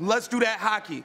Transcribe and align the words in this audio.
Let's 0.00 0.28
do 0.28 0.38
that 0.40 0.58
hockey. 0.60 1.02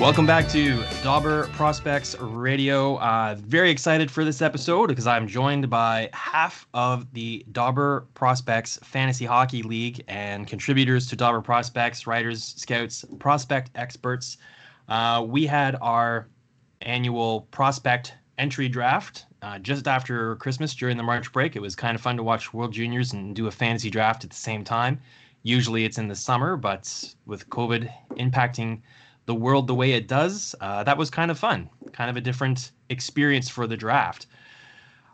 Welcome 0.00 0.24
back 0.24 0.48
to 0.50 0.82
Dobber 1.02 1.48
Prospects 1.48 2.18
Radio. 2.20 2.96
Uh, 2.96 3.36
very 3.38 3.70
excited 3.70 4.10
for 4.10 4.24
this 4.24 4.40
episode 4.40 4.86
because 4.86 5.06
I'm 5.06 5.26
joined 5.26 5.68
by 5.68 6.08
half 6.14 6.66
of 6.72 7.12
the 7.12 7.44
Dobber 7.52 8.06
Prospects 8.14 8.78
Fantasy 8.82 9.26
Hockey 9.26 9.62
League 9.62 10.02
and 10.08 10.46
contributors 10.46 11.06
to 11.08 11.16
Dobber 11.16 11.42
Prospects, 11.42 12.06
writers, 12.06 12.54
scouts, 12.56 13.04
prospect 13.18 13.72
experts. 13.74 14.38
Uh, 14.88 15.26
we 15.28 15.44
had 15.44 15.76
our 15.82 16.28
annual 16.80 17.42
prospect 17.50 18.14
entry 18.38 18.68
draft 18.68 19.26
uh, 19.42 19.58
just 19.58 19.86
after 19.86 20.36
Christmas 20.36 20.74
during 20.74 20.96
the 20.96 21.02
March 21.02 21.32
break. 21.32 21.56
It 21.56 21.62
was 21.62 21.76
kind 21.76 21.94
of 21.94 22.00
fun 22.00 22.16
to 22.16 22.22
watch 22.22 22.54
World 22.54 22.72
Juniors 22.72 23.12
and 23.12 23.34
do 23.34 23.46
a 23.46 23.50
fantasy 23.50 23.90
draft 23.90 24.24
at 24.24 24.30
the 24.30 24.36
same 24.36 24.64
time. 24.64 25.00
Usually 25.42 25.84
it's 25.84 25.98
in 25.98 26.08
the 26.08 26.16
summer, 26.16 26.56
but 26.56 27.14
with 27.26 27.48
COVID 27.50 27.90
impacting 28.16 28.80
the 29.26 29.34
world 29.34 29.66
the 29.66 29.74
way 29.74 29.92
it 29.92 30.08
does, 30.08 30.54
uh, 30.60 30.82
that 30.84 30.96
was 30.96 31.10
kind 31.10 31.30
of 31.30 31.38
fun, 31.38 31.68
kind 31.92 32.10
of 32.10 32.16
a 32.16 32.20
different 32.20 32.72
experience 32.88 33.48
for 33.48 33.66
the 33.66 33.76
draft. 33.76 34.26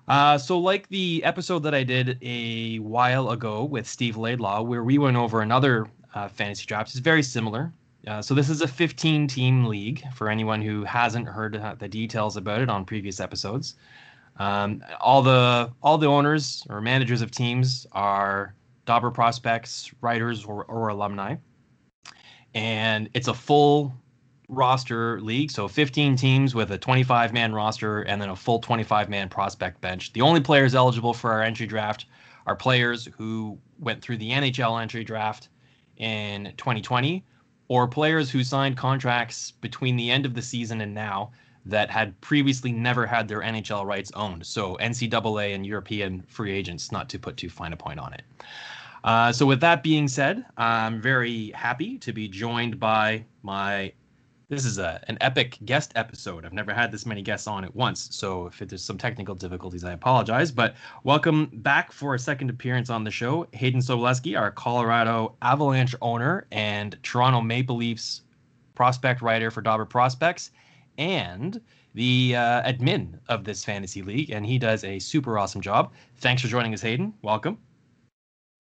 Uh, 0.06 0.36
so, 0.36 0.58
like 0.58 0.88
the 0.88 1.22
episode 1.24 1.60
that 1.60 1.74
I 1.74 1.82
did 1.82 2.18
a 2.22 2.78
while 2.78 3.30
ago 3.30 3.64
with 3.64 3.86
Steve 3.86 4.16
Laidlaw, 4.16 4.62
where 4.62 4.84
we 4.84 4.98
went 4.98 5.16
over 5.16 5.40
another 5.40 5.86
uh, 6.14 6.28
fantasy 6.28 6.66
draft, 6.66 6.90
it's 6.90 6.98
very 6.98 7.22
similar. 7.22 7.72
Uh, 8.06 8.20
so, 8.20 8.34
this 8.34 8.50
is 8.50 8.60
a 8.60 8.68
15 8.68 9.26
team 9.26 9.64
league 9.64 10.02
for 10.14 10.28
anyone 10.28 10.60
who 10.60 10.84
hasn't 10.84 11.26
heard 11.26 11.60
the 11.78 11.88
details 11.88 12.36
about 12.36 12.60
it 12.60 12.68
on 12.68 12.84
previous 12.84 13.20
episodes. 13.20 13.76
Um, 14.36 14.82
all 15.00 15.22
the 15.22 15.70
all 15.82 15.96
the 15.96 16.06
owners 16.06 16.66
or 16.68 16.80
managers 16.80 17.22
of 17.22 17.30
teams 17.30 17.86
are 17.92 18.54
Dobber 18.84 19.10
prospects, 19.10 19.90
writers, 20.02 20.44
or, 20.44 20.64
or 20.64 20.88
alumni, 20.88 21.36
and 22.54 23.08
it's 23.14 23.28
a 23.28 23.34
full 23.34 23.94
roster 24.48 25.20
league, 25.20 25.50
so 25.50 25.66
15 25.66 26.16
teams 26.16 26.54
with 26.54 26.70
a 26.70 26.78
25 26.78 27.32
man 27.32 27.54
roster 27.54 28.02
and 28.02 28.20
then 28.20 28.28
a 28.28 28.36
full 28.36 28.58
25 28.58 29.08
man 29.08 29.28
prospect 29.28 29.80
bench. 29.80 30.12
The 30.12 30.20
only 30.20 30.40
players 30.40 30.74
eligible 30.74 31.14
for 31.14 31.32
our 31.32 31.42
entry 31.42 31.66
draft 31.66 32.06
are 32.46 32.54
players 32.54 33.08
who 33.16 33.58
went 33.78 34.02
through 34.02 34.18
the 34.18 34.30
NHL 34.30 34.80
entry 34.80 35.04
draft 35.04 35.48
in 35.96 36.52
2020 36.56 37.24
or 37.68 37.88
players 37.88 38.30
who 38.30 38.44
signed 38.44 38.76
contracts 38.76 39.50
between 39.50 39.96
the 39.96 40.10
end 40.10 40.26
of 40.26 40.34
the 40.34 40.42
season 40.42 40.80
and 40.80 40.94
now 40.94 41.30
that 41.66 41.90
had 41.90 42.20
previously 42.20 42.72
never 42.72 43.06
had 43.06 43.26
their 43.26 43.40
NHL 43.40 43.86
rights 43.86 44.12
owned. 44.14 44.44
So 44.44 44.76
NCAA 44.80 45.54
and 45.54 45.64
European 45.64 46.22
free 46.28 46.52
agents, 46.52 46.92
not 46.92 47.08
to 47.08 47.18
put 47.18 47.36
too 47.36 47.48
fine 47.48 47.72
a 47.72 47.76
point 47.76 47.98
on 47.98 48.12
it. 48.12 48.22
Uh, 49.02 49.32
so 49.32 49.44
with 49.46 49.60
that 49.60 49.82
being 49.82 50.08
said, 50.08 50.44
I'm 50.56 51.00
very 51.00 51.50
happy 51.50 51.98
to 51.98 52.12
be 52.12 52.28
joined 52.28 52.80
by 52.80 53.24
my 53.42 53.92
this 54.48 54.64
is 54.64 54.78
a 54.78 55.02
an 55.08 55.16
epic 55.20 55.58
guest 55.64 55.92
episode. 55.94 56.44
I've 56.44 56.52
never 56.52 56.72
had 56.72 56.92
this 56.92 57.06
many 57.06 57.22
guests 57.22 57.46
on 57.46 57.64
at 57.64 57.74
once, 57.74 58.08
so 58.12 58.46
if 58.46 58.58
there's 58.58 58.84
some 58.84 58.98
technical 58.98 59.34
difficulties, 59.34 59.84
I 59.84 59.92
apologize. 59.92 60.50
But 60.50 60.74
welcome 61.02 61.50
back 61.54 61.92
for 61.92 62.14
a 62.14 62.18
second 62.18 62.50
appearance 62.50 62.90
on 62.90 63.04
the 63.04 63.10
show, 63.10 63.46
Hayden 63.52 63.80
Sobolewski, 63.80 64.38
our 64.38 64.50
Colorado 64.50 65.36
Avalanche 65.42 65.94
owner 66.02 66.46
and 66.52 66.98
Toronto 67.02 67.40
Maple 67.40 67.76
Leafs 67.76 68.22
prospect 68.74 69.22
writer 69.22 69.50
for 69.50 69.62
Dobber 69.62 69.86
Prospects, 69.86 70.50
and 70.98 71.60
the 71.94 72.34
uh, 72.36 72.62
admin 72.62 73.18
of 73.28 73.44
this 73.44 73.64
fantasy 73.64 74.02
league, 74.02 74.30
and 74.30 74.44
he 74.44 74.58
does 74.58 74.84
a 74.84 74.98
super 74.98 75.38
awesome 75.38 75.60
job. 75.60 75.92
Thanks 76.18 76.42
for 76.42 76.48
joining 76.48 76.74
us, 76.74 76.82
Hayden. 76.82 77.14
Welcome. 77.22 77.58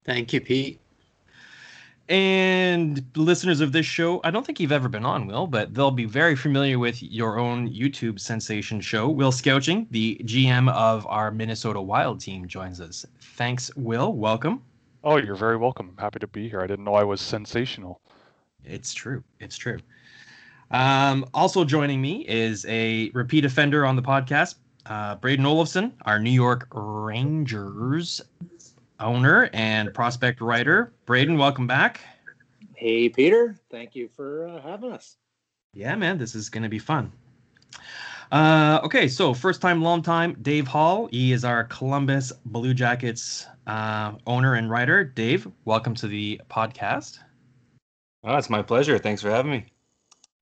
Thank 0.04 0.32
you, 0.32 0.40
Pete. 0.40 0.80
And 2.08 3.02
listeners 3.16 3.60
of 3.60 3.72
this 3.72 3.86
show, 3.86 4.20
I 4.24 4.30
don't 4.30 4.44
think 4.44 4.60
you've 4.60 4.72
ever 4.72 4.88
been 4.90 5.06
on, 5.06 5.26
Will, 5.26 5.46
but 5.46 5.72
they'll 5.72 5.90
be 5.90 6.04
very 6.04 6.36
familiar 6.36 6.78
with 6.78 7.02
your 7.02 7.38
own 7.38 7.70
YouTube 7.70 8.20
sensation 8.20 8.82
show. 8.82 9.08
Will 9.08 9.32
Scouching, 9.32 9.86
the 9.90 10.20
GM 10.24 10.70
of 10.72 11.06
our 11.06 11.30
Minnesota 11.30 11.80
Wild 11.80 12.20
team, 12.20 12.46
joins 12.46 12.78
us. 12.78 13.06
Thanks, 13.20 13.74
Will. 13.74 14.12
Welcome. 14.12 14.60
Oh, 15.02 15.16
you're 15.16 15.34
very 15.34 15.56
welcome. 15.56 15.94
Happy 15.98 16.18
to 16.18 16.26
be 16.26 16.46
here. 16.46 16.60
I 16.60 16.66
didn't 16.66 16.84
know 16.84 16.94
I 16.94 17.04
was 17.04 17.22
sensational. 17.22 18.02
It's 18.64 18.92
true. 18.92 19.24
It's 19.40 19.56
true. 19.56 19.78
Um, 20.70 21.24
also 21.32 21.64
joining 21.64 22.02
me 22.02 22.26
is 22.28 22.66
a 22.66 23.10
repeat 23.14 23.46
offender 23.46 23.86
on 23.86 23.96
the 23.96 24.02
podcast, 24.02 24.56
uh, 24.86 25.14
Braden 25.16 25.44
Olofsson, 25.44 25.92
our 26.02 26.18
New 26.18 26.30
York 26.30 26.68
Rangers 26.72 28.20
owner 29.04 29.50
and 29.52 29.92
prospect 29.94 30.40
writer. 30.40 30.92
Braden, 31.06 31.38
welcome 31.38 31.66
back. 31.66 32.00
Hey, 32.74 33.08
Peter. 33.08 33.54
Thank 33.70 33.94
you 33.94 34.08
for 34.08 34.48
uh, 34.48 34.60
having 34.60 34.92
us. 34.92 35.16
Yeah, 35.74 35.94
man, 35.94 36.18
this 36.18 36.34
is 36.34 36.48
going 36.48 36.62
to 36.62 36.68
be 36.68 36.78
fun. 36.78 37.12
Uh, 38.32 38.80
okay, 38.82 39.06
so 39.06 39.34
first 39.34 39.60
time, 39.60 39.82
long 39.82 40.02
time, 40.02 40.36
Dave 40.42 40.66
Hall. 40.66 41.08
He 41.12 41.32
is 41.32 41.44
our 41.44 41.64
Columbus 41.64 42.32
Blue 42.46 42.74
Jackets 42.74 43.46
uh, 43.66 44.12
owner 44.26 44.54
and 44.54 44.70
writer. 44.70 45.04
Dave, 45.04 45.46
welcome 45.64 45.94
to 45.96 46.08
the 46.08 46.40
podcast. 46.50 47.18
Oh, 48.24 48.36
it's 48.36 48.50
my 48.50 48.62
pleasure. 48.62 48.98
Thanks 48.98 49.20
for 49.20 49.30
having 49.30 49.50
me. 49.50 49.66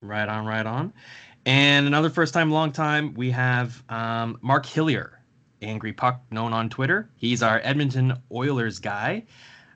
Right 0.01 0.27
on, 0.27 0.45
right 0.45 0.65
on. 0.65 0.93
And 1.45 1.85
another 1.87 2.09
first 2.09 2.33
time, 2.33 2.51
long 2.51 2.71
time, 2.71 3.13
we 3.15 3.29
have 3.31 3.83
um, 3.89 4.37
Mark 4.41 4.65
Hillier. 4.65 5.19
Angry 5.63 5.93
Puck, 5.93 6.21
known 6.31 6.53
on 6.53 6.69
Twitter. 6.69 7.09
He's 7.15 7.41
our 7.43 7.59
Edmonton 7.63 8.13
Oilers 8.31 8.79
guy. 8.79 9.25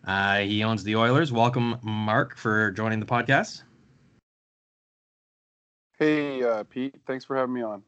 Uh, 0.06 0.40
he 0.40 0.64
owns 0.64 0.84
the 0.84 0.96
Oilers. 0.96 1.32
Welcome, 1.32 1.78
Mark, 1.82 2.38
for 2.38 2.72
joining 2.72 3.00
the 3.00 3.06
podcast. 3.06 3.64
Hey, 6.00 6.44
uh, 6.44 6.64
Pete. 6.64 6.96
Thanks 7.06 7.26
for 7.26 7.36
having 7.36 7.54
me 7.54 7.62
on. 7.64 7.84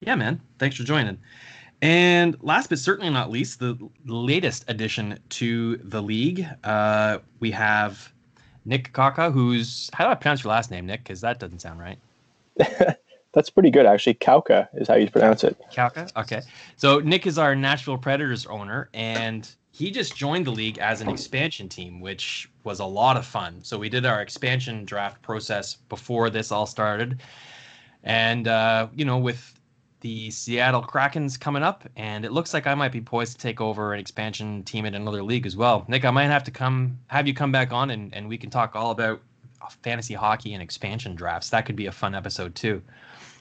Yeah, 0.00 0.16
man. 0.16 0.40
Thanks 0.58 0.76
for 0.76 0.84
joining. 0.84 1.18
And 1.82 2.36
last 2.40 2.70
but 2.70 2.78
certainly 2.78 3.10
not 3.10 3.30
least, 3.30 3.60
the 3.60 3.76
latest 4.06 4.64
addition 4.68 5.18
to 5.30 5.76
the 5.76 6.02
league, 6.02 6.46
uh, 6.64 7.18
we 7.40 7.50
have 7.50 8.12
Nick 8.64 8.92
Kaka, 8.92 9.30
who's 9.30 9.90
how 9.92 10.04
do 10.04 10.10
I 10.10 10.14
pronounce 10.14 10.44
your 10.44 10.52
last 10.52 10.70
name, 10.70 10.86
Nick? 10.86 11.04
Because 11.04 11.20
that 11.20 11.38
doesn't 11.38 11.60
sound 11.60 11.80
right. 11.80 11.98
That's 13.34 13.50
pretty 13.50 13.70
good, 13.70 13.84
actually. 13.84 14.14
Kauka 14.14 14.68
is 14.74 14.86
how 14.86 14.94
you 14.94 15.10
pronounce 15.10 15.42
it. 15.42 15.60
Kauka. 15.72 16.10
Okay. 16.16 16.42
So 16.76 17.00
Nick 17.00 17.26
is 17.26 17.36
our 17.36 17.56
Nashville 17.56 17.98
Predators 17.98 18.46
owner, 18.46 18.88
and 18.94 19.50
he 19.72 19.90
just 19.90 20.16
joined 20.16 20.46
the 20.46 20.52
league 20.52 20.78
as 20.78 21.00
an 21.00 21.08
expansion 21.08 21.68
team, 21.68 22.00
which 22.00 22.48
was 22.62 22.78
a 22.78 22.84
lot 22.84 23.16
of 23.16 23.26
fun. 23.26 23.58
So 23.62 23.76
we 23.76 23.88
did 23.88 24.06
our 24.06 24.22
expansion 24.22 24.84
draft 24.84 25.20
process 25.20 25.74
before 25.88 26.30
this 26.30 26.52
all 26.52 26.66
started, 26.66 27.20
and 28.04 28.46
uh, 28.46 28.86
you 28.94 29.04
know, 29.04 29.18
with 29.18 29.60
the 30.00 30.30
Seattle 30.30 30.82
Krakens 30.82 31.40
coming 31.40 31.64
up, 31.64 31.88
and 31.96 32.24
it 32.24 32.30
looks 32.30 32.54
like 32.54 32.68
I 32.68 32.74
might 32.74 32.92
be 32.92 33.00
poised 33.00 33.32
to 33.32 33.38
take 33.38 33.60
over 33.60 33.94
an 33.94 33.98
expansion 33.98 34.62
team 34.62 34.84
in 34.84 34.94
another 34.94 35.24
league 35.24 35.46
as 35.46 35.56
well. 35.56 35.84
Nick, 35.88 36.04
I 36.04 36.10
might 36.12 36.26
have 36.26 36.44
to 36.44 36.52
come 36.52 36.98
have 37.08 37.26
you 37.26 37.34
come 37.34 37.50
back 37.50 37.72
on, 37.72 37.90
and, 37.90 38.14
and 38.14 38.28
we 38.28 38.38
can 38.38 38.50
talk 38.50 38.76
all 38.76 38.92
about 38.92 39.20
fantasy 39.82 40.14
hockey 40.14 40.52
and 40.52 40.62
expansion 40.62 41.14
drafts. 41.16 41.50
That 41.50 41.66
could 41.66 41.74
be 41.74 41.86
a 41.86 41.92
fun 41.92 42.14
episode 42.14 42.54
too. 42.54 42.82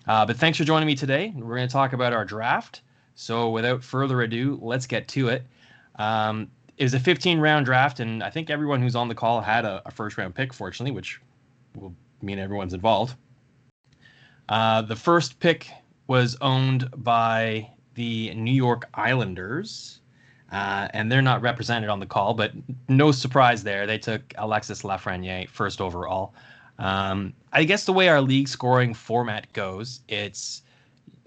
Uh, 0.07 0.25
but 0.25 0.37
thanks 0.37 0.57
for 0.57 0.63
joining 0.63 0.87
me 0.87 0.95
today. 0.95 1.33
We're 1.35 1.55
going 1.55 1.67
to 1.67 1.71
talk 1.71 1.93
about 1.93 2.13
our 2.13 2.25
draft. 2.25 2.81
So 3.15 3.49
without 3.49 3.83
further 3.83 4.21
ado, 4.21 4.59
let's 4.61 4.85
get 4.85 5.07
to 5.09 5.29
it. 5.29 5.43
Um, 5.95 6.49
it 6.77 6.83
was 6.83 6.93
a 6.93 6.99
15 6.99 7.39
round 7.39 7.65
draft, 7.65 7.99
and 7.99 8.23
I 8.23 8.29
think 8.29 8.49
everyone 8.49 8.81
who's 8.81 8.95
on 8.95 9.07
the 9.07 9.15
call 9.15 9.41
had 9.41 9.65
a, 9.65 9.81
a 9.85 9.91
first 9.91 10.17
round 10.17 10.35
pick, 10.35 10.53
fortunately, 10.53 10.91
which 10.91 11.21
will 11.75 11.93
mean 12.21 12.39
everyone's 12.39 12.73
involved. 12.73 13.15
Uh, 14.49 14.81
the 14.81 14.95
first 14.95 15.39
pick 15.39 15.69
was 16.07 16.35
owned 16.41 16.89
by 16.97 17.69
the 17.95 18.33
New 18.33 18.51
York 18.51 18.89
Islanders, 18.95 20.01
uh, 20.51 20.87
and 20.93 21.11
they're 21.11 21.21
not 21.21 21.41
represented 21.41 21.89
on 21.89 21.99
the 21.99 22.05
call, 22.05 22.33
but 22.33 22.51
no 22.89 23.11
surprise 23.11 23.63
there. 23.63 23.85
They 23.87 23.97
took 23.97 24.21
Alexis 24.37 24.81
Lafreniere 24.81 25.47
first 25.49 25.79
overall. 25.79 26.33
Um, 26.79 27.33
I 27.51 27.63
guess 27.63 27.85
the 27.85 27.93
way 27.93 28.09
our 28.09 28.21
league 28.21 28.47
scoring 28.47 28.93
format 28.93 29.51
goes, 29.53 30.01
it's 30.07 30.63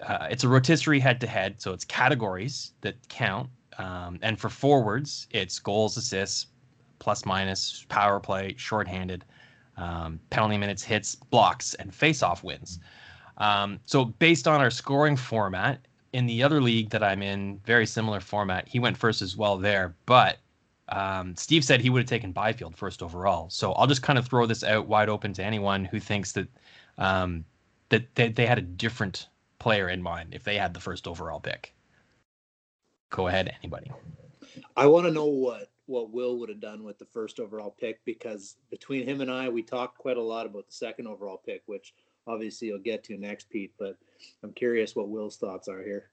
uh, 0.06 0.28
it's 0.30 0.44
a 0.44 0.48
rotisserie 0.48 1.00
head 1.00 1.20
to 1.20 1.26
head, 1.26 1.60
so 1.60 1.72
it's 1.72 1.84
categories 1.84 2.72
that 2.82 2.96
count. 3.08 3.48
Um, 3.78 4.18
and 4.22 4.38
for 4.38 4.48
forwards, 4.48 5.26
it's 5.30 5.58
goals, 5.58 5.96
assists, 5.96 6.46
plus 6.98 7.24
minus, 7.24 7.84
power 7.88 8.20
play, 8.20 8.54
shorthanded, 8.56 9.24
um, 9.76 10.20
penalty 10.30 10.58
minutes, 10.58 10.82
hits, 10.82 11.14
blocks, 11.14 11.74
and 11.74 11.94
face-off 11.94 12.42
wins. 12.42 12.78
Um, 13.38 13.78
so 13.86 14.06
based 14.06 14.48
on 14.48 14.60
our 14.60 14.70
scoring 14.70 15.16
format, 15.16 15.86
in 16.12 16.24
the 16.24 16.42
other 16.42 16.62
league 16.62 16.88
that 16.90 17.02
I'm 17.02 17.22
in, 17.22 17.60
very 17.64 17.86
similar 17.86 18.20
format, 18.20 18.66
he 18.66 18.78
went 18.78 18.96
first 18.96 19.20
as 19.20 19.36
well 19.36 19.58
there. 19.58 19.94
But 20.06 20.38
um, 20.88 21.34
Steve 21.36 21.64
said 21.64 21.80
he 21.80 21.90
would 21.90 22.02
have 22.02 22.08
taken 22.08 22.32
Byfield 22.32 22.76
first 22.76 23.02
overall. 23.02 23.50
So 23.50 23.72
I'll 23.72 23.86
just 23.86 24.02
kind 24.02 24.18
of 24.18 24.26
throw 24.26 24.46
this 24.46 24.62
out 24.62 24.86
wide 24.86 25.08
open 25.08 25.32
to 25.34 25.44
anyone 25.44 25.84
who 25.84 25.98
thinks 26.00 26.32
that 26.32 26.48
um, 26.98 27.44
that 27.88 28.14
they, 28.14 28.28
they 28.28 28.46
had 28.46 28.58
a 28.58 28.62
different 28.62 29.28
player 29.58 29.88
in 29.88 30.02
mind 30.02 30.34
if 30.34 30.44
they 30.44 30.56
had 30.56 30.74
the 30.74 30.80
first 30.80 31.06
overall 31.06 31.40
pick? 31.40 31.74
Go 33.10 33.28
ahead, 33.28 33.54
anybody. 33.60 33.90
I 34.76 34.86
want 34.86 35.06
to 35.06 35.12
know 35.12 35.26
what 35.26 35.70
what 35.86 36.10
Will 36.10 36.38
would 36.38 36.48
have 36.48 36.60
done 36.60 36.82
with 36.82 36.98
the 36.98 37.04
first 37.04 37.38
overall 37.38 37.74
pick 37.78 38.04
because 38.04 38.56
between 38.70 39.04
him 39.06 39.20
and 39.20 39.30
I, 39.30 39.48
we 39.48 39.62
talked 39.62 39.98
quite 39.98 40.16
a 40.16 40.22
lot 40.22 40.44
about 40.44 40.66
the 40.66 40.72
second 40.72 41.06
overall 41.06 41.40
pick, 41.44 41.62
which 41.66 41.94
obviously 42.26 42.68
you'll 42.68 42.80
get 42.80 43.04
to 43.04 43.16
next, 43.16 43.48
Pete. 43.50 43.72
But 43.78 43.96
I'm 44.42 44.52
curious 44.52 44.96
what 44.96 45.08
Will's 45.08 45.36
thoughts 45.36 45.68
are 45.68 45.82
here. 45.82 46.10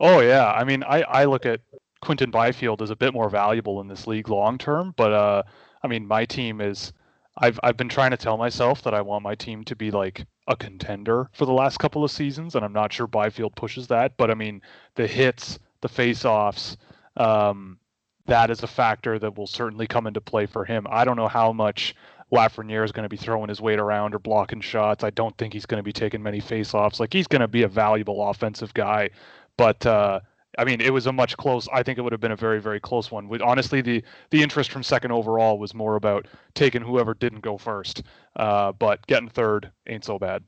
Oh 0.00 0.20
yeah, 0.20 0.50
I 0.50 0.64
mean, 0.64 0.82
I 0.82 1.02
I 1.02 1.24
look 1.24 1.46
at 1.46 1.60
Quinton 2.00 2.30
Byfield 2.30 2.82
is 2.82 2.90
a 2.90 2.96
bit 2.96 3.12
more 3.12 3.28
valuable 3.28 3.80
in 3.80 3.88
this 3.88 4.06
league 4.06 4.28
long 4.28 4.58
term, 4.58 4.94
but 4.96 5.12
uh, 5.12 5.42
I 5.82 5.88
mean, 5.88 6.06
my 6.06 6.24
team 6.24 6.60
is. 6.60 6.92
I've 7.38 7.60
I've 7.62 7.76
been 7.76 7.88
trying 7.88 8.10
to 8.10 8.16
tell 8.16 8.36
myself 8.36 8.82
that 8.82 8.92
I 8.92 9.00
want 9.00 9.22
my 9.22 9.34
team 9.34 9.64
to 9.64 9.76
be 9.76 9.90
like 9.90 10.26
a 10.48 10.56
contender 10.56 11.30
for 11.32 11.46
the 11.46 11.52
last 11.52 11.78
couple 11.78 12.04
of 12.04 12.10
seasons, 12.10 12.54
and 12.54 12.64
I'm 12.64 12.72
not 12.72 12.92
sure 12.92 13.06
Byfield 13.06 13.54
pushes 13.54 13.86
that. 13.86 14.16
But 14.16 14.30
I 14.30 14.34
mean, 14.34 14.60
the 14.96 15.06
hits, 15.06 15.58
the 15.80 15.88
face-offs, 15.88 16.76
um, 17.16 17.78
that 18.26 18.50
is 18.50 18.62
a 18.62 18.66
factor 18.66 19.18
that 19.18 19.38
will 19.38 19.46
certainly 19.46 19.86
come 19.86 20.06
into 20.06 20.20
play 20.20 20.46
for 20.46 20.64
him. 20.64 20.86
I 20.90 21.04
don't 21.04 21.16
know 21.16 21.28
how 21.28 21.52
much 21.52 21.94
Lafreniere 22.32 22.84
is 22.84 22.92
going 22.92 23.04
to 23.04 23.08
be 23.08 23.16
throwing 23.16 23.48
his 23.48 23.60
weight 23.60 23.78
around 23.78 24.14
or 24.14 24.18
blocking 24.18 24.60
shots. 24.60 25.04
I 25.04 25.10
don't 25.10 25.36
think 25.38 25.52
he's 25.52 25.66
going 25.66 25.78
to 25.78 25.84
be 25.84 25.92
taking 25.92 26.22
many 26.22 26.40
face-offs. 26.40 27.00
Like 27.00 27.12
he's 27.12 27.28
going 27.28 27.40
to 27.40 27.48
be 27.48 27.62
a 27.62 27.68
valuable 27.68 28.28
offensive 28.28 28.74
guy, 28.74 29.10
but 29.56 29.86
uh, 29.86 30.20
I 30.58 30.64
mean, 30.64 30.80
it 30.80 30.92
was 30.92 31.06
a 31.06 31.12
much 31.12 31.36
close. 31.36 31.68
I 31.72 31.82
think 31.82 31.98
it 31.98 32.02
would 32.02 32.12
have 32.12 32.20
been 32.20 32.32
a 32.32 32.36
very, 32.36 32.60
very 32.60 32.80
close 32.80 33.10
one. 33.10 33.28
With 33.28 33.40
honestly, 33.40 33.80
the 33.80 34.02
the 34.30 34.42
interest 34.42 34.72
from 34.72 34.82
second 34.82 35.12
overall 35.12 35.58
was 35.58 35.74
more 35.74 35.96
about 35.96 36.26
taking 36.54 36.82
whoever 36.82 37.14
didn't 37.14 37.40
go 37.40 37.56
first. 37.56 38.02
Uh, 38.36 38.72
but 38.72 39.06
getting 39.06 39.28
third 39.28 39.70
ain't 39.86 40.04
so 40.04 40.18
bad. 40.18 40.42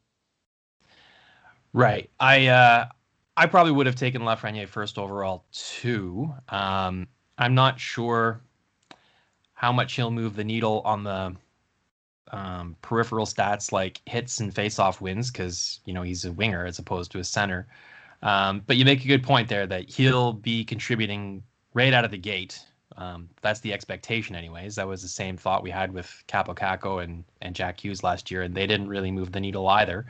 Right. 1.73 2.11
I 2.19 2.49
uh, 2.49 2.87
I 3.37 3.47
probably 3.47 3.73
would 3.73 3.87
have 3.87 3.97
taken 3.97 4.23
Lafreniere 4.23 4.69
first 4.69 4.99
overall 4.99 5.45
too. 5.53 6.33
Um, 6.49 7.07
I'm 7.39 7.55
not 7.55 7.79
sure 7.81 8.41
how 9.55 9.73
much 9.73 9.95
he'll 9.95 10.11
move 10.11 10.35
the 10.35 10.45
needle 10.45 10.83
on 10.85 11.05
the 11.05 11.37
um, 12.33 12.77
peripheral 12.83 13.27
stats 13.27 13.73
like 13.73 14.01
hits 14.07 14.41
and 14.41 14.53
face-off 14.55 15.01
wins 15.01 15.31
because 15.31 15.81
you 15.85 15.95
know 15.95 16.03
he's 16.03 16.25
a 16.25 16.33
winger 16.33 16.67
as 16.67 16.79
opposed 16.79 17.13
to 17.13 17.21
a 17.21 17.25
center. 17.25 17.69
Um, 18.23 18.63
but 18.67 18.77
you 18.77 18.85
make 18.85 19.05
a 19.05 19.09
good 19.09 19.23
point 19.23 19.49
there 19.49 19.67
that 19.67 19.91
he'll 19.91 20.33
be 20.33 20.65
contributing 20.65 21.43
right 21.75 21.93
out 21.93 22.05
of 22.05 22.11
the 22.11 22.19
gate. 22.19 22.61
Um, 22.97 23.29
that's 23.41 23.61
the 23.61 23.73
expectation, 23.73 24.37
anyways. 24.37 24.77
That 24.77 24.87
was 24.87 25.03
the 25.03 25.09
same 25.09 25.37
thought 25.37 25.63
we 25.63 25.71
had 25.71 25.93
with 25.93 26.23
Kaapo 26.29 26.55
Kakko 26.55 27.03
and, 27.03 27.25
and 27.41 27.55
Jack 27.55 27.83
Hughes 27.83 28.03
last 28.03 28.31
year, 28.31 28.43
and 28.43 28.55
they 28.55 28.67
didn't 28.67 28.89
really 28.89 29.11
move 29.11 29.33
the 29.33 29.41
needle 29.41 29.67
either. 29.69 30.07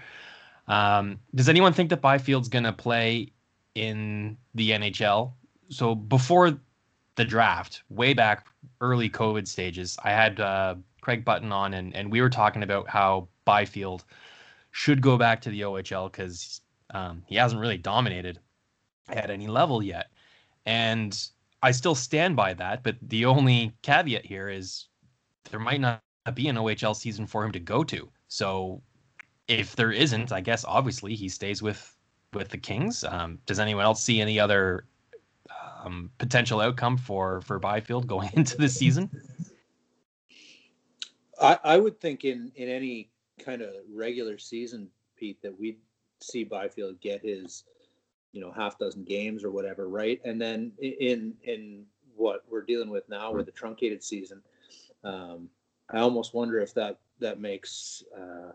Um, 0.68 1.18
does 1.34 1.48
anyone 1.48 1.72
think 1.72 1.90
that 1.90 2.02
Byfield's 2.02 2.48
going 2.48 2.64
to 2.64 2.72
play 2.72 3.32
in 3.74 4.36
the 4.54 4.70
NHL? 4.70 5.32
So 5.68 5.94
before 5.94 6.58
the 7.16 7.24
draft, 7.24 7.82
way 7.88 8.14
back 8.14 8.46
early 8.80 9.08
COVID 9.08 9.46
stages, 9.46 9.96
I 10.04 10.10
had 10.10 10.40
uh, 10.40 10.74
Craig 11.00 11.24
Button 11.24 11.52
on, 11.52 11.74
and, 11.74 11.94
and 11.94 12.10
we 12.10 12.20
were 12.20 12.30
talking 12.30 12.62
about 12.62 12.88
how 12.88 13.28
Byfield 13.44 14.04
should 14.70 15.00
go 15.00 15.16
back 15.16 15.40
to 15.42 15.50
the 15.50 15.62
OHL 15.62 16.10
because 16.10 16.62
um, 16.92 17.22
he 17.26 17.36
hasn't 17.36 17.60
really 17.60 17.78
dominated 17.78 18.38
at 19.08 19.30
any 19.30 19.46
level 19.46 19.82
yet. 19.82 20.10
And 20.66 21.18
I 21.62 21.70
still 21.70 21.94
stand 21.94 22.36
by 22.36 22.54
that. 22.54 22.82
But 22.82 22.96
the 23.02 23.24
only 23.24 23.72
caveat 23.82 24.24
here 24.24 24.48
is 24.48 24.86
there 25.50 25.60
might 25.60 25.80
not 25.80 26.02
be 26.34 26.48
an 26.48 26.56
OHL 26.56 26.94
season 26.94 27.26
for 27.26 27.44
him 27.44 27.52
to 27.52 27.60
go 27.60 27.84
to. 27.84 28.08
So 28.28 28.82
if 29.48 29.76
there 29.76 29.92
isn't, 29.92 30.32
I 30.32 30.40
guess 30.40 30.64
obviously 30.64 31.14
he 31.14 31.28
stays 31.28 31.62
with 31.62 31.96
with 32.32 32.48
the 32.48 32.58
Kings. 32.58 33.04
Um, 33.04 33.38
does 33.44 33.58
anyone 33.58 33.84
else 33.84 34.02
see 34.02 34.20
any 34.20 34.40
other 34.40 34.86
um, 35.84 36.10
potential 36.18 36.60
outcome 36.60 36.96
for 36.96 37.40
for 37.42 37.58
Byfield 37.58 38.06
going 38.06 38.30
into 38.34 38.56
the 38.56 38.68
season? 38.68 39.10
I, 41.40 41.58
I 41.64 41.78
would 41.78 42.00
think 42.00 42.24
in 42.24 42.52
in 42.56 42.68
any 42.68 43.10
kind 43.38 43.62
of 43.62 43.70
regular 43.92 44.38
season, 44.38 44.88
Pete, 45.16 45.42
that 45.42 45.58
we'd 45.58 45.78
see 46.22 46.44
Byfield 46.44 47.00
get 47.00 47.22
his, 47.22 47.64
you 48.32 48.40
know, 48.40 48.52
half 48.52 48.78
dozen 48.78 49.04
games 49.04 49.44
or 49.44 49.50
whatever, 49.50 49.88
right? 49.88 50.20
And 50.24 50.40
then 50.40 50.72
in 50.80 51.34
in 51.44 51.84
what 52.16 52.44
we're 52.50 52.62
dealing 52.62 52.90
with 52.90 53.08
now 53.08 53.32
with 53.32 53.46
the 53.46 53.52
truncated 53.52 54.02
season, 54.02 54.42
um, 55.04 55.48
I 55.90 55.98
almost 55.98 56.34
wonder 56.34 56.58
if 56.58 56.74
that 56.74 56.98
that 57.20 57.40
makes 57.40 58.02
uh, 58.16 58.52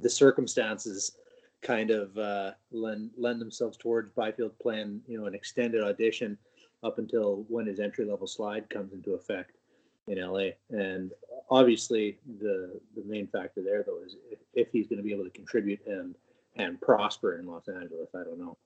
the 0.00 0.10
circumstances 0.10 1.16
kind 1.62 1.90
of 1.90 2.16
uh, 2.18 2.52
lend 2.70 3.10
lend 3.16 3.40
themselves 3.40 3.76
towards 3.76 4.10
Byfield 4.10 4.58
playing, 4.60 5.00
you 5.06 5.18
know, 5.18 5.26
an 5.26 5.34
extended 5.34 5.82
audition 5.82 6.38
up 6.82 6.98
until 6.98 7.44
when 7.48 7.66
his 7.66 7.80
entry 7.80 8.04
level 8.04 8.26
slide 8.26 8.68
comes 8.68 8.92
into 8.92 9.14
effect 9.14 9.56
in 10.06 10.20
LA. 10.20 10.50
And 10.70 11.12
obviously, 11.50 12.18
the 12.40 12.80
the 12.94 13.04
main 13.04 13.26
factor 13.26 13.62
there 13.62 13.82
though 13.82 14.02
is 14.04 14.16
if, 14.30 14.38
if 14.54 14.68
he's 14.70 14.86
going 14.86 14.98
to 14.98 15.02
be 15.02 15.12
able 15.12 15.24
to 15.24 15.30
contribute 15.30 15.80
and 15.86 16.14
and 16.56 16.80
prosper 16.80 17.38
in 17.38 17.46
Los 17.46 17.68
Angeles. 17.68 18.10
I 18.14 18.24
don't 18.24 18.38
know. 18.38 18.56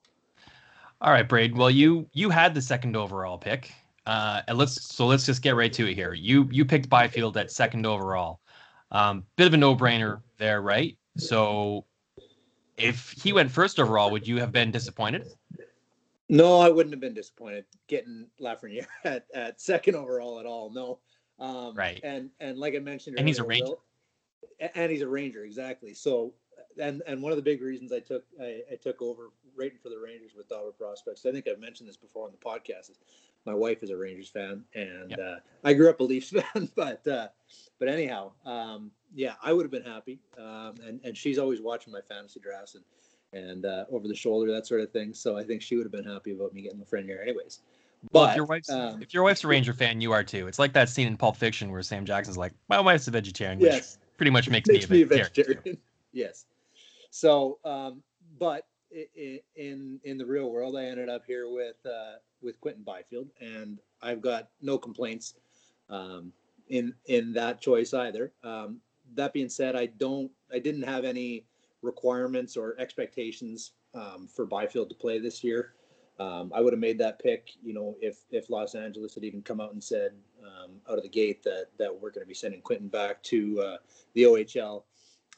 All 1.00 1.12
right, 1.12 1.28
Braid. 1.28 1.56
Well, 1.56 1.70
you 1.70 2.08
you 2.12 2.30
had 2.30 2.54
the 2.54 2.62
second 2.62 2.96
overall 2.96 3.38
pick. 3.38 3.72
Uh, 4.06 4.40
and 4.48 4.56
let's 4.56 4.94
so 4.94 5.06
let's 5.06 5.26
just 5.26 5.42
get 5.42 5.54
right 5.54 5.72
to 5.74 5.86
it 5.86 5.94
here. 5.94 6.14
You 6.14 6.48
you 6.50 6.64
picked 6.64 6.88
Byfield 6.88 7.36
at 7.36 7.50
second 7.50 7.84
overall. 7.86 8.40
Um, 8.90 9.24
bit 9.36 9.46
of 9.46 9.52
a 9.52 9.58
no-brainer 9.58 10.22
there, 10.38 10.62
right? 10.62 10.96
So 11.18 11.84
if 12.78 13.12
he 13.22 13.34
went 13.34 13.50
first 13.50 13.78
overall, 13.78 14.10
would 14.10 14.26
you 14.26 14.38
have 14.38 14.50
been 14.50 14.70
disappointed? 14.70 15.26
No, 16.30 16.58
I 16.58 16.70
wouldn't 16.70 16.94
have 16.94 17.00
been 17.00 17.12
disappointed 17.12 17.66
getting 17.86 18.26
Lafreniere 18.40 18.86
at, 19.04 19.26
at 19.34 19.60
second 19.60 19.94
overall 19.94 20.40
at 20.40 20.46
all. 20.46 20.70
No. 20.70 21.00
Um, 21.38 21.74
right. 21.74 22.00
And 22.02 22.30
and 22.40 22.58
like 22.58 22.74
I 22.74 22.78
mentioned, 22.78 23.18
and 23.18 23.28
he's 23.28 23.38
a 23.38 23.44
ranger. 23.44 23.66
Will, 23.66 23.82
and 24.74 24.90
he's 24.90 25.02
a 25.02 25.08
ranger 25.08 25.44
exactly. 25.44 25.92
So 25.92 26.32
and 26.80 27.02
and 27.06 27.22
one 27.22 27.32
of 27.32 27.36
the 27.36 27.42
big 27.42 27.62
reasons 27.62 27.92
I 27.92 28.00
took 28.00 28.24
I, 28.40 28.62
I 28.72 28.76
took 28.76 29.02
over 29.02 29.30
rating 29.56 29.78
for 29.82 29.88
the 29.88 29.98
Rangers 29.98 30.32
with 30.36 30.48
Dobber 30.48 30.72
Prospects. 30.72 31.26
I 31.26 31.32
think 31.32 31.48
I've 31.48 31.60
mentioned 31.60 31.88
this 31.88 31.96
before 31.96 32.26
on 32.26 32.32
the 32.32 32.38
podcast. 32.38 32.90
Is 32.90 32.98
my 33.44 33.54
wife 33.54 33.82
is 33.82 33.90
a 33.90 33.96
Rangers 33.96 34.28
fan, 34.28 34.64
and 34.74 35.10
yep. 35.10 35.18
uh, 35.18 35.36
I 35.64 35.74
grew 35.74 35.90
up 35.90 36.00
a 36.00 36.04
Leafs 36.04 36.30
fan. 36.52 36.68
But 36.74 37.06
uh, 37.06 37.28
but 37.78 37.88
anyhow, 37.88 38.32
um, 38.44 38.90
yeah, 39.14 39.34
I 39.42 39.52
would 39.52 39.64
have 39.64 39.70
been 39.70 39.90
happy. 39.90 40.18
Um, 40.38 40.74
and 40.86 41.00
and 41.04 41.16
she's 41.16 41.38
always 41.38 41.60
watching 41.60 41.92
my 41.92 42.00
fantasy 42.00 42.40
drafts 42.40 42.74
and 42.74 42.84
and 43.32 43.66
uh, 43.66 43.84
over 43.90 44.08
the 44.08 44.14
shoulder 44.14 44.52
that 44.52 44.66
sort 44.66 44.80
of 44.80 44.90
thing. 44.90 45.12
So 45.14 45.36
I 45.36 45.44
think 45.44 45.62
she 45.62 45.76
would 45.76 45.84
have 45.84 45.92
been 45.92 46.04
happy 46.04 46.32
about 46.32 46.54
me 46.54 46.62
getting 46.62 46.80
Lafreniere 46.80 47.22
anyways. 47.22 47.60
But 48.12 48.12
well, 48.12 48.30
if 48.30 48.36
your 48.36 48.44
wife's 48.44 48.70
um, 48.70 49.02
if 49.02 49.12
your 49.12 49.24
wife's 49.24 49.44
a 49.44 49.48
Ranger 49.48 49.72
fan, 49.72 50.00
you 50.00 50.12
are 50.12 50.22
too. 50.22 50.46
It's 50.46 50.58
like 50.58 50.72
that 50.74 50.88
scene 50.88 51.08
in 51.08 51.16
Pulp 51.16 51.36
Fiction 51.36 51.70
where 51.72 51.82
Sam 51.82 52.04
Jackson's 52.04 52.38
like, 52.38 52.52
"My 52.68 52.80
wife's 52.80 53.08
a 53.08 53.10
vegetarian," 53.10 53.58
which 53.58 53.72
yes, 53.72 53.98
pretty 54.16 54.30
much 54.30 54.48
makes, 54.48 54.68
makes 54.68 54.88
me 54.88 55.02
a 55.02 55.06
vegetarian. 55.06 55.48
Me 55.48 55.52
a 55.52 55.54
vegetarian. 55.54 55.78
yes. 56.12 56.46
So, 57.10 57.58
um, 57.64 58.02
but 58.38 58.66
in 58.90 60.00
in 60.04 60.18
the 60.18 60.26
real 60.26 60.50
world, 60.50 60.76
I 60.76 60.84
ended 60.84 61.08
up 61.08 61.24
here 61.26 61.50
with 61.50 61.76
uh, 61.86 62.16
with 62.42 62.60
Quinton 62.60 62.82
Byfield, 62.84 63.28
and 63.40 63.78
I've 64.02 64.20
got 64.20 64.48
no 64.60 64.78
complaints 64.78 65.34
um, 65.90 66.32
in 66.68 66.94
in 67.06 67.32
that 67.34 67.60
choice 67.60 67.94
either. 67.94 68.32
Um, 68.42 68.80
that 69.14 69.32
being 69.32 69.48
said, 69.48 69.74
I 69.74 69.86
don't, 69.86 70.30
I 70.52 70.58
didn't 70.58 70.82
have 70.82 71.04
any 71.04 71.46
requirements 71.82 72.56
or 72.56 72.76
expectations 72.78 73.72
um, 73.94 74.28
for 74.28 74.44
Byfield 74.46 74.90
to 74.90 74.94
play 74.94 75.18
this 75.18 75.42
year. 75.42 75.74
Um, 76.20 76.52
I 76.54 76.60
would 76.60 76.72
have 76.72 76.80
made 76.80 76.98
that 76.98 77.20
pick, 77.20 77.50
you 77.62 77.72
know, 77.72 77.96
if 78.00 78.24
if 78.30 78.50
Los 78.50 78.74
Angeles 78.74 79.14
had 79.14 79.24
even 79.24 79.40
come 79.40 79.60
out 79.60 79.72
and 79.72 79.82
said 79.82 80.12
um, 80.42 80.72
out 80.90 80.96
of 80.96 81.04
the 81.04 81.08
gate 81.08 81.42
that 81.44 81.66
that 81.78 81.94
we're 81.94 82.10
going 82.10 82.24
to 82.24 82.28
be 82.28 82.34
sending 82.34 82.60
Quinton 82.60 82.88
back 82.88 83.22
to 83.24 83.60
uh, 83.60 83.76
the 84.14 84.24
OHL 84.24 84.82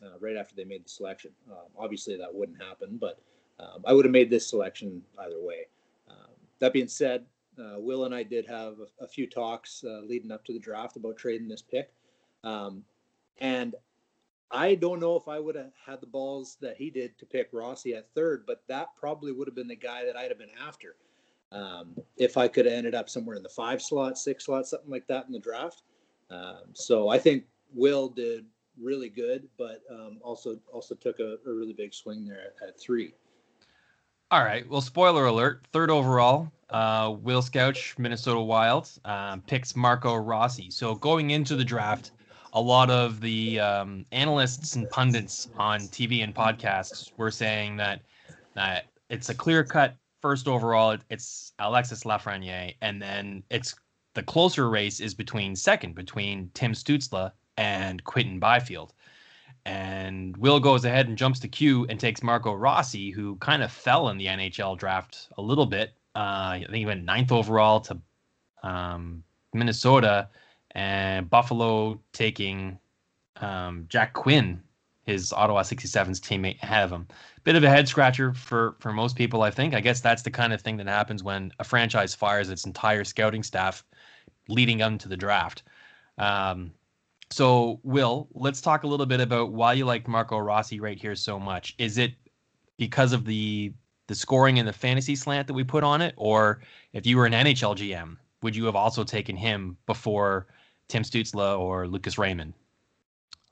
uh, 0.05 0.19
right 0.21 0.37
after 0.37 0.55
they 0.55 0.65
made 0.65 0.85
the 0.85 0.89
selection. 0.89 1.31
Um, 1.51 1.69
obviously, 1.79 2.17
that 2.17 2.35
wouldn't 2.35 2.63
happen, 2.63 2.99
but 3.01 3.21
um, 3.59 3.83
I 3.85 3.93
would 3.93 4.05
have 4.05 4.13
made 4.13 4.31
this 4.31 4.49
selection 4.49 5.03
either 5.19 5.41
way. 5.41 5.67
Um, 6.09 6.33
that 6.59 6.73
being 6.73 6.89
said, 6.89 7.25
uh, 7.59 7.79
Will 7.79 8.05
and 8.05 8.15
I 8.15 8.23
did 8.23 8.47
have 8.47 8.77
a, 8.81 9.05
a 9.05 9.09
few 9.09 9.27
talks 9.27 9.85
uh, 9.85 10.01
leading 10.01 10.33
up 10.33 10.45
to 10.47 10.53
the 10.53 10.59
draft 10.59 10.97
about 10.97 11.17
trading 11.17 11.49
this 11.49 11.63
pick. 11.63 11.93
Um, 12.43 12.85
and 13.39 13.75
I 14.51 14.75
don't 14.75 15.01
know 15.01 15.17
if 15.17 15.29
I 15.29 15.39
would 15.39 15.55
have 15.55 15.73
had 15.85 16.01
the 16.01 16.07
balls 16.07 16.57
that 16.61 16.77
he 16.77 16.91
did 16.91 17.17
to 17.19 17.27
pick 17.27 17.51
Rossi 17.53 17.95
at 17.95 18.13
third, 18.15 18.45
but 18.47 18.63
that 18.69 18.89
probably 18.99 19.33
would 19.33 19.47
have 19.47 19.55
been 19.55 19.69
the 19.69 19.77
guy 19.77 20.05
that 20.05 20.17
I'd 20.17 20.31
have 20.31 20.39
been 20.39 20.49
after. 20.67 20.97
Um, 21.53 21.97
if 22.17 22.37
I 22.37 22.49
could 22.49 22.65
have 22.65 22.75
ended 22.75 22.95
up 22.95 23.09
somewhere 23.09 23.37
in 23.37 23.43
the 23.43 23.49
five 23.49 23.83
slot, 23.83 24.19
six 24.19 24.47
slot, 24.47 24.67
something 24.67 24.91
like 24.91 25.07
that 25.09 25.27
in 25.27 25.33
the 25.33 25.39
draft. 25.39 25.83
Um, 26.31 26.63
so 26.73 27.09
I 27.09 27.19
think 27.19 27.45
Will 27.75 28.09
did 28.09 28.45
really 28.83 29.09
good, 29.09 29.49
but 29.59 29.83
um, 29.91 30.19
also 30.23 30.59
also 30.73 30.95
took 30.95 31.19
a, 31.21 31.37
a, 31.47 31.53
really 31.53 31.73
big 31.73 31.95
swing 31.95 32.25
there 32.25 32.41
at, 32.41 32.69
at, 32.69 32.81
three. 32.81 33.15
All 34.31 34.45
right. 34.45 34.69
Well, 34.69 34.81
spoiler 34.81 35.27
alert: 35.27 35.67
third 35.73 35.91
overall, 35.91 36.51
uh, 36.71 37.15
Will 37.21 37.43
Scouch, 37.43 37.99
Minnesota 37.99 38.41
Wild, 38.41 38.91
um, 39.05 39.43
picks 39.43 39.77
Marco 39.77 40.15
Rossi. 40.17 40.71
So 40.71 40.95
going 40.95 41.31
into 41.31 41.57
the 41.57 41.65
draft, 41.65 42.13
a 42.53 42.61
lot 42.61 42.91
of 42.91 43.21
the 43.21 43.61
um, 43.61 44.05
analysts 44.13 44.77
and 44.77 44.89
pundits 44.91 45.49
on 45.57 45.81
TV 45.81 46.23
and 46.25 46.35
podcasts 46.35 47.13
were 47.17 47.31
saying 47.31 47.77
that 47.77 48.03
Uh, 48.57 48.81
it's 49.09 49.29
a 49.29 49.35
clear 49.35 49.65
cut 49.65 49.97
first 50.21 50.49
overall. 50.49 50.97
It's 51.09 51.53
Alexis 51.59 52.05
Lafreniere, 52.05 52.75
and 52.81 53.01
then 53.01 53.43
it's 53.51 53.75
the 54.15 54.23
closer 54.23 54.69
race 54.69 55.01
is 55.01 55.15
between 55.15 55.55
second 55.55 55.95
between 55.95 56.51
Tim 56.55 56.73
Stutzle 56.73 57.33
and 57.57 58.03
Quinton 58.05 58.39
Byfield. 58.39 58.93
And 59.67 60.37
Will 60.39 60.61
goes 60.61 60.85
ahead 60.85 61.09
and 61.09 61.19
jumps 61.19 61.39
to 61.41 61.49
Q 61.49 61.87
and 61.89 62.01
takes 62.01 62.23
Marco 62.23 62.55
Rossi, 62.55 63.11
who 63.11 63.37
kind 63.37 63.63
of 63.63 63.71
fell 63.71 64.09
in 64.09 64.17
the 64.17 64.27
NHL 64.27 64.79
draft 64.79 65.29
a 65.37 65.43
little 65.43 65.67
bit. 65.67 65.93
Uh, 66.17 66.19
I 66.19 66.65
think 66.67 66.77
he 66.77 66.87
went 66.87 67.05
ninth 67.05 67.31
overall 67.31 67.81
to 67.81 68.01
um, 68.63 69.23
Minnesota, 69.53 70.29
and 70.73 71.29
Buffalo 71.29 72.01
taking 72.13 72.79
um, 73.37 73.87
Jack 73.89 74.13
Quinn, 74.13 74.63
his 75.05 75.33
Ottawa 75.33 75.63
67's 75.63 76.21
teammate, 76.21 76.63
ahead 76.63 76.85
of 76.85 76.93
him. 76.93 77.07
Bit 77.45 77.57
of 77.57 77.65
a 77.65 77.71
head 77.71 77.89
scratcher 77.89 78.33
for 78.35 78.77
for 78.81 78.93
most 78.93 79.17
people, 79.17 79.43
I 79.43 79.51
think. 79.51 79.75
I 79.75 79.81
guess 79.81 80.01
that's 80.01 80.23
the 80.23 80.31
kind 80.31 80.53
of 80.53 80.61
thing 80.61 80.77
that 80.79 80.87
happens 80.87 81.23
when 81.23 81.53
a 81.59 81.65
franchise 81.65 82.15
fires 82.15 82.51
its 82.51 82.67
entire 82.67 83.05
scouting 83.05 83.43
staff 83.43 83.85
leading 84.49 84.83
up 84.83 84.99
to 84.99 85.09
the 85.09 85.17
draft. 85.17 85.63
Um, 86.19 86.73
so, 87.31 87.81
Will, 87.85 88.29
let's 88.35 88.61
talk 88.61 88.83
a 88.83 88.87
little 88.87 89.07
bit 89.07 89.21
about 89.21 89.53
why 89.53 89.73
you 89.73 89.85
like 89.85 90.09
Marco 90.09 90.39
Rossi 90.39 90.81
right 90.81 91.01
here 91.01 91.15
so 91.15 91.39
much. 91.39 91.75
Is 91.79 91.97
it 91.97 92.15
because 92.77 93.13
of 93.13 93.25
the 93.25 93.73
the 94.09 94.15
scoring 94.17 94.59
and 94.59 94.67
the 94.67 94.73
fantasy 94.73 95.15
slant 95.15 95.47
that 95.47 95.55
we 95.55 95.63
put 95.63 95.85
on 95.85 96.03
it, 96.03 96.15
or 96.17 96.63
if 96.93 97.07
you 97.07 97.17
were 97.17 97.27
an 97.27 97.33
NHL 97.33 97.77
GM, 97.77 98.17
would 98.43 98.57
you 98.57 98.65
have 98.65 98.75
also 98.75 99.05
taken 99.05 99.37
him 99.37 99.77
before 99.87 100.49
Tim 100.89 101.05
Stutzle 101.05 101.61
or 101.61 101.87
Lucas 101.87 102.19
Raymond? 102.19 102.55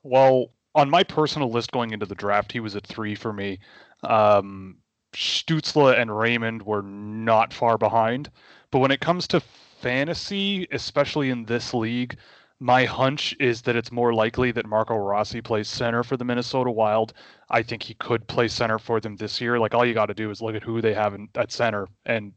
Well, 0.02 0.50
on 0.74 0.90
my 0.90 1.04
personal 1.04 1.48
list 1.48 1.70
going 1.70 1.92
into 1.92 2.06
the 2.06 2.16
draft, 2.16 2.50
he 2.50 2.58
was 2.58 2.74
at 2.74 2.84
three 2.84 3.14
for 3.14 3.32
me. 3.32 3.60
Um, 4.02 4.78
Stutzle 5.12 5.96
and 5.96 6.16
Raymond 6.16 6.62
were 6.62 6.82
not 6.82 7.52
far 7.52 7.78
behind, 7.78 8.28
but 8.72 8.80
when 8.80 8.90
it 8.90 9.00
comes 9.00 9.28
to 9.28 9.40
fantasy, 9.80 10.66
especially 10.72 11.30
in 11.30 11.44
this 11.44 11.72
league, 11.72 12.16
my 12.60 12.84
hunch 12.84 13.36
is 13.38 13.62
that 13.62 13.76
it's 13.76 13.92
more 13.92 14.12
likely 14.12 14.50
that 14.52 14.66
Marco 14.66 14.96
Rossi 14.96 15.40
plays 15.40 15.68
center 15.68 16.02
for 16.02 16.16
the 16.16 16.24
Minnesota 16.24 16.70
Wild. 16.70 17.12
I 17.50 17.62
think 17.62 17.82
he 17.82 17.94
could 17.94 18.26
play 18.26 18.48
center 18.48 18.78
for 18.78 19.00
them 19.00 19.16
this 19.16 19.40
year. 19.40 19.58
Like 19.58 19.74
all 19.74 19.86
you 19.86 19.94
got 19.94 20.06
to 20.06 20.14
do 20.14 20.30
is 20.30 20.42
look 20.42 20.56
at 20.56 20.62
who 20.62 20.80
they 20.80 20.94
have 20.94 21.14
in, 21.14 21.28
at 21.36 21.52
center, 21.52 21.86
and 22.04 22.32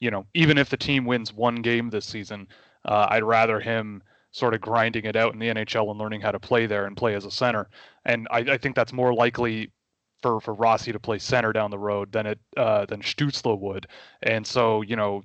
you 0.00 0.10
know, 0.10 0.26
even 0.34 0.58
if 0.58 0.68
the 0.68 0.76
team 0.76 1.04
wins 1.04 1.32
one 1.32 1.56
game 1.56 1.88
this 1.88 2.04
season, 2.04 2.48
uh, 2.84 3.06
I'd 3.10 3.22
rather 3.22 3.60
him 3.60 4.02
sort 4.32 4.52
of 4.52 4.60
grinding 4.60 5.04
it 5.04 5.16
out 5.16 5.32
in 5.32 5.38
the 5.38 5.48
NHL 5.48 5.90
and 5.90 5.98
learning 5.98 6.20
how 6.20 6.32
to 6.32 6.40
play 6.40 6.66
there 6.66 6.86
and 6.86 6.96
play 6.96 7.14
as 7.14 7.24
a 7.24 7.30
center. 7.30 7.70
And 8.04 8.26
I, 8.30 8.38
I 8.40 8.58
think 8.58 8.74
that's 8.74 8.92
more 8.92 9.14
likely 9.14 9.70
for 10.20 10.40
for 10.40 10.54
Rossi 10.54 10.92
to 10.92 10.98
play 10.98 11.18
center 11.18 11.52
down 11.52 11.70
the 11.70 11.78
road 11.78 12.10
than 12.12 12.26
it 12.26 12.38
uh, 12.56 12.86
than 12.86 13.00
Stutzle 13.00 13.60
would. 13.60 13.86
And 14.22 14.46
so 14.46 14.82
you 14.82 14.96
know 14.96 15.22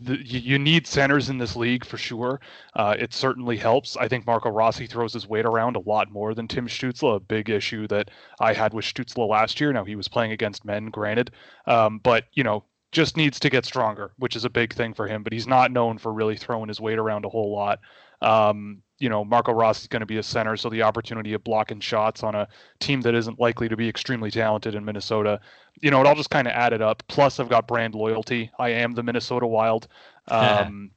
the, 0.00 0.16
you 0.24 0.58
need 0.58 0.86
centers 0.86 1.28
in 1.28 1.38
this 1.38 1.56
league 1.56 1.84
for 1.84 1.98
sure. 1.98 2.40
Uh, 2.74 2.96
it 2.98 3.12
certainly 3.12 3.56
helps. 3.56 3.96
I 3.96 4.08
think 4.08 4.26
Marco 4.26 4.50
Rossi 4.50 4.86
throws 4.86 5.12
his 5.12 5.28
weight 5.28 5.44
around 5.44 5.76
a 5.76 5.80
lot 5.80 6.10
more 6.10 6.34
than 6.34 6.48
Tim 6.48 6.66
Stutzle, 6.66 7.16
a 7.16 7.20
big 7.20 7.50
issue 7.50 7.86
that 7.88 8.10
I 8.40 8.52
had 8.52 8.72
with 8.72 8.84
Stutzle 8.84 9.28
last 9.28 9.60
year. 9.60 9.72
Now 9.72 9.84
he 9.84 9.96
was 9.96 10.08
playing 10.08 10.32
against 10.32 10.64
men, 10.64 10.86
granted, 10.86 11.32
um, 11.66 11.98
but 11.98 12.24
you 12.32 12.44
know 12.44 12.64
just 12.92 13.16
needs 13.16 13.38
to 13.38 13.50
get 13.50 13.64
stronger, 13.64 14.12
which 14.18 14.34
is 14.34 14.44
a 14.44 14.50
big 14.50 14.74
thing 14.74 14.94
for 14.94 15.06
him. 15.06 15.22
But 15.22 15.32
he's 15.32 15.46
not 15.46 15.70
known 15.70 15.98
for 15.98 16.12
really 16.12 16.36
throwing 16.36 16.68
his 16.68 16.80
weight 16.80 16.98
around 16.98 17.24
a 17.24 17.28
whole 17.28 17.52
lot. 17.52 17.80
Um, 18.20 18.82
you 19.00 19.08
know, 19.08 19.24
Marco 19.24 19.52
Rossi 19.52 19.80
is 19.80 19.86
going 19.88 20.00
to 20.00 20.06
be 20.06 20.18
a 20.18 20.22
center, 20.22 20.56
so 20.56 20.68
the 20.68 20.82
opportunity 20.82 21.32
of 21.32 21.42
blocking 21.42 21.80
shots 21.80 22.22
on 22.22 22.34
a 22.34 22.46
team 22.78 23.00
that 23.00 23.14
isn't 23.14 23.40
likely 23.40 23.68
to 23.68 23.76
be 23.76 23.88
extremely 23.88 24.30
talented 24.30 24.74
in 24.74 24.84
Minnesota, 24.84 25.40
you 25.80 25.90
know, 25.90 26.00
it 26.00 26.06
all 26.06 26.14
just 26.14 26.30
kind 26.30 26.46
of 26.46 26.52
added 26.52 26.82
up. 26.82 27.02
Plus, 27.08 27.40
I've 27.40 27.48
got 27.48 27.66
brand 27.66 27.94
loyalty. 27.94 28.50
I 28.58 28.68
am 28.68 28.92
the 28.92 29.02
Minnesota 29.02 29.46
Wild, 29.46 29.88
um, 30.28 30.90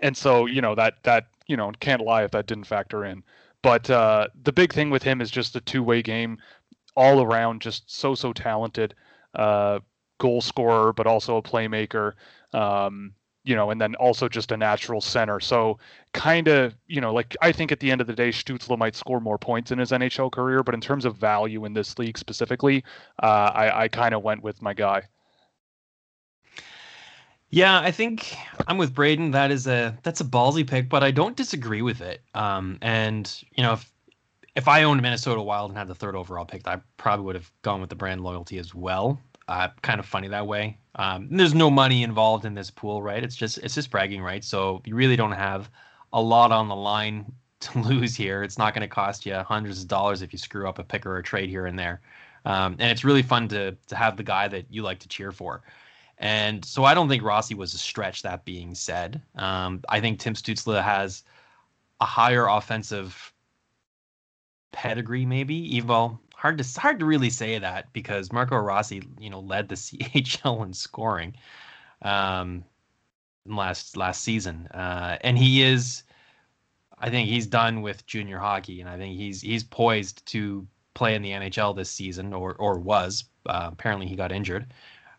and 0.00 0.16
so 0.16 0.46
you 0.46 0.62
know 0.62 0.74
that 0.76 1.02
that 1.02 1.26
you 1.46 1.56
know 1.56 1.72
can't 1.80 2.02
lie 2.02 2.22
if 2.22 2.30
that 2.30 2.46
didn't 2.46 2.64
factor 2.64 3.04
in. 3.04 3.22
But 3.62 3.90
uh, 3.90 4.28
the 4.42 4.52
big 4.52 4.72
thing 4.72 4.88
with 4.88 5.02
him 5.02 5.20
is 5.20 5.30
just 5.30 5.54
a 5.54 5.60
two-way 5.60 6.00
game, 6.00 6.38
all 6.96 7.20
around, 7.22 7.60
just 7.60 7.90
so 7.90 8.14
so 8.14 8.32
talented. 8.32 8.94
Uh, 9.34 9.80
goal 10.18 10.40
scorer, 10.40 10.92
but 10.92 11.06
also 11.06 11.36
a 11.36 11.42
playmaker. 11.42 12.12
Um, 12.52 13.12
you 13.44 13.56
know, 13.56 13.70
and 13.70 13.80
then 13.80 13.94
also 13.96 14.28
just 14.28 14.52
a 14.52 14.56
natural 14.56 15.00
center. 15.00 15.40
So 15.40 15.78
kind 16.12 16.48
of, 16.48 16.74
you 16.86 17.00
know, 17.00 17.12
like 17.12 17.36
I 17.40 17.52
think 17.52 17.72
at 17.72 17.80
the 17.80 17.90
end 17.90 18.00
of 18.00 18.06
the 18.06 18.14
day, 18.14 18.30
Stutzle 18.30 18.76
might 18.76 18.94
score 18.94 19.20
more 19.20 19.38
points 19.38 19.70
in 19.70 19.78
his 19.78 19.90
NHL 19.90 20.30
career, 20.30 20.62
but 20.62 20.74
in 20.74 20.80
terms 20.80 21.04
of 21.04 21.16
value 21.16 21.64
in 21.64 21.72
this 21.72 21.98
league 21.98 22.18
specifically, 22.18 22.84
uh, 23.22 23.50
I, 23.54 23.84
I 23.84 23.88
kind 23.88 24.14
of 24.14 24.22
went 24.22 24.42
with 24.42 24.60
my 24.60 24.74
guy. 24.74 25.02
Yeah, 27.48 27.80
I 27.80 27.90
think 27.90 28.36
I'm 28.68 28.78
with 28.78 28.94
Braden. 28.94 29.32
That 29.32 29.50
is 29.50 29.66
a 29.66 29.98
that's 30.04 30.20
a 30.20 30.24
ballsy 30.24 30.64
pick, 30.64 30.88
but 30.88 31.02
I 31.02 31.10
don't 31.10 31.36
disagree 31.36 31.82
with 31.82 32.00
it. 32.00 32.22
Um, 32.32 32.78
and 32.80 33.42
you 33.56 33.64
know, 33.64 33.72
if 33.72 33.92
if 34.54 34.68
I 34.68 34.84
owned 34.84 35.02
Minnesota 35.02 35.42
Wild 35.42 35.70
and 35.70 35.78
had 35.78 35.88
the 35.88 35.94
third 35.94 36.14
overall 36.14 36.44
pick, 36.44 36.66
I 36.68 36.80
probably 36.96 37.24
would 37.26 37.34
have 37.34 37.50
gone 37.62 37.80
with 37.80 37.90
the 37.90 37.96
brand 37.96 38.20
loyalty 38.20 38.58
as 38.58 38.72
well. 38.72 39.18
Uh, 39.50 39.68
kind 39.82 39.98
of 39.98 40.06
funny 40.06 40.28
that 40.28 40.46
way. 40.46 40.78
Um, 40.94 41.26
there's 41.28 41.54
no 41.54 41.72
money 41.72 42.04
involved 42.04 42.44
in 42.44 42.54
this 42.54 42.70
pool, 42.70 43.02
right? 43.02 43.24
It's 43.24 43.34
just 43.34 43.58
it's 43.58 43.74
just 43.74 43.90
bragging 43.90 44.22
rights. 44.22 44.46
So 44.46 44.80
you 44.84 44.94
really 44.94 45.16
don't 45.16 45.32
have 45.32 45.68
a 46.12 46.22
lot 46.22 46.52
on 46.52 46.68
the 46.68 46.76
line 46.76 47.32
to 47.60 47.80
lose 47.80 48.14
here. 48.14 48.44
It's 48.44 48.58
not 48.58 48.74
going 48.74 48.88
to 48.88 48.94
cost 48.94 49.26
you 49.26 49.34
hundreds 49.34 49.82
of 49.82 49.88
dollars 49.88 50.22
if 50.22 50.32
you 50.32 50.38
screw 50.38 50.68
up 50.68 50.78
a 50.78 50.84
pick 50.84 51.04
or 51.04 51.18
a 51.18 51.22
trade 51.22 51.50
here 51.50 51.66
and 51.66 51.76
there. 51.76 52.00
Um, 52.44 52.76
and 52.78 52.92
it's 52.92 53.02
really 53.02 53.22
fun 53.22 53.48
to 53.48 53.76
to 53.88 53.96
have 53.96 54.16
the 54.16 54.22
guy 54.22 54.46
that 54.46 54.66
you 54.70 54.82
like 54.82 55.00
to 55.00 55.08
cheer 55.08 55.32
for. 55.32 55.62
And 56.18 56.64
so 56.64 56.84
I 56.84 56.94
don't 56.94 57.08
think 57.08 57.24
Rossi 57.24 57.54
was 57.56 57.74
a 57.74 57.78
stretch. 57.78 58.22
That 58.22 58.44
being 58.44 58.72
said, 58.76 59.20
um, 59.34 59.82
I 59.88 60.00
think 60.00 60.20
Tim 60.20 60.34
Stutzle 60.34 60.80
has 60.80 61.24
a 62.00 62.04
higher 62.04 62.46
offensive 62.46 63.32
pedigree, 64.70 65.26
maybe. 65.26 65.56
Even 65.76 66.18
hard 66.40 66.56
to 66.56 66.80
hard 66.80 66.98
to 66.98 67.04
really 67.04 67.28
say 67.28 67.58
that 67.58 67.92
because 67.92 68.32
Marco 68.32 68.56
Rossi, 68.56 69.02
you 69.18 69.28
know, 69.28 69.40
led 69.40 69.68
the 69.68 69.74
CHL 69.76 70.64
in 70.64 70.72
scoring 70.72 71.34
um, 72.00 72.64
last 73.46 73.96
last 73.96 74.22
season, 74.22 74.66
uh, 74.68 75.18
and 75.20 75.36
he 75.36 75.62
is. 75.62 76.02
I 77.02 77.08
think 77.08 77.30
he's 77.30 77.46
done 77.46 77.80
with 77.80 78.06
junior 78.06 78.38
hockey, 78.38 78.80
and 78.80 78.88
I 78.88 78.96
think 78.96 79.16
he's 79.16 79.42
he's 79.42 79.64
poised 79.64 80.24
to 80.26 80.66
play 80.94 81.14
in 81.14 81.22
the 81.22 81.30
NHL 81.30 81.76
this 81.76 81.90
season, 81.90 82.32
or 82.32 82.54
or 82.54 82.78
was. 82.78 83.24
Uh, 83.46 83.68
apparently, 83.72 84.06
he 84.06 84.16
got 84.16 84.32
injured. 84.32 84.72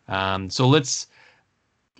Um, 0.08 0.50
so 0.50 0.66
let's 0.66 1.06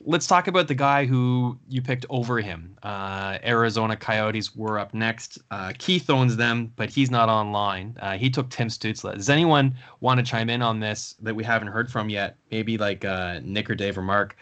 let's 0.05 0.27
talk 0.27 0.47
about 0.49 0.69
the 0.69 0.75
guy 0.75 1.05
who 1.07 1.59
you 1.69 1.83
picked 1.83 2.07
over 2.11 2.41
him. 2.41 2.77
Uh, 2.83 3.39
Arizona 3.45 3.97
Coyotes 3.97 4.55
were 4.55 4.79
up 4.79 4.95
next. 4.95 5.39
Uh, 5.51 5.73
Keith 5.79 6.09
owns 6.11 6.37
them, 6.37 6.73
but 6.77 6.91
he's 6.91 7.11
not 7.11 7.29
online. 7.29 7.97
Uh, 8.01 8.17
he 8.17 8.31
took 8.31 8.51
Tim 8.51 8.69
Stutzle. 8.69 9.15
Does 9.15 9.31
anyone 9.31 9.75
want 10.01 10.19
to 10.19 10.25
chime 10.25 10.51
in 10.51 10.63
on 10.63 10.81
this 10.81 11.15
that 11.21 11.35
we 11.35 11.45
haven't 11.45 11.69
heard 11.69 11.91
from 11.91 12.09
yet? 12.09 12.37
Maybe 12.51 12.79
like 12.79 13.05
uh, 13.05 13.41
Nick 13.43 13.71
or 13.71 13.75
Dave 13.75 13.97
or 13.97 14.03
Mark. 14.03 14.37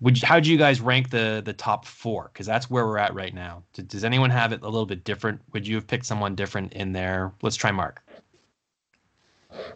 Would 0.00 0.20
how 0.22 0.40
do 0.40 0.50
you 0.50 0.58
guys 0.58 0.80
rank 0.80 1.10
the 1.10 1.42
the 1.44 1.52
top 1.52 1.84
four? 1.84 2.30
Because 2.32 2.46
that's 2.46 2.68
where 2.68 2.86
we're 2.86 2.98
at 2.98 3.14
right 3.14 3.32
now. 3.32 3.62
Does, 3.72 3.84
does 3.84 4.04
anyone 4.04 4.30
have 4.30 4.52
it 4.52 4.62
a 4.62 4.68
little 4.68 4.86
bit 4.86 5.04
different? 5.04 5.40
Would 5.52 5.66
you 5.66 5.76
have 5.76 5.86
picked 5.86 6.06
someone 6.06 6.34
different 6.34 6.72
in 6.72 6.92
there? 6.92 7.32
Let's 7.42 7.56
try 7.56 7.70
Mark. 7.70 8.02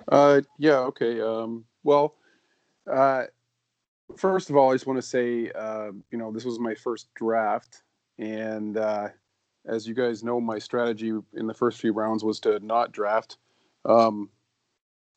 Uh, 0.08 0.40
yeah. 0.58 0.78
Okay. 0.78 1.20
Um, 1.20 1.64
well, 1.84 2.14
uh, 2.92 3.24
first 4.16 4.50
of 4.50 4.56
all, 4.56 4.70
I 4.70 4.74
just 4.74 4.86
want 4.86 4.98
to 4.98 5.06
say, 5.06 5.50
uh, 5.54 5.90
you 6.10 6.18
know, 6.18 6.30
this 6.32 6.44
was 6.44 6.58
my 6.58 6.74
first 6.74 7.12
draft, 7.14 7.82
and 8.18 8.76
uh, 8.76 9.08
as 9.66 9.86
you 9.86 9.94
guys 9.94 10.22
know, 10.22 10.40
my 10.40 10.58
strategy 10.58 11.12
in 11.34 11.46
the 11.46 11.54
first 11.54 11.80
few 11.80 11.92
rounds 11.92 12.24
was 12.24 12.40
to 12.40 12.60
not 12.60 12.92
draft. 12.92 13.38
Um, 13.84 14.30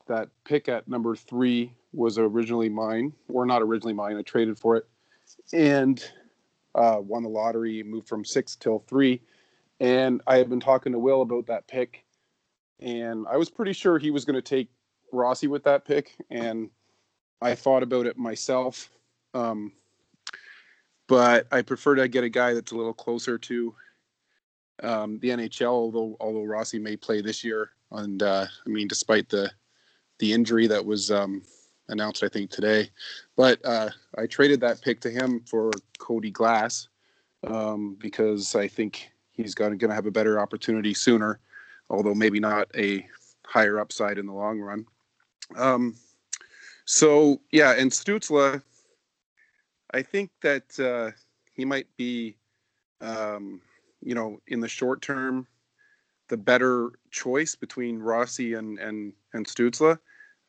that 0.06 0.28
pick 0.44 0.68
at 0.68 0.88
number 0.88 1.14
three 1.14 1.72
was 1.92 2.18
originally 2.18 2.68
mine, 2.68 3.12
or 3.28 3.46
not 3.46 3.62
originally 3.62 3.94
mine. 3.94 4.16
I 4.16 4.22
traded 4.22 4.58
for 4.58 4.76
it, 4.76 4.86
and 5.52 6.04
uh, 6.74 6.98
won 7.00 7.22
the 7.22 7.28
lottery. 7.28 7.82
Moved 7.82 8.08
from 8.08 8.24
six 8.24 8.56
till 8.56 8.80
three, 8.80 9.22
and 9.78 10.20
I 10.26 10.36
had 10.36 10.48
been 10.48 10.60
talking 10.60 10.92
to 10.92 10.98
Will 10.98 11.22
about 11.22 11.46
that 11.46 11.68
pick, 11.68 12.04
and 12.80 13.26
I 13.30 13.36
was 13.36 13.50
pretty 13.50 13.72
sure 13.72 13.98
he 13.98 14.10
was 14.10 14.24
going 14.24 14.36
to 14.36 14.42
take 14.42 14.68
Rossi 15.12 15.46
with 15.46 15.64
that 15.64 15.84
pick, 15.84 16.16
and 16.30 16.70
I 17.42 17.54
thought 17.54 17.82
about 17.82 18.06
it 18.06 18.18
myself, 18.18 18.90
um, 19.34 19.72
but 21.08 21.46
I 21.50 21.62
prefer 21.62 21.94
to 21.96 22.08
get 22.08 22.24
a 22.24 22.28
guy 22.28 22.54
that's 22.54 22.72
a 22.72 22.76
little 22.76 22.94
closer 22.94 23.38
to 23.38 23.74
um, 24.82 25.18
the 25.20 25.30
NHL. 25.30 25.68
Although 25.68 26.16
although 26.20 26.44
Rossi 26.44 26.78
may 26.78 26.96
play 26.96 27.22
this 27.22 27.42
year, 27.42 27.70
and 27.92 28.22
uh, 28.22 28.46
I 28.66 28.68
mean, 28.68 28.88
despite 28.88 29.28
the 29.28 29.50
the 30.18 30.32
injury 30.32 30.66
that 30.66 30.84
was 30.84 31.10
um, 31.10 31.42
announced, 31.88 32.22
I 32.22 32.28
think 32.28 32.50
today, 32.50 32.90
but 33.36 33.64
uh, 33.64 33.90
I 34.18 34.26
traded 34.26 34.60
that 34.60 34.82
pick 34.82 35.00
to 35.00 35.10
him 35.10 35.40
for 35.46 35.70
Cody 35.98 36.30
Glass 36.30 36.88
um, 37.46 37.96
because 37.98 38.54
I 38.54 38.68
think 38.68 39.10
he's 39.32 39.54
going 39.54 39.78
to 39.78 39.88
have 39.88 40.06
a 40.06 40.10
better 40.10 40.38
opportunity 40.38 40.92
sooner, 40.92 41.40
although 41.88 42.14
maybe 42.14 42.38
not 42.38 42.68
a 42.76 43.06
higher 43.46 43.80
upside 43.80 44.18
in 44.18 44.26
the 44.26 44.32
long 44.32 44.60
run. 44.60 44.84
So 46.92 47.40
yeah, 47.52 47.74
and 47.78 47.88
Stutzle, 47.88 48.60
I 49.94 50.02
think 50.02 50.32
that 50.42 50.80
uh, 50.80 51.12
he 51.52 51.64
might 51.64 51.86
be, 51.96 52.34
um, 53.00 53.60
you 54.02 54.16
know, 54.16 54.40
in 54.48 54.58
the 54.58 54.66
short 54.66 55.00
term, 55.00 55.46
the 56.30 56.36
better 56.36 56.90
choice 57.12 57.54
between 57.54 58.00
Rossi 58.00 58.54
and 58.54 58.80
and 58.80 59.12
and 59.34 59.46
Stutzle. 59.46 60.00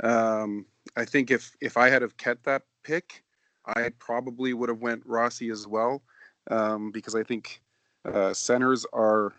Um, 0.02 0.66
I 0.98 1.06
think 1.06 1.30
if 1.30 1.56
if 1.62 1.78
I 1.78 1.90
had 1.90 2.02
have 2.02 2.18
kept 2.18 2.44
that 2.46 2.64
pick, 2.84 3.24
I 3.68 3.90
probably 4.00 4.56
would 4.56 4.70
have 4.70 4.82
went 4.82 5.04
Rossi 5.06 5.52
as 5.52 5.68
well, 5.68 6.02
um, 6.50 6.90
because 6.90 7.14
I 7.14 7.22
think 7.22 7.62
uh, 8.04 8.34
centers 8.34 8.84
are 8.94 9.32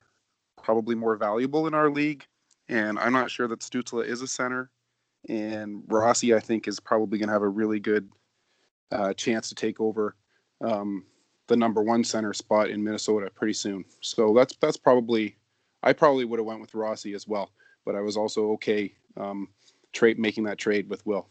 probably 0.63 0.95
more 0.95 1.17
valuable 1.17 1.67
in 1.67 1.75
our 1.75 1.91
league, 1.91 2.25
and 2.69 2.97
I'm 2.97 3.13
not 3.13 3.29
sure 3.29 3.49
that 3.49 3.59
Stutzle 3.59 4.07
is 4.07 4.23
a 4.23 4.29
center, 4.29 4.71
and 5.29 5.83
Rossi 5.87 6.35
I 6.35 6.41
think 6.41 6.69
is 6.69 6.81
probably 6.81 7.19
going 7.19 7.29
to 7.29 7.33
have 7.33 7.43
a 7.43 7.49
really 7.49 7.81
good 7.81 8.09
uh, 8.91 9.13
chance 9.15 9.49
to 9.49 9.55
take 9.55 9.81
over 9.81 10.17
um, 10.61 11.05
the 11.49 11.57
number 11.57 11.83
one 11.83 12.05
center 12.05 12.33
spot 12.33 12.71
in 12.71 12.83
Minnesota 12.83 13.31
pretty 13.35 13.55
soon. 13.55 13.85
So 14.01 14.33
that's 14.35 14.57
that's 14.57 14.77
probably 14.77 15.37
I 15.83 15.93
probably 15.93 16.25
would 16.25 16.39
have 16.39 16.47
went 16.47 16.61
with 16.61 16.75
Rossi 16.75 17.15
as 17.15 17.27
well, 17.27 17.51
but 17.85 17.95
I 17.95 18.01
was 18.01 18.17
also 18.17 18.53
okay 18.53 18.95
um, 19.17 19.49
trade 19.93 20.19
making 20.19 20.45
that 20.45 20.59
trade 20.59 20.89
with 20.89 21.05
Will. 21.07 21.29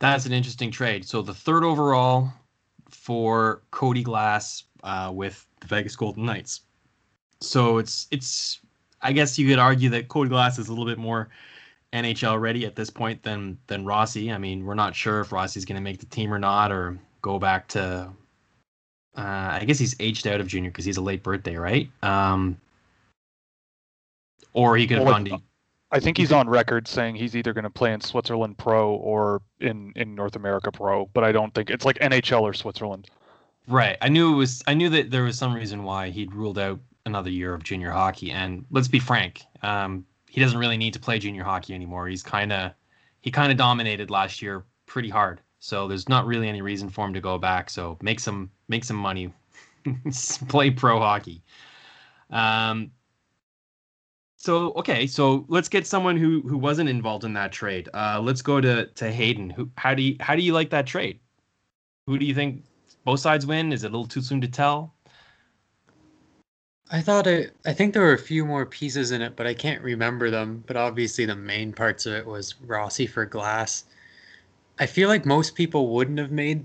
That's 0.00 0.26
an 0.26 0.32
interesting 0.32 0.70
trade. 0.70 1.04
So 1.04 1.22
the 1.22 1.34
third 1.34 1.64
overall 1.64 2.32
for 2.88 3.62
Cody 3.70 4.02
Glass 4.02 4.64
uh, 4.82 5.10
with 5.14 5.46
the 5.60 5.66
Vegas 5.66 5.96
Golden 5.96 6.24
Knights. 6.24 6.62
So 7.40 7.78
it's 7.78 8.06
it's 8.10 8.60
I 9.00 9.12
guess 9.12 9.38
you 9.38 9.48
could 9.48 9.58
argue 9.58 9.88
that 9.90 10.08
Cody 10.08 10.28
Glass 10.28 10.58
is 10.58 10.68
a 10.68 10.72
little 10.72 10.86
bit 10.86 10.98
more 10.98 11.28
NHL 11.92 12.40
ready 12.40 12.66
at 12.66 12.76
this 12.76 12.90
point 12.90 13.22
than 13.22 13.58
than 13.66 13.84
Rossi. 13.84 14.30
I 14.32 14.38
mean, 14.38 14.64
we're 14.64 14.74
not 14.74 14.94
sure 14.94 15.20
if 15.20 15.32
Rossi's 15.32 15.64
going 15.64 15.76
to 15.76 15.82
make 15.82 16.00
the 16.00 16.06
team 16.06 16.32
or 16.32 16.38
not, 16.38 16.70
or 16.72 16.98
go 17.22 17.38
back 17.38 17.68
to. 17.68 18.10
Uh, 19.16 19.58
I 19.60 19.64
guess 19.66 19.78
he's 19.78 19.96
aged 19.98 20.26
out 20.26 20.40
of 20.40 20.46
junior 20.46 20.70
because 20.70 20.84
he's 20.84 20.96
a 20.96 21.02
late 21.02 21.22
birthday, 21.22 21.56
right? 21.56 21.90
Um, 22.02 22.56
or 24.52 24.76
he 24.76 24.86
could 24.86 24.98
have 24.98 25.06
Well, 25.06 25.14
gone 25.14 25.24
to. 25.26 25.38
I 25.90 25.98
think 25.98 26.18
he's 26.18 26.32
on 26.32 26.48
record 26.48 26.86
saying 26.86 27.16
he's 27.16 27.34
either 27.34 27.54
going 27.54 27.64
to 27.64 27.70
play 27.70 27.92
in 27.94 28.00
Switzerland 28.00 28.58
Pro 28.58 28.92
or 28.94 29.40
in 29.60 29.92
in 29.96 30.14
North 30.14 30.36
America 30.36 30.70
Pro, 30.70 31.06
but 31.14 31.24
I 31.24 31.32
don't 31.32 31.54
think 31.54 31.70
it's 31.70 31.84
like 31.84 31.98
NHL 31.98 32.42
or 32.42 32.52
Switzerland. 32.52 33.08
Right. 33.66 33.96
I 34.00 34.08
knew 34.08 34.32
it 34.34 34.36
was. 34.36 34.62
I 34.66 34.74
knew 34.74 34.90
that 34.90 35.10
there 35.10 35.24
was 35.24 35.38
some 35.38 35.54
reason 35.54 35.84
why 35.84 36.10
he'd 36.10 36.34
ruled 36.34 36.58
out 36.58 36.78
another 37.06 37.30
year 37.30 37.54
of 37.54 37.64
junior 37.64 37.90
hockey. 37.90 38.30
And 38.30 38.64
let's 38.70 38.88
be 38.88 39.00
frank, 39.00 39.42
um, 39.62 40.06
he 40.28 40.40
doesn't 40.40 40.58
really 40.58 40.76
need 40.76 40.92
to 40.92 41.00
play 41.00 41.18
junior 41.18 41.44
hockey 41.44 41.74
anymore. 41.74 42.08
He's 42.08 42.22
kind 42.22 42.52
of 42.52 42.72
he 43.20 43.30
kind 43.30 43.50
of 43.50 43.58
dominated 43.58 44.10
last 44.10 44.40
year 44.42 44.64
pretty 44.86 45.08
hard. 45.08 45.40
So 45.60 45.88
there's 45.88 46.08
not 46.08 46.26
really 46.26 46.48
any 46.48 46.62
reason 46.62 46.88
for 46.88 47.06
him 47.06 47.14
to 47.14 47.20
go 47.20 47.38
back. 47.38 47.70
So 47.70 47.98
make 48.02 48.20
some 48.20 48.50
make 48.68 48.84
some 48.84 48.96
money, 48.96 49.32
play 50.48 50.70
pro 50.70 50.98
hockey. 50.98 51.42
Um. 52.30 52.92
So 54.36 54.72
okay, 54.74 55.06
so 55.08 55.44
let's 55.48 55.68
get 55.68 55.86
someone 55.86 56.16
who 56.16 56.42
who 56.42 56.56
wasn't 56.56 56.88
involved 56.88 57.24
in 57.24 57.32
that 57.32 57.50
trade. 57.50 57.88
Uh, 57.92 58.20
let's 58.22 58.42
go 58.42 58.60
to 58.60 58.86
to 58.86 59.10
Hayden. 59.10 59.50
Who 59.50 59.70
how 59.76 59.94
do 59.94 60.02
you 60.02 60.16
how 60.20 60.36
do 60.36 60.42
you 60.42 60.52
like 60.52 60.70
that 60.70 60.86
trade? 60.86 61.18
Who 62.06 62.18
do 62.18 62.24
you 62.24 62.34
think 62.34 62.64
both 63.04 63.20
sides 63.20 63.46
win? 63.46 63.72
Is 63.72 63.82
it 63.82 63.88
a 63.88 63.90
little 63.90 64.06
too 64.06 64.22
soon 64.22 64.40
to 64.42 64.48
tell? 64.48 64.94
I 66.90 67.00
thought 67.00 67.26
it. 67.26 67.56
I 67.64 67.72
think 67.72 67.94
there 67.94 68.02
were 68.02 68.12
a 68.12 68.18
few 68.18 68.44
more 68.44 68.66
pieces 68.66 69.10
in 69.10 69.22
it, 69.22 69.36
but 69.36 69.46
I 69.46 69.54
can't 69.54 69.82
remember 69.82 70.30
them. 70.30 70.64
But 70.66 70.76
obviously, 70.76 71.24
the 71.24 71.34
main 71.36 71.72
parts 71.72 72.04
of 72.04 72.12
it 72.14 72.26
was 72.26 72.54
Rossi 72.60 73.06
for 73.06 73.24
Glass. 73.24 73.84
I 74.78 74.86
feel 74.86 75.08
like 75.08 75.26
most 75.26 75.54
people 75.54 75.88
wouldn't 75.88 76.18
have 76.18 76.30
made 76.30 76.64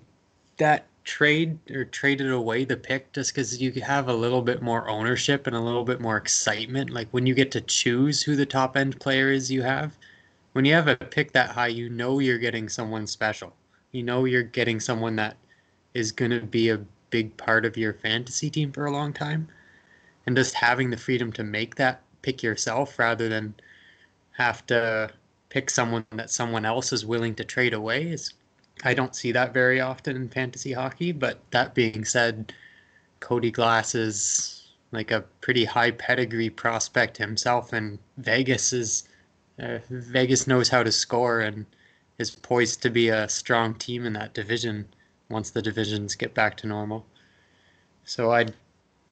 that 0.57 0.87
trade 1.03 1.57
or 1.71 1.85
traded 1.85 2.31
away 2.31 2.65
the 2.65 2.77
pick 2.77 3.11
just 3.13 3.33
because 3.33 3.61
you 3.61 3.71
have 3.81 4.07
a 4.07 4.13
little 4.13 4.41
bit 4.41 4.61
more 4.61 4.89
ownership 4.89 5.47
and 5.47 5.55
a 5.55 5.61
little 5.61 5.83
bit 5.83 5.99
more 6.01 6.17
excitement. 6.17 6.89
Like 6.89 7.09
when 7.11 7.25
you 7.25 7.33
get 7.33 7.51
to 7.51 7.61
choose 7.61 8.23
who 8.23 8.35
the 8.35 8.45
top 8.45 8.77
end 8.77 8.99
player 8.99 9.31
is 9.31 9.51
you 9.51 9.61
have, 9.63 9.97
when 10.53 10.65
you 10.65 10.73
have 10.73 10.87
a 10.87 10.95
pick 10.95 11.31
that 11.33 11.49
high, 11.51 11.67
you 11.67 11.89
know 11.89 12.19
you're 12.19 12.37
getting 12.37 12.69
someone 12.69 13.07
special. 13.07 13.53
You 13.91 14.03
know 14.03 14.25
you're 14.25 14.43
getting 14.43 14.79
someone 14.79 15.15
that 15.17 15.37
is 15.93 16.11
going 16.11 16.31
to 16.31 16.41
be 16.41 16.69
a 16.69 16.85
big 17.09 17.35
part 17.37 17.65
of 17.65 17.77
your 17.77 17.93
fantasy 17.93 18.49
team 18.49 18.71
for 18.71 18.85
a 18.85 18.91
long 18.91 19.13
time. 19.13 19.47
And 20.25 20.35
just 20.35 20.53
having 20.55 20.89
the 20.89 20.97
freedom 20.97 21.31
to 21.33 21.43
make 21.43 21.75
that 21.75 22.01
pick 22.21 22.41
yourself 22.41 22.97
rather 22.97 23.27
than 23.29 23.53
have 24.31 24.65
to 24.67 25.11
pick 25.49 25.69
someone 25.69 26.05
that 26.11 26.31
someone 26.31 26.65
else 26.65 26.93
is 26.93 27.05
willing 27.05 27.35
to 27.35 27.43
trade 27.43 27.73
away 27.73 28.07
is 28.07 28.33
I 28.83 28.93
don't 28.93 29.15
see 29.15 29.31
that 29.33 29.53
very 29.53 29.79
often 29.79 30.15
in 30.15 30.29
fantasy 30.29 30.73
hockey. 30.73 31.11
But 31.11 31.39
that 31.51 31.75
being 31.75 32.05
said, 32.05 32.53
Cody 33.19 33.51
Glass 33.51 33.95
is 33.95 34.71
like 34.91 35.11
a 35.11 35.21
pretty 35.41 35.65
high 35.65 35.91
pedigree 35.91 36.49
prospect 36.49 37.17
himself, 37.17 37.73
and 37.73 37.99
Vegas 38.17 38.73
is 38.73 39.07
uh, 39.59 39.79
Vegas 39.89 40.47
knows 40.47 40.69
how 40.69 40.83
to 40.83 40.91
score 40.91 41.41
and 41.41 41.65
is 42.17 42.31
poised 42.31 42.81
to 42.81 42.89
be 42.89 43.09
a 43.09 43.29
strong 43.29 43.75
team 43.75 44.05
in 44.05 44.13
that 44.13 44.33
division 44.33 44.87
once 45.29 45.51
the 45.51 45.61
divisions 45.61 46.15
get 46.15 46.33
back 46.33 46.57
to 46.57 46.67
normal. 46.67 47.05
So 48.03 48.31
I, 48.31 48.47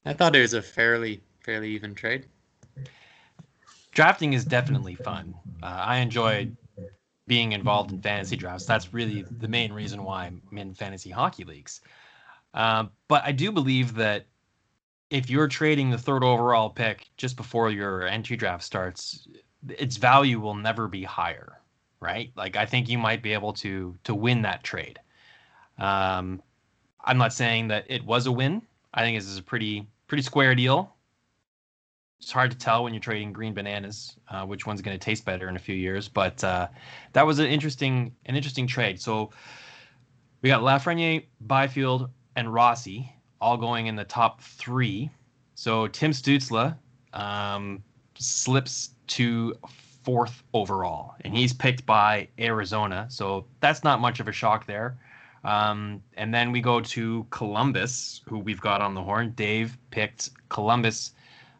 I 0.04 0.12
thought 0.12 0.34
it 0.36 0.40
was 0.40 0.54
a 0.54 0.62
fairly 0.62 1.22
fairly 1.40 1.70
even 1.70 1.94
trade. 1.94 2.26
drafting 3.92 4.32
is 4.32 4.44
definitely 4.44 4.94
fun. 4.94 5.34
Uh, 5.62 5.66
I 5.66 5.96
enjoy 5.98 6.50
being 7.26 7.52
involved 7.52 7.92
in 7.92 8.00
fantasy 8.00 8.36
drafts. 8.36 8.66
That's 8.66 8.92
really 8.92 9.24
the 9.38 9.48
main 9.48 9.72
reason 9.72 10.02
why 10.02 10.26
I'm 10.26 10.42
in 10.58 10.74
fantasy 10.74 11.10
hockey 11.10 11.44
leagues. 11.44 11.80
Um, 12.54 12.90
but 13.08 13.22
I 13.24 13.32
do 13.32 13.52
believe 13.52 13.94
that 13.94 14.26
if 15.10 15.30
you're 15.30 15.48
trading 15.48 15.90
the 15.90 15.98
third 15.98 16.24
overall 16.24 16.70
pick 16.70 17.08
just 17.16 17.36
before 17.36 17.70
your 17.70 18.06
entry 18.06 18.36
draft 18.36 18.64
starts, 18.64 19.28
its 19.68 19.96
value 19.96 20.40
will 20.40 20.54
never 20.54 20.88
be 20.88 21.04
higher, 21.04 21.60
right? 22.00 22.32
Like 22.34 22.56
I 22.56 22.66
think 22.66 22.88
you 22.88 22.98
might 22.98 23.22
be 23.22 23.32
able 23.32 23.52
to 23.54 23.96
to 24.04 24.14
win 24.14 24.42
that 24.42 24.64
trade. 24.64 24.98
Um, 25.78 26.42
I'm 27.04 27.18
not 27.18 27.32
saying 27.32 27.68
that 27.68 27.86
it 27.88 28.04
was 28.04 28.26
a 28.26 28.32
win. 28.32 28.62
I 28.94 29.02
think 29.02 29.18
this 29.18 29.28
is 29.28 29.38
a 29.38 29.42
pretty 29.42 29.86
pretty 30.12 30.22
square 30.22 30.54
deal 30.54 30.94
it's 32.20 32.30
hard 32.30 32.50
to 32.50 32.58
tell 32.58 32.84
when 32.84 32.92
you're 32.92 33.00
trading 33.00 33.32
green 33.32 33.54
bananas 33.54 34.14
uh, 34.28 34.44
which 34.44 34.66
one's 34.66 34.82
going 34.82 34.94
to 34.94 35.02
taste 35.02 35.24
better 35.24 35.48
in 35.48 35.56
a 35.56 35.58
few 35.58 35.74
years. 35.74 36.06
But 36.06 36.44
uh, 36.44 36.68
that 37.14 37.26
was 37.26 37.38
an 37.38 37.46
interesting 37.46 38.14
an 38.26 38.36
interesting 38.36 38.66
trade. 38.66 39.00
So 39.00 39.30
we 40.42 40.50
got 40.50 40.60
Lafreniere, 40.60 41.24
Byfield, 41.40 42.10
and 42.36 42.52
Rossi 42.52 43.10
all 43.40 43.56
going 43.56 43.86
in 43.86 43.96
the 43.96 44.04
top 44.04 44.42
three. 44.42 45.10
So 45.54 45.88
Tim 45.88 46.10
Stutzle 46.10 46.76
um, 47.14 47.82
slips 48.18 48.90
to 49.06 49.54
fourth 50.04 50.42
overall, 50.52 51.14
and 51.22 51.34
he's 51.34 51.54
picked 51.54 51.86
by 51.86 52.28
Arizona. 52.38 53.06
So 53.08 53.46
that's 53.60 53.82
not 53.82 53.98
much 53.98 54.20
of 54.20 54.28
a 54.28 54.32
shock 54.32 54.66
there. 54.66 54.98
Um, 55.44 56.02
and 56.16 56.32
then 56.32 56.52
we 56.52 56.60
go 56.60 56.80
to 56.80 57.26
Columbus, 57.30 58.22
who 58.28 58.38
we've 58.38 58.60
got 58.60 58.80
on 58.80 58.94
the 58.94 59.02
horn. 59.02 59.32
Dave 59.36 59.76
picked 59.90 60.30
Columbus 60.48 61.12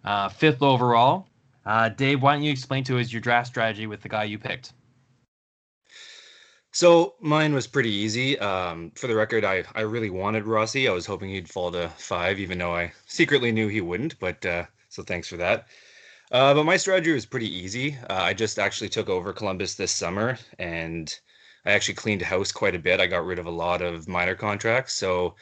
uh, 0.04 0.28
fifth 0.28 0.62
overall. 0.62 1.28
Uh, 1.66 1.88
Dave, 1.88 2.22
why 2.22 2.34
don't 2.34 2.42
you 2.42 2.50
explain 2.50 2.84
to 2.84 2.98
us 2.98 3.12
your 3.12 3.20
draft 3.20 3.48
strategy 3.48 3.86
with 3.86 4.00
the 4.00 4.08
guy 4.08 4.24
you 4.24 4.38
picked? 4.38 4.72
So 6.72 7.14
mine 7.20 7.52
was 7.52 7.66
pretty 7.66 7.90
easy. 7.90 8.38
Um, 8.38 8.92
for 8.94 9.06
the 9.06 9.14
record, 9.14 9.44
I, 9.44 9.62
I 9.74 9.82
really 9.82 10.10
wanted 10.10 10.46
Rossi. 10.46 10.88
I 10.88 10.92
was 10.92 11.04
hoping 11.04 11.28
he'd 11.28 11.48
fall 11.48 11.70
to 11.72 11.88
five, 11.98 12.38
even 12.38 12.58
though 12.58 12.74
I 12.74 12.92
secretly 13.06 13.52
knew 13.52 13.68
he 13.68 13.82
wouldn't. 13.82 14.18
But 14.18 14.44
uh, 14.46 14.64
so 14.88 15.02
thanks 15.02 15.28
for 15.28 15.36
that. 15.36 15.66
Uh, 16.30 16.54
but 16.54 16.64
my 16.64 16.78
strategy 16.78 17.12
was 17.12 17.26
pretty 17.26 17.54
easy. 17.54 17.98
Uh, 18.08 18.14
I 18.14 18.32
just 18.32 18.58
actually 18.58 18.88
took 18.88 19.10
over 19.10 19.34
Columbus 19.34 19.74
this 19.74 19.92
summer, 19.92 20.38
and 20.58 21.14
I 21.64 21.72
actually 21.72 21.94
cleaned 21.94 22.22
house 22.22 22.52
quite 22.52 22.74
a 22.74 22.78
bit. 22.78 23.00
I 23.00 23.06
got 23.06 23.24
rid 23.24 23.38
of 23.38 23.46
a 23.46 23.50
lot 23.50 23.82
of 23.82 24.08
minor 24.08 24.34
contracts. 24.34 24.94
So 24.94 25.34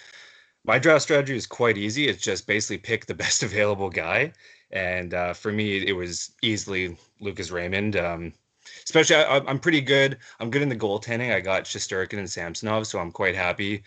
my 0.65 0.79
draft 0.79 1.03
strategy 1.03 1.37
is 1.37 1.47
quite 1.47 1.79
easy. 1.79 2.09
It's 2.09 2.23
just 2.23 2.47
basically 2.47 2.79
pick 2.79 3.07
the 3.07 3.15
best 3.25 3.43
available 3.43 3.91
guy. 3.91 4.33
And 4.71 5.15
uh, 5.15 5.33
for 5.33 5.53
me, 5.53 5.87
it 5.87 5.93
was 5.93 6.33
easily 6.43 6.97
Lucas 7.21 7.51
Raymond. 7.51 7.97
Um, 7.97 8.33
especially, 8.85 9.17
I, 9.17 9.39
I'm 9.39 9.59
pretty 9.59 9.81
good. 9.81 10.19
I'm 10.39 10.51
good 10.51 10.63
in 10.63 10.69
the 10.69 10.77
goaltending. 10.77 11.35
I 11.35 11.41
got 11.41 11.65
Shesterkin 11.65 12.19
and 12.19 12.31
Samsonov, 12.31 12.87
so 12.87 12.99
I'm 12.99 13.11
quite 13.11 13.35
happy 13.35 13.83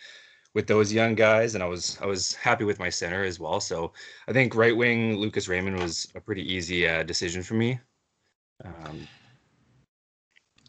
with 0.54 0.68
those 0.68 0.92
young 0.92 1.16
guys. 1.16 1.56
And 1.56 1.64
I 1.64 1.68
was 1.68 1.98
I 2.02 2.06
was 2.06 2.34
happy 2.34 2.66
with 2.66 2.80
my 2.80 2.90
center 2.90 3.24
as 3.24 3.40
well. 3.40 3.60
So 3.60 3.94
I 4.28 4.34
think 4.34 4.56
right 4.56 4.76
wing 4.76 5.18
Lucas 5.18 5.48
Raymond 5.48 5.80
was 5.80 6.12
a 6.16 6.20
pretty 6.20 6.44
easy 6.52 6.88
uh, 6.88 7.04
decision 7.04 7.44
for 7.44 7.54
me. 7.54 7.80
Um, 8.66 9.08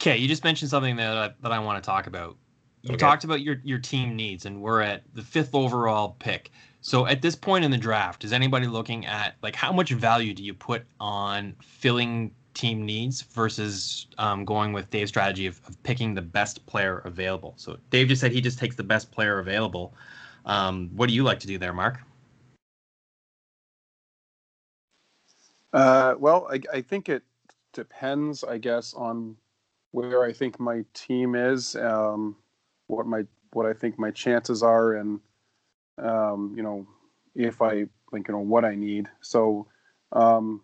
Okay, 0.07 0.19
you 0.19 0.29
just 0.29 0.45
mentioned 0.45 0.71
something 0.71 0.97
that 0.97 1.17
I, 1.17 1.31
that 1.41 1.51
I 1.51 1.59
want 1.59 1.83
to 1.83 1.87
talk 1.87 2.07
about. 2.07 2.37
You 2.83 2.93
Okay. 2.93 3.07
talked 3.07 3.25
about 3.25 3.41
your 3.41 3.57
your 3.65 3.79
team 3.79 4.15
needs, 4.15 4.45
and 4.45 4.61
we're 4.61 4.83
at 4.83 5.03
the 5.15 5.23
fifth 5.23 5.55
overall 5.55 6.17
pick. 6.19 6.51
So 6.83 7.07
at 7.07 7.23
this 7.23 7.35
point 7.35 7.65
in 7.65 7.71
the 7.71 7.79
draft, 7.79 8.23
is 8.23 8.31
anybody 8.31 8.67
looking 8.67 9.07
at 9.07 9.37
like 9.43 9.57
how 9.57 9.73
much 9.73 9.93
value 9.93 10.35
do 10.35 10.45
you 10.45 10.53
put 10.53 10.85
on 11.01 11.57
filling 11.63 12.33
team 12.53 12.85
needs 12.85 13.23
versus 13.23 14.07
um, 14.19 14.45
going 14.45 14.75
with 14.75 14.91
Dave's 14.91 15.09
strategy 15.09 15.47
of, 15.47 15.59
of, 15.67 15.83
picking 15.85 16.13
the 16.13 16.23
best 16.23 16.67
player 16.67 16.99
available. 17.07 17.55
So 17.57 17.79
Dave 17.89 18.09
just 18.09 18.21
said 18.21 18.31
he 18.31 18.43
just 18.43 18.59
takes 18.59 18.77
the 18.77 18.85
best 18.85 19.11
player 19.11 19.39
available. 19.39 19.95
Um, 20.45 20.91
what 20.95 21.09
do 21.09 21.15
you 21.15 21.25
like 21.25 21.41
to 21.41 21.47
do 21.47 21.57
there, 21.57 21.73
Mark? 21.73 21.99
Uh, 25.73 26.15
well, 26.19 26.47
I, 26.51 26.61
I, 26.73 26.81
think 26.83 27.09
it 27.09 27.23
depends, 27.73 28.45
I 28.45 28.59
guess, 28.59 28.95
on 28.95 29.37
where 29.95 30.25
I 30.25 30.33
think 30.33 30.59
my 30.59 30.85
team 30.93 31.37
is, 31.37 31.77
um, 31.77 32.35
what 32.89 33.07
my 33.07 33.25
what 33.53 33.65
I 33.65 33.73
think 33.73 33.97
my 33.97 34.11
chances 34.11 34.61
are, 34.61 34.95
and 34.95 35.21
um, 35.99 36.53
you 36.57 36.65
know, 36.65 36.89
if 37.37 37.63
I 37.63 37.87
like, 38.11 38.27
you 38.27 38.35
know, 38.35 38.41
what 38.41 38.65
I 38.65 38.75
need. 38.75 39.09
So, 39.21 39.69
um, 40.11 40.63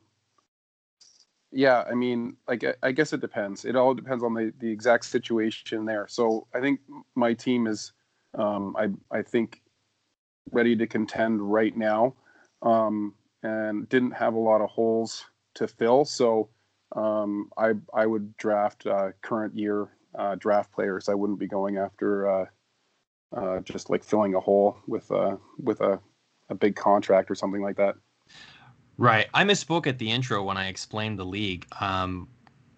yeah, 1.53 1.85
I 1.88 1.95
mean, 1.95 2.38
like 2.49 2.64
I 2.83 2.90
guess 2.90 3.12
it 3.12 3.21
depends. 3.21 3.64
It 3.64 3.77
all 3.77 3.95
depends 3.95 4.25
on 4.25 4.35
the 4.35 4.53
the 4.59 4.69
exact 4.69 5.05
situation 5.05 5.85
there. 5.85 6.09
So 6.09 6.49
I 6.53 6.61
think 6.61 6.81
my 7.14 7.33
team 7.33 7.69
is, 7.69 7.93
um, 8.37 8.75
I 8.77 8.88
I 9.16 9.23
think, 9.23 9.62
ready 10.51 10.75
to 10.75 10.88
contend 10.88 11.40
right 11.40 11.77
now, 11.77 12.14
um, 12.62 13.14
and 13.45 13.88
didn't 13.88 14.12
have 14.12 14.35
a 14.35 14.40
lot 14.40 14.61
of 14.61 14.71
holes 14.71 15.25
to 15.55 15.69
fill. 15.69 16.05
So 16.05 16.49
um, 16.96 17.50
I 17.57 17.72
I 17.94 18.07
would 18.07 18.37
draft 18.37 18.87
uh, 18.87 19.11
current 19.22 19.57
year 19.57 19.88
uh, 20.18 20.37
draft 20.37 20.72
players. 20.72 21.09
I 21.09 21.14
wouldn't 21.14 21.38
be 21.38 21.46
going 21.46 21.79
after 21.79 22.29
uh, 22.29 22.46
uh 23.37 23.61
just 23.61 23.90
like 23.90 24.03
filling 24.03 24.35
a 24.35 24.40
hole 24.40 24.76
with 24.87 25.11
uh, 25.11 25.37
with 25.59 25.81
a 25.81 26.00
a 26.48 26.55
big 26.55 26.76
contract 26.76 27.31
or 27.31 27.35
something 27.35 27.62
like 27.62 27.76
that. 27.76 27.94
Right. 28.98 29.29
I 29.33 29.44
misspoke 29.44 29.87
at 29.87 29.98
the 29.98 30.11
intro 30.11 30.42
when 30.42 30.57
I 30.59 30.66
explained 30.66 31.18
the 31.18 31.24
league. 31.24 31.66
Um, 31.81 32.29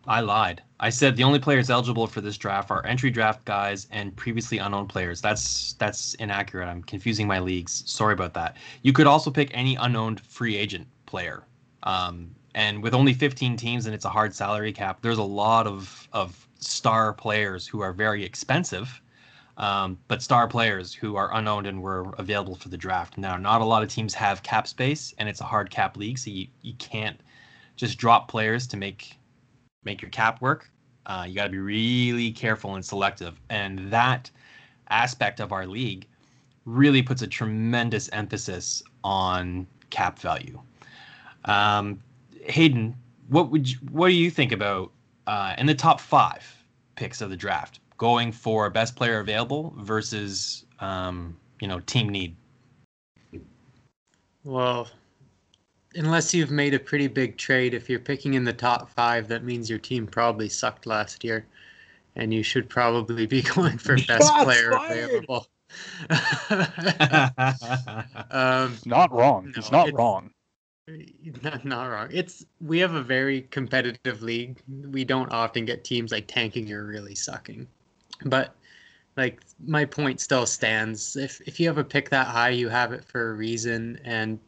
I 0.06 0.20
lied. 0.20 0.62
I 0.80 0.90
said 0.90 1.16
the 1.16 1.24
only 1.24 1.38
players 1.38 1.70
eligible 1.70 2.06
for 2.06 2.20
this 2.20 2.36
draft 2.36 2.70
are 2.70 2.84
entry 2.86 3.10
draft 3.10 3.44
guys 3.44 3.86
and 3.90 4.14
previously 4.16 4.58
unknown 4.58 4.88
players. 4.88 5.20
That's 5.20 5.74
that's 5.74 6.14
inaccurate. 6.14 6.66
I'm 6.66 6.82
confusing 6.82 7.26
my 7.26 7.38
leagues. 7.38 7.84
Sorry 7.86 8.12
about 8.12 8.34
that. 8.34 8.56
You 8.82 8.92
could 8.92 9.06
also 9.06 9.30
pick 9.30 9.50
any 9.52 9.76
unknown 9.76 10.16
free 10.16 10.56
agent 10.56 10.86
player. 11.06 11.44
Um, 11.84 12.34
and 12.54 12.82
with 12.82 12.94
only 12.94 13.14
15 13.14 13.56
teams 13.56 13.86
and 13.86 13.94
it's 13.94 14.04
a 14.04 14.10
hard 14.10 14.34
salary 14.34 14.72
cap, 14.72 15.00
there's 15.02 15.18
a 15.18 15.22
lot 15.22 15.66
of 15.66 16.08
of 16.12 16.46
star 16.58 17.12
players 17.12 17.66
who 17.66 17.80
are 17.80 17.92
very 17.92 18.24
expensive 18.24 19.02
um, 19.56 19.98
but 20.08 20.22
star 20.22 20.48
players 20.48 20.94
who 20.94 21.16
are 21.16 21.34
unowned 21.34 21.66
and 21.66 21.82
were 21.82 22.14
available 22.18 22.54
for 22.54 22.68
the 22.68 22.76
draft. 22.76 23.18
Now, 23.18 23.36
not 23.36 23.60
a 23.60 23.64
lot 23.64 23.82
of 23.82 23.88
teams 23.88 24.14
have 24.14 24.42
cap 24.42 24.66
space, 24.66 25.14
and 25.18 25.28
it's 25.28 25.40
a 25.40 25.44
hard 25.44 25.70
cap 25.70 25.96
league, 25.96 26.18
so 26.18 26.30
you, 26.30 26.46
you 26.62 26.74
can't 26.78 27.20
just 27.76 27.98
drop 27.98 28.28
players 28.28 28.66
to 28.68 28.76
make 28.76 29.18
make 29.84 30.00
your 30.00 30.10
cap 30.10 30.40
work. 30.40 30.70
Uh, 31.06 31.24
you 31.26 31.34
got 31.34 31.44
to 31.44 31.50
be 31.50 31.58
really 31.58 32.30
careful 32.30 32.76
and 32.76 32.84
selective, 32.84 33.40
and 33.50 33.90
that 33.90 34.30
aspect 34.88 35.40
of 35.40 35.52
our 35.52 35.66
league 35.66 36.06
really 36.64 37.02
puts 37.02 37.22
a 37.22 37.26
tremendous 37.26 38.08
emphasis 38.12 38.82
on 39.02 39.66
cap 39.90 40.18
value. 40.18 40.60
Um, 41.44 42.00
Hayden, 42.42 42.96
what 43.28 43.50
would 43.50 43.70
you, 43.70 43.78
what 43.90 44.08
do 44.08 44.14
you 44.14 44.30
think 44.30 44.52
about 44.52 44.92
uh, 45.26 45.54
in 45.58 45.66
the 45.66 45.74
top 45.74 46.00
five 46.00 46.44
picks 46.96 47.20
of 47.20 47.30
the 47.30 47.36
draft? 47.36 47.80
going 48.02 48.32
for 48.32 48.68
best 48.68 48.96
player 48.96 49.20
available 49.20 49.72
versus 49.78 50.66
um, 50.80 51.36
you 51.60 51.68
know 51.68 51.78
team 51.80 52.08
need? 52.08 52.34
Well, 54.42 54.88
unless 55.94 56.34
you've 56.34 56.50
made 56.50 56.74
a 56.74 56.80
pretty 56.80 57.06
big 57.06 57.36
trade, 57.36 57.74
if 57.74 57.88
you're 57.88 58.00
picking 58.00 58.34
in 58.34 58.42
the 58.42 58.52
top 58.52 58.90
five, 58.90 59.28
that 59.28 59.44
means 59.44 59.70
your 59.70 59.78
team 59.78 60.08
probably 60.08 60.48
sucked 60.48 60.84
last 60.84 61.22
year, 61.22 61.46
and 62.16 62.34
you 62.34 62.42
should 62.42 62.68
probably 62.68 63.24
be 63.24 63.42
going 63.54 63.78
for 63.78 63.96
best 64.08 64.34
player 64.42 64.72
fired. 64.72 65.04
available. 65.04 65.46
um, 68.32 68.76
not 68.84 69.12
wrong. 69.12 69.44
No, 69.44 69.52
it's 69.54 69.70
not 69.70 69.86
it's, 69.86 69.96
wrong. 69.96 70.32
Not, 71.64 71.86
wrong. 71.86 72.08
It's 72.10 72.44
we 72.60 72.78
have 72.80 72.94
a 72.94 73.02
very 73.02 73.42
competitive 73.42 74.22
league. 74.22 74.60
We 74.68 75.04
don't 75.04 75.30
often 75.30 75.64
get 75.64 75.84
teams 75.84 76.12
like 76.12 76.26
tanking 76.26 76.72
or 76.72 76.84
really 76.84 77.14
sucking. 77.14 77.68
But 78.24 78.54
like 79.16 79.40
my 79.64 79.84
point 79.84 80.20
still 80.20 80.46
stands. 80.46 81.16
If 81.16 81.40
if 81.46 81.60
you 81.60 81.68
have 81.68 81.78
a 81.78 81.84
pick 81.84 82.10
that 82.10 82.26
high, 82.26 82.50
you 82.50 82.68
have 82.68 82.92
it 82.92 83.04
for 83.04 83.30
a 83.30 83.34
reason 83.34 84.00
and 84.04 84.38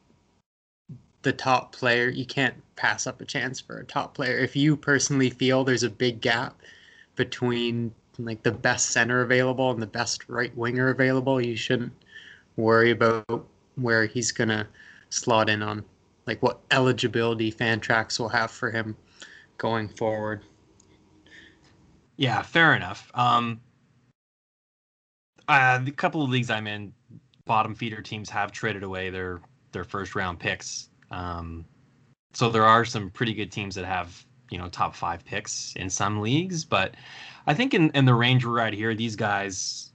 the 1.23 1.33
top 1.33 1.73
player, 1.75 2.09
you 2.09 2.27
can't 2.27 2.55
pass 2.77 3.07
up 3.07 3.21
a 3.21 3.25
chance 3.25 3.61
for 3.61 3.79
a 3.79 3.85
top 3.85 4.15
player. 4.15 4.39
If 4.39 4.55
you 4.57 4.77
personally 4.77 5.31
feel 5.31 5.65
there's 5.65 5.83
a 5.83 5.91
big 5.91 6.21
gap 6.21 6.61
between 7.17 7.95
like 8.19 8.43
the 8.43 8.53
best 8.53 8.91
center 8.91 9.23
available 9.23 9.71
and 9.71 9.81
the 9.81 9.87
best 9.87 10.29
right 10.29 10.55
winger 10.57 10.89
available, 10.89 11.41
you 11.41 11.57
shouldn't 11.57 11.93
worry 12.57 12.91
about 12.91 13.47
where 13.77 14.07
he's 14.07 14.33
gonna 14.33 14.67
slot 15.11 15.49
in 15.49 15.63
on 15.63 15.85
like 16.27 16.43
what 16.43 16.61
eligibility 16.71 17.53
Fantrax 17.53 18.19
will 18.19 18.29
have 18.29 18.51
for 18.51 18.71
him 18.71 18.97
going 19.59 19.89
forward. 19.89 20.43
Yeah, 22.17 22.43
fair 22.43 22.75
enough. 22.75 23.11
Um, 23.15 23.61
uh, 25.49 25.79
the 25.79 25.91
couple 25.91 26.23
of 26.23 26.31
leagues 26.31 26.51
I'm 26.51 26.67
in, 26.67 26.93
bottom 27.45 27.75
feeder 27.75 28.01
teams 28.01 28.31
have 28.31 28.53
traded 28.53 28.83
away 28.83 29.11
their 29.11 29.41
their 29.73 29.85
first 29.85 30.15
round 30.15 30.39
picks. 30.39 30.89
Um, 31.11 31.65
so 32.33 32.49
there 32.49 32.65
are 32.65 32.85
some 32.85 33.11
pretty 33.11 33.35
good 33.35 33.53
teams 33.53 33.75
that 33.75 33.85
have 33.85 34.25
you 34.51 34.59
know 34.59 34.69
top 34.69 34.95
five 34.95 35.25
picks 35.25 35.75
in 35.77 35.91
some 35.91 36.21
leagues, 36.21 36.65
but 36.65 36.95
I 37.47 37.55
think 37.55 37.75
in 37.75 37.91
in 37.91 38.05
the 38.05 38.15
range 38.15 38.47
we're 38.47 38.61
at 38.61 38.73
here, 38.73 38.95
these 38.95 39.17
guys 39.17 39.93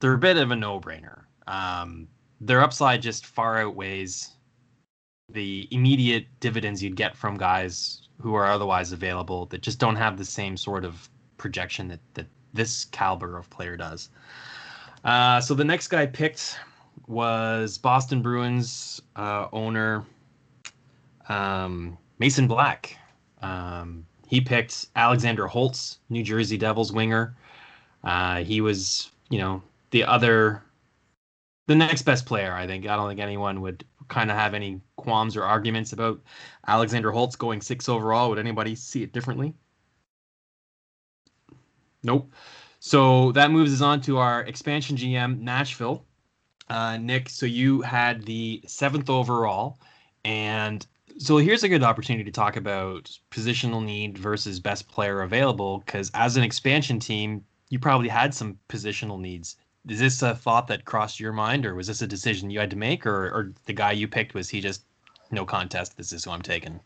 they're 0.00 0.14
a 0.14 0.18
bit 0.18 0.36
of 0.36 0.50
a 0.50 0.56
no 0.56 0.80
brainer. 0.80 1.24
Um, 1.46 2.08
their 2.40 2.62
upside 2.62 3.02
just 3.02 3.26
far 3.26 3.58
outweighs 3.58 4.32
the 5.34 5.68
immediate 5.70 6.26
dividends 6.40 6.82
you'd 6.82 6.96
get 6.96 7.16
from 7.16 7.36
guys 7.36 8.08
who 8.20 8.34
are 8.34 8.46
otherwise 8.46 8.92
available 8.92 9.46
that 9.46 9.60
just 9.60 9.78
don't 9.78 9.96
have 9.96 10.16
the 10.16 10.24
same 10.24 10.56
sort 10.56 10.84
of 10.84 11.08
projection 11.36 11.88
that 11.88 12.00
that 12.14 12.26
this 12.54 12.86
caliber 12.86 13.36
of 13.36 13.50
player 13.50 13.76
does. 13.76 14.08
Uh, 15.04 15.40
so 15.40 15.52
the 15.52 15.64
next 15.64 15.88
guy 15.88 16.06
picked 16.06 16.58
was 17.06 17.76
Boston 17.76 18.22
Bruins 18.22 19.02
uh, 19.16 19.48
owner 19.52 20.04
um, 21.28 21.98
Mason 22.18 22.46
Black. 22.46 22.96
Um, 23.42 24.06
he 24.26 24.40
picked 24.40 24.86
Alexander 24.96 25.46
Holtz, 25.46 25.98
New 26.08 26.22
Jersey 26.22 26.56
Devils 26.56 26.92
winger. 26.92 27.36
Uh, 28.02 28.42
he 28.44 28.60
was, 28.60 29.10
you 29.30 29.38
know, 29.38 29.62
the 29.90 30.04
other, 30.04 30.62
the 31.66 31.74
next 31.74 32.02
best 32.02 32.24
player. 32.26 32.52
I 32.54 32.66
think. 32.66 32.86
I 32.86 32.96
don't 32.96 33.08
think 33.08 33.20
anyone 33.20 33.60
would 33.60 33.84
kind 34.08 34.30
of 34.30 34.36
have 34.36 34.54
any 34.54 34.80
qualms 34.96 35.36
or 35.36 35.44
arguments 35.44 35.92
about 35.92 36.20
Alexander 36.66 37.10
Holtz 37.10 37.36
going 37.36 37.60
six 37.60 37.88
overall. 37.88 38.30
Would 38.30 38.38
anybody 38.38 38.74
see 38.74 39.02
it 39.02 39.12
differently? 39.12 39.54
Nope. 42.02 42.30
So 42.80 43.32
that 43.32 43.50
moves 43.50 43.72
us 43.72 43.80
on 43.80 44.00
to 44.02 44.18
our 44.18 44.42
expansion 44.42 44.96
GM, 44.96 45.40
Nashville. 45.40 46.04
Uh, 46.68 46.98
Nick, 46.98 47.28
so 47.28 47.46
you 47.46 47.80
had 47.82 48.24
the 48.24 48.62
seventh 48.66 49.08
overall. 49.08 49.78
And 50.24 50.86
so 51.18 51.36
here's 51.38 51.62
a 51.62 51.68
good 51.68 51.82
opportunity 51.82 52.24
to 52.24 52.30
talk 52.30 52.56
about 52.56 53.10
positional 53.30 53.84
need 53.84 54.18
versus 54.18 54.60
best 54.60 54.88
player 54.88 55.22
available. 55.22 55.78
Because 55.78 56.10
as 56.14 56.36
an 56.36 56.42
expansion 56.42 57.00
team, 57.00 57.44
you 57.70 57.78
probably 57.78 58.08
had 58.08 58.34
some 58.34 58.58
positional 58.68 59.18
needs. 59.18 59.56
Is 59.88 60.00
this 60.00 60.22
a 60.22 60.34
thought 60.34 60.66
that 60.68 60.84
crossed 60.84 61.20
your 61.20 61.32
mind, 61.32 61.66
or 61.66 61.74
was 61.74 61.86
this 61.86 62.02
a 62.02 62.06
decision 62.06 62.50
you 62.50 62.58
had 62.58 62.70
to 62.70 62.76
make, 62.76 63.06
or, 63.06 63.26
or 63.26 63.52
the 63.66 63.72
guy 63.72 63.92
you 63.92 64.08
picked 64.08 64.34
was 64.34 64.48
he 64.48 64.60
just 64.60 64.82
no 65.30 65.44
contest? 65.44 65.96
This 65.96 66.12
is 66.12 66.24
who 66.24 66.30
I'm 66.30 66.42
taking. 66.42 66.80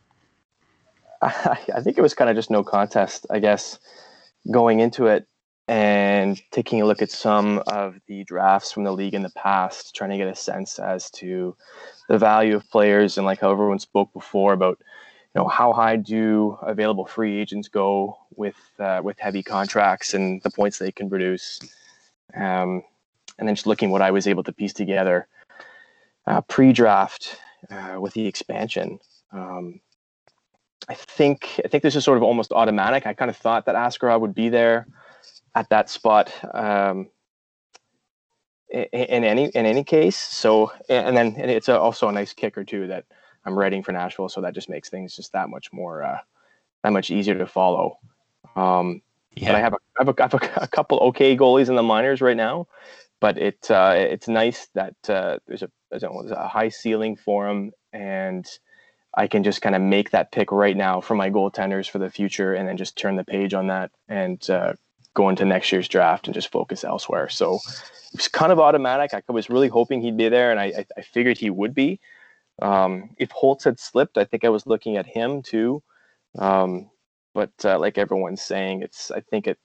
I, 1.22 1.58
I 1.76 1.80
think 1.80 1.98
it 1.98 2.02
was 2.02 2.14
kind 2.14 2.28
of 2.28 2.36
just 2.36 2.50
no 2.50 2.64
contest. 2.64 3.26
I 3.30 3.38
guess 3.38 3.78
going 4.50 4.80
into 4.80 5.06
it, 5.06 5.26
and 5.68 6.40
taking 6.50 6.80
a 6.80 6.86
look 6.86 7.02
at 7.02 7.10
some 7.10 7.62
of 7.66 7.96
the 8.06 8.24
drafts 8.24 8.72
from 8.72 8.84
the 8.84 8.92
league 8.92 9.14
in 9.14 9.22
the 9.22 9.30
past, 9.30 9.94
trying 9.94 10.10
to 10.10 10.16
get 10.16 10.26
a 10.26 10.34
sense 10.34 10.78
as 10.78 11.10
to 11.10 11.54
the 12.08 12.18
value 12.18 12.56
of 12.56 12.68
players 12.70 13.18
and 13.18 13.26
like 13.26 13.40
how 13.40 13.52
everyone 13.52 13.78
spoke 13.78 14.12
before 14.14 14.54
about 14.54 14.78
you 15.34 15.42
know 15.42 15.46
how 15.46 15.74
high 15.74 15.96
do 15.96 16.56
available 16.62 17.04
free 17.04 17.38
agents 17.38 17.68
go 17.68 18.18
with 18.34 18.56
uh, 18.78 19.00
with 19.04 19.18
heavy 19.18 19.42
contracts 19.42 20.14
and 20.14 20.42
the 20.42 20.50
points 20.50 20.78
they 20.78 20.90
can 20.90 21.10
produce, 21.10 21.60
um, 22.34 22.82
and 23.38 23.46
then 23.46 23.54
just 23.54 23.66
looking 23.66 23.90
what 23.90 24.02
I 24.02 24.10
was 24.10 24.26
able 24.26 24.42
to 24.44 24.52
piece 24.52 24.72
together 24.72 25.28
uh, 26.26 26.40
pre-draft 26.42 27.40
uh, 27.70 27.96
with 27.98 28.12
the 28.14 28.26
expansion. 28.26 28.98
Um, 29.32 29.80
I 30.88 30.94
think 30.94 31.60
I 31.64 31.68
think 31.68 31.82
this 31.82 31.96
is 31.96 32.04
sort 32.04 32.16
of 32.16 32.22
almost 32.22 32.52
automatic. 32.52 33.06
I 33.06 33.14
kind 33.14 33.30
of 33.30 33.36
thought 33.36 33.66
that 33.66 33.74
Askarov 33.74 34.20
would 34.20 34.34
be 34.34 34.48
there 34.48 34.86
at 35.54 35.68
that 35.70 35.90
spot 35.90 36.32
um, 36.54 37.08
in, 38.70 38.84
in, 38.92 39.24
any 39.24 39.46
in 39.48 39.66
any 39.66 39.84
case. 39.84 40.16
So 40.16 40.72
and 40.88 41.16
then 41.16 41.34
and 41.36 41.50
it's 41.50 41.68
a, 41.68 41.78
also 41.78 42.08
a 42.08 42.12
nice 42.12 42.32
kicker 42.32 42.64
too 42.64 42.86
that 42.86 43.04
I'm 43.44 43.58
writing 43.58 43.82
for 43.82 43.92
Nashville, 43.92 44.28
so 44.28 44.40
that 44.40 44.54
just 44.54 44.68
makes 44.68 44.88
things 44.88 45.16
just 45.16 45.32
that 45.32 45.50
much 45.50 45.72
more 45.72 46.02
uh, 46.02 46.18
that 46.82 46.92
much 46.92 47.10
easier 47.10 47.36
to 47.36 47.46
follow. 47.46 47.98
Um, 48.56 49.02
Yeah. 49.40 49.52
But 49.52 49.56
I 49.56 49.60
have 49.60 49.72
a, 49.72 49.76
I 49.76 50.04
have, 50.04 50.08
a, 50.08 50.14
I 50.18 50.22
have 50.24 50.34
a, 50.34 50.62
a 50.64 50.68
couple 50.68 50.98
okay 50.98 51.36
goalies 51.36 51.68
in 51.68 51.76
the 51.76 51.82
minors 51.82 52.20
right 52.20 52.36
now, 52.36 52.66
but 53.20 53.38
it 53.38 53.70
uh, 53.70 53.94
it's 53.96 54.28
nice 54.28 54.68
that 54.74 54.96
uh, 55.08 55.38
there's 55.46 55.62
a 55.62 55.70
there's 55.90 56.02
a 56.02 56.48
high 56.48 56.68
ceiling 56.68 57.16
for 57.16 57.48
him, 57.48 57.72
and 57.92 58.46
I 59.16 59.26
can 59.26 59.42
just 59.42 59.62
kind 59.62 59.74
of 59.74 59.82
make 59.82 60.10
that 60.10 60.32
pick 60.32 60.52
right 60.52 60.76
now 60.76 61.00
for 61.00 61.14
my 61.14 61.30
goaltenders 61.30 61.88
for 61.88 61.98
the 61.98 62.10
future, 62.10 62.54
and 62.54 62.68
then 62.68 62.76
just 62.76 62.96
turn 62.96 63.16
the 63.16 63.24
page 63.24 63.54
on 63.54 63.68
that 63.68 63.90
and 64.08 64.48
uh, 64.50 64.74
go 65.14 65.28
into 65.28 65.44
next 65.44 65.72
year's 65.72 65.88
draft 65.88 66.26
and 66.26 66.34
just 66.34 66.52
focus 66.52 66.84
elsewhere. 66.84 67.28
So 67.28 67.54
it 68.12 68.18
was 68.18 68.28
kind 68.28 68.52
of 68.52 68.60
automatic. 68.60 69.14
I 69.14 69.22
was 69.32 69.50
really 69.50 69.68
hoping 69.68 70.00
he'd 70.00 70.16
be 70.16 70.28
there, 70.28 70.50
and 70.50 70.60
I 70.60 70.66
I, 70.66 70.86
I 70.98 71.02
figured 71.02 71.38
he 71.38 71.50
would 71.50 71.74
be. 71.74 72.00
Um, 72.60 73.10
if 73.18 73.30
Holtz 73.30 73.64
had 73.64 73.78
slipped, 73.78 74.18
I 74.18 74.24
think 74.24 74.44
I 74.44 74.48
was 74.48 74.66
looking 74.66 74.96
at 74.96 75.06
him 75.06 75.42
too. 75.42 75.82
Um, 76.36 76.90
but 77.38 77.52
uh, 77.64 77.78
like 77.78 77.98
everyone's 77.98 78.42
saying, 78.42 78.82
it's 78.82 79.12
I 79.12 79.20
think 79.20 79.46
it 79.46 79.58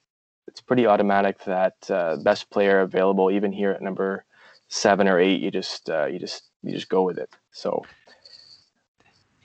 it's 0.46 0.60
pretty 0.60 0.86
automatic 0.86 1.42
that 1.44 1.74
uh, 1.90 2.16
best 2.22 2.48
player 2.50 2.80
available, 2.82 3.32
even 3.32 3.50
here 3.50 3.72
at 3.72 3.82
number 3.82 4.24
seven 4.68 5.08
or 5.08 5.18
eight, 5.18 5.40
you 5.40 5.50
just 5.50 5.90
uh, 5.90 6.06
you 6.06 6.20
just 6.20 6.44
you 6.62 6.72
just 6.72 6.88
go 6.88 7.02
with 7.02 7.18
it. 7.18 7.30
So 7.50 7.82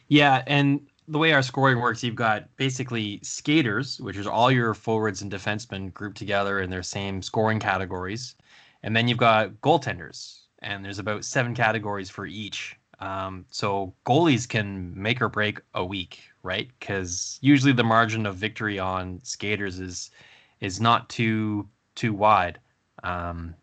Yeah, 0.10 0.44
and 0.46 0.82
the 1.08 1.18
way 1.18 1.34
our 1.34 1.42
scoring 1.42 1.80
works, 1.80 2.04
you've 2.04 2.14
got 2.14 2.56
basically 2.56 3.20
skaters, 3.24 4.00
which 4.00 4.16
is 4.16 4.28
all 4.28 4.52
your 4.52 4.76
forwards 4.76 5.24
and 5.24 5.32
defensemen 5.32 5.92
grouped 5.92 6.18
together 6.18 6.60
in 6.60 6.70
their 6.70 6.84
same 6.84 7.24
scoring 7.24 7.60
categories, 7.60 8.36
and 8.84 8.96
then 8.96 9.08
you've 9.08 9.18
got 9.18 9.54
goaltenders, 9.64 10.42
and 10.62 10.86
there's 10.86 11.00
about 11.00 11.26
seven 11.26 11.56
categories 11.56 12.12
for 12.12 12.28
each. 12.28 12.79
Um, 13.00 13.46
so 13.50 13.94
goalies 14.06 14.48
can 14.48 14.94
make 14.94 15.22
or 15.22 15.30
break 15.30 15.62
a 15.74 15.86
week, 15.86 16.22
right? 16.44 16.70
Because 16.80 17.40
usually 17.42 17.72
the 17.74 17.84
margin 17.84 18.26
of 18.26 18.36
victory 18.36 18.80
on 18.80 19.20
skaters 19.24 19.80
is 19.80 20.12
is 20.60 20.82
not 20.82 21.10
too 21.10 21.68
too 21.96 22.14
wide. 22.14 22.60
Um, 23.04 23.56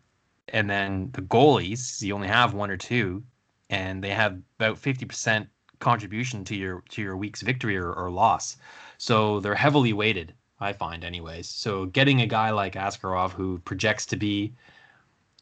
and 0.49 0.69
then 0.69 1.09
the 1.13 1.21
goalies, 1.21 2.01
you 2.01 2.15
only 2.15 2.27
have 2.27 2.53
one 2.53 2.71
or 2.71 2.77
two, 2.77 3.23
and 3.69 4.03
they 4.03 4.09
have 4.09 4.39
about 4.59 4.77
fifty 4.79 5.05
percent 5.05 5.47
contribution 5.79 6.43
to 6.45 6.55
your 6.55 6.83
to 6.89 7.01
your 7.03 7.17
week's 7.17 7.43
victory 7.43 7.77
or, 7.77 7.93
or 7.93 8.09
loss. 8.09 8.57
So 8.97 9.39
they're 9.39 9.53
heavily 9.53 9.93
weighted, 9.93 10.33
I 10.59 10.73
find, 10.73 11.03
anyways. 11.03 11.47
So 11.47 11.85
getting 11.85 12.21
a 12.21 12.27
guy 12.27 12.49
like 12.49 12.73
Askarov 12.73 13.31
who 13.31 13.59
projects 13.59 14.07
to 14.07 14.15
be, 14.15 14.53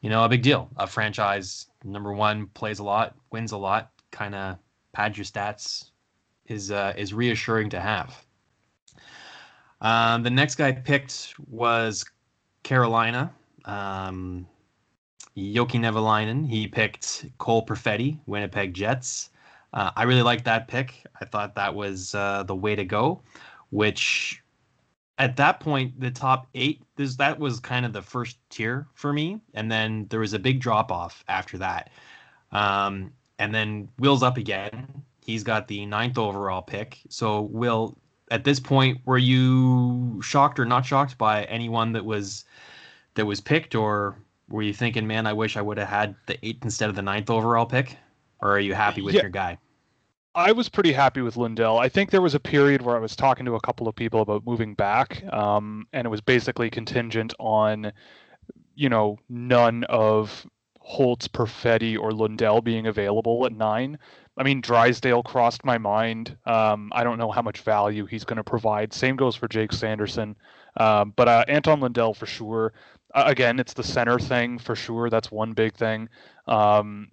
you 0.02 0.10
know, 0.10 0.26
a 0.26 0.30
big 0.30 0.42
deal, 0.42 0.70
a 0.76 0.86
franchise 0.86 1.68
number 1.86 2.14
one, 2.14 2.48
plays 2.48 2.80
a 2.80 2.84
lot, 2.84 3.16
wins 3.32 3.52
a 3.52 3.58
lot, 3.58 3.92
kind 4.12 4.36
of 4.36 4.58
pad 4.92 5.18
your 5.18 5.26
stats, 5.26 5.92
is 6.48 6.72
uh, 6.72 6.94
is 6.98 7.14
reassuring 7.14 7.70
to 7.70 7.80
have. 7.80 8.26
Um, 9.82 10.24
the 10.24 10.30
next 10.30 10.56
guy 10.56 10.72
picked 10.72 11.36
was 11.50 12.06
Carolina. 12.64 13.32
Um, 13.66 14.48
Joki 15.38 15.80
Nevalainen. 15.80 16.48
He 16.48 16.68
picked 16.68 17.26
Cole 17.38 17.66
Perfetti, 17.66 18.18
Winnipeg 18.26 18.74
Jets. 18.74 19.32
Uh, 19.74 19.92
I 19.96 20.04
really 20.04 20.22
liked 20.22 20.46
that 20.46 20.68
pick. 20.68 21.06
I 21.20 21.26
thought 21.26 21.56
that 21.56 21.76
was 21.76 22.16
uh, 22.16 22.44
the 22.44 22.56
way 22.56 22.76
to 22.76 22.86
go, 22.86 23.22
which 23.72 24.42
at 25.18 25.38
that 25.38 25.60
point, 25.60 26.00
the 26.00 26.12
top 26.12 26.48
eight, 26.56 26.82
this, 26.96 27.16
that 27.16 27.40
was 27.40 27.60
kind 27.60 27.86
of 27.86 27.94
the 27.94 28.02
first 28.02 28.38
tier 28.50 28.88
for 28.94 29.14
me. 29.14 29.40
And 29.54 29.72
then 29.72 30.08
there 30.10 30.20
was 30.20 30.34
a 30.34 30.40
big 30.40 30.60
drop 30.60 30.92
off 30.92 31.24
after 31.28 31.58
that. 31.60 31.90
Um, 32.52 33.12
and 33.40 33.54
then 33.54 33.88
Will's 34.00 34.24
up 34.24 34.38
again. 34.38 34.88
He's 35.24 35.44
got 35.44 35.68
the 35.68 35.86
ninth 35.86 36.18
overall 36.18 36.62
pick. 36.62 37.00
So, 37.10 37.42
Will, 37.42 37.98
at 38.32 38.44
this 38.44 38.60
point, 38.60 39.00
were 39.06 39.18
you 39.18 40.22
shocked 40.22 40.60
or 40.60 40.66
not 40.66 40.86
shocked 40.86 41.18
by 41.18 41.44
anyone 41.46 41.92
that 41.94 42.06
was 42.06 42.46
that 43.16 43.26
was 43.26 43.40
picked, 43.40 43.76
or 43.76 44.18
were 44.50 44.62
you 44.62 44.74
thinking, 44.74 45.08
man, 45.08 45.26
I 45.26 45.34
wish 45.34 45.58
I 45.58 45.62
would 45.62 45.78
have 45.78 45.88
had 45.88 46.16
the 46.26 46.38
eighth 46.46 46.64
instead 46.64 46.90
of 46.90 46.96
the 46.96 47.02
ninth 47.02 47.30
overall 47.30 47.66
pick? 47.66 47.98
Or 48.42 48.52
are 48.52 48.60
you 48.60 48.74
happy 48.74 49.02
with 49.02 49.16
Yeah. 49.16 49.22
your 49.22 49.30
guy? 49.30 49.58
I 50.36 50.52
was 50.52 50.68
pretty 50.68 50.92
happy 50.92 51.22
with 51.22 51.38
Lundell. 51.38 51.78
I 51.78 51.88
think 51.88 52.12
there 52.12 52.22
was 52.22 52.36
a 52.36 52.40
period 52.42 52.82
where 52.82 52.98
I 52.98 53.00
was 53.00 53.16
talking 53.16 53.46
to 53.46 53.56
a 53.56 53.62
couple 53.62 53.88
of 53.88 53.96
people 53.96 54.20
about 54.20 54.46
moving 54.46 54.76
back, 54.76 55.24
um, 55.32 55.88
and 55.94 56.06
it 56.06 56.10
was 56.10 56.20
basically 56.20 56.70
contingent 56.70 57.34
on, 57.40 57.94
you 58.76 58.90
know, 58.90 59.18
none 59.30 59.86
of 59.86 60.46
Holtz, 60.80 61.30
Perfetti, 61.30 61.98
or 61.98 62.12
Lundell 62.12 62.62
being 62.62 62.86
available 62.86 63.46
at 63.46 63.54
nine. 63.54 63.98
I 64.38 64.44
mean, 64.44 64.60
Drysdale 64.60 65.24
crossed 65.24 65.64
my 65.64 65.78
mind. 65.78 66.38
Um, 66.46 66.92
I 66.94 67.06
don't 67.06 67.18
know 67.18 67.32
how 67.32 67.42
much 67.42 67.62
value 67.62 68.06
he's 68.06 68.26
going 68.26 68.38
to 68.38 68.44
provide. 68.44 68.92
Same 68.94 69.16
goes 69.16 69.38
for 69.38 69.48
Jake 69.48 69.72
Sanderson, 69.72 70.36
um, 70.76 71.14
but 71.16 71.30
uh, 71.30 71.46
Anton 71.48 71.80
Lundell 71.80 72.14
for 72.14 72.26
sure. 72.26 72.74
Uh, 73.14 73.24
again, 73.26 73.58
it's 73.58 73.74
the 73.74 73.84
center 73.84 74.20
thing 74.20 74.60
for 74.60 74.76
sure. 74.76 75.10
That's 75.10 75.32
one 75.32 75.54
big 75.54 75.76
thing. 75.76 76.10
Um, 76.46 77.08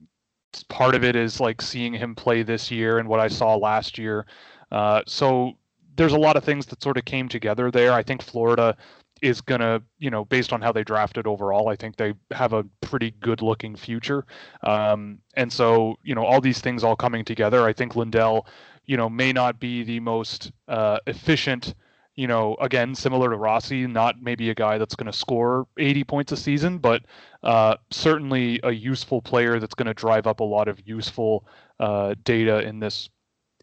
part 0.68 0.94
of 0.94 1.04
it 1.04 1.16
is 1.16 1.40
like 1.40 1.62
seeing 1.62 1.92
him 1.92 2.14
play 2.14 2.42
this 2.42 2.70
year 2.70 2.98
and 2.98 3.08
what 3.08 3.20
I 3.20 3.28
saw 3.28 3.56
last 3.56 3.98
year. 3.98 4.26
Uh, 4.70 5.02
so 5.06 5.52
there's 5.96 6.12
a 6.12 6.18
lot 6.18 6.36
of 6.36 6.44
things 6.44 6.66
that 6.66 6.82
sort 6.82 6.96
of 6.96 7.04
came 7.04 7.28
together 7.28 7.70
there. 7.70 7.92
I 7.92 8.02
think 8.02 8.22
Florida 8.22 8.76
is 9.20 9.40
gonna, 9.40 9.80
you 9.98 10.10
know, 10.10 10.24
based 10.24 10.52
on 10.52 10.60
how 10.60 10.72
they 10.72 10.82
drafted 10.82 11.26
overall, 11.26 11.68
I 11.68 11.76
think 11.76 11.96
they 11.96 12.12
have 12.32 12.52
a 12.52 12.64
pretty 12.80 13.12
good 13.20 13.40
looking 13.40 13.76
future. 13.76 14.26
Um, 14.64 15.18
and 15.34 15.52
so, 15.52 15.96
you 16.02 16.14
know, 16.14 16.24
all 16.24 16.40
these 16.40 16.60
things 16.60 16.82
all 16.82 16.96
coming 16.96 17.24
together, 17.24 17.64
I 17.64 17.72
think 17.72 17.94
Lundell, 17.94 18.46
you 18.84 18.96
know, 18.96 19.08
may 19.08 19.32
not 19.32 19.60
be 19.60 19.84
the 19.84 20.00
most 20.00 20.50
uh, 20.66 20.98
efficient. 21.06 21.74
You 22.14 22.26
know, 22.26 22.56
again, 22.60 22.94
similar 22.94 23.30
to 23.30 23.36
Rossi, 23.36 23.86
not 23.86 24.20
maybe 24.20 24.50
a 24.50 24.54
guy 24.54 24.76
that's 24.76 24.94
going 24.94 25.10
to 25.10 25.16
score 25.16 25.66
80 25.78 26.04
points 26.04 26.32
a 26.32 26.36
season, 26.36 26.78
but 26.78 27.06
uh, 27.42 27.76
certainly 27.90 28.60
a 28.64 28.70
useful 28.70 29.22
player 29.22 29.58
that's 29.58 29.74
going 29.74 29.86
to 29.86 29.94
drive 29.94 30.26
up 30.26 30.40
a 30.40 30.44
lot 30.44 30.68
of 30.68 30.86
useful 30.86 31.46
uh, 31.80 32.14
data 32.24 32.60
in 32.60 32.80
this 32.80 33.08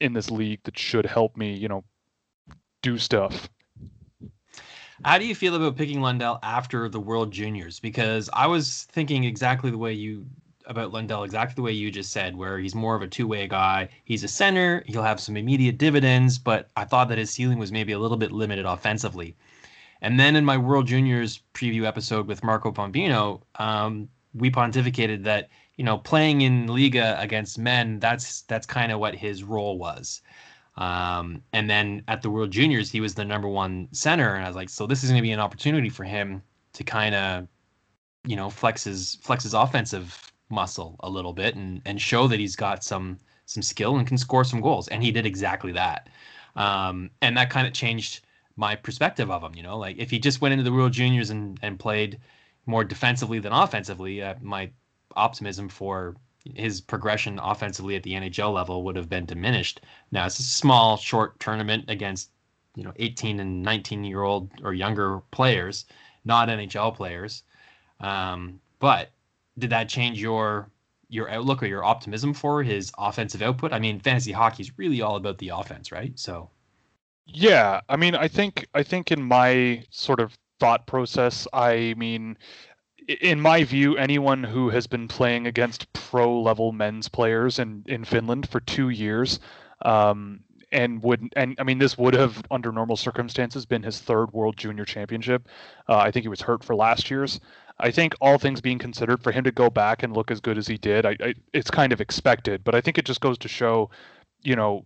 in 0.02 0.14
this 0.14 0.32
league 0.32 0.62
that 0.64 0.78
should 0.78 1.06
help 1.06 1.36
me, 1.38 1.54
you 1.54 1.68
know, 1.68 1.84
do 2.82 2.98
stuff. 2.98 3.50
How 5.06 5.18
do 5.18 5.26
you 5.26 5.36
feel 5.36 5.56
about 5.56 5.78
picking 5.78 6.02
Lundell 6.02 6.40
after 6.44 6.90
the 6.90 7.00
World 7.00 7.32
Juniors? 7.32 7.80
Because 7.80 8.30
I 8.34 8.48
was 8.48 8.88
thinking 8.92 9.24
exactly 9.24 9.72
the 9.72 9.78
way 9.78 9.94
you 9.94 10.26
about 10.70 10.94
Lundell, 10.94 11.24
exactly 11.24 11.56
the 11.56 11.62
way 11.64 11.72
you 11.72 11.92
just 11.92 12.12
said, 12.12 12.36
where 12.36 12.60
he's 12.60 12.76
more 12.76 12.96
of 12.96 13.02
a 13.02 13.08
two-way 13.08 13.48
guy. 13.48 13.90
He's 14.06 14.24
a 14.24 14.28
center. 14.28 14.84
He'll 14.86 15.04
have 15.04 15.20
some 15.20 15.36
immediate 15.36 15.78
dividends, 15.78 16.38
but 16.38 16.70
I 16.78 16.86
thought 16.86 17.10
that 17.10 17.18
his 17.18 17.32
ceiling 17.32 17.58
was 17.58 17.72
maybe 17.72 17.92
a 17.92 18.00
little 18.00 18.18
bit 18.18 18.32
limited 18.32 18.66
offensively. 18.66 19.36
And 20.02 20.20
then 20.20 20.36
in 20.36 20.46
my 20.46 20.58
World 20.58 20.88
Juniors 20.88 21.42
preview 21.54 21.86
episode 21.86 22.28
with 22.28 22.44
Marco 22.44 22.72
Pombino, 22.72 23.42
um, 23.56 24.08
we 24.34 24.50
pontificated 24.52 25.24
that 25.24 25.50
you 25.76 25.84
know 25.84 25.98
playing 25.98 26.42
in 26.42 26.68
Liiga 26.68 27.22
against 27.22 27.58
men, 27.58 28.00
that's 28.00 28.42
that's 28.44 28.66
kind 28.66 28.92
of 28.92 29.00
what 29.00 29.16
his 29.16 29.44
role 29.44 29.78
was. 29.78 30.22
Um, 30.78 31.42
and 31.52 31.70
then 31.70 32.04
at 32.08 32.22
the 32.22 32.30
World 32.30 32.52
Juniors, 32.52 32.90
he 32.90 33.02
was 33.02 33.16
the 33.16 33.26
number 33.26 33.50
one 33.50 33.90
center, 33.92 34.36
and 34.36 34.46
I 34.46 34.48
was 34.48 34.56
like, 34.56 34.70
so 34.70 34.88
this 34.88 35.04
is 35.04 35.10
going 35.10 35.22
to 35.22 35.28
be 35.28 35.32
an 35.32 35.40
opportunity 35.40 35.90
for 35.90 36.06
him 36.06 36.42
to 36.74 36.84
kind 36.86 37.16
of, 37.16 37.48
you 38.24 38.38
know, 38.38 38.50
flex 38.50 38.86
his 38.86 39.16
flex 39.22 39.44
his 39.44 39.54
offensive 39.54 40.29
muscle 40.50 40.96
a 41.02 41.10
little 41.10 41.34
bit 41.34 41.56
and 41.56 41.82
and 41.86 42.02
show 42.02 42.28
that 42.28 42.40
he's 42.40 42.56
got 42.56 42.84
some 42.84 43.18
some 43.46 43.64
skill 43.64 43.98
and 43.98 44.08
can 44.08 44.18
score 44.18 44.44
some 44.44 44.62
goals, 44.62 44.88
and 44.90 45.04
he 45.04 45.12
did 45.12 45.26
exactly 45.26 45.72
that. 45.72 46.08
Um, 46.56 47.10
and 47.22 47.38
that 47.38 47.50
kind 47.50 47.66
of 47.66 47.74
changed 47.74 48.26
my 48.56 48.76
perspective 48.76 49.32
of 49.32 49.44
him. 49.44 49.56
You 49.56 49.64
know, 49.64 49.78
like 49.78 49.98
if 49.98 50.12
he 50.12 50.20
just 50.20 50.42
went 50.42 50.54
into 50.54 50.64
the 50.64 50.72
World 50.72 50.94
Juniors 50.94 51.30
and 51.30 51.60
and 51.62 51.80
played 51.80 52.20
more 52.66 52.84
defensively 52.84 53.40
than 53.40 53.54
offensively, 53.54 54.22
uh, 54.22 54.36
my 54.42 54.70
optimism 55.16 55.70
for 55.70 56.16
his 56.56 56.80
progression 56.82 57.40
offensively 57.40 57.96
at 57.96 58.04
the 58.04 58.14
NHL 58.14 58.54
level 58.54 58.84
would 58.84 58.96
have 58.96 59.10
been 59.10 59.26
diminished. 59.26 59.82
Now 60.12 60.26
it's 60.26 60.40
a 60.40 60.44
small, 60.44 60.98
short 60.98 61.40
tournament 61.40 61.86
against 61.88 62.30
you 62.76 62.84
know 62.84 62.94
18 62.98 63.40
and 63.40 63.64
19 63.64 64.04
year 64.04 64.24
old 64.24 64.52
or 64.64 64.74
younger 64.74 65.20
players, 65.32 65.86
not 66.26 66.50
NHL 66.50 66.96
players. 66.96 67.44
Um, 68.00 68.62
but 68.80 69.12
did 69.60 69.70
that 69.72 69.90
change 69.90 70.22
your 70.22 70.70
your 71.10 71.30
outlook 71.30 71.64
or 71.64 71.66
your 71.66 71.84
optimism 71.84 72.34
for 72.34 72.64
his 72.64 72.92
offensive 72.98 73.42
output? 73.42 73.74
I 73.74 73.80
mean, 73.80 74.00
fantasy 74.00 74.32
hockey 74.32 74.64
is 74.64 74.78
really 74.78 75.02
all 75.02 75.16
about 75.16 75.40
the 75.40 75.50
offense, 75.50 75.92
right? 75.92 76.18
So 76.20 76.50
Yeah, 77.26 77.82
I 77.90 77.96
mean, 77.96 78.16
I 78.16 78.28
think 78.28 78.68
I 78.74 78.84
think 78.84 79.12
in 79.12 79.22
my 79.24 79.84
sort 79.90 80.20
of 80.20 80.38
thought 80.60 80.86
process, 80.88 81.48
I 81.54 81.94
mean, 81.98 82.38
in 83.08 83.40
my 83.42 83.64
view, 83.64 83.98
anyone 83.98 84.44
who 84.44 84.70
has 84.70 84.88
been 84.88 85.08
playing 85.08 85.48
against 85.48 85.92
pro 85.94 86.42
level 86.42 86.72
men's 86.72 87.08
players 87.10 87.60
in 87.60 87.84
in 87.88 88.04
Finland 88.06 88.48
for 88.50 88.60
two 88.60 88.90
years, 88.90 89.40
um, 89.84 90.42
and 90.72 91.02
would 91.04 91.32
and 91.36 91.56
I 91.60 91.64
mean, 91.64 91.80
this 91.80 91.98
would 91.98 92.14
have 92.14 92.44
under 92.52 92.72
normal 92.72 92.98
circumstances 92.98 93.66
been 93.66 93.84
his 93.84 94.00
third 94.00 94.32
World 94.32 94.58
Junior 94.58 94.86
Championship. 94.86 95.48
Uh, 95.88 95.98
I 95.98 96.12
think 96.12 96.24
he 96.24 96.30
was 96.30 96.42
hurt 96.42 96.64
for 96.64 96.76
last 96.76 97.10
year's. 97.10 97.40
I 97.80 97.92
think 97.92 98.14
all 98.20 98.38
things 98.38 98.60
being 98.60 98.78
considered, 98.78 99.24
for 99.24 99.32
him 99.32 99.46
to 99.46 99.52
go 99.52 99.70
back 99.70 100.04
and 100.04 100.14
look 100.14 100.32
as 100.32 100.42
good 100.42 100.58
as 100.58 100.68
he 100.68 100.78
did, 100.78 101.06
I, 101.06 101.16
I 101.22 101.34
it's 101.54 101.72
kind 101.72 101.94
of 101.94 102.02
expected. 102.02 102.64
But 102.64 102.76
I 102.76 102.82
think 102.82 102.98
it 102.98 103.06
just 103.06 103.22
goes 103.22 103.38
to 103.40 103.48
show, 103.48 103.90
you 104.44 104.56
know, 104.56 104.86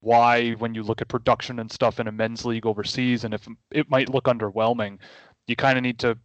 why 0.00 0.52
when 0.52 0.74
you 0.74 0.82
look 0.82 1.02
at 1.02 1.08
production 1.08 1.58
and 1.58 1.70
stuff 1.70 2.00
in 2.00 2.08
a 2.08 2.12
men's 2.12 2.44
league 2.44 2.66
overseas 2.66 3.24
and 3.24 3.34
if 3.34 3.46
it 3.70 3.90
might 3.90 4.08
look 4.08 4.24
underwhelming, 4.24 4.98
you 5.46 5.56
kind 5.56 5.76
of 5.76 5.82
need 5.82 5.98
to 5.98 6.16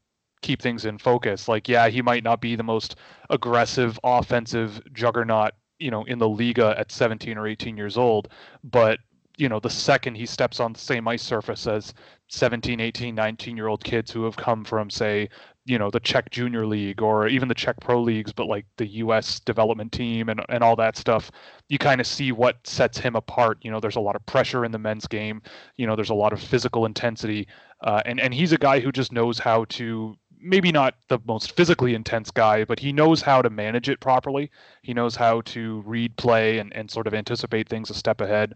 keep 0.42 0.62
things 0.62 0.86
in 0.86 0.98
focus. 0.98 1.48
Like, 1.48 1.68
yeah, 1.68 1.90
he 1.90 2.02
might 2.02 2.24
not 2.24 2.40
be 2.40 2.56
the 2.56 2.64
most 2.64 2.96
aggressive 3.30 4.00
offensive 4.04 4.82
juggernaut, 4.94 5.52
you 5.80 5.92
know, 5.92 6.04
in 6.06 6.20
the 6.20 6.28
Liiga 6.28 6.78
at 6.80 6.92
17 6.92 7.38
or 7.38 7.48
18 7.48 7.78
years 7.78 7.98
old, 7.98 8.30
but 8.64 9.00
you 9.38 9.50
know, 9.50 9.60
the 9.60 9.70
second 9.70 10.16
he 10.16 10.26
steps 10.26 10.60
on 10.60 10.74
the 10.74 10.80
same 10.80 11.08
ice 11.08 11.22
surface 11.22 11.68
as 11.68 11.94
17, 12.30 12.80
18, 12.80 13.14
19 13.14 13.58
year 13.58 13.68
old 13.68 13.84
kids 13.84 14.12
who 14.12 14.24
have 14.24 14.38
come 14.38 14.64
from, 14.64 14.90
say, 14.90 15.30
you 15.66 15.80
know, 15.80 15.90
the 15.90 16.00
Czech 16.00 16.30
Junior 16.30 16.66
League 16.66 17.02
or 17.02 17.28
even 17.28 17.48
the 17.48 17.56
Czech 17.56 17.80
Pro 17.82 18.02
Leagues, 18.02 18.32
but 18.32 18.48
like 18.48 18.66
the 18.78 18.88
US 18.88 19.40
development 19.40 19.92
team 19.92 20.30
and, 20.30 20.42
and 20.50 20.64
all 20.64 20.76
that 20.76 20.96
stuff, 20.96 21.32
you 21.70 21.78
kind 21.78 22.00
of 22.00 22.08
see 22.08 22.32
what 22.32 22.66
sets 22.66 22.98
him 22.98 23.16
apart. 23.16 23.58
You 23.62 23.72
know, 23.72 23.80
there's 23.80 23.96
a 23.96 24.02
lot 24.02 24.16
of 24.16 24.26
pressure 24.26 24.64
in 24.64 24.72
the 24.72 24.80
men's 24.80 25.08
game, 25.08 25.42
you 25.78 25.88
know, 25.88 25.96
there's 25.96 26.12
a 26.12 26.16
lot 26.16 26.34
of 26.34 26.42
physical 26.42 26.86
intensity. 26.86 27.48
Uh, 27.82 28.02
and, 28.06 28.20
and 28.20 28.34
he's 28.34 28.54
a 28.54 28.58
guy 28.58 28.80
who 28.80 28.92
just 28.92 29.12
knows 29.12 29.40
how 29.40 29.66
to 29.66 30.16
maybe 30.46 30.72
not 30.72 30.96
the 31.10 31.20
most 31.26 31.56
physically 31.56 31.96
intense 31.96 32.30
guy, 32.32 32.64
but 32.64 32.80
he 32.80 32.94
knows 32.94 33.22
how 33.22 33.42
to 33.42 33.50
manage 33.50 33.90
it 33.90 34.00
properly. 34.00 34.52
He 34.84 34.94
knows 34.94 35.16
how 35.16 35.42
to 35.42 35.82
read 35.86 36.16
play 36.18 36.60
and, 36.60 36.74
and 36.74 36.90
sort 36.90 37.08
of 37.08 37.14
anticipate 37.14 37.68
things 37.68 37.90
a 37.90 37.94
step 37.94 38.22
ahead. 38.22 38.54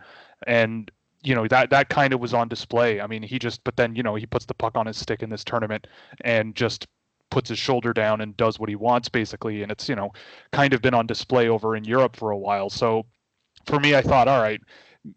And 0.47 0.91
you 1.21 1.36
know 1.36 1.47
that 1.49 1.69
that 1.71 1.89
kind 1.89 2.13
of 2.13 2.19
was 2.21 2.34
on 2.34 2.47
display. 2.47 3.02
I 3.02 3.08
mean, 3.08 3.23
he 3.23 3.39
just 3.39 3.63
but 3.63 3.75
then 3.75 3.95
you 3.95 4.04
know 4.04 4.15
he 4.15 4.25
puts 4.25 4.45
the 4.45 4.54
puck 4.54 4.78
on 4.78 4.86
his 4.86 4.97
stick 4.97 5.21
in 5.21 5.30
this 5.30 5.43
tournament 5.43 5.88
and 6.21 6.56
just 6.56 6.88
puts 7.30 7.49
his 7.49 7.60
shoulder 7.60 7.93
down 7.93 8.21
and 8.21 8.38
does 8.38 8.60
what 8.60 8.69
he 8.69 8.75
wants 8.75 9.10
basically. 9.10 9.62
And 9.63 9.71
it's 9.71 9.89
you 9.89 9.95
know 9.95 10.12
kind 10.54 10.73
of 10.73 10.82
been 10.82 10.93
on 10.93 11.08
display 11.08 11.49
over 11.49 11.75
in 11.75 11.84
Europe 11.84 12.15
for 12.15 12.32
a 12.32 12.38
while. 12.38 12.69
So 12.69 13.06
for 13.65 13.80
me, 13.80 13.95
I 13.95 14.02
thought, 14.02 14.28
all 14.28 14.41
right, 14.41 14.62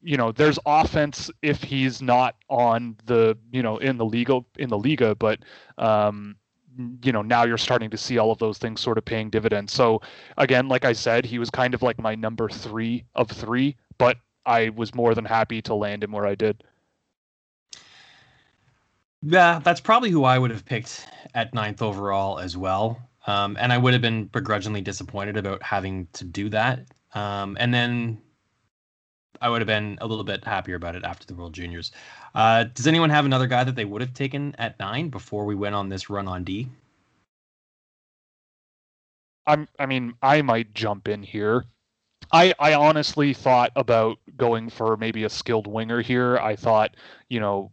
you 0.02 0.16
know, 0.16 0.32
there's 0.32 0.58
offense 0.66 1.30
if 1.42 1.62
he's 1.62 2.02
not 2.02 2.37
on 2.48 2.96
the 3.04 3.37
you 3.52 3.62
know 3.62 3.78
in 3.78 3.96
the 3.96 4.04
legal 4.04 4.46
in 4.58 4.70
the 4.70 4.78
Liiga, 4.78 5.16
but 5.18 5.40
um, 5.78 6.37
you 7.02 7.12
know 7.12 7.22
now 7.22 7.44
you're 7.44 7.58
starting 7.58 7.90
to 7.90 7.96
see 7.96 8.18
all 8.18 8.30
of 8.30 8.38
those 8.38 8.58
things 8.58 8.80
sort 8.80 8.98
of 8.98 9.04
paying 9.04 9.30
dividends. 9.30 9.72
So 9.72 10.00
again 10.38 10.68
like 10.68 10.85
i 10.85 10.92
said 10.92 11.24
he 11.24 11.38
was 11.38 11.50
kind 11.50 11.74
of 11.74 11.82
like 11.82 12.00
my 12.00 12.14
number 12.14 12.48
three 12.48 13.04
of 13.14 13.30
three 13.30 13.76
but 13.98 14.16
i 14.46 14.70
was 14.70 14.94
more 14.94 15.14
than 15.14 15.24
happy 15.24 15.62
to 15.62 15.74
land 15.74 16.04
him 16.04 16.12
where 16.12 16.26
i 16.26 16.35
did. 16.35 16.64
Yeah 19.22 19.61
that's 19.62 19.80
probably 19.80 20.11
who 20.11 20.24
i 20.24 20.38
would 20.38 20.50
have 20.50 20.64
picked 20.64 21.06
at 21.35 21.54
ninth 21.54 21.82
overall 21.82 22.38
as 22.38 22.56
well. 22.56 23.00
Um, 23.26 23.56
and 23.61 23.72
i 23.72 23.78
would 23.78 23.92
have 23.92 24.02
been 24.02 24.26
begrudgingly 24.26 24.80
disappointed 24.80 25.37
about 25.37 25.62
having 25.62 26.08
to 26.14 26.24
do 26.24 26.48
that. 26.50 26.87
Um, 27.14 27.56
and 27.61 27.72
then 27.72 28.22
I 29.42 29.48
would 29.48 29.61
have 29.61 29.66
been 29.66 29.98
a 30.00 30.06
little 30.06 30.24
bit 30.24 30.44
happier 30.44 30.76
about 30.76 30.94
it 30.94 31.04
after 31.04 31.26
the 31.26 31.35
World 31.35 31.52
Juniors. 31.52 31.90
Uh, 32.34 32.64
does 32.64 32.86
anyone 32.86 33.10
have 33.10 33.24
another 33.24 33.46
guy 33.46 33.64
that 33.64 33.74
they 33.74 33.84
would 33.84 34.00
have 34.00 34.14
taken 34.14 34.54
at 34.58 34.78
nine 34.78 35.08
before 35.08 35.44
we 35.44 35.54
went 35.54 35.74
on 35.74 35.88
this 35.88 36.08
run 36.08 36.26
on 36.26 36.44
D? 36.44 36.68
I'm. 39.46 39.68
I 39.78 39.86
mean, 39.86 40.14
I 40.22 40.42
might 40.42 40.72
jump 40.72 41.08
in 41.08 41.22
here. 41.22 41.64
I 42.32 42.54
I 42.58 42.74
honestly 42.74 43.34
thought 43.34 43.72
about 43.76 44.18
going 44.36 44.70
for 44.70 44.96
maybe 44.96 45.24
a 45.24 45.28
skilled 45.28 45.66
winger 45.66 46.00
here. 46.00 46.38
I 46.38 46.56
thought, 46.56 46.96
you 47.28 47.40
know, 47.40 47.72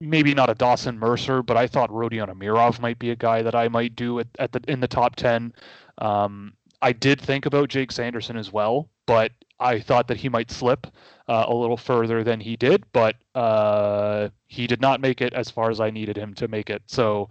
maybe 0.00 0.34
not 0.34 0.50
a 0.50 0.54
Dawson 0.54 0.98
Mercer, 0.98 1.42
but 1.42 1.56
I 1.56 1.66
thought 1.66 1.90
Rodion 1.90 2.28
Amirov 2.28 2.80
might 2.80 2.98
be 2.98 3.10
a 3.10 3.16
guy 3.16 3.42
that 3.42 3.54
I 3.54 3.68
might 3.68 3.96
do 3.96 4.20
at, 4.20 4.28
at 4.38 4.52
the 4.52 4.60
in 4.68 4.80
the 4.80 4.88
top 4.88 5.16
ten. 5.16 5.52
Um, 5.98 6.52
I 6.82 6.92
did 6.92 7.20
think 7.20 7.46
about 7.46 7.70
Jake 7.70 7.90
Sanderson 7.90 8.36
as 8.36 8.52
well, 8.52 8.88
but 9.06 9.32
I 9.58 9.80
thought 9.80 10.08
that 10.08 10.16
he 10.16 10.28
might 10.28 10.50
slip 10.50 10.86
uh, 11.28 11.44
a 11.48 11.54
little 11.54 11.76
further 11.76 12.22
than 12.22 12.40
he 12.40 12.56
did, 12.56 12.84
but 12.92 13.16
uh, 13.34 14.28
he 14.46 14.66
did 14.66 14.80
not 14.80 15.00
make 15.00 15.20
it 15.20 15.32
as 15.32 15.50
far 15.50 15.70
as 15.70 15.80
I 15.80 15.90
needed 15.90 16.16
him 16.16 16.34
to 16.34 16.48
make 16.48 16.70
it. 16.70 16.82
So 16.86 17.28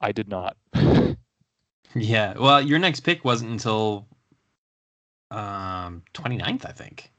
I 0.00 0.12
did 0.12 0.28
not. 0.28 0.56
yeah. 1.94 2.34
Well, 2.38 2.60
your 2.60 2.78
next 2.78 3.00
pick 3.00 3.24
wasn't 3.24 3.52
until 3.52 4.06
um 5.30 6.02
29th, 6.14 6.66
I 6.66 6.72
think. 6.72 7.10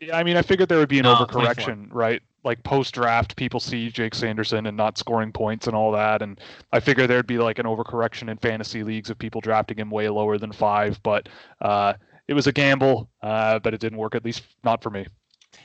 Yeah, 0.00 0.16
I 0.16 0.22
mean, 0.22 0.36
I 0.36 0.42
figured 0.42 0.68
there 0.68 0.78
would 0.78 0.88
be 0.88 0.98
an 0.98 1.04
no, 1.04 1.14
overcorrection, 1.14 1.88
24. 1.88 1.98
right? 1.98 2.22
Like 2.42 2.62
post 2.62 2.94
draft, 2.94 3.36
people 3.36 3.60
see 3.60 3.90
Jake 3.90 4.14
Sanderson 4.14 4.66
and 4.66 4.74
not 4.74 4.96
scoring 4.96 5.30
points 5.30 5.66
and 5.66 5.76
all 5.76 5.92
that, 5.92 6.22
and 6.22 6.40
I 6.72 6.80
figure 6.80 7.06
there'd 7.06 7.26
be 7.26 7.36
like 7.36 7.58
an 7.58 7.66
overcorrection 7.66 8.30
in 8.30 8.38
fantasy 8.38 8.82
leagues 8.82 9.10
of 9.10 9.18
people 9.18 9.42
drafting 9.42 9.76
him 9.76 9.90
way 9.90 10.08
lower 10.08 10.38
than 10.38 10.52
five. 10.52 10.98
But 11.02 11.28
uh, 11.60 11.94
it 12.30 12.34
was 12.34 12.46
a 12.46 12.52
gamble, 12.52 13.10
uh, 13.22 13.58
but 13.58 13.74
it 13.74 13.80
didn't 13.80 13.98
work. 13.98 14.14
At 14.14 14.24
least 14.24 14.44
not 14.62 14.84
for 14.84 14.90
me. 14.90 15.04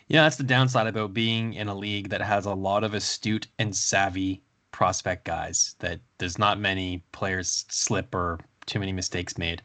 Yeah, 0.07 0.23
that's 0.23 0.35
the 0.35 0.43
downside 0.43 0.87
about 0.87 1.13
being 1.13 1.53
in 1.53 1.67
a 1.67 1.75
league 1.75 2.09
that 2.09 2.23
has 2.23 2.47
a 2.47 2.55
lot 2.55 2.83
of 2.83 2.95
astute 2.95 3.45
and 3.59 3.73
savvy 3.75 4.41
prospect 4.71 5.25
guys. 5.25 5.75
That 5.77 5.99
there's 6.17 6.39
not 6.39 6.59
many 6.59 7.03
players 7.11 7.65
slip 7.69 8.15
or 8.15 8.39
too 8.65 8.79
many 8.79 8.91
mistakes 8.91 9.37
made. 9.37 9.61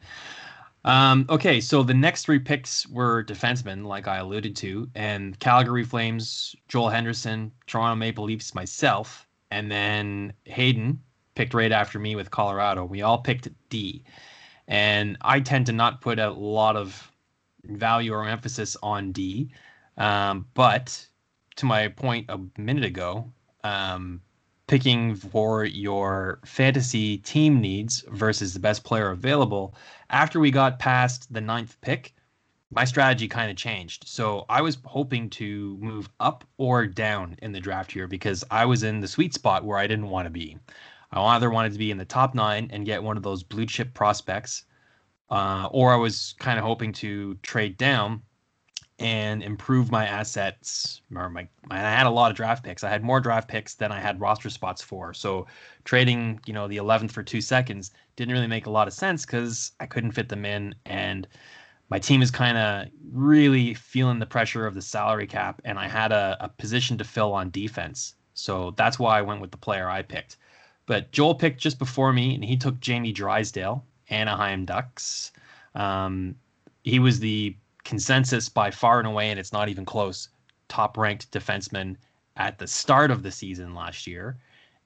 Um, 0.85 1.25
okay, 1.27 1.59
so 1.59 1.81
the 1.81 1.93
next 1.95 2.23
three 2.25 2.37
picks 2.37 2.87
were 2.87 3.23
defensemen, 3.23 3.83
like 3.83 4.07
I 4.07 4.17
alluded 4.17 4.55
to, 4.57 4.87
and 4.93 5.39
Calgary 5.39 5.83
Flames, 5.83 6.55
Joel 6.67 6.89
Henderson, 6.89 7.51
Toronto 7.65 7.95
Maple 7.95 8.25
Leafs, 8.25 8.53
myself, 8.53 9.27
and 9.49 9.71
then 9.71 10.33
Hayden 10.45 11.01
picked 11.33 11.55
right 11.55 11.71
after 11.71 11.97
me 11.97 12.15
with 12.15 12.29
Colorado. 12.29 12.85
We 12.85 13.01
all 13.01 13.17
picked 13.17 13.47
D. 13.69 14.03
And 14.67 15.17
I 15.21 15.39
tend 15.39 15.65
to 15.67 15.71
not 15.71 16.01
put 16.01 16.19
a 16.19 16.29
lot 16.29 16.75
of 16.75 17.11
value 17.63 18.13
or 18.13 18.25
emphasis 18.25 18.77
on 18.81 19.11
D. 19.11 19.51
Um, 19.97 20.47
but 20.53 21.05
to 21.57 21.65
my 21.65 21.89
point 21.89 22.25
a 22.29 22.39
minute 22.57 22.85
ago, 22.85 23.31
um, 23.63 24.21
picking 24.67 25.15
for 25.15 25.65
your 25.65 26.39
fantasy 26.45 27.17
team 27.17 27.59
needs 27.59 28.05
versus 28.09 28.53
the 28.53 28.59
best 28.59 28.83
player 28.83 29.11
available, 29.11 29.75
after 30.09 30.39
we 30.39 30.49
got 30.49 30.79
past 30.79 31.31
the 31.33 31.41
ninth 31.41 31.75
pick, 31.81 32.13
my 32.73 32.85
strategy 32.85 33.27
kind 33.27 33.51
of 33.51 33.57
changed. 33.57 34.07
So 34.07 34.45
I 34.47 34.61
was 34.61 34.77
hoping 34.85 35.29
to 35.31 35.77
move 35.81 36.09
up 36.21 36.45
or 36.57 36.87
down 36.87 37.35
in 37.41 37.51
the 37.51 37.59
draft 37.59 37.91
here 37.91 38.07
because 38.07 38.45
I 38.49 38.65
was 38.65 38.83
in 38.83 39.01
the 39.01 39.09
sweet 39.09 39.33
spot 39.33 39.65
where 39.65 39.77
I 39.77 39.87
didn't 39.87 40.09
want 40.09 40.25
to 40.25 40.29
be. 40.29 40.57
I 41.11 41.19
either 41.35 41.49
wanted 41.49 41.73
to 41.73 41.79
be 41.79 41.91
in 41.91 41.97
the 41.97 42.05
top 42.05 42.33
nine 42.35 42.69
and 42.71 42.85
get 42.85 43.03
one 43.03 43.17
of 43.17 43.23
those 43.23 43.43
blue 43.43 43.65
chip 43.65 43.93
prospects, 43.93 44.65
uh, 45.29 45.67
or 45.71 45.93
I 45.93 45.97
was 45.97 46.35
kind 46.39 46.57
of 46.57 46.65
hoping 46.65 46.93
to 46.93 47.35
trade 47.43 47.77
down 47.77 48.21
and 48.99 49.41
improve 49.41 49.91
my 49.91 50.05
assets. 50.05 51.01
Or 51.13 51.29
my, 51.29 51.47
I 51.69 51.79
had 51.79 52.05
a 52.05 52.11
lot 52.11 52.31
of 52.31 52.37
draft 52.37 52.63
picks. 52.63 52.83
I 52.83 52.89
had 52.89 53.03
more 53.03 53.19
draft 53.19 53.47
picks 53.47 53.73
than 53.73 53.91
I 53.91 53.99
had 53.99 54.21
roster 54.21 54.49
spots 54.49 54.81
for. 54.81 55.13
So 55.13 55.47
trading, 55.83 56.39
you 56.45 56.53
know, 56.53 56.67
the 56.67 56.77
11th 56.77 57.11
for 57.11 57.23
two 57.23 57.41
seconds 57.41 57.91
didn't 58.15 58.33
really 58.33 58.47
make 58.47 58.67
a 58.67 58.71
lot 58.71 58.87
of 58.87 58.93
sense 58.93 59.25
because 59.25 59.71
I 59.79 59.87
couldn't 59.87 60.11
fit 60.11 60.29
them 60.29 60.45
in, 60.45 60.75
and 60.85 61.27
my 61.89 61.99
team 61.99 62.21
is 62.21 62.31
kind 62.31 62.57
of 62.57 62.87
really 63.11 63.73
feeling 63.73 64.19
the 64.19 64.25
pressure 64.25 64.65
of 64.65 64.75
the 64.75 64.81
salary 64.81 65.27
cap, 65.27 65.61
and 65.65 65.77
I 65.79 65.87
had 65.87 66.11
a, 66.11 66.37
a 66.39 66.47
position 66.47 66.97
to 66.99 67.03
fill 67.03 67.33
on 67.33 67.49
defense. 67.49 68.15
So 68.33 68.71
that's 68.77 68.97
why 68.99 69.17
I 69.17 69.23
went 69.23 69.41
with 69.41 69.51
the 69.51 69.57
player 69.57 69.89
I 69.89 70.03
picked. 70.03 70.37
But 70.85 71.11
Joel 71.11 71.35
picked 71.35 71.59
just 71.59 71.79
before 71.79 72.11
me, 72.13 72.35
and 72.35 72.43
he 72.43 72.57
took 72.57 72.79
Jamie 72.79 73.13
Drysdale, 73.13 73.85
Anaheim 74.09 74.65
Ducks. 74.65 75.31
Um, 75.75 76.35
he 76.83 76.99
was 76.99 77.19
the 77.19 77.55
consensus 77.83 78.49
by 78.49 78.71
far 78.71 78.99
and 78.99 79.07
away, 79.07 79.29
and 79.29 79.39
it's 79.39 79.53
not 79.53 79.69
even 79.69 79.85
close, 79.85 80.29
top 80.67 80.97
ranked 80.97 81.31
defenseman 81.31 81.95
at 82.37 82.57
the 82.57 82.67
start 82.67 83.11
of 83.11 83.23
the 83.23 83.31
season 83.31 83.75
last 83.75 84.07
year. 84.07 84.37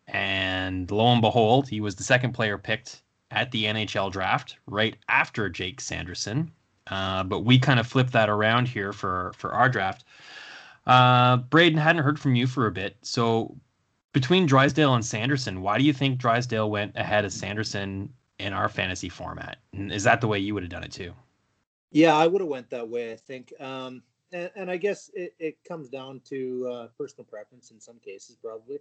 And 0.07 0.89
lo 0.91 1.07
and 1.07 1.21
behold, 1.21 1.67
he 1.67 1.81
was 1.81 1.95
the 1.95 2.03
second 2.03 2.33
player 2.33 2.57
picked 2.57 3.01
at 3.31 3.51
the 3.51 3.65
NHL 3.65 4.11
draft 4.11 4.57
right 4.67 4.95
after 5.09 5.49
Jake 5.49 5.81
Sanderson. 5.81 6.51
Uh, 6.87 7.23
but 7.23 7.39
we 7.39 7.57
kind 7.57 7.79
of 7.79 7.87
flipped 7.87 8.11
that 8.11 8.29
around 8.29 8.67
here 8.67 8.93
for 8.93 9.33
for 9.35 9.51
our 9.53 9.69
draft. 9.69 10.03
Uh, 10.85 11.37
Braden 11.37 11.79
hadn't 11.79 12.03
heard 12.03 12.19
from 12.19 12.35
you 12.35 12.45
for 12.45 12.67
a 12.67 12.71
bit, 12.71 12.97
so 13.01 13.55
between 14.15 14.45
Drysdale 14.45 14.95
and 14.95 15.05
Sanderson, 15.05 15.61
why 15.61 15.77
do 15.77 15.83
you 15.83 15.91
think 15.91 16.19
Drysdale 16.19 16.71
went 16.71 16.93
ahead 16.95 17.25
of 17.25 17.33
Sanderson 17.33 18.13
in 18.39 18.53
our 18.53 18.69
fantasy 18.69 19.09
format? 19.09 19.57
Is 19.73 20.05
that 20.05 20.21
the 20.21 20.27
way 20.29 20.39
you 20.39 20.53
would 20.53 20.63
have 20.63 20.69
done 20.69 20.85
it 20.85 20.93
too? 20.93 21.11
Yeah, 21.91 22.15
I 22.15 22.25
would 22.25 22.39
have 22.39 22.47
went 22.47 22.69
that 22.69 22.87
way. 22.87 23.11
I 23.11 23.17
think, 23.17 23.51
um, 23.59 24.01
and, 24.31 24.49
and, 24.55 24.71
I 24.71 24.77
guess 24.77 25.11
it, 25.13 25.33
it 25.37 25.57
comes 25.67 25.89
down 25.89 26.21
to 26.29 26.71
uh, 26.71 26.87
personal 26.97 27.25
preference 27.25 27.71
in 27.71 27.81
some 27.81 27.99
cases, 27.99 28.37
probably. 28.41 28.79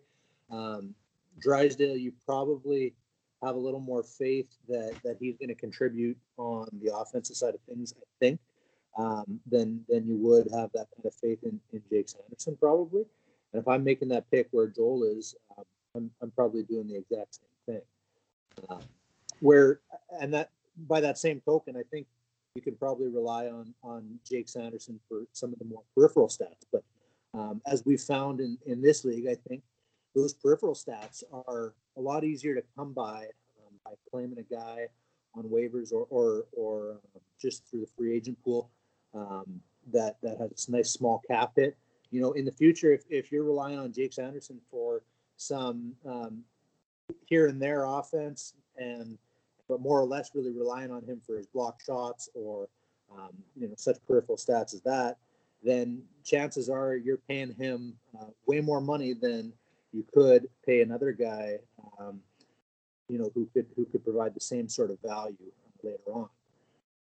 Um, 0.53 0.95
Drysdale, 1.41 1.97
you 1.97 2.13
probably 2.25 2.95
have 3.43 3.57
a 3.57 3.59
little 3.59 3.81
more 3.81 4.05
faith 4.05 4.55
that 4.69 4.95
that 5.03 5.17
he's 5.19 5.37
going 5.37 5.49
to 5.49 5.57
contribute 5.57 6.17
on 6.37 6.69
the 6.81 6.97
offensive 6.97 7.35
side 7.35 7.55
of 7.55 7.61
things. 7.63 7.93
I 7.99 8.07
think 8.21 8.39
um, 8.97 9.41
than 9.51 9.85
than 9.89 10.07
you 10.07 10.17
would 10.19 10.49
have 10.53 10.71
that 10.75 10.87
kind 10.95 11.07
of 11.07 11.15
faith 11.15 11.43
in, 11.43 11.59
in 11.73 11.83
Jake 11.91 12.09
Sanderson, 12.09 12.57
probably. 12.57 13.05
And 13.55 13.63
if 13.63 13.69
I'm 13.69 13.85
making 13.85 14.09
that 14.09 14.29
pick 14.33 14.49
where 14.51 14.67
Joel 14.67 15.05
is, 15.05 15.37
um, 15.57 15.65
I'm, 15.95 16.11
I'm 16.21 16.31
probably 16.33 16.65
doing 16.65 16.89
the 16.89 16.97
exact 16.97 17.37
same 17.37 17.77
thing. 17.77 17.83
Um, 18.69 18.81
where, 19.39 19.79
and 20.21 20.35
that 20.35 20.51
by 20.89 21.01
that 21.01 21.19
same 21.19 21.41
token, 21.41 21.77
I 21.77 21.83
think 21.89 22.09
you 22.57 22.63
can 22.63 22.75
probably 22.75 23.07
rely 23.09 23.47
on 23.47 23.73
on 23.85 24.19
Jake 24.29 24.49
Sanderson 24.49 24.99
for 25.09 25.23
some 25.33 25.53
of 25.53 25.59
the 25.61 25.65
more 25.67 25.83
peripheral 25.95 26.29
stats. 26.29 26.65
But 26.73 26.83
um, 27.33 27.63
as 27.67 27.85
we 27.87 27.97
found 27.97 28.41
in 28.41 28.59
in 28.67 28.83
this 28.83 29.05
league, 29.05 29.29
I 29.29 29.37
think 29.49 29.63
those 30.17 30.35
peripheral 30.35 30.75
stats 30.75 31.23
are 31.33 31.75
a 31.97 32.01
lot 32.01 32.25
easier 32.25 32.57
to 32.57 32.63
come 32.77 32.93
by 32.93 33.27
um, 33.61 33.75
by 33.85 33.93
claiming 34.11 34.39
a 34.39 34.55
guy 34.55 34.89
on 35.37 35.45
waivers 35.45 35.93
or 35.93 36.07
or 36.11 36.47
or 36.57 36.93
um, 37.15 37.21
just 37.41 37.69
through 37.69 37.83
the 37.83 37.91
free 37.97 38.17
agent 38.17 38.39
pool 38.43 38.71
um, 39.15 39.61
that 39.93 40.17
that 40.23 40.39
has 40.39 40.67
a 40.69 40.73
nice 40.73 40.91
small 40.91 41.23
cap 41.29 41.53
hit. 41.55 41.77
You 42.15 42.21
know, 42.21 42.31
in 42.35 42.45
the 42.45 42.53
future, 42.53 42.93
if, 42.93 43.03
if 43.11 43.33
you're 43.33 43.43
relying 43.43 43.77
on 43.77 43.93
Jake 43.93 44.13
Sanderson 44.13 44.61
for 44.71 45.03
some 45.37 45.95
um, 46.07 46.45
here 47.27 47.49
and 47.49 47.61
there 47.61 47.87
offense 47.87 48.55
and 48.77 49.19
but 49.69 49.81
more 49.81 50.01
or 50.01 50.05
less 50.05 50.31
really 50.33 50.53
relying 50.53 50.93
on 50.93 51.03
him 51.03 51.21
for 51.27 51.37
his 51.37 51.49
block 51.49 51.81
shots 51.85 52.29
or 52.35 52.69
um, 53.13 53.31
you 53.57 53.67
know 53.67 53.75
such 53.77 53.97
peripheral 54.07 54.39
stats 54.39 54.75
as 54.75 54.83
that, 54.83 55.17
then 55.65 56.05
chances 56.25 56.69
are 56.69 56.95
you're 56.95 57.19
paying 57.29 57.53
him 57.53 57.95
uh, 58.21 58.27
way 58.47 58.61
more 58.61 58.81
money 58.81 59.13
than 59.13 59.53
you 59.93 60.05
could 60.15 60.49
pay 60.65 60.83
another 60.83 61.11
guy, 61.11 61.59
um, 61.99 62.21
you 63.09 63.19
know, 63.19 63.29
who 63.35 63.49
could 63.53 63.67
who 63.75 63.87
could 63.87 64.05
provide 64.05 64.35
the 64.35 64.41
same 64.41 64.69
sort 64.69 64.93
of 64.93 64.99
value 65.05 65.51
later 65.83 65.99
on. 66.13 66.29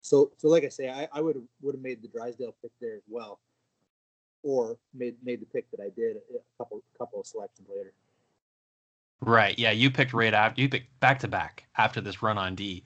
So, 0.00 0.30
so 0.36 0.46
like 0.46 0.62
I 0.62 0.68
say, 0.68 0.90
I, 0.90 1.08
I 1.12 1.20
would 1.20 1.42
would 1.60 1.74
have 1.74 1.82
made 1.82 2.02
the 2.02 2.08
Drysdale 2.08 2.54
pick 2.62 2.70
there 2.80 2.94
as 2.94 3.02
well, 3.08 3.40
or 4.42 4.76
made 4.94 5.16
made 5.22 5.40
the 5.40 5.46
pick 5.46 5.70
that 5.70 5.80
I 5.80 5.90
did 5.94 6.16
a 6.16 6.58
couple 6.58 6.82
couple 6.98 7.20
of 7.20 7.26
selections 7.26 7.68
later. 7.68 7.92
Right. 9.20 9.56
Yeah, 9.58 9.70
you 9.70 9.90
picked 9.90 10.12
right 10.12 10.34
after 10.34 10.60
you 10.60 10.68
picked 10.68 10.98
back 11.00 11.20
to 11.20 11.28
back 11.28 11.64
after 11.76 12.00
this 12.00 12.22
run 12.22 12.38
on 12.38 12.54
D. 12.54 12.82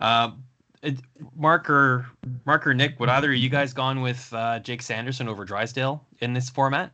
Um, 0.00 0.44
Marker, 1.36 2.06
Marker, 2.44 2.74
Nick, 2.74 3.00
would 3.00 3.08
either 3.08 3.32
of 3.32 3.38
you 3.38 3.48
guys 3.48 3.72
gone 3.72 4.00
with 4.00 4.32
uh, 4.32 4.58
Jake 4.58 4.82
Sanderson 4.82 5.28
over 5.28 5.44
Drysdale 5.44 6.04
in 6.20 6.34
this 6.34 6.50
format? 6.50 6.90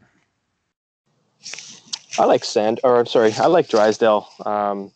I 2.18 2.24
like 2.24 2.44
Sand, 2.44 2.80
or 2.84 2.98
I'm 2.98 3.06
sorry, 3.06 3.32
I 3.32 3.46
like 3.46 3.68
Drysdale. 3.68 4.28
Um, 4.44 4.92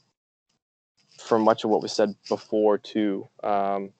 from 1.19 1.43
much 1.43 1.65
of 1.65 1.71
what 1.71 1.81
was 1.81 1.93
said 1.93 2.15
before, 2.29 2.77
too. 2.77 3.27
Um, 3.43 3.91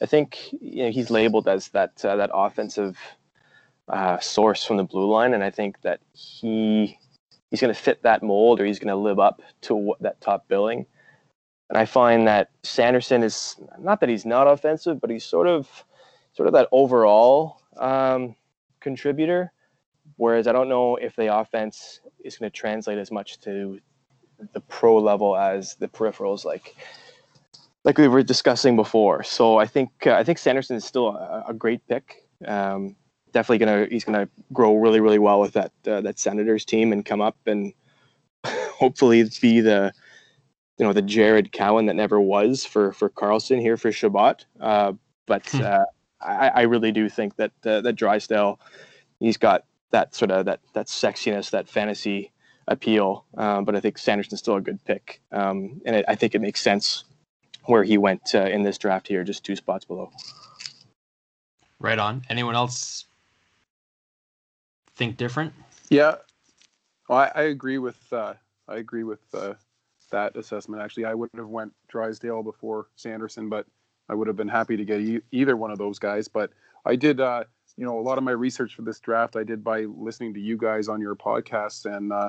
I 0.00 0.06
think 0.06 0.38
you 0.52 0.84
know 0.84 0.90
he's 0.90 1.10
labeled 1.10 1.46
as 1.46 1.68
that 1.68 2.02
uh, 2.04 2.16
that 2.16 2.30
offensive 2.32 2.98
uh, 3.90 4.18
source 4.20 4.64
from 4.64 4.76
the 4.76 4.84
blue 4.84 5.10
line, 5.10 5.34
and 5.34 5.42
I 5.42 5.50
think 5.50 5.80
that 5.82 6.00
he 6.12 6.98
he's 7.50 7.60
going 7.60 7.74
to 7.74 7.80
fit 7.80 8.02
that 8.02 8.22
mold, 8.22 8.60
or 8.60 8.64
he's 8.64 8.78
going 8.78 8.88
to 8.88 8.96
live 8.96 9.18
up 9.18 9.42
to 9.62 9.94
that 10.00 10.20
top 10.20 10.46
billing. 10.48 10.86
And 11.68 11.78
I 11.78 11.84
find 11.84 12.26
that 12.26 12.50
Sanderson 12.62 13.22
is 13.22 13.56
not 13.78 14.00
that 14.00 14.08
he's 14.08 14.24
not 14.26 14.46
offensive, 14.46 15.00
but 15.00 15.10
he's 15.10 15.24
sort 15.24 15.46
of 15.46 15.84
sort 16.32 16.46
of 16.46 16.54
that 16.54 16.68
overall 16.72 17.60
um, 17.78 18.34
contributor. 18.80 19.52
Whereas 20.16 20.46
I 20.46 20.52
don't 20.52 20.68
know 20.68 20.96
if 20.96 21.16
the 21.16 21.34
offense 21.34 22.00
is 22.24 22.36
going 22.36 22.50
to 22.50 22.56
translate 22.56 22.98
as 22.98 23.10
much 23.10 23.40
to 23.40 23.78
the 24.52 24.60
pro 24.60 24.98
level 24.98 25.36
as 25.36 25.74
the 25.76 25.88
peripherals, 25.88 26.44
like 26.44 26.76
like 27.84 27.98
we 27.98 28.08
were 28.08 28.22
discussing 28.22 28.76
before. 28.76 29.22
So 29.22 29.58
I 29.58 29.66
think 29.66 29.90
uh, 30.06 30.12
I 30.12 30.24
think 30.24 30.38
Sanderson 30.38 30.76
is 30.76 30.84
still 30.84 31.08
a, 31.08 31.44
a 31.48 31.54
great 31.54 31.86
pick. 31.88 32.26
Um, 32.46 32.96
definitely 33.32 33.58
gonna 33.58 33.86
he's 33.90 34.04
gonna 34.04 34.28
grow 34.52 34.76
really 34.76 35.00
really 35.00 35.18
well 35.18 35.40
with 35.40 35.52
that 35.52 35.72
uh, 35.86 36.00
that 36.02 36.18
Senators 36.18 36.64
team 36.64 36.92
and 36.92 37.04
come 37.04 37.20
up 37.20 37.36
and 37.46 37.72
hopefully 38.46 39.24
be 39.40 39.60
the 39.60 39.92
you 40.78 40.86
know 40.86 40.92
the 40.92 41.02
Jared 41.02 41.52
Cowen 41.52 41.86
that 41.86 41.96
never 41.96 42.20
was 42.20 42.64
for 42.64 42.92
for 42.92 43.10
Karlsson 43.10 43.60
here 43.60 43.76
for 43.76 43.92
Chabot. 43.92 44.44
Uh, 44.60 44.94
but 45.26 45.46
hmm. 45.50 45.62
uh, 45.62 45.84
I, 46.20 46.48
I 46.48 46.62
really 46.62 46.92
do 46.92 47.08
think 47.08 47.36
that 47.36 47.52
uh, 47.64 47.80
that 47.82 47.94
Drysdale 47.94 48.58
he's 49.18 49.36
got 49.36 49.64
that 49.90 50.14
sort 50.14 50.30
of 50.30 50.46
that 50.46 50.60
that 50.74 50.86
sexiness 50.86 51.50
that 51.50 51.68
fantasy 51.68 52.32
appeal. 52.66 53.24
Um, 53.36 53.64
but 53.64 53.76
I 53.76 53.80
think 53.80 53.98
Sanderson's 53.98 54.40
still 54.40 54.56
a 54.56 54.60
good 54.60 54.82
pick, 54.84 55.20
um, 55.32 55.80
and 55.84 55.96
it, 55.96 56.04
I 56.08 56.14
think 56.14 56.34
it 56.34 56.40
makes 56.40 56.60
sense 56.60 57.04
where 57.66 57.84
he 57.84 57.98
went 57.98 58.34
uh, 58.34 58.46
in 58.46 58.62
this 58.62 58.78
draft 58.78 59.06
here, 59.06 59.22
just 59.22 59.44
two 59.44 59.56
spots 59.56 59.84
below. 59.84 60.10
Right 61.78 61.98
on. 61.98 62.22
Anyone 62.28 62.54
else 62.54 63.06
think 65.00 65.16
different? 65.16 65.54
Yeah, 65.88 66.16
well, 67.08 67.18
I, 67.18 67.32
I 67.34 67.42
agree 67.44 67.78
with 67.78 67.96
uh, 68.12 68.34
I 68.68 68.76
agree 68.76 69.02
with 69.02 69.20
uh, 69.32 69.54
that 70.12 70.36
assessment. 70.36 70.82
Actually, 70.82 71.06
I 71.06 71.14
would 71.14 71.30
have 71.34 71.48
went 71.48 71.72
Drysdale 71.88 72.42
before 72.42 72.88
Sanderson, 72.96 73.48
but 73.48 73.66
I 74.10 74.14
would 74.14 74.26
have 74.26 74.36
been 74.36 74.46
happy 74.46 74.76
to 74.76 74.84
get 74.84 75.00
e- 75.00 75.22
either 75.32 75.56
one 75.56 75.70
of 75.70 75.78
those 75.78 75.98
guys. 75.98 76.28
But 76.28 76.50
I 76.84 76.96
did, 76.96 77.18
uh, 77.18 77.44
you 77.78 77.86
know, 77.86 77.98
a 77.98 78.02
lot 78.02 78.18
of 78.18 78.24
my 78.24 78.32
research 78.32 78.74
for 78.74 78.82
this 78.82 79.00
draft 79.00 79.36
I 79.36 79.42
did 79.42 79.64
by 79.64 79.86
listening 79.86 80.34
to 80.34 80.40
you 80.40 80.58
guys 80.58 80.86
on 80.86 81.00
your 81.00 81.16
podcast, 81.16 81.86
and 81.86 82.12
uh, 82.12 82.28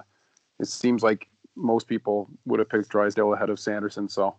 it 0.62 0.70
seems 0.70 1.04
like 1.04 1.28
most 1.58 1.90
people 1.90 2.30
would 2.46 2.60
have 2.60 2.70
picked 2.70 2.88
Drysdale 2.88 3.34
ahead 3.34 3.50
of 3.50 3.60
Sanderson. 3.60 4.08
So 4.08 4.38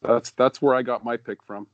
that's 0.00 0.30
that's 0.30 0.62
where 0.62 0.74
I 0.74 0.80
got 0.80 1.04
my 1.04 1.18
pick 1.18 1.42
from. 1.42 1.66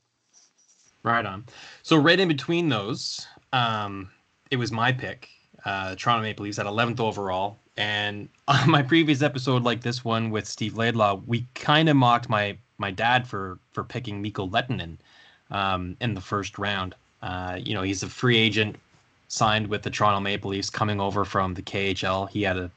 Right 1.05 1.25
on. 1.25 1.47
So 1.83 1.97
right 1.97 2.19
in 2.19 2.27
between 2.27 2.69
those, 2.69 3.29
um, 3.53 4.11
it 4.51 4.57
was 4.57 4.73
my 4.73 4.91
pick. 4.91 5.29
Uh, 5.65 5.95
Toronto 5.95 6.23
Maple 6.23 6.45
Leafs 6.45 6.59
at 6.59 6.67
11th 6.67 7.01
overall. 7.01 7.59
And 7.77 8.29
on 8.49 8.71
my 8.71 8.83
previous 8.83 9.23
episode, 9.23 9.63
like 9.63 9.83
this 9.83 10.05
one 10.05 10.31
with 10.31 10.47
Steve 10.47 10.77
Laidlaw, 10.77 11.21
we 11.27 11.47
kind 11.55 11.89
of 11.89 11.97
mocked 11.97 12.29
my 12.29 12.57
my 12.79 12.91
dad 12.91 13.27
for 13.27 13.59
for 13.73 13.85
picking 13.85 14.23
Mikko 14.23 14.49
Lehtonen 14.49 14.97
um, 15.51 15.97
in 16.01 16.15
the 16.15 16.21
first 16.21 16.59
round. 16.59 16.95
Uh, 17.23 17.59
you 17.63 17.75
know, 17.75 17.83
he's 17.83 18.03
a 18.03 18.09
free 18.09 18.39
agent 18.39 18.77
signed 19.29 19.69
with 19.69 19.83
the 19.83 19.91
Toronto 19.91 20.21
Maple 20.21 20.51
Leafs, 20.51 20.71
coming 20.71 21.01
over 21.01 21.25
from 21.25 21.55
the 21.55 21.63
KHL. 21.63 22.29
He 22.31 22.43
had 22.43 22.57
a 22.57 22.71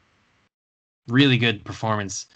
really 1.08 1.38
good 1.38 1.64
performance 1.64 2.28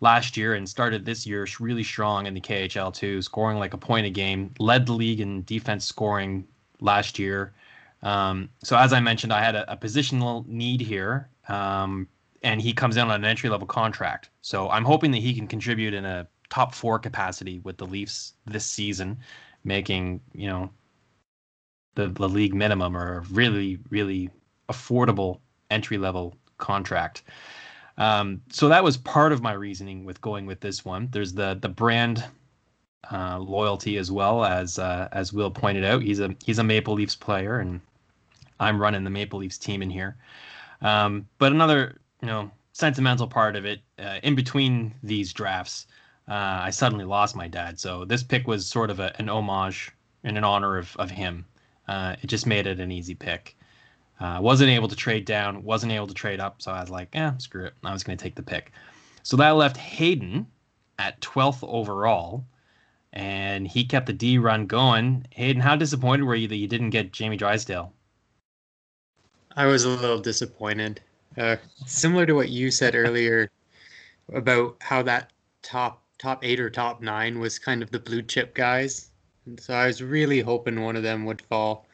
last 0.00 0.36
year 0.36 0.54
and 0.54 0.68
started 0.68 1.04
this 1.04 1.26
year 1.26 1.46
really 1.60 1.84
strong 1.84 2.26
in 2.26 2.34
the 2.34 2.40
KHL 2.40 2.92
too, 2.92 3.22
scoring 3.22 3.58
like 3.58 3.74
a 3.74 3.78
point 3.78 4.06
a 4.06 4.10
game, 4.10 4.52
led 4.58 4.86
the 4.86 4.92
league 4.92 5.20
in 5.20 5.44
defense 5.44 5.84
scoring 5.84 6.46
last 6.80 7.18
year. 7.18 7.52
Um, 8.04 8.50
so 8.62 8.76
as 8.76 8.92
I 8.92 9.00
mentioned, 9.00 9.32
I 9.32 9.42
had 9.42 9.56
a, 9.56 9.72
a 9.72 9.76
positional 9.76 10.46
need 10.46 10.80
here, 10.80 11.30
um, 11.48 12.06
and 12.42 12.60
he 12.60 12.72
comes 12.72 12.96
in 12.96 13.04
on 13.04 13.10
an 13.10 13.24
entry 13.24 13.48
level 13.48 13.66
contract. 13.66 14.28
So 14.42 14.68
I'm 14.68 14.84
hoping 14.84 15.10
that 15.12 15.18
he 15.22 15.34
can 15.34 15.46
contribute 15.48 15.94
in 15.94 16.04
a 16.04 16.28
top 16.50 16.74
four 16.74 16.98
capacity 16.98 17.60
with 17.60 17.78
the 17.78 17.86
Leafs 17.86 18.34
this 18.46 18.66
season, 18.66 19.18
making 19.64 20.20
you 20.34 20.46
know 20.46 20.70
the 21.94 22.08
the 22.08 22.28
league 22.28 22.54
minimum 22.54 22.96
or 22.96 23.18
a 23.18 23.20
really 23.32 23.78
really 23.88 24.30
affordable 24.68 25.40
entry 25.70 25.98
level 25.98 26.36
contract. 26.58 27.22
Um, 27.96 28.42
so 28.50 28.68
that 28.68 28.84
was 28.84 28.98
part 28.98 29.32
of 29.32 29.40
my 29.40 29.52
reasoning 29.52 30.04
with 30.04 30.20
going 30.20 30.44
with 30.44 30.60
this 30.60 30.84
one. 30.84 31.08
There's 31.10 31.32
the 31.32 31.56
the 31.60 31.70
brand 31.70 32.22
uh, 33.10 33.38
loyalty 33.38 33.96
as 33.96 34.10
well 34.10 34.44
as 34.44 34.78
uh, 34.78 35.08
as 35.12 35.32
Will 35.32 35.50
pointed 35.50 35.84
out. 35.84 36.02
He's 36.02 36.20
a 36.20 36.34
he's 36.44 36.58
a 36.58 36.64
Maple 36.64 36.94
Leafs 36.94 37.14
player, 37.16 37.60
and 37.60 37.80
I'm 38.60 38.80
running 38.80 39.04
the 39.04 39.10
Maple 39.10 39.38
Leafs 39.38 39.58
team 39.58 39.82
in 39.82 39.90
here. 39.90 40.16
Um, 40.80 41.26
but 41.38 41.52
another 41.52 42.00
you 42.20 42.28
know 42.28 42.50
sentimental 42.72 43.26
part 43.26 43.56
of 43.56 43.64
it, 43.64 43.80
uh, 43.98 44.18
in 44.22 44.34
between 44.34 44.94
these 45.02 45.32
drafts, 45.32 45.86
uh, 46.28 46.60
I 46.62 46.70
suddenly 46.70 47.04
lost 47.04 47.36
my 47.36 47.48
dad. 47.48 47.78
So 47.78 48.04
this 48.04 48.22
pick 48.22 48.46
was 48.46 48.66
sort 48.66 48.90
of 48.90 49.00
a, 49.00 49.14
an 49.18 49.28
homage 49.28 49.90
and 50.24 50.36
an 50.38 50.44
honor 50.44 50.78
of 50.78 50.96
of 50.96 51.10
him. 51.10 51.46
Uh, 51.88 52.16
it 52.22 52.28
just 52.28 52.46
made 52.46 52.66
it 52.66 52.80
an 52.80 52.90
easy 52.90 53.14
pick. 53.14 53.56
Uh, 54.20 54.38
wasn't 54.40 54.70
able 54.70 54.88
to 54.88 54.96
trade 54.96 55.24
down, 55.24 55.64
wasn't 55.64 55.92
able 55.92 56.06
to 56.06 56.14
trade 56.14 56.40
up, 56.40 56.62
so 56.62 56.70
I 56.70 56.80
was 56.80 56.90
like, 56.90 57.08
yeah, 57.14 57.36
screw 57.38 57.64
it. 57.64 57.74
I 57.82 57.92
was 57.92 58.04
going 58.04 58.16
to 58.16 58.22
take 58.22 58.36
the 58.36 58.42
pick. 58.42 58.70
So 59.24 59.36
that 59.38 59.50
left 59.50 59.76
Hayden 59.76 60.46
at 60.98 61.20
12th 61.20 61.66
overall, 61.66 62.44
and 63.12 63.66
he 63.66 63.84
kept 63.84 64.06
the 64.06 64.12
D 64.12 64.38
run 64.38 64.66
going. 64.66 65.26
Hayden, 65.30 65.60
how 65.60 65.76
disappointed 65.76 66.24
were 66.24 66.34
you 66.34 66.48
that 66.48 66.56
you 66.56 66.68
didn't 66.68 66.90
get 66.90 67.12
Jamie 67.12 67.36
Drysdale? 67.36 67.92
I 69.56 69.66
was 69.66 69.84
a 69.84 69.88
little 69.88 70.18
disappointed. 70.18 71.00
Uh, 71.38 71.56
similar 71.86 72.26
to 72.26 72.34
what 72.34 72.48
you 72.48 72.70
said 72.70 72.94
earlier 72.94 73.50
about 74.32 74.76
how 74.80 75.02
that 75.02 75.30
top 75.62 76.02
top 76.18 76.44
eight 76.44 76.60
or 76.60 76.70
top 76.70 77.00
nine 77.02 77.38
was 77.38 77.58
kind 77.58 77.82
of 77.82 77.90
the 77.90 77.98
blue 77.98 78.22
chip 78.22 78.54
guys, 78.54 79.10
and 79.46 79.60
so 79.60 79.74
I 79.74 79.86
was 79.86 80.02
really 80.02 80.40
hoping 80.40 80.80
one 80.80 80.96
of 80.96 81.02
them 81.02 81.24
would 81.24 81.42
fall. 81.42 81.86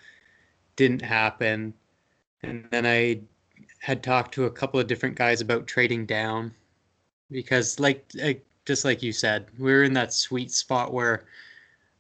Didn't 0.77 1.03
happen. 1.03 1.75
And 2.43 2.67
then 2.71 2.87
I 2.87 3.21
had 3.81 4.03
talked 4.03 4.33
to 4.35 4.45
a 4.45 4.51
couple 4.51 4.81
of 4.81 4.87
different 4.87 5.17
guys 5.17 5.41
about 5.41 5.67
trading 5.67 6.07
down 6.07 6.55
because, 7.31 7.79
like, 7.81 8.07
like 8.15 8.45
just 8.65 8.85
like 8.85 9.03
you 9.03 9.13
said, 9.13 9.47
we 9.59 9.73
are 9.73 9.83
in 9.83 9.93
that 9.95 10.13
sweet 10.15 10.51
spot 10.51 10.93
where 10.93 11.25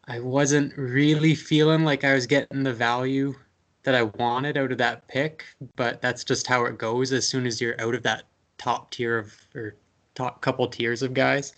I 0.06 0.20
wasn't 0.20 0.76
really 0.76 1.34
feeling 1.34 1.84
like 1.84 2.04
I 2.04 2.14
was 2.14 2.26
getting 2.26 2.62
the 2.62 2.72
value 2.72 3.34
that 3.82 3.94
I 3.94 4.02
wanted 4.02 4.58
out 4.58 4.72
of 4.72 4.78
that 4.78 5.06
pick, 5.08 5.44
but 5.76 6.02
that's 6.02 6.24
just 6.24 6.46
how 6.46 6.64
it 6.66 6.78
goes 6.78 7.12
as 7.12 7.26
soon 7.26 7.46
as 7.46 7.60
you're 7.60 7.80
out 7.80 7.94
of 7.94 8.02
that 8.02 8.24
top 8.58 8.90
tier 8.90 9.18
of 9.18 9.34
or 9.54 9.74
top 10.14 10.40
couple 10.42 10.68
tiers 10.68 11.02
of 11.02 11.14
guys. 11.14 11.54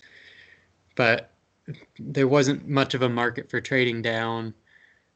But 0.95 1.31
there 1.99 2.29
wasn't 2.29 2.69
much 2.69 2.95
of 2.95 3.03
a 3.03 3.09
market 3.09 3.51
for 3.51 3.61
trading 3.61 4.03
down. 4.03 4.55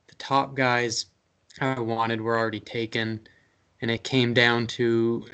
the 0.09 0.15
top 0.17 0.55
guys 0.55 1.07
I 1.61 1.79
wanted 1.81 2.21
were 2.21 2.39
already 2.39 2.61
taken, 2.61 3.27
and 3.81 3.91
it 3.91 4.05
came 4.05 4.35
down 4.35 4.67
to 4.69 5.25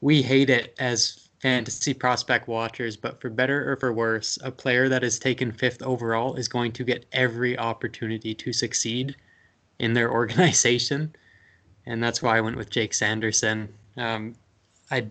we 0.00 0.22
hate 0.22 0.50
it 0.50 0.74
as 0.78 1.28
fantasy 1.40 1.94
prospect 1.94 2.48
watchers, 2.48 2.96
but 2.96 3.20
for 3.20 3.30
better 3.30 3.70
or 3.70 3.76
for 3.76 3.92
worse, 3.92 4.38
a 4.42 4.50
player 4.50 4.88
that 4.88 5.04
is 5.04 5.18
taken 5.18 5.52
fifth 5.52 5.82
overall 5.82 6.34
is 6.34 6.48
going 6.48 6.72
to 6.72 6.84
get 6.84 7.06
every 7.12 7.58
opportunity 7.58 8.34
to 8.34 8.52
succeed 8.52 9.16
in 9.78 9.94
their 9.94 10.10
organization, 10.20 11.14
and 11.86 12.02
that's 12.02 12.22
why 12.22 12.36
I 12.36 12.40
went 12.40 12.56
with 12.56 12.70
Jake 12.70 12.94
Sanderson. 12.94 13.72
Um, 13.96 14.34
I 14.90 15.08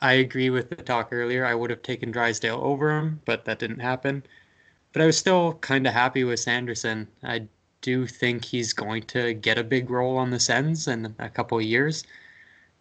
I 0.00 0.14
agree 0.14 0.50
with 0.50 0.68
the 0.68 0.76
talk 0.76 1.08
earlier. 1.12 1.46
I 1.46 1.54
would 1.54 1.70
have 1.70 1.82
taken 1.82 2.10
Drysdale 2.10 2.60
over 2.62 2.96
him, 2.98 3.20
but 3.24 3.44
that 3.46 3.58
didn't 3.58 3.80
happen. 3.80 4.22
But 4.92 5.02
I 5.02 5.06
was 5.06 5.16
still 5.16 5.54
kind 5.54 5.86
of 5.86 5.94
happy 5.94 6.24
with 6.24 6.40
Sanderson. 6.40 7.08
I 7.22 7.48
do 7.80 8.06
think 8.06 8.44
he's 8.44 8.72
going 8.72 9.02
to 9.04 9.34
get 9.34 9.58
a 9.58 9.64
big 9.64 9.90
role 9.90 10.16
on 10.16 10.30
the 10.30 10.40
Sens 10.40 10.88
in 10.88 11.14
a 11.18 11.28
couple 11.28 11.58
of 11.58 11.64
years. 11.64 12.04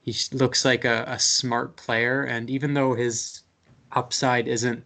He 0.02 0.16
looks 0.34 0.66
like 0.66 0.86
a, 0.86 1.06
a 1.08 1.18
smart 1.18 1.78
player, 1.78 2.24
and 2.24 2.50
even 2.50 2.74
though 2.74 2.94
his 2.94 3.42
upside 3.94 4.48
isn't 4.48 4.84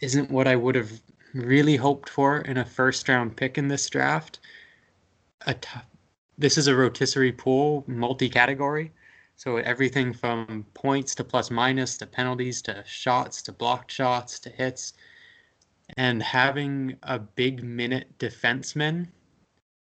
isn't 0.00 0.30
what 0.30 0.46
I 0.46 0.56
would 0.56 0.74
have 0.74 1.00
really 1.34 1.76
hoped 1.76 2.08
for 2.08 2.38
in 2.38 2.56
a 2.56 2.64
first 2.64 3.08
round 3.08 3.36
pick 3.36 3.58
in 3.58 3.68
this 3.68 3.88
draft, 3.88 4.38
a 5.42 5.54
t- 5.54 5.68
this 6.38 6.58
is 6.58 6.66
a 6.66 6.76
rotisserie 6.76 7.32
pool, 7.32 7.84
multi 7.86 8.28
category. 8.28 8.92
So 9.36 9.58
everything 9.58 10.12
from 10.12 10.64
points 10.74 11.14
to 11.16 11.24
plus 11.24 11.50
minus 11.50 11.98
to 11.98 12.06
penalties 12.06 12.62
to 12.62 12.82
shots 12.86 13.42
to 13.42 13.52
blocked 13.52 13.92
shots 13.92 14.38
to 14.40 14.50
hits. 14.50 14.94
And 15.96 16.22
having 16.22 16.96
a 17.02 17.18
big 17.18 17.62
minute 17.62 18.18
defenseman 18.18 19.08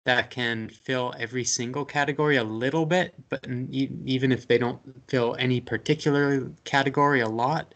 that 0.05 0.31
can 0.31 0.69
fill 0.69 1.15
every 1.19 1.45
single 1.45 1.85
category 1.85 2.37
a 2.37 2.45
little 2.45 2.87
bit, 2.87 3.15
but 3.29 3.47
even 3.47 4.33
if 4.33 4.49
they 4.49 4.59
don't 4.59 4.81
fill 5.09 5.37
any 5.39 5.61
particular 5.61 6.51
category 6.65 7.21
a 7.21 7.29
lot, 7.29 7.75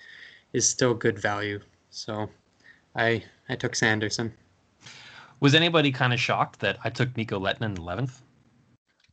is 0.52 0.68
still 0.68 0.94
good 0.94 1.18
value. 1.18 1.60
So 1.90 2.28
I 2.96 3.24
I 3.48 3.56
took 3.56 3.74
Sanderson. 3.74 4.32
Was 5.43 5.57
anybody 5.57 5.90
kind 5.90 6.12
of 6.12 6.20
shocked 6.20 6.61
that 6.61 6.78
I 6.84 6.90
took 6.90 7.16
Mikko 7.16 7.40
Lehtonen 7.40 7.76
11th? 7.76 8.20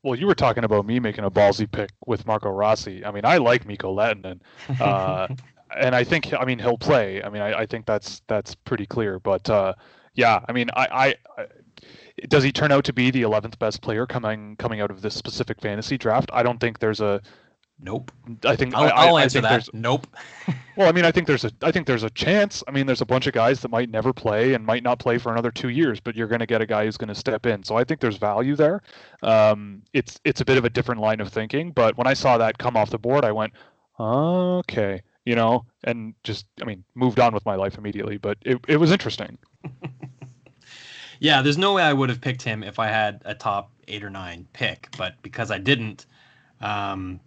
Well, 0.04 0.14
you 0.14 0.28
were 0.28 0.36
talking 0.36 0.64
about 0.64 0.86
me 0.86 1.00
making 1.00 1.24
a 1.24 1.32
ballsy 1.32 1.70
pick 1.70 1.90
with 2.06 2.28
Marco 2.28 2.52
Rossi. 2.52 3.04
I 3.04 3.10
mean, 3.10 3.26
I 3.26 3.38
like 3.38 3.66
Mikko 3.66 3.96
Lehtonen, 3.96 4.40
uh, 4.80 5.28
and 5.76 5.96
I 5.96 6.04
think 6.04 6.32
I 6.32 6.46
mean 6.46 6.60
he'll 6.60 6.78
play. 6.78 7.24
I 7.24 7.30
mean, 7.30 7.42
I, 7.42 7.62
I 7.62 7.66
think 7.66 7.88
that's 7.88 8.22
that's 8.28 8.54
pretty 8.54 8.86
clear. 8.86 9.20
But 9.20 9.50
uh, 9.50 9.74
yeah, 10.14 10.46
I 10.48 10.52
mean, 10.52 10.70
I, 10.76 11.16
I, 11.36 11.42
I 11.42 11.46
does 12.28 12.44
he 12.44 12.52
turn 12.52 12.72
out 12.72 12.84
to 12.84 12.94
be 12.94 13.10
the 13.10 13.24
11th 13.24 13.58
best 13.58 13.82
player 13.82 14.06
coming 14.06 14.56
coming 14.58 14.82
out 14.82 14.92
of 14.92 15.02
this 15.02 15.16
specific 15.16 15.60
fantasy 15.60 15.98
draft? 15.98 16.30
I 16.32 16.44
don't 16.44 16.60
think 16.60 16.78
there's 16.78 17.02
a 17.02 17.24
Nope. 17.82 18.12
I 18.44 18.56
think 18.56 18.76
I'll, 18.76 18.84
I, 18.84 18.88
I'll 18.90 19.16
I 19.16 19.24
answer 19.24 19.42
think 19.42 19.50
that. 19.50 19.74
Nope. 19.74 20.06
well, 20.76 20.90
I 20.90 20.92
mean, 20.92 21.06
I 21.06 21.12
think 21.12 21.28
there's 21.28 21.46
a 21.46 21.52
I 21.62 21.72
think 21.72 21.88
there's 21.88 22.04
a 22.04 22.10
chance. 22.10 22.62
I 22.68 22.72
mean, 22.72 22.86
there's 22.86 23.00
a 23.02 23.06
bunch 23.06 23.26
of 23.26 23.34
guys 23.34 23.62
that 23.62 23.70
might 23.70 23.90
never 23.90 24.12
play 24.12 24.54
and 24.54 24.66
might 24.66 24.84
not 24.84 25.00
play 25.00 25.18
for 25.18 25.32
another 25.32 25.50
two 25.50 25.70
years, 25.70 26.00
but 26.02 26.16
you're 26.16 26.28
going 26.28 26.40
to 26.40 26.46
get 26.46 26.62
a 26.62 26.66
guy 26.66 26.86
who's 26.86 26.98
going 26.98 27.08
to 27.08 27.16
step 27.16 27.46
in. 27.46 27.64
So 27.64 27.78
I 27.78 27.86
think 27.86 28.02
there's 28.02 28.18
value 28.18 28.56
there. 28.58 28.82
Um, 29.24 29.82
it's 29.94 30.20
it's 30.26 30.42
a 30.42 30.46
bit 30.46 30.58
of 30.58 30.66
a 30.66 30.70
different 30.70 31.00
line 31.00 31.22
of 31.22 31.30
thinking, 31.30 31.72
but 31.72 31.98
when 31.98 32.06
I 32.06 32.14
saw 32.14 32.38
that 32.38 32.58
come 32.58 32.76
off 32.76 32.90
the 32.90 32.98
board, 32.98 33.24
I 33.24 33.32
went, 33.32 33.54
okay, 33.98 35.02
you 35.24 35.36
know, 35.36 35.66
and 35.86 36.14
just 36.24 36.46
I 36.62 36.66
mean, 36.66 36.84
moved 36.96 37.20
on 37.20 37.34
with 37.34 37.46
my 37.46 37.56
life 37.56 37.78
immediately. 37.78 38.18
But 38.18 38.38
it 38.42 38.60
it 38.68 38.78
was 38.78 38.92
interesting. 38.92 39.38
yeah, 41.20 41.42
there's 41.42 41.58
no 41.58 41.74
way 41.74 41.84
I 41.84 41.94
would 41.94 42.10
have 42.10 42.20
picked 42.20 42.42
him 42.42 42.62
if 42.62 42.78
I 42.78 42.88
had 42.88 43.22
a 43.24 43.34
top 43.34 43.72
eight 43.88 44.04
or 44.04 44.10
nine 44.10 44.48
pick, 44.52 44.90
but 44.98 45.16
because 45.22 45.50
I 45.50 45.60
didn't. 45.60 46.08
Um, 46.62 47.22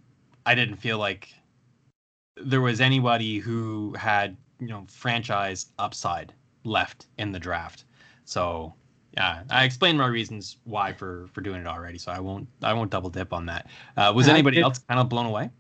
I 0.47 0.55
didn't 0.55 0.77
feel 0.77 0.99
like 0.99 1.35
there 2.37 2.61
was 2.61 2.81
anybody 2.81 3.39
who 3.39 3.95
had 3.95 4.37
you 4.61 4.69
know 4.69 4.87
franchise 4.89 5.67
upside 5.79 6.33
left 6.65 7.07
in 7.19 7.33
the 7.33 7.39
draft. 7.39 7.85
So 8.25 8.75
yeah, 9.17 9.43
I 9.51 9.65
explained 9.65 9.99
my 9.99 10.07
reasons 10.07 10.59
why 10.65 10.93
for 10.93 11.29
for 11.33 11.41
doing 11.41 11.61
it 11.61 11.67
already. 11.67 11.99
So 11.99 12.13
I 12.13 12.21
won't 12.21 12.49
I 12.63 12.73
won't 12.73 12.91
double 12.91 13.11
dip 13.11 13.33
on 13.33 13.47
that. 13.47 13.69
Uh, 13.97 14.13
was 14.15 14.29
anybody 14.29 14.57
did, 14.57 14.65
else 14.65 14.79
kind 14.79 15.01
of 15.01 15.09
blown 15.09 15.27
away? 15.27 15.51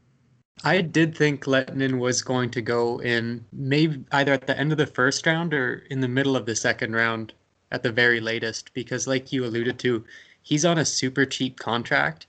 I 0.64 0.80
did 0.80 1.16
think 1.16 1.45
Lehtonen 1.45 1.99
was 1.99 2.22
going 2.22 2.51
to 2.51 2.62
go 2.62 3.01
in 3.01 3.45
maybe 3.53 4.05
either 4.12 4.33
at 4.33 4.47
the 4.47 4.59
end 4.59 4.70
of 4.70 4.78
the 4.78 4.87
first 4.87 5.26
round 5.26 5.53
or 5.53 5.85
in 5.91 6.01
the 6.01 6.09
middle 6.09 6.37
of 6.37 6.47
the 6.47 6.55
second 6.55 6.95
round 6.95 7.33
at 7.72 7.83
the 7.83 7.91
very 7.91 8.20
latest 8.20 8.72
because 8.74 9.07
like 9.07 9.33
you 9.33 9.45
alluded 9.45 9.78
to, 9.80 10.05
he's 10.43 10.64
on 10.64 10.78
a 10.78 10.85
super 10.85 11.24
cheap 11.24 11.59
contract 11.59 12.26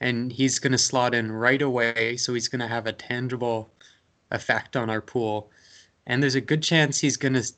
and 0.00 0.32
he's 0.32 0.58
going 0.58 0.72
to 0.72 0.78
slot 0.78 1.14
in 1.14 1.30
right 1.30 1.62
away. 1.62 2.16
So 2.16 2.34
he's 2.34 2.48
going 2.48 2.60
to 2.60 2.68
have 2.68 2.86
a 2.86 2.92
tangible 2.92 3.70
effect 4.30 4.76
on 4.76 4.88
our 4.88 5.00
pool. 5.00 5.50
And 6.06 6.22
there's 6.22 6.34
a 6.34 6.40
good 6.40 6.62
chance 6.62 6.98
he's 6.98 7.16
going 7.16 7.34
to 7.34 7.52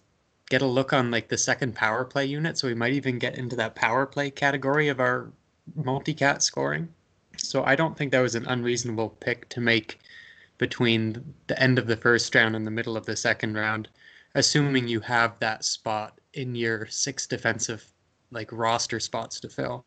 get 0.50 0.62
a 0.62 0.66
look 0.66 0.92
on 0.92 1.10
like 1.10 1.28
the 1.28 1.38
second 1.38 1.74
power 1.74 2.04
play 2.04 2.26
unit. 2.26 2.58
So 2.58 2.68
we 2.68 2.74
might 2.74 2.92
even 2.92 3.18
get 3.18 3.38
into 3.38 3.56
that 3.56 3.74
power 3.74 4.06
play 4.06 4.30
category 4.30 4.88
of 4.88 5.00
our 5.00 5.30
multi-cat 5.76 6.42
scoring. 6.42 6.88
So 7.36 7.64
I 7.64 7.76
don't 7.76 7.96
think 7.96 8.12
that 8.12 8.20
was 8.20 8.34
an 8.34 8.46
unreasonable 8.46 9.10
pick 9.20 9.48
to 9.50 9.60
make 9.60 10.00
between 10.58 11.34
the 11.46 11.60
end 11.60 11.78
of 11.78 11.86
the 11.86 11.96
first 11.96 12.34
round 12.34 12.54
and 12.54 12.66
the 12.66 12.70
middle 12.70 12.96
of 12.96 13.06
the 13.06 13.16
second 13.16 13.54
round, 13.54 13.88
assuming 14.34 14.86
you 14.86 15.00
have 15.00 15.38
that 15.38 15.64
spot 15.64 16.20
in 16.34 16.54
your 16.54 16.86
six 16.86 17.26
defensive 17.26 17.84
like 18.30 18.50
roster 18.52 19.00
spots 19.00 19.40
to 19.40 19.48
fill. 19.48 19.84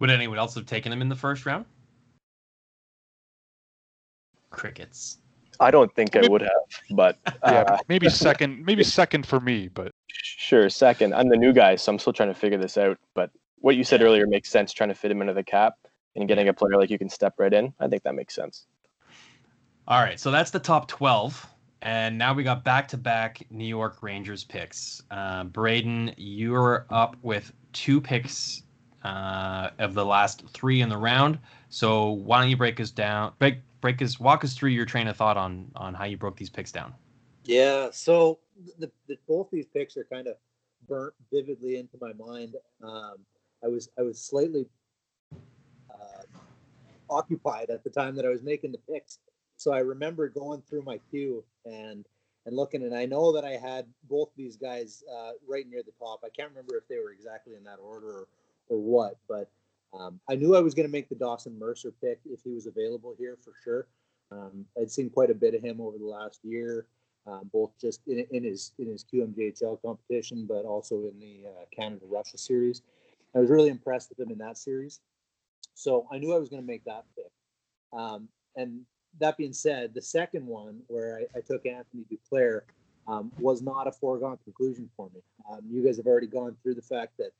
Would 0.00 0.10
anyone 0.10 0.38
else 0.38 0.54
have 0.54 0.66
taken 0.66 0.92
him 0.92 1.02
in 1.02 1.08
the 1.08 1.16
first 1.16 1.46
round? 1.46 1.66
Crickets. 4.48 5.18
I 5.60 5.70
don't 5.70 5.94
think 5.94 6.16
I 6.16 6.26
would 6.26 6.40
have, 6.40 6.50
but 6.92 7.18
uh, 7.26 7.32
yeah, 7.68 7.78
maybe 7.86 8.08
second, 8.10 8.64
maybe 8.64 8.82
second 8.82 9.26
for 9.26 9.40
me, 9.40 9.68
but 9.68 9.92
sure, 10.08 10.70
second. 10.70 11.14
I'm 11.14 11.28
the 11.28 11.36
new 11.36 11.52
guy, 11.52 11.76
so 11.76 11.92
I'm 11.92 11.98
still 11.98 12.14
trying 12.14 12.30
to 12.30 12.34
figure 12.34 12.56
this 12.56 12.78
out. 12.78 12.98
But 13.14 13.30
what 13.58 13.76
you 13.76 13.84
said 13.84 14.00
earlier 14.00 14.26
makes 14.26 14.48
sense. 14.48 14.72
Trying 14.72 14.88
to 14.88 14.94
fit 14.94 15.10
him 15.10 15.20
into 15.20 15.34
the 15.34 15.44
cap 15.44 15.74
and 16.16 16.26
getting 16.26 16.48
a 16.48 16.54
player 16.54 16.78
like 16.78 16.88
you 16.88 16.98
can 16.98 17.10
step 17.10 17.34
right 17.36 17.52
in. 17.52 17.74
I 17.78 17.86
think 17.86 18.02
that 18.04 18.14
makes 18.14 18.34
sense. 18.34 18.64
All 19.86 20.00
right, 20.00 20.18
so 20.18 20.30
that's 20.30 20.50
the 20.50 20.58
top 20.58 20.88
twelve, 20.88 21.46
and 21.82 22.16
now 22.16 22.32
we 22.32 22.42
got 22.42 22.64
back-to-back 22.64 23.42
New 23.50 23.66
York 23.66 24.02
Rangers 24.02 24.44
picks. 24.44 25.02
Uh, 25.10 25.44
Braden, 25.44 26.14
you're 26.16 26.86
up 26.88 27.16
with 27.22 27.52
two 27.74 28.00
picks 28.00 28.62
uh, 29.04 29.70
of 29.78 29.94
the 29.94 30.04
last 30.04 30.46
three 30.48 30.80
in 30.80 30.88
the 30.88 30.96
round. 30.96 31.38
So 31.68 32.10
why 32.10 32.40
don't 32.40 32.50
you 32.50 32.56
break 32.56 32.80
us 32.80 32.90
down, 32.90 33.32
break 33.38 33.58
break 33.80 34.02
us, 34.02 34.20
walk 34.20 34.44
us 34.44 34.54
through 34.54 34.70
your 34.70 34.84
train 34.84 35.08
of 35.08 35.16
thought 35.16 35.36
on 35.36 35.70
on 35.76 35.94
how 35.94 36.04
you 36.04 36.16
broke 36.16 36.36
these 36.36 36.50
picks 36.50 36.72
down. 36.72 36.94
Yeah, 37.44 37.88
so 37.92 38.38
the, 38.78 38.90
the 39.06 39.16
both 39.26 39.48
these 39.50 39.66
picks 39.66 39.96
are 39.96 40.04
kind 40.04 40.26
of 40.26 40.36
burnt 40.88 41.14
vividly 41.32 41.76
into 41.76 41.96
my 42.00 42.12
mind. 42.12 42.56
Um, 42.82 43.14
I 43.64 43.68
was 43.68 43.88
I 43.98 44.02
was 44.02 44.22
slightly 44.22 44.66
uh, 45.90 46.22
occupied 47.08 47.70
at 47.70 47.84
the 47.84 47.90
time 47.90 48.14
that 48.16 48.24
I 48.24 48.28
was 48.28 48.42
making 48.42 48.72
the 48.72 48.78
picks, 48.78 49.18
so 49.56 49.72
I 49.72 49.78
remember 49.78 50.28
going 50.28 50.62
through 50.68 50.82
my 50.82 50.98
queue 51.10 51.44
and 51.64 52.04
and 52.46 52.56
looking, 52.56 52.82
and 52.82 52.94
I 52.94 53.04
know 53.04 53.32
that 53.32 53.44
I 53.44 53.52
had 53.52 53.86
both 54.08 54.30
these 54.36 54.56
guys 54.56 55.04
uh, 55.14 55.32
right 55.46 55.68
near 55.68 55.82
the 55.82 55.92
top. 55.98 56.20
I 56.24 56.28
can't 56.30 56.48
remember 56.48 56.76
if 56.76 56.88
they 56.88 56.98
were 56.98 57.12
exactly 57.12 57.54
in 57.54 57.64
that 57.64 57.78
order 57.82 58.08
or 58.08 58.28
or 58.70 58.78
what. 58.78 59.18
But 59.28 59.50
um, 59.92 60.20
I 60.28 60.36
knew 60.36 60.56
I 60.56 60.60
was 60.60 60.74
going 60.74 60.86
to 60.86 60.92
make 60.92 61.08
the 61.08 61.14
Dawson 61.14 61.58
Mercer 61.58 61.92
pick 62.02 62.20
if 62.24 62.40
he 62.42 62.52
was 62.52 62.66
available 62.66 63.14
here 63.18 63.36
for 63.44 63.52
sure. 63.62 63.86
Um, 64.32 64.64
I'd 64.80 64.90
seen 64.90 65.10
quite 65.10 65.30
a 65.30 65.34
bit 65.34 65.54
of 65.54 65.62
him 65.62 65.80
over 65.80 65.98
the 65.98 66.06
last 66.06 66.40
year, 66.44 66.86
um, 67.26 67.50
both 67.52 67.72
just 67.80 68.00
in, 68.06 68.24
in, 68.30 68.44
his 68.44 68.72
in 68.78 68.86
his 68.86 69.04
QMJHL 69.04 69.82
competition, 69.82 70.46
but 70.48 70.64
also 70.64 70.94
in 71.06 71.18
the 71.18 71.48
uh, 71.48 71.64
Canada 71.76 72.04
Russia 72.08 72.38
series. 72.38 72.82
I 73.34 73.40
was 73.40 73.50
really 73.50 73.70
impressed 73.70 74.08
with 74.08 74.20
him 74.20 74.32
in 74.32 74.38
that 74.38 74.56
series, 74.56 75.00
so 75.74 76.06
I 76.10 76.18
knew 76.18 76.32
I 76.34 76.38
was 76.38 76.48
going 76.48 76.62
to 76.62 76.66
make 76.66 76.84
that 76.84 77.04
pick. 77.16 77.30
Um, 77.92 78.28
and 78.56 78.82
that 79.18 79.36
being 79.36 79.52
said, 79.52 79.92
the 79.94 80.02
second 80.02 80.46
one 80.46 80.80
where 80.86 81.18
I, 81.18 81.38
I 81.38 81.40
took 81.40 81.66
Anthony 81.66 82.04
Duclair 82.10 82.62
um, 83.08 83.32
was 83.38 83.62
not 83.62 83.88
a 83.88 83.92
foregone 83.92 84.38
conclusion 84.44 84.88
for 84.96 85.10
me. 85.12 85.20
Um, 85.50 85.60
you 85.68 85.84
guys 85.84 85.96
have 85.96 86.06
already 86.06 86.28
gone 86.28 86.56
through 86.62 86.74
the 86.74 86.82
fact 86.82 87.16
that 87.18 87.30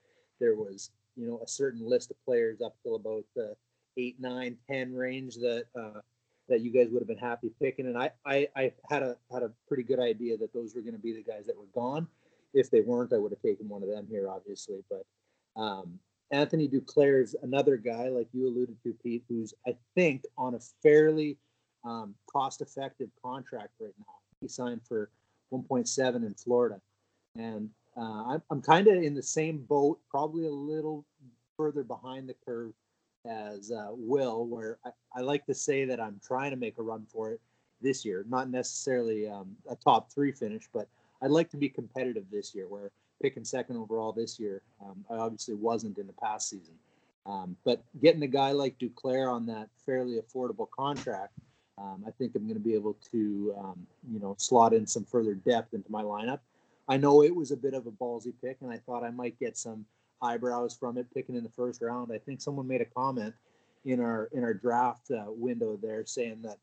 there 0.40 0.54
was 0.54 0.90
you 1.16 1.26
know 1.26 1.40
a 1.44 1.48
certain 1.48 1.88
list 1.88 2.10
of 2.10 2.16
players 2.24 2.60
up 2.60 2.76
till 2.82 2.96
about 2.96 3.24
the 3.34 3.54
eight, 3.96 4.16
nine, 4.20 4.56
ten 4.70 4.94
range 4.94 5.36
that 5.36 5.64
uh, 5.78 6.00
that 6.48 6.60
you 6.60 6.70
guys 6.70 6.88
would 6.90 7.00
have 7.00 7.08
been 7.08 7.18
happy 7.18 7.50
picking. 7.60 7.86
And 7.86 7.96
I, 7.96 8.10
I, 8.26 8.48
I 8.56 8.72
had 8.90 9.02
a 9.02 9.16
had 9.32 9.42
a 9.42 9.52
pretty 9.68 9.82
good 9.82 10.00
idea 10.00 10.36
that 10.38 10.52
those 10.52 10.74
were 10.74 10.82
going 10.82 10.94
to 10.94 11.00
be 11.00 11.12
the 11.12 11.22
guys 11.22 11.46
that 11.46 11.56
were 11.56 11.68
gone. 11.74 12.06
If 12.52 12.70
they 12.70 12.80
weren't, 12.80 13.12
I 13.12 13.18
would 13.18 13.32
have 13.32 13.42
taken 13.42 13.68
one 13.68 13.82
of 13.82 13.88
them 13.88 14.06
here, 14.10 14.28
obviously. 14.28 14.82
But 14.90 15.04
um, 15.60 15.98
Anthony 16.32 16.68
Duclair's 16.68 17.34
another 17.42 17.76
guy, 17.76 18.08
like 18.08 18.28
you 18.32 18.48
alluded 18.48 18.76
to, 18.82 18.94
Pete, 19.02 19.24
who's 19.28 19.54
I 19.66 19.76
think 19.94 20.24
on 20.36 20.54
a 20.54 20.60
fairly 20.82 21.38
um, 21.84 22.14
cost-effective 22.30 23.08
contract 23.24 23.70
right 23.80 23.94
now. 23.98 24.14
He 24.40 24.48
signed 24.48 24.80
for 24.86 25.10
1.7 25.52 26.16
in 26.16 26.34
Florida, 26.34 26.80
and 27.36 27.70
uh, 28.00 28.24
I'm, 28.28 28.42
I'm 28.50 28.62
kind 28.62 28.88
of 28.88 29.02
in 29.02 29.14
the 29.14 29.22
same 29.22 29.58
boat, 29.58 29.98
probably 30.08 30.46
a 30.46 30.50
little 30.50 31.04
further 31.56 31.84
behind 31.84 32.28
the 32.28 32.34
curve 32.46 32.72
as 33.26 33.70
uh, 33.70 33.88
Will, 33.90 34.46
where 34.46 34.78
I, 34.84 34.90
I 35.16 35.20
like 35.20 35.44
to 35.46 35.54
say 35.54 35.84
that 35.84 36.00
I'm 36.00 36.18
trying 36.26 36.50
to 36.50 36.56
make 36.56 36.78
a 36.78 36.82
run 36.82 37.06
for 37.12 37.32
it 37.32 37.40
this 37.82 38.04
year. 38.04 38.24
Not 38.28 38.48
necessarily 38.48 39.28
um, 39.28 39.54
a 39.68 39.76
top 39.76 40.10
three 40.10 40.32
finish, 40.32 40.68
but 40.72 40.88
I'd 41.20 41.30
like 41.30 41.50
to 41.50 41.58
be 41.58 41.68
competitive 41.68 42.24
this 42.32 42.54
year. 42.54 42.66
Where 42.68 42.90
picking 43.22 43.44
second 43.44 43.76
overall 43.76 44.12
this 44.12 44.40
year, 44.40 44.62
um, 44.82 45.04
I 45.10 45.16
obviously 45.16 45.54
wasn't 45.54 45.98
in 45.98 46.06
the 46.06 46.14
past 46.14 46.48
season. 46.48 46.74
Um, 47.26 47.54
but 47.64 47.82
getting 48.00 48.22
a 48.22 48.28
guy 48.28 48.52
like 48.52 48.78
Duclair 48.78 49.30
on 49.30 49.44
that 49.46 49.68
fairly 49.84 50.18
affordable 50.18 50.70
contract, 50.70 51.34
um, 51.76 52.02
I 52.06 52.10
think 52.12 52.34
I'm 52.34 52.44
going 52.44 52.54
to 52.54 52.60
be 52.60 52.74
able 52.74 52.96
to, 53.12 53.54
um, 53.58 53.86
you 54.10 54.20
know, 54.20 54.34
slot 54.38 54.72
in 54.72 54.86
some 54.86 55.04
further 55.04 55.34
depth 55.34 55.74
into 55.74 55.90
my 55.90 56.02
lineup. 56.02 56.40
I 56.90 56.96
know 56.96 57.22
it 57.22 57.34
was 57.34 57.52
a 57.52 57.56
bit 57.56 57.72
of 57.72 57.86
a 57.86 57.92
ballsy 57.92 58.32
pick, 58.42 58.58
and 58.62 58.72
I 58.72 58.78
thought 58.78 59.04
I 59.04 59.10
might 59.10 59.38
get 59.38 59.56
some 59.56 59.86
eyebrows 60.20 60.74
from 60.74 60.98
it 60.98 61.06
picking 61.14 61.36
in 61.36 61.44
the 61.44 61.50
first 61.50 61.80
round. 61.80 62.10
I 62.12 62.18
think 62.18 62.40
someone 62.40 62.66
made 62.66 62.80
a 62.80 62.84
comment 62.84 63.32
in 63.84 64.00
our 64.00 64.28
in 64.32 64.42
our 64.42 64.52
draft 64.52 65.08
uh, 65.12 65.26
window 65.28 65.78
there 65.80 66.04
saying 66.04 66.42
that, 66.42 66.58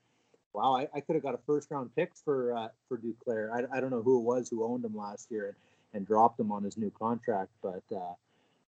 wow, 0.53 0.75
I, 0.75 0.89
I 0.93 0.99
could 0.99 1.15
have 1.15 1.23
got 1.23 1.34
a 1.34 1.39
first 1.47 1.71
round 1.71 1.95
pick 1.95 2.11
for 2.25 2.53
uh, 2.57 2.67
for 2.89 2.97
Duclair. 2.97 3.51
I, 3.53 3.78
I 3.78 3.80
don't 3.80 3.89
know 3.89 4.01
who 4.01 4.19
it 4.19 4.23
was 4.23 4.49
who 4.49 4.65
owned 4.65 4.84
him 4.84 4.97
last 4.97 5.32
year 5.32 5.45
and, 5.47 5.55
and 5.93 6.05
dropped 6.05 6.38
him 6.38 6.51
on 6.51 6.61
his 6.61 6.75
new 6.75 6.91
contract, 6.91 7.51
but 7.63 7.84
uh, 7.95 8.13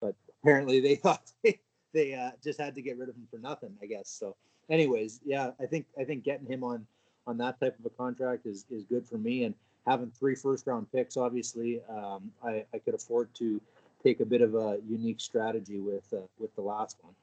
but 0.02 0.14
apparently 0.44 0.82
they 0.82 0.96
thought 1.04 1.32
they, 1.42 1.58
they 1.94 2.14
uh, 2.16 2.32
just 2.44 2.60
had 2.60 2.76
to 2.76 2.82
get 2.82 2.98
rid 2.98 3.08
of 3.08 3.16
him 3.16 3.30
for 3.32 3.38
nothing, 3.38 3.74
I 3.82 3.86
guess. 3.86 4.10
So, 4.10 4.36
anyways, 4.70 5.22
yeah, 5.26 5.52
I 5.62 5.68
think 5.68 5.86
I 5.98 6.04
think 6.04 6.26
getting 6.26 6.48
him 6.48 6.66
on 6.66 6.86
on 7.26 7.38
that 7.38 7.62
type 7.62 7.80
of 7.80 7.86
a 7.86 7.90
contract 7.92 8.46
is 8.46 8.66
is 8.70 8.84
good 8.84 9.08
for 9.08 9.18
me 9.18 9.46
and 9.46 9.56
having 9.86 10.12
three 10.12 10.36
first 10.36 10.68
round 10.68 10.92
picks, 10.92 11.18
obviously, 11.18 11.82
um, 11.90 12.32
I, 12.44 12.66
I 12.74 12.80
could 12.80 12.94
afford 12.96 13.34
to 13.36 13.62
take 14.04 14.20
a 14.20 14.26
bit 14.26 14.42
of 14.42 14.56
a 14.56 14.78
unique 14.88 15.20
strategy 15.20 15.80
with 15.80 16.06
uh, 16.14 16.18
with 16.40 16.54
the 16.56 16.62
last 16.62 16.98
one. 17.02 17.14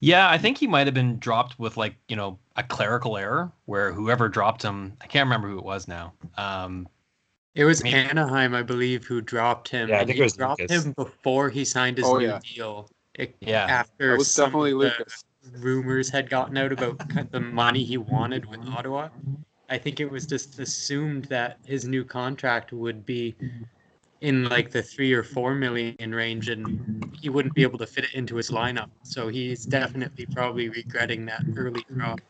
Yeah, 0.00 0.28
I 0.28 0.36
think 0.38 0.58
he 0.58 0.66
might 0.66 0.86
have 0.86 0.94
been 0.94 1.18
dropped 1.18 1.58
with 1.58 1.76
like 1.76 1.94
you 2.08 2.16
know 2.16 2.38
a 2.56 2.62
clerical 2.62 3.16
error 3.16 3.50
where 3.64 3.92
whoever 3.92 4.28
dropped 4.28 4.62
him, 4.62 4.94
I 5.00 5.06
can't 5.06 5.26
remember 5.26 5.48
who 5.48 5.58
it 5.58 5.64
was 5.64 5.88
now. 5.88 6.12
Um, 6.36 6.88
it 7.54 7.64
was 7.64 7.82
maybe. 7.82 7.96
Anaheim, 7.96 8.54
I 8.54 8.62
believe, 8.62 9.04
who 9.04 9.20
dropped 9.20 9.68
him. 9.68 9.88
Yeah, 9.88 9.96
I 10.00 10.04
think 10.04 10.16
he 10.16 10.20
it 10.20 10.24
was 10.24 10.36
dropped 10.36 10.60
Lucas. 10.60 10.84
him 10.84 10.92
before 10.92 11.48
he 11.50 11.64
signed 11.64 11.98
his 11.98 12.06
Oh, 12.06 12.18
new 12.18 12.26
yeah. 12.26 12.40
deal. 12.54 12.90
It- 13.14 13.36
Yeah. 13.40 13.64
after 13.66 14.14
It 14.14 14.18
was 14.18 14.30
some 14.30 14.46
definitely 14.50 14.72
of 14.72 14.78
the 14.78 14.84
Lucas. 14.98 15.24
rumors 15.60 16.10
had 16.10 16.28
gotten 16.28 16.56
out 16.58 16.72
about 16.72 17.30
the 17.30 17.38
money 17.40 17.84
he 17.84 17.96
wanted 17.96 18.44
with 18.46 18.58
Ottawa. 18.66 19.08
I 19.74 19.78
think 19.78 19.98
it 19.98 20.08
was 20.08 20.24
just 20.24 20.60
assumed 20.60 21.24
that 21.24 21.58
his 21.66 21.84
new 21.84 22.04
contract 22.04 22.72
would 22.72 23.04
be 23.04 23.34
mm-hmm. 23.42 23.64
in 24.20 24.48
like 24.48 24.70
the 24.70 24.80
three 24.80 25.12
or 25.12 25.24
four 25.24 25.52
million 25.52 26.14
range, 26.14 26.48
and 26.48 27.12
he 27.20 27.28
wouldn't 27.28 27.54
be 27.54 27.62
able 27.62 27.78
to 27.78 27.86
fit 27.86 28.04
it 28.04 28.14
into 28.14 28.36
his 28.36 28.52
lineup. 28.52 28.90
So 29.02 29.26
he's 29.26 29.66
definitely 29.66 30.26
probably 30.26 30.68
regretting 30.68 31.26
that 31.26 31.42
early 31.56 31.84
drop. 31.92 32.20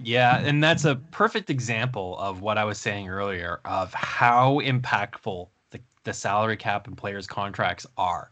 Yeah, 0.00 0.38
and 0.38 0.62
that's 0.62 0.84
a 0.84 0.94
perfect 1.10 1.50
example 1.50 2.16
of 2.18 2.40
what 2.40 2.56
I 2.56 2.64
was 2.64 2.78
saying 2.78 3.08
earlier 3.08 3.60
of 3.64 3.92
how 3.92 4.60
impactful 4.60 5.48
the, 5.70 5.80
the 6.04 6.12
salary 6.12 6.56
cap 6.56 6.86
and 6.86 6.96
players' 6.96 7.26
contracts 7.26 7.84
are. 7.98 8.30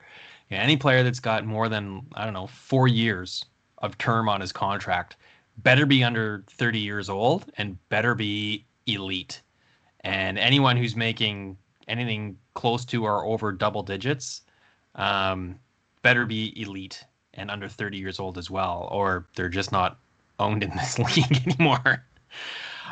Yeah, 0.49 0.59
any 0.59 0.77
player 0.77 1.03
that's 1.03 1.21
got 1.21 1.45
more 1.45 1.69
than, 1.69 2.07
I 2.15 2.25
don't 2.25 2.35
know, 2.35 2.47
four 2.47 2.87
years 2.87 3.45
of 3.79 3.99
term 3.99 4.29
on 4.29 4.41
his 4.41 4.53
contract 4.53 5.17
better 5.59 5.87
be 5.87 6.03
under 6.03 6.45
30 6.51 6.79
years 6.79 7.09
old 7.09 7.51
and 7.57 7.79
better 7.89 8.15
be 8.15 8.65
elite. 8.87 9.43
And 10.01 10.39
anyone 10.39 10.77
who's 10.77 10.97
making 10.97 11.57
anything 11.89 12.37
close 12.55 12.85
to 12.87 13.05
or 13.05 13.25
over 13.25 13.53
double 13.53 13.83
digits 13.83 14.43
um, 14.95 15.59
better 16.03 16.27
be 16.27 16.61
elite 16.61 17.05
and 17.35 17.51
under 17.51 17.69
30 17.69 17.97
years 17.97 18.21
old 18.21 18.37
as 18.37 18.51
well, 18.51 18.89
or 18.93 19.27
they're 19.37 19.49
just 19.49 19.73
not 19.73 19.99
owned 20.39 20.63
in 20.63 20.71
this 20.71 20.99
league 21.17 21.47
anymore. 21.47 22.05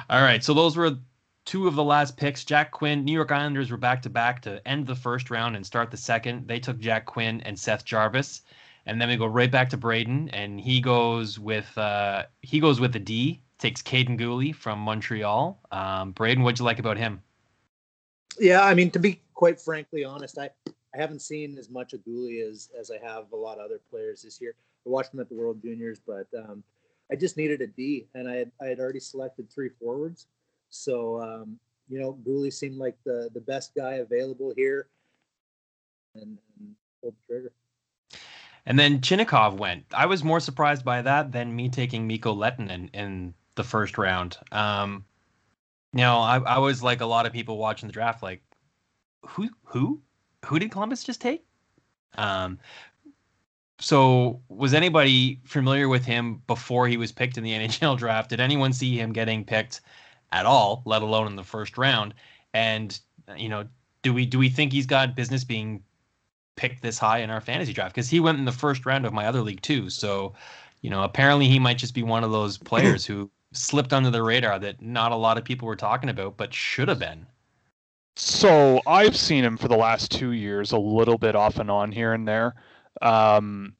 All 0.08 0.22
right, 0.22 0.42
so 0.42 0.54
those 0.54 0.76
were 0.76 0.96
two 1.44 1.66
of 1.66 1.74
the 1.74 1.84
last 1.84 2.16
picks. 2.16 2.44
Jack 2.44 2.70
Quinn, 2.70 3.04
New 3.04 3.12
York 3.12 3.32
Islanders 3.32 3.70
were 3.70 3.76
back 3.76 4.02
to 4.02 4.10
back 4.10 4.40
to 4.42 4.66
end 4.66 4.86
the 4.86 4.94
first 4.94 5.30
round 5.30 5.56
and 5.56 5.66
start 5.66 5.90
the 5.90 5.96
second. 5.96 6.46
They 6.46 6.60
took 6.60 6.78
Jack 6.78 7.06
Quinn 7.06 7.40
and 7.42 7.58
Seth 7.58 7.84
Jarvis, 7.84 8.42
and 8.90 9.00
then 9.00 9.08
we 9.08 9.16
go 9.16 9.26
right 9.26 9.52
back 9.52 9.70
to 9.70 9.76
Braden, 9.76 10.30
and 10.30 10.60
he 10.60 10.80
goes 10.80 11.38
with 11.38 11.78
uh, 11.78 12.24
he 12.42 12.58
goes 12.58 12.80
with 12.80 12.92
the 12.92 12.98
D. 12.98 13.40
Takes 13.60 13.82
Kaiden 13.82 14.18
Guhle 14.18 14.52
from 14.52 14.80
Montreal. 14.80 15.60
Um, 15.70 16.10
Braden, 16.10 16.42
what'd 16.42 16.58
you 16.58 16.64
like 16.64 16.80
about 16.80 16.96
him? 16.96 17.22
Yeah, 18.38 18.64
I 18.64 18.74
mean, 18.74 18.90
to 18.90 18.98
be 18.98 19.20
quite 19.34 19.60
frankly 19.60 20.02
honest, 20.02 20.38
I, 20.38 20.50
I 20.66 20.96
haven't 20.98 21.20
seen 21.20 21.56
as 21.56 21.70
much 21.70 21.92
of 21.92 22.00
Guhle 22.00 22.42
as 22.50 22.68
as 22.78 22.90
I 22.90 22.98
have 23.06 23.30
a 23.32 23.36
lot 23.36 23.58
of 23.58 23.64
other 23.66 23.80
players 23.90 24.22
this 24.22 24.40
year. 24.40 24.54
I 24.84 24.90
watched 24.90 25.14
him 25.14 25.20
at 25.20 25.28
the 25.28 25.36
World 25.36 25.62
Juniors, 25.62 26.00
but 26.04 26.26
um, 26.36 26.64
I 27.12 27.14
just 27.14 27.36
needed 27.36 27.60
a 27.60 27.68
D, 27.68 28.08
and 28.16 28.28
I 28.28 28.34
had 28.34 28.50
I 28.60 28.66
had 28.66 28.80
already 28.80 29.00
selected 29.00 29.48
three 29.52 29.68
forwards, 29.68 30.26
so 30.68 31.22
um, 31.22 31.60
you 31.88 32.00
know, 32.00 32.18
Guhle 32.26 32.52
seemed 32.52 32.78
like 32.78 32.96
the 33.04 33.30
the 33.34 33.40
best 33.40 33.72
guy 33.76 33.94
available 33.94 34.52
here, 34.56 34.88
and, 36.16 36.36
and 36.58 36.74
pulled 37.00 37.14
the 37.14 37.32
trigger. 37.32 37.52
And 38.66 38.78
then 38.78 39.00
Chinakhov 39.00 39.56
went. 39.56 39.84
I 39.92 40.06
was 40.06 40.22
more 40.22 40.40
surprised 40.40 40.84
by 40.84 41.02
that 41.02 41.32
than 41.32 41.56
me 41.56 41.68
taking 41.68 42.06
Mikko 42.06 42.34
Lehtonen 42.34 42.90
in 42.94 43.34
the 43.54 43.64
first 43.64 43.98
round. 43.98 44.36
Um, 44.52 45.04
you 45.92 46.00
know, 46.00 46.18
I, 46.18 46.38
I 46.38 46.58
was 46.58 46.82
like 46.82 47.00
a 47.00 47.06
lot 47.06 47.26
of 47.26 47.32
people 47.32 47.58
watching 47.58 47.86
the 47.86 47.92
draft, 47.92 48.22
like, 48.22 48.42
who, 49.26 49.48
who, 49.64 50.00
who 50.44 50.58
did 50.58 50.70
Columbus 50.70 51.04
just 51.04 51.20
take? 51.20 51.44
Um, 52.16 52.58
so 53.80 54.40
was 54.48 54.74
anybody 54.74 55.40
familiar 55.44 55.88
with 55.88 56.04
him 56.04 56.42
before 56.46 56.86
he 56.86 56.96
was 56.96 57.12
picked 57.12 57.38
in 57.38 57.44
the 57.44 57.52
NHL 57.58 57.98
draft? 57.98 58.30
Did 58.30 58.40
anyone 58.40 58.72
see 58.72 58.98
him 58.98 59.12
getting 59.12 59.44
picked 59.44 59.80
at 60.32 60.46
all, 60.46 60.82
let 60.84 61.02
alone 61.02 61.26
in 61.26 61.36
the 61.36 61.44
first 61.44 61.78
round? 61.78 62.14
And 62.54 62.98
you 63.36 63.48
know, 63.48 63.66
do 64.02 64.12
we 64.12 64.26
do 64.26 64.38
we 64.38 64.48
think 64.48 64.72
he's 64.72 64.86
got 64.86 65.16
business 65.16 65.44
being 65.44 65.82
picked 66.60 66.82
this 66.82 66.98
high 66.98 67.20
in 67.20 67.30
our 67.30 67.40
fantasy 67.40 67.72
draft? 67.72 67.94
Because 67.94 68.10
he 68.10 68.20
went 68.20 68.38
in 68.38 68.44
the 68.44 68.52
first 68.52 68.84
round 68.84 69.06
of 69.06 69.14
my 69.14 69.24
other 69.24 69.40
league 69.40 69.62
too. 69.62 69.88
So, 69.88 70.34
you 70.82 70.90
know, 70.90 71.02
apparently 71.02 71.48
he 71.48 71.58
might 71.58 71.78
just 71.78 71.94
be 71.94 72.02
one 72.02 72.22
of 72.22 72.32
those 72.32 72.58
players 72.58 73.06
who 73.06 73.30
slipped 73.52 73.94
under 73.94 74.10
the 74.10 74.22
radar 74.22 74.58
that 74.58 74.82
not 74.82 75.10
a 75.10 75.16
lot 75.16 75.38
of 75.38 75.44
people 75.44 75.66
were 75.66 75.74
talking 75.74 76.10
about, 76.10 76.36
but 76.36 76.52
should 76.52 76.88
have 76.88 76.98
been. 76.98 77.26
So 78.16 78.82
I've 78.86 79.16
seen 79.16 79.42
him 79.42 79.56
for 79.56 79.68
the 79.68 79.76
last 79.76 80.10
two 80.10 80.32
years, 80.32 80.72
a 80.72 80.78
little 80.78 81.16
bit 81.16 81.34
off 81.34 81.56
and 81.56 81.70
on 81.70 81.90
here 81.92 82.12
and 82.12 82.28
there. 82.28 82.54
Um, 83.00 83.74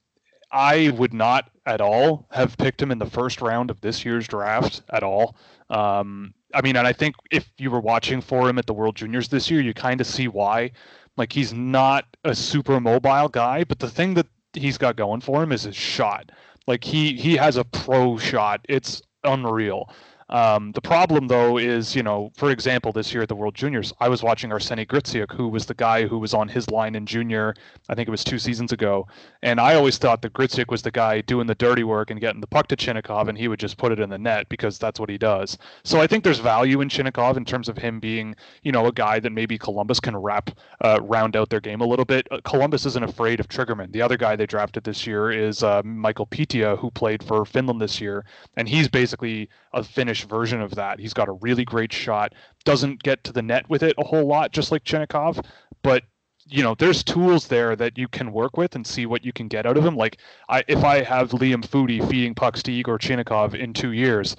I 0.53 0.91
would 0.91 1.15
not 1.15 1.51
at 1.67 1.81
all 1.81 2.27
have 2.31 2.57
picked 2.59 2.83
him 2.83 2.91
in 2.91 2.99
the 2.99 3.07
first 3.07 3.41
round 3.41 3.71
of 3.71 3.81
this 3.81 4.05
year's 4.05 4.27
draft 4.27 4.83
at 4.91 5.03
all. 5.03 5.37
Um, 5.69 6.35
I 6.53 6.63
mean, 6.63 6.77
and 6.77 6.87
I 6.87 6.93
think 6.93 7.15
if 7.31 7.49
you 7.59 7.71
were 7.71 7.81
watching 7.81 8.21
for 8.21 8.49
him 8.49 8.59
at 8.59 8.67
the 8.67 8.75
World 8.75 8.97
Juniors 8.97 9.29
this 9.29 9.51
year, 9.51 9.61
you 9.61 9.73
kind 9.73 10.01
of 10.01 10.07
see 10.07 10.29
why. 10.29 10.73
Like 11.17 11.33
he's 11.33 11.53
not 11.53 12.07
a 12.25 12.35
super 12.35 12.81
mobile 12.81 13.29
guy, 13.29 13.65
but 13.65 13.79
the 13.79 13.89
thing 13.89 14.15
that 14.15 14.27
he's 14.55 14.79
got 14.79 14.97
going 14.97 15.21
for 15.21 15.43
him 15.43 15.53
is 15.53 15.65
his 15.65 15.77
shot. 15.77 16.33
Like 16.67 16.83
he 16.83 17.15
he 17.17 17.37
has 17.37 17.57
a 17.57 17.65
pro 17.65 18.17
shot. 18.19 18.65
It's 18.69 19.03
unreal. 19.25 19.93
Um, 20.31 20.71
the 20.73 20.81
problem, 20.81 21.27
though, 21.27 21.59
is, 21.59 21.97
you 21.97 22.05
know, 22.05 22.31
for 22.37 22.51
example, 22.51 22.93
this 22.93 23.13
year 23.13 23.23
at 23.23 23.29
the 23.29 23.35
World 23.35 23.55
Juniors, 23.55 23.93
I 23.99 24.09
was 24.09 24.23
watching 24.23 24.51
Arseni 24.51 24.87
Gritsyuk, 24.87 25.33
who 25.33 25.49
was 25.49 25.67
the 25.67 25.75
guy 25.75 26.07
who 26.07 26.19
was 26.19 26.35
on 26.35 26.49
his 26.49 26.71
line 26.71 26.95
in 26.95 27.05
junior, 27.05 27.55
I 27.89 27.97
think 27.97 28.07
it 28.07 28.13
was 28.13 28.23
two 28.23 28.39
seasons 28.39 28.71
ago. 28.71 29.09
And 29.43 29.61
I 29.61 29.75
always 29.75 29.99
thought 29.99 30.23
that 30.23 30.33
Gritsyuk 30.33 30.71
was 30.71 30.83
the 30.83 30.93
guy 30.93 31.21
doing 31.23 31.49
the 31.49 31.57
dirty 31.57 31.83
work 31.83 32.11
and 32.11 32.21
getting 32.21 32.41
the 32.41 32.47
puck 32.47 32.69
to 32.69 32.77
Chinakhov, 32.77 33.29
and 33.29 33.37
he 33.37 33.49
would 33.49 33.59
just 33.59 33.77
put 33.77 33.91
it 33.91 33.99
in 33.99 34.09
the 34.09 34.19
net 34.19 34.49
because 34.49 34.79
that's 34.79 35.01
what 35.01 35.11
he 35.11 35.19
does. 35.19 35.59
So 35.83 36.01
I 36.01 36.07
think 36.07 36.23
there's 36.23 36.39
value 36.39 36.81
in 36.81 36.89
Chinakhov 36.89 37.37
in 37.37 37.45
terms 37.45 37.69
of 37.69 37.77
him 37.77 37.99
being, 37.99 38.37
you 38.63 38.71
know, 38.71 38.87
a 38.87 38.93
guy 38.93 39.19
that 39.19 39.31
maybe 39.31 39.59
Columbus 39.59 39.99
can 39.99 40.17
wrap, 40.17 40.51
uh, 40.81 41.01
round 41.03 41.35
out 41.35 41.51
their 41.51 41.61
game 41.61 41.81
a 41.81 41.87
little 41.87 42.05
bit. 42.05 42.29
Uh, 42.31 42.39
Columbus 42.45 42.87
isn't 42.87 43.05
afraid 43.05 43.41
of 43.41 43.49
Triggerman. 43.49 43.91
The 43.91 44.03
other 44.03 44.17
guy 44.17 44.37
they 44.37 44.47
drafted 44.47 44.85
this 44.85 45.09
year 45.09 45.33
is 45.33 45.65
uh, 45.65 45.83
Mikael 45.85 46.27
Pyyhtiä, 46.27 46.79
who 46.79 46.91
played 46.93 47.25
for 47.25 47.45
Finland 47.45 47.81
this 47.81 48.01
year, 48.01 48.25
and 48.57 48.69
he's 48.69 48.87
basically 48.87 49.49
a 49.73 49.83
Finnish 49.83 50.20
version 50.23 50.61
of 50.61 50.75
that. 50.75 50.99
He's 50.99 51.15
got 51.15 51.29
a 51.29 51.33
really 51.33 51.65
great 51.65 51.93
shot. 51.93 52.35
Doesn't 52.65 53.03
get 53.03 53.25
to 53.25 53.33
the 53.33 53.43
net 53.43 53.69
with 53.69 53.83
it 53.83 53.95
a 53.99 54.05
whole 54.05 54.27
lot, 54.27 54.53
just 54.53 54.73
like 54.73 54.85
Chinakhov, 54.85 55.45
but 55.83 56.05
you 56.47 56.63
know, 56.65 56.75
there's 56.75 57.05
tools 57.05 57.47
there 57.47 57.77
that 57.77 57.97
you 57.97 58.09
can 58.09 58.33
work 58.33 58.57
with 58.57 58.75
and 58.75 58.85
see 58.85 59.07
what 59.07 59.25
you 59.25 59.33
can 59.33 59.47
get 59.47 59.67
out 59.67 59.77
of 59.77 59.85
him. 59.87 59.97
Like, 59.97 60.19
I 60.49 60.65
if 60.67 60.83
I 60.85 61.03
have 61.03 61.31
Liam 61.31 61.65
Foudy 61.65 62.07
feeding 62.11 62.35
pucks 62.35 62.63
to 62.65 62.73
Igor 62.73 62.99
Chinakhov 62.99 63.55
in 63.55 63.73
two 63.73 63.93
years, 63.93 64.37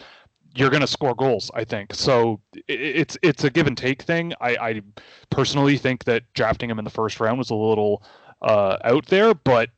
you're 0.53 0.69
going 0.69 0.81
to 0.81 0.87
score 0.87 1.15
goals. 1.15 1.49
I 1.53 1.63
think 1.63 1.93
so. 1.93 2.41
It's 2.67 3.17
it's 3.21 3.43
a 3.43 3.49
give 3.49 3.67
and 3.67 3.77
take 3.77 4.01
thing. 4.01 4.33
I, 4.41 4.57
I 4.57 4.81
personally 5.29 5.77
think 5.77 6.03
that 6.03 6.23
drafting 6.33 6.69
him 6.69 6.79
in 6.79 6.85
the 6.85 6.91
first 6.91 7.19
round 7.19 7.37
was 7.37 7.49
a 7.49 7.55
little 7.55 8.03
uh, 8.41 8.77
out 8.83 9.05
there, 9.05 9.33
but 9.33 9.69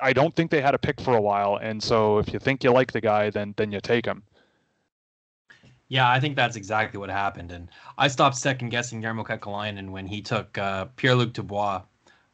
I 0.00 0.12
don't 0.12 0.34
think 0.34 0.50
they 0.50 0.60
had 0.62 0.74
a 0.74 0.78
pick 0.78 1.00
for 1.00 1.16
a 1.16 1.20
while. 1.20 1.58
And 1.60 1.82
so 1.82 2.18
if 2.18 2.32
you 2.32 2.38
think 2.38 2.64
you 2.64 2.70
like 2.70 2.92
the 2.92 3.00
guy, 3.00 3.30
then 3.30 3.54
then 3.56 3.72
you 3.72 3.80
take 3.80 4.06
him. 4.06 4.22
Yeah, 5.88 6.10
I 6.10 6.20
think 6.20 6.36
that's 6.36 6.56
exactly 6.56 6.98
what 6.98 7.10
happened. 7.10 7.50
And 7.50 7.70
I 7.96 8.08
stopped 8.08 8.36
second 8.36 8.68
guessing 8.68 9.02
Jarmo 9.02 9.24
Kekalainen 9.24 9.90
when 9.90 10.06
he 10.06 10.20
took 10.20 10.56
uh, 10.58 10.86
Pierre-Luc 10.96 11.32
Dubois 11.32 11.82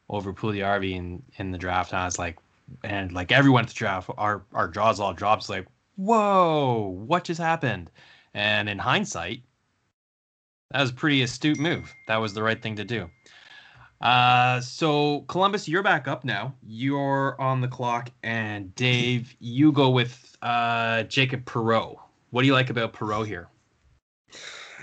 over 0.09 0.33
Puljujarvi 0.33 0.93
in, 0.93 1.23
in 1.37 1.51
the 1.51 1.57
draft. 1.57 1.91
And 1.91 2.01
I 2.01 2.05
was 2.05 2.19
like, 2.19 2.37
and 2.83 3.13
like 3.13 3.31
everyone 3.31 3.63
at 3.63 3.69
the 3.69 3.73
draft, 3.73 4.09
our, 4.17 4.43
our 4.53 4.67
jaws 4.67 4.99
all 4.99 5.13
drops 5.13 5.49
like, 5.49 5.67
whoa, 5.95 6.93
what 7.07 7.23
just 7.23 7.39
happened? 7.39 7.89
And 8.33 8.67
in 8.67 8.77
hindsight, 8.77 9.41
that 10.71 10.81
was 10.81 10.89
a 10.89 10.93
pretty 10.93 11.21
astute 11.21 11.59
move. 11.59 11.93
That 12.07 12.17
was 12.17 12.33
the 12.33 12.43
right 12.43 12.61
thing 12.61 12.75
to 12.75 12.83
do. 12.83 13.09
Uh, 14.01 14.59
so 14.59 15.21
Columbus, 15.29 15.69
you're 15.69 15.83
back 15.83 16.07
up 16.07 16.25
now. 16.25 16.53
You're 16.61 17.39
on 17.39 17.61
the 17.61 17.67
clock, 17.69 18.11
and 18.23 18.75
Dave, 18.75 19.33
you 19.39 19.71
go 19.71 19.89
with 19.89 20.35
uh, 20.41 21.03
Jacob 21.03 21.45
Perreault. 21.45 21.99
What 22.35 22.41
do 22.41 22.47
you 22.47 22.53
like 22.53 22.69
about 22.69 22.91
Perreault 22.91 23.27
here? 23.27 23.47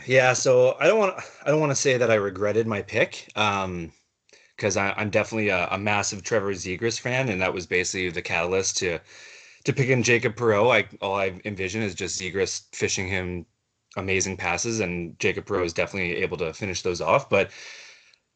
Yeah, 0.07 0.33
so 0.33 0.75
I 0.81 0.87
don't 0.87 0.99
want 0.99 1.23
I 1.45 1.51
don't 1.51 1.61
want 1.61 1.71
to 1.71 1.77
say 1.77 1.99
that 1.99 2.11
I 2.11 2.15
regretted 2.15 2.67
my 2.67 2.81
pick, 2.81 3.31
um, 3.37 3.93
because 4.57 4.79
I'm 4.79 5.11
definitely 5.11 5.51
a, 5.51 5.69
a, 5.71 5.77
massive 5.77 6.23
Trevor 6.23 6.55
Zegras 6.55 6.99
fan, 6.99 7.29
and 7.29 7.43
that 7.43 7.53
was 7.53 7.67
basically 7.67 8.09
the 8.09 8.23
catalyst 8.23 8.79
to 8.79 9.01
to 9.65 9.73
pick 9.75 9.91
in 9.91 10.03
Jacob 10.03 10.35
Perreault. 10.35 10.73
I 10.73 10.97
all 11.05 11.17
I 11.17 11.39
envision 11.45 11.83
is 11.83 11.95
just 11.95 12.19
Zegras 12.19 12.63
fishing 12.75 13.07
him 13.07 13.45
amazing 13.99 14.39
passes, 14.39 14.81
and 14.81 15.19
Jacob 15.19 15.45
Perreault 15.45 15.67
is 15.67 15.75
definitely 15.75 16.23
able 16.23 16.39
to 16.39 16.55
finish 16.55 16.81
those 16.81 17.03
off. 17.03 17.29
But 17.29 17.51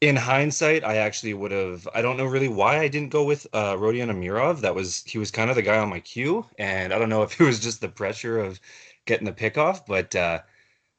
in 0.03 0.15
hindsight, 0.15 0.85
I 0.85 0.97
actually 0.97 1.33
would 1.33 1.53
have. 1.53 1.89
I 1.95 2.03
don't 2.03 2.19
know 2.19 2.27
really 2.27 2.49
why 2.49 2.81
I 2.81 2.89
didn't 2.89 3.13
go 3.13 3.25
with 3.25 3.47
uh, 3.55 3.77
Rodion 3.77 4.11
Amirov. 4.11 4.61
That 4.61 4.75
was 4.75 5.03
he 5.05 5.17
was 5.17 5.31
kind 5.31 5.49
of 5.49 5.57
the 5.57 5.63
guy 5.63 5.79
on 5.79 5.89
my 5.89 6.01
queue, 6.01 6.45
and 6.59 6.93
I 6.93 6.99
don't 6.99 7.09
know 7.09 7.23
if 7.27 7.41
it 7.41 7.45
was 7.45 7.61
just 7.61 7.81
the 7.81 7.89
pressure 7.89 8.39
of 8.39 8.61
getting 9.07 9.25
the 9.25 9.33
pick 9.33 9.57
off, 9.57 9.87
but 9.87 10.15
uh, 10.15 10.41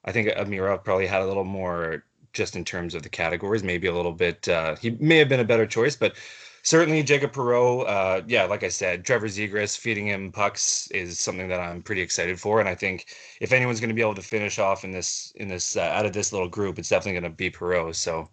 I 0.06 0.12
think 0.12 0.30
Amirov 0.30 0.84
probably 0.84 1.08
had 1.08 1.22
a 1.22 1.28
little 1.28 1.44
more 1.44 2.04
just 2.34 2.56
in 2.56 2.64
terms 2.64 2.96
of 2.96 3.04
the 3.04 3.10
categories, 3.10 3.64
maybe 3.64 3.88
a 3.88 3.94
little 3.94 4.12
bit. 4.12 4.48
Uh, 4.48 4.76
he 4.76 4.92
may 5.00 5.18
have 5.18 5.30
been 5.30 5.40
a 5.40 5.46
better 5.46 5.66
choice, 5.66 5.96
but 5.96 6.16
certainly 6.64 7.04
Jacob 7.04 7.34
Perreault, 7.34 7.88
uh, 7.88 8.22
yeah, 8.28 8.44
like 8.46 8.64
I 8.64 8.70
said, 8.70 9.06
Trevor 9.06 9.28
Zegras 9.28 9.78
feeding 9.78 10.08
him 10.08 10.32
pucks 10.32 10.88
is 10.92 11.20
something 11.20 11.48
that 11.48 11.60
I'm 11.60 11.82
pretty 11.82 12.02
excited 12.02 12.40
for, 12.40 12.60
and 12.60 12.70
I 12.70 12.76
think 12.76 13.08
if 13.42 13.52
anyone's 13.52 13.80
going 13.80 13.90
to 13.90 13.96
be 13.96 14.02
able 14.02 14.16
to 14.16 14.22
finish 14.22 14.60
off 14.60 14.84
in 14.84 14.92
this 14.92 15.34
in 15.36 15.48
this 15.48 15.76
uh, 15.76 15.82
out 15.82 16.06
of 16.06 16.14
this 16.14 16.32
little 16.32 16.50
group, 16.50 16.80
it's 16.80 16.90
definitely 16.90 17.20
going 17.20 17.32
to 17.32 17.38
be 17.38 17.52
Perreault. 17.52 17.96
So. 17.96 18.30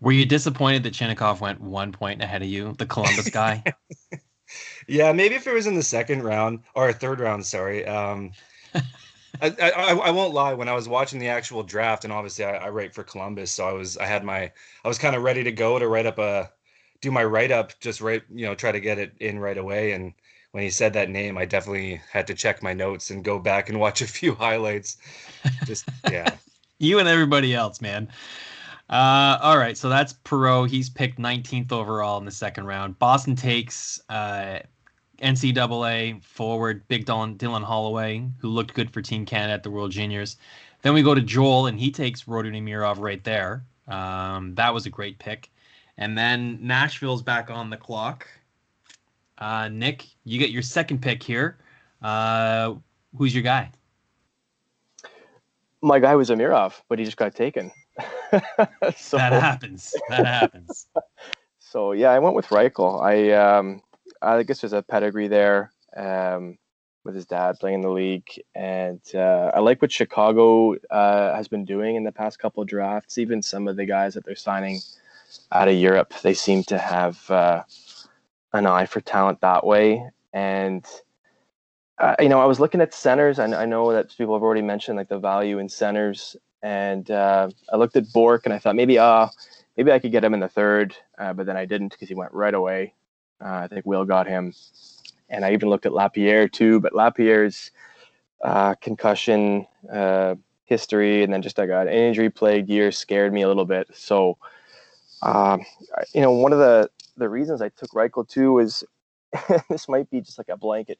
Were 0.00 0.12
you 0.12 0.26
disappointed 0.26 0.82
that 0.82 0.92
Chinakhov 0.92 1.40
went 1.40 1.60
one 1.60 1.92
point 1.92 2.20
ahead 2.20 2.42
of 2.42 2.48
you, 2.48 2.74
the 2.78 2.84
Columbus 2.84 3.30
guy? 3.30 3.62
yeah, 4.86 5.12
maybe 5.12 5.34
if 5.34 5.46
it 5.46 5.54
was 5.54 5.66
in 5.66 5.74
the 5.74 5.82
second 5.82 6.22
round 6.22 6.60
or 6.74 6.92
third 6.92 7.20
round, 7.20 7.44
sorry. 7.46 7.86
Um, 7.86 8.32
I, 9.40 9.50
I, 9.60 9.92
I 9.94 10.10
won't 10.10 10.34
lie. 10.34 10.54
When 10.54 10.68
I 10.68 10.74
was 10.74 10.88
watching 10.88 11.18
the 11.18 11.28
actual 11.28 11.62
draft, 11.62 12.04
and 12.04 12.12
obviously 12.12 12.44
I, 12.44 12.66
I 12.66 12.68
write 12.68 12.94
for 12.94 13.02
Columbus, 13.02 13.50
so 13.50 13.68
I 13.68 13.72
was 13.72 13.96
I 13.98 14.06
had 14.06 14.24
my 14.24 14.50
I 14.84 14.88
was 14.88 14.98
kind 14.98 15.16
of 15.16 15.22
ready 15.22 15.42
to 15.44 15.52
go 15.52 15.78
to 15.78 15.88
write 15.88 16.06
up 16.06 16.18
a 16.18 16.50
do 17.00 17.10
my 17.10 17.24
write 17.24 17.50
up, 17.50 17.78
just 17.80 18.00
write 18.00 18.22
you 18.32 18.46
know 18.46 18.54
try 18.54 18.72
to 18.72 18.80
get 18.80 18.98
it 18.98 19.12
in 19.20 19.38
right 19.38 19.58
away. 19.58 19.92
And 19.92 20.12
when 20.52 20.62
he 20.62 20.70
said 20.70 20.92
that 20.92 21.10
name, 21.10 21.36
I 21.36 21.44
definitely 21.44 22.00
had 22.10 22.26
to 22.28 22.34
check 22.34 22.62
my 22.62 22.72
notes 22.72 23.10
and 23.10 23.24
go 23.24 23.38
back 23.38 23.68
and 23.68 23.80
watch 23.80 24.02
a 24.02 24.06
few 24.06 24.34
highlights. 24.36 24.98
Just 25.64 25.88
yeah. 26.10 26.36
you 26.78 26.98
and 26.98 27.08
everybody 27.08 27.54
else, 27.54 27.80
man. 27.80 28.08
Uh, 28.90 29.38
all 29.40 29.58
right, 29.58 29.76
so 29.78 29.88
that's 29.88 30.12
Perreault. 30.24 30.68
He's 30.68 30.90
picked 30.90 31.18
19th 31.18 31.72
overall 31.72 32.18
in 32.18 32.24
the 32.24 32.30
second 32.30 32.66
round. 32.66 32.98
Boston 32.98 33.34
takes 33.34 34.00
uh, 34.10 34.58
NCAA 35.20 36.22
forward 36.22 36.86
Big 36.88 37.06
Dylan, 37.06 37.36
Dylan 37.38 37.62
Holloway, 37.62 38.28
who 38.38 38.48
looked 38.48 38.74
good 38.74 38.92
for 38.92 39.00
Team 39.00 39.24
Canada 39.24 39.54
at 39.54 39.62
the 39.62 39.70
World 39.70 39.90
Juniors. 39.90 40.36
Then 40.82 40.92
we 40.92 41.02
go 41.02 41.14
to 41.14 41.22
Joel, 41.22 41.66
and 41.66 41.80
he 41.80 41.90
takes 41.90 42.24
Rodion 42.24 42.54
Amirov 42.54 42.98
right 42.98 43.24
there. 43.24 43.64
Um, 43.88 44.54
that 44.56 44.72
was 44.72 44.84
a 44.84 44.90
great 44.90 45.18
pick. 45.18 45.50
And 45.96 46.16
then 46.18 46.58
Nashville's 46.60 47.22
back 47.22 47.50
on 47.50 47.70
the 47.70 47.76
clock. 47.76 48.28
Uh, 49.38 49.68
Nick, 49.68 50.06
you 50.24 50.38
get 50.38 50.50
your 50.50 50.62
second 50.62 51.00
pick 51.00 51.22
here. 51.22 51.58
Uh, 52.02 52.74
who's 53.16 53.34
your 53.34 53.42
guy? 53.42 53.70
My 55.80 55.98
guy 55.98 56.14
was 56.16 56.30
Amirov, 56.30 56.80
but 56.88 56.98
he 56.98 57.04
just 57.04 57.16
got 57.16 57.34
taken. 57.34 57.70
so, 58.96 59.16
that 59.16 59.32
happens. 59.32 59.94
That 60.08 60.26
happens. 60.26 60.86
so 61.58 61.92
yeah, 61.92 62.10
I 62.10 62.18
went 62.18 62.36
with 62.36 62.46
Reichel. 62.48 63.02
I 63.02 63.32
um, 63.32 63.82
I 64.22 64.42
guess 64.42 64.60
there's 64.60 64.72
a 64.72 64.82
pedigree 64.82 65.28
there 65.28 65.72
um, 65.96 66.58
with 67.04 67.14
his 67.14 67.26
dad 67.26 67.58
playing 67.60 67.76
in 67.76 67.80
the 67.82 67.90
league, 67.90 68.28
and 68.54 69.00
uh, 69.14 69.50
I 69.54 69.60
like 69.60 69.82
what 69.82 69.92
Chicago 69.92 70.74
uh, 70.90 71.34
has 71.34 71.48
been 71.48 71.64
doing 71.64 71.96
in 71.96 72.04
the 72.04 72.12
past 72.12 72.38
couple 72.38 72.64
drafts. 72.64 73.18
Even 73.18 73.42
some 73.42 73.68
of 73.68 73.76
the 73.76 73.84
guys 73.86 74.14
that 74.14 74.24
they're 74.24 74.36
signing 74.36 74.80
out 75.52 75.68
of 75.68 75.74
Europe, 75.74 76.14
they 76.22 76.34
seem 76.34 76.62
to 76.64 76.78
have 76.78 77.30
uh, 77.30 77.62
an 78.52 78.66
eye 78.66 78.86
for 78.86 79.00
talent 79.00 79.40
that 79.40 79.66
way. 79.66 80.04
And 80.32 80.84
uh, 81.98 82.16
you 82.18 82.28
know, 82.28 82.40
I 82.40 82.46
was 82.46 82.58
looking 82.58 82.80
at 82.80 82.92
centers, 82.92 83.38
and 83.38 83.54
I 83.54 83.66
know 83.66 83.92
that 83.92 84.16
people 84.16 84.34
have 84.34 84.42
already 84.42 84.62
mentioned 84.62 84.96
like 84.96 85.08
the 85.08 85.18
value 85.18 85.58
in 85.58 85.68
centers. 85.68 86.36
And 86.64 87.10
uh, 87.10 87.50
I 87.70 87.76
looked 87.76 87.94
at 87.96 88.10
Bourque 88.10 88.46
and 88.46 88.54
I 88.54 88.58
thought 88.58 88.74
maybe, 88.74 88.98
uh, 88.98 89.28
maybe 89.76 89.92
I 89.92 89.98
could 89.98 90.12
get 90.12 90.24
him 90.24 90.32
in 90.32 90.40
the 90.40 90.48
third, 90.48 90.96
uh, 91.18 91.34
but 91.34 91.44
then 91.44 91.58
I 91.58 91.66
didn't 91.66 91.90
because 91.90 92.08
he 92.08 92.14
went 92.14 92.32
right 92.32 92.54
away. 92.54 92.94
Uh, 93.44 93.52
I 93.64 93.68
think 93.68 93.84
Will 93.84 94.06
got 94.06 94.26
him, 94.26 94.54
and 95.28 95.44
I 95.44 95.52
even 95.52 95.68
looked 95.68 95.84
at 95.84 95.92
Lapierre 95.92 96.48
too, 96.48 96.80
but 96.80 96.94
Lapierre's 96.94 97.70
uh, 98.42 98.74
concussion 98.76 99.66
history, 100.64 101.22
and 101.22 101.30
then 101.30 101.42
just 101.42 101.58
like 101.58 101.68
an 101.68 101.88
injury-plagued 101.88 102.70
year 102.70 102.90
scared 102.90 103.34
me 103.34 103.42
a 103.42 103.48
little 103.48 103.66
bit. 103.66 103.88
So 103.92 104.38
um, 105.20 105.64
you 106.14 106.22
know, 106.22 106.32
one 106.32 106.52
of 106.52 106.58
the 106.58 106.88
the 107.16 107.28
reasons 107.28 107.60
I 107.60 107.68
took 107.68 107.90
Reichel 107.90 108.26
too 108.26 108.58
is 108.60 108.84
this 109.68 109.88
might 109.88 110.10
be 110.10 110.22
just 110.22 110.38
like 110.38 110.48
a 110.48 110.56
blanket 110.56 110.98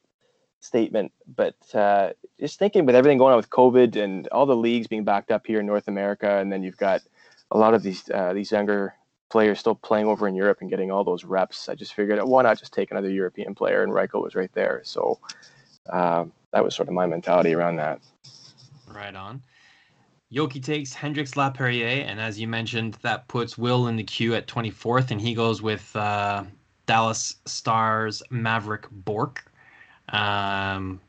statement, 0.65 1.11
but 1.35 1.55
uh, 1.73 2.09
just 2.39 2.59
thinking 2.59 2.85
with 2.85 2.95
everything 2.95 3.17
going 3.17 3.31
on 3.31 3.37
with 3.37 3.49
COVID 3.49 3.95
and 3.95 4.27
all 4.29 4.45
the 4.45 4.55
leagues 4.55 4.87
being 4.87 5.03
backed 5.03 5.31
up 5.31 5.45
here 5.45 5.59
in 5.59 5.65
North 5.65 5.87
America, 5.87 6.39
and 6.39 6.51
then 6.51 6.63
you've 6.63 6.77
got 6.77 7.01
a 7.51 7.57
lot 7.57 7.73
of 7.73 7.83
these 7.83 8.09
uh, 8.09 8.33
these 8.33 8.51
younger 8.51 8.95
players 9.29 9.59
still 9.59 9.75
playing 9.75 10.07
over 10.07 10.27
in 10.27 10.35
Europe 10.35 10.59
and 10.61 10.69
getting 10.69 10.91
all 10.91 11.03
those 11.03 11.23
reps. 11.23 11.69
I 11.69 11.75
just 11.75 11.93
figured, 11.93 12.21
why 12.23 12.43
not 12.43 12.59
just 12.59 12.73
take 12.73 12.91
another 12.91 13.09
European 13.09 13.55
player? 13.55 13.83
And 13.83 13.91
Reichel 13.91 14.23
was 14.23 14.35
right 14.35 14.51
there, 14.53 14.81
so 14.83 15.19
uh, 15.89 16.25
that 16.51 16.63
was 16.63 16.75
sort 16.75 16.87
of 16.87 16.93
my 16.93 17.05
mentality 17.05 17.53
around 17.53 17.77
that. 17.77 18.01
Right 18.87 19.15
on. 19.15 19.41
Yoki 20.33 20.61
takes 20.61 20.93
Hendrix 20.93 21.37
Lapierre, 21.37 22.03
and 22.05 22.19
as 22.19 22.39
you 22.39 22.47
mentioned, 22.47 22.95
that 23.03 23.27
puts 23.27 23.57
Will 23.57 23.87
in 23.87 23.95
the 23.95 24.03
queue 24.03 24.33
at 24.33 24.47
24th, 24.47 25.11
and 25.11 25.21
he 25.21 25.33
goes 25.33 25.61
with 25.61 25.95
uh, 25.95 26.43
Dallas 26.87 27.35
Stars 27.45 28.23
Mavrik 28.31 28.89
Bourque. 28.91 29.45
Um, 30.09 30.99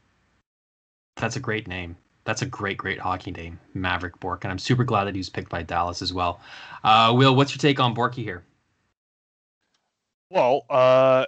that's 1.16 1.36
a 1.36 1.40
great 1.40 1.68
name. 1.68 1.96
That's 2.24 2.42
a 2.42 2.46
great, 2.46 2.76
great 2.76 2.98
hockey 2.98 3.30
name, 3.30 3.60
Mavrik 3.74 4.18
Bourque, 4.18 4.44
and 4.44 4.50
I'm 4.50 4.58
super 4.58 4.84
glad 4.84 5.04
that 5.04 5.14
he 5.14 5.20
was 5.20 5.30
picked 5.30 5.48
by 5.48 5.62
Dallas 5.62 6.02
as 6.02 6.12
well. 6.12 6.40
Uh, 6.82 7.14
Will, 7.16 7.36
what's 7.36 7.52
your 7.52 7.60
take 7.60 7.78
on 7.78 7.94
Borky 7.94 8.24
here? 8.24 8.42
Well, 10.30 10.66
uh, 10.68 11.26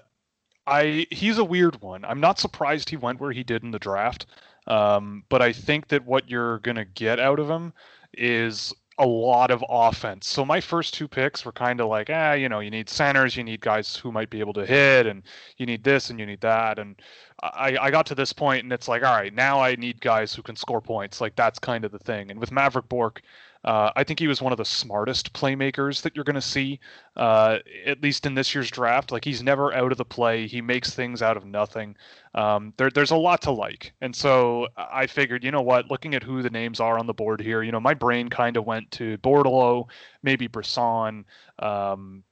I 0.67 1.07
he's 1.11 1.39
a 1.39 1.45
weird 1.45 1.81
one. 1.81 2.05
I'm 2.05 2.21
not 2.21 2.41
surprised 2.41 2.91
he 2.91 2.97
went 2.97 3.21
where 3.21 3.31
he 3.31 3.45
did 3.45 3.63
in 3.63 3.71
the 3.71 3.79
draft. 3.79 4.27
Um, 4.69 5.25
but 5.31 5.41
I 5.41 5.53
think 5.53 5.89
that 5.89 6.05
what 6.05 6.29
you're 6.29 6.59
to 6.77 6.85
get 6.85 7.19
out 7.19 7.41
of 7.41 7.49
him 7.49 7.73
is 8.13 8.75
a 8.99 9.07
lot 9.07 9.51
of 9.51 9.65
offense. 9.69 10.29
So 10.29 10.45
my 10.45 10.61
first 10.61 10.93
two 10.95 11.07
picks 11.07 11.45
were 11.45 11.53
kind 11.53 11.81
of 11.81 11.89
like, 11.89 12.11
ah, 12.11 12.33
you 12.33 12.49
know, 12.49 12.61
you 12.61 12.71
need 12.71 12.89
centers, 12.89 13.37
you 13.37 13.45
need 13.45 13.61
guys 13.61 13.95
who 13.97 14.11
might 14.11 14.31
be 14.31 14.41
able 14.41 14.53
to 14.55 14.67
hit, 14.67 15.07
and 15.07 15.23
you 15.57 15.67
need 15.67 15.85
this 15.85 16.11
and 16.11 16.19
you 16.19 16.27
need 16.27 16.41
that. 16.41 16.79
And 16.79 16.97
I, 17.43 17.77
I 17.81 17.91
got 17.91 18.07
to 18.07 18.15
this 18.15 18.33
point, 18.33 18.65
and 18.65 18.73
it's 18.73 18.89
like, 18.89 19.05
all 19.05 19.15
right, 19.15 19.33
now 19.33 19.61
I 19.61 19.77
need 19.77 20.01
guys 20.01 20.35
who 20.35 20.43
can 20.43 20.57
score 20.57 20.81
points. 20.81 21.21
Like 21.21 21.37
that's 21.37 21.59
kind 21.59 21.85
of 21.85 21.93
the 21.93 21.99
thing. 22.01 22.31
And 22.31 22.41
with 22.41 22.51
Mavrik 22.51 22.89
Bourque, 22.89 23.23
uh, 23.65 23.91
I 23.97 24.05
think 24.05 24.21
he 24.21 24.29
was 24.29 24.41
one 24.41 24.53
of 24.53 24.59
the 24.59 24.65
smartest 24.65 25.33
playmakers 25.33 26.03
that 26.03 26.15
you're 26.15 26.25
going 26.25 26.35
to 26.35 26.41
see, 26.41 26.81
uh, 27.17 27.59
at 27.85 28.03
least 28.03 28.27
in 28.27 28.35
this 28.35 28.55
year's 28.55 28.71
draft. 28.71 29.11
Like 29.11 29.25
he's 29.25 29.43
never 29.43 29.75
out 29.75 29.93
of 29.93 29.99
the 29.99 30.05
play. 30.05 30.47
He 30.47 30.61
makes 30.61 30.95
things 30.95 31.23
out 31.23 31.37
of 31.37 31.45
nothing. 31.45 31.97
Um, 32.35 32.73
there, 32.77 32.91
there's 32.91 33.11
a 33.11 33.17
lot 33.17 33.43
to 33.43 33.51
like, 33.51 33.93
and 34.01 34.15
so 34.15 34.69
I 34.77 35.07
figured, 35.07 35.43
you 35.43 35.51
know 35.51 35.63
what? 35.63 35.91
Looking 35.91 36.15
at 36.15 36.23
who 36.23 36.43
the 36.43 36.51
names 36.51 36.79
are 36.81 36.99
on 36.99 37.07
the 37.07 37.15
board 37.15 37.41
here, 37.41 37.63
you 37.63 37.73
know, 37.73 37.81
my 37.81 37.95
brain 37.95 38.29
kind 38.29 38.57
of 38.57 38.65
went 38.65 38.91
to 38.93 39.19
Bordeleau, 39.19 39.89
maybe 40.23 40.47
Brisson, 40.47 41.25
um, 41.59 42.23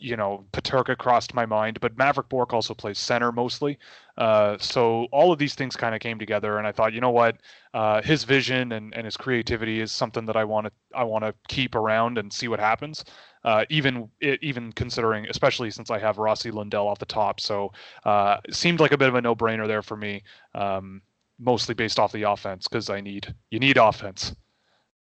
you 0.00 0.16
know, 0.16 0.44
Paterka 0.52 0.96
crossed 0.96 1.34
my 1.34 1.46
mind, 1.46 1.78
but 1.80 1.96
Mavrik 1.96 2.28
Bourque 2.28 2.52
also 2.52 2.74
plays 2.74 2.98
center 2.98 3.30
mostly. 3.30 3.78
Uh, 4.16 4.56
so 4.58 5.04
all 5.12 5.30
of 5.30 5.38
these 5.38 5.54
things 5.54 5.76
kind 5.76 5.94
of 5.94 6.00
came 6.00 6.18
together, 6.18 6.58
and 6.58 6.66
I 6.66 6.72
thought, 6.72 6.92
you 6.92 7.00
know 7.00 7.10
what, 7.10 7.36
uh, 7.74 8.02
his 8.02 8.24
vision 8.24 8.72
and, 8.72 8.94
and 8.94 9.04
his 9.04 9.16
creativity 9.16 9.80
is 9.80 9.92
something 9.92 10.26
that 10.26 10.36
I 10.36 10.44
want 10.44 10.66
to 10.66 10.72
I 10.94 11.04
want 11.04 11.24
to 11.24 11.34
keep 11.48 11.74
around 11.74 12.18
and 12.18 12.32
see 12.32 12.48
what 12.48 12.60
happens. 12.60 13.04
Uh, 13.44 13.64
even 13.70 14.08
even 14.20 14.72
considering, 14.72 15.26
especially 15.28 15.70
since 15.70 15.90
I 15.90 15.98
have 15.98 16.18
Rossi 16.18 16.50
Lundell 16.50 16.88
off 16.88 16.98
the 16.98 17.06
top, 17.06 17.40
so 17.40 17.72
uh, 18.04 18.38
it 18.44 18.54
seemed 18.54 18.80
like 18.80 18.92
a 18.92 18.98
bit 18.98 19.08
of 19.08 19.14
a 19.14 19.20
no 19.20 19.36
brainer 19.36 19.66
there 19.66 19.82
for 19.82 19.96
me. 19.96 20.22
Um, 20.54 21.02
mostly 21.38 21.74
based 21.74 21.98
off 21.98 22.12
the 22.12 22.22
offense 22.22 22.68
because 22.68 22.90
I 22.90 23.00
need 23.00 23.34
you 23.50 23.58
need 23.58 23.78
offense. 23.78 24.34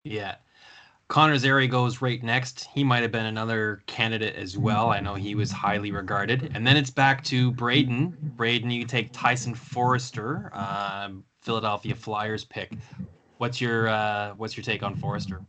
Yeah. 0.04 0.36
Connor 1.08 1.38
Zary 1.38 1.66
goes 1.66 2.02
right 2.02 2.22
next. 2.22 2.68
He 2.74 2.84
might 2.84 3.00
have 3.00 3.10
been 3.10 3.24
another 3.24 3.82
candidate 3.86 4.36
as 4.36 4.58
well. 4.58 4.90
I 4.90 5.00
know 5.00 5.14
he 5.14 5.34
was 5.34 5.50
highly 5.50 5.90
regarded. 5.90 6.52
And 6.54 6.66
then 6.66 6.76
it's 6.76 6.90
back 6.90 7.24
to 7.24 7.50
Braden. 7.52 8.14
Braden, 8.36 8.70
you 8.70 8.84
take 8.84 9.10
Tyson 9.10 9.54
Foerster, 9.54 10.50
uh, 10.52 11.08
Philadelphia 11.40 11.94
Flyers 11.94 12.44
pick. 12.44 12.72
What's 13.38 13.58
your 13.58 13.88
uh, 13.88 14.34
what's 14.36 14.54
your 14.54 14.64
take 14.64 14.82
on 14.82 14.96
Foerster? 14.96 15.40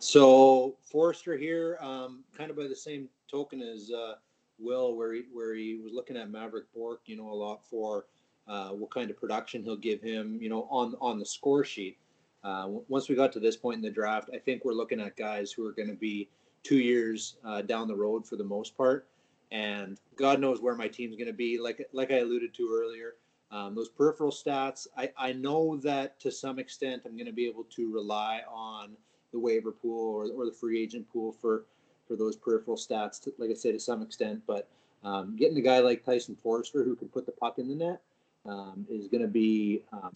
So 0.00 0.76
Foerster 0.82 1.38
here, 1.38 1.78
um, 1.80 2.22
kind 2.36 2.50
of 2.50 2.56
by 2.58 2.68
the 2.68 2.76
same 2.76 3.08
token 3.30 3.62
as 3.62 3.90
uh, 3.90 4.16
Will, 4.58 4.94
where 4.94 5.14
he 5.14 5.22
where 5.32 5.54
he 5.54 5.80
was 5.82 5.94
looking 5.94 6.18
at 6.18 6.30
Mavrik 6.30 6.64
Bourque, 6.74 7.00
you 7.06 7.16
know, 7.16 7.30
a 7.30 7.32
lot 7.32 7.64
for 7.64 8.04
uh, 8.46 8.70
what 8.70 8.90
kind 8.90 9.10
of 9.10 9.18
production 9.18 9.62
he'll 9.62 9.76
give 9.76 10.02
him, 10.02 10.38
you 10.42 10.50
know, 10.50 10.68
on 10.70 10.94
on 11.00 11.18
the 11.18 11.24
score 11.24 11.64
sheet. 11.64 11.96
Uh, 12.42 12.68
once 12.88 13.08
we 13.08 13.14
got 13.14 13.32
to 13.32 13.40
this 13.40 13.56
point 13.56 13.76
in 13.76 13.82
the 13.82 13.90
draft, 13.90 14.30
I 14.34 14.38
think 14.38 14.64
we're 14.64 14.72
looking 14.72 15.00
at 15.00 15.16
guys 15.16 15.52
who 15.52 15.66
are 15.66 15.72
going 15.72 15.88
to 15.88 15.94
be 15.94 16.28
two 16.62 16.78
years 16.78 17.36
uh, 17.44 17.62
down 17.62 17.88
the 17.88 17.96
road 17.96 18.26
for 18.26 18.36
the 18.36 18.44
most 18.44 18.76
part, 18.76 19.06
and 19.50 19.98
God 20.16 20.40
knows 20.40 20.60
where 20.60 20.74
my 20.74 20.88
team's 20.88 21.16
going 21.16 21.26
to 21.26 21.32
be. 21.32 21.58
Like 21.58 21.86
like 21.92 22.10
I 22.10 22.18
alluded 22.18 22.54
to 22.54 22.70
earlier, 22.72 23.14
um, 23.50 23.74
those 23.74 23.88
peripheral 23.88 24.30
stats. 24.30 24.86
I 24.96 25.10
I 25.18 25.32
know 25.32 25.76
that 25.78 26.18
to 26.20 26.30
some 26.30 26.58
extent 26.58 27.02
I'm 27.04 27.16
going 27.16 27.26
to 27.26 27.32
be 27.32 27.46
able 27.46 27.64
to 27.64 27.92
rely 27.92 28.42
on 28.48 28.96
the 29.32 29.38
waiver 29.38 29.72
pool 29.72 30.14
or, 30.14 30.24
or 30.30 30.46
the 30.46 30.52
free 30.52 30.82
agent 30.82 31.06
pool 31.12 31.32
for 31.32 31.64
for 32.08 32.16
those 32.16 32.36
peripheral 32.36 32.76
stats. 32.76 33.22
To, 33.24 33.32
like 33.38 33.50
I 33.50 33.54
said, 33.54 33.74
to 33.74 33.80
some 33.80 34.02
extent, 34.02 34.42
but 34.46 34.68
um, 35.04 35.36
getting 35.36 35.56
a 35.56 35.62
guy 35.62 35.78
like 35.80 36.04
Tyson 36.04 36.36
Foerster 36.36 36.84
who 36.84 36.96
can 36.96 37.08
put 37.08 37.26
the 37.26 37.32
puck 37.32 37.58
in 37.58 37.68
the 37.68 37.74
net 37.74 38.00
um, 38.46 38.86
is 38.90 39.08
going 39.08 39.22
to 39.22 39.28
be 39.28 39.82
um, 39.92 40.12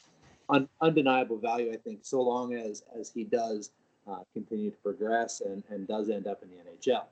un, 0.49 0.69
undeniable 0.81 1.39
value, 1.39 1.73
I 1.73 1.77
think, 1.77 2.01
so 2.03 2.21
long 2.21 2.55
as 2.55 2.85
as 2.99 3.11
he 3.11 3.25
does 3.25 3.71
uh, 4.07 4.21
continue 4.33 4.71
to 4.71 4.77
progress 4.79 5.41
and, 5.41 5.63
and 5.71 5.89
does 5.89 6.11
end 6.11 6.27
up 6.27 6.43
in 6.43 6.51
the 6.51 6.57
NHL. 6.57 7.05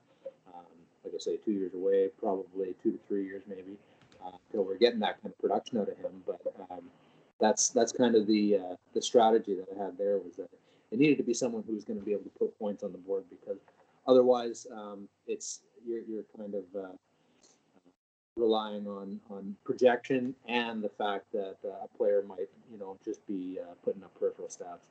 Um, 0.53 0.65
like 1.03 1.13
I 1.15 1.17
say, 1.19 1.37
two 1.37 1.51
years 1.51 1.73
away, 1.73 2.09
probably 2.19 2.75
two 2.83 2.91
to 2.91 2.99
three 3.07 3.25
years 3.25 3.43
maybe, 3.47 3.77
uh, 4.23 4.31
until 4.47 4.63
we're 4.63 4.77
getting 4.77 4.99
that 4.99 5.21
kind 5.21 5.33
of 5.33 5.39
production 5.39 5.79
out 5.79 5.89
of 5.89 5.97
him. 5.97 6.23
But 6.25 6.41
um, 6.69 6.83
that's 7.39 7.69
that's 7.69 7.91
kind 7.91 8.15
of 8.15 8.27
the 8.27 8.57
uh, 8.57 8.75
the 8.93 9.01
strategy 9.01 9.55
that 9.55 9.67
I 9.75 9.83
had 9.83 9.97
there 9.97 10.17
was 10.17 10.35
that 10.37 10.49
it 10.91 10.99
needed 10.99 11.17
to 11.17 11.23
be 11.23 11.33
someone 11.33 11.63
who 11.65 11.73
was 11.73 11.83
going 11.83 11.99
to 11.99 12.05
be 12.05 12.11
able 12.11 12.23
to 12.23 12.29
put 12.37 12.57
points 12.59 12.83
on 12.83 12.91
the 12.91 12.99
board 12.99 13.23
because 13.29 13.57
otherwise 14.07 14.67
um, 14.71 15.07
it's 15.27 15.61
you're, 15.85 16.01
you're 16.07 16.25
kind 16.37 16.53
of 16.53 16.63
uh, 16.77 16.93
relying 18.35 18.87
on 18.87 19.19
on 19.29 19.55
projection 19.63 20.33
and 20.47 20.83
the 20.83 20.89
fact 20.89 21.31
that 21.31 21.57
uh, 21.63 21.85
a 21.85 21.97
player 21.97 22.23
might 22.27 22.49
you 22.71 22.77
know 22.79 22.97
just 23.03 23.25
be 23.27 23.59
uh, 23.61 23.73
putting 23.83 24.03
up 24.03 24.13
peripheral 24.19 24.47
stats. 24.47 24.87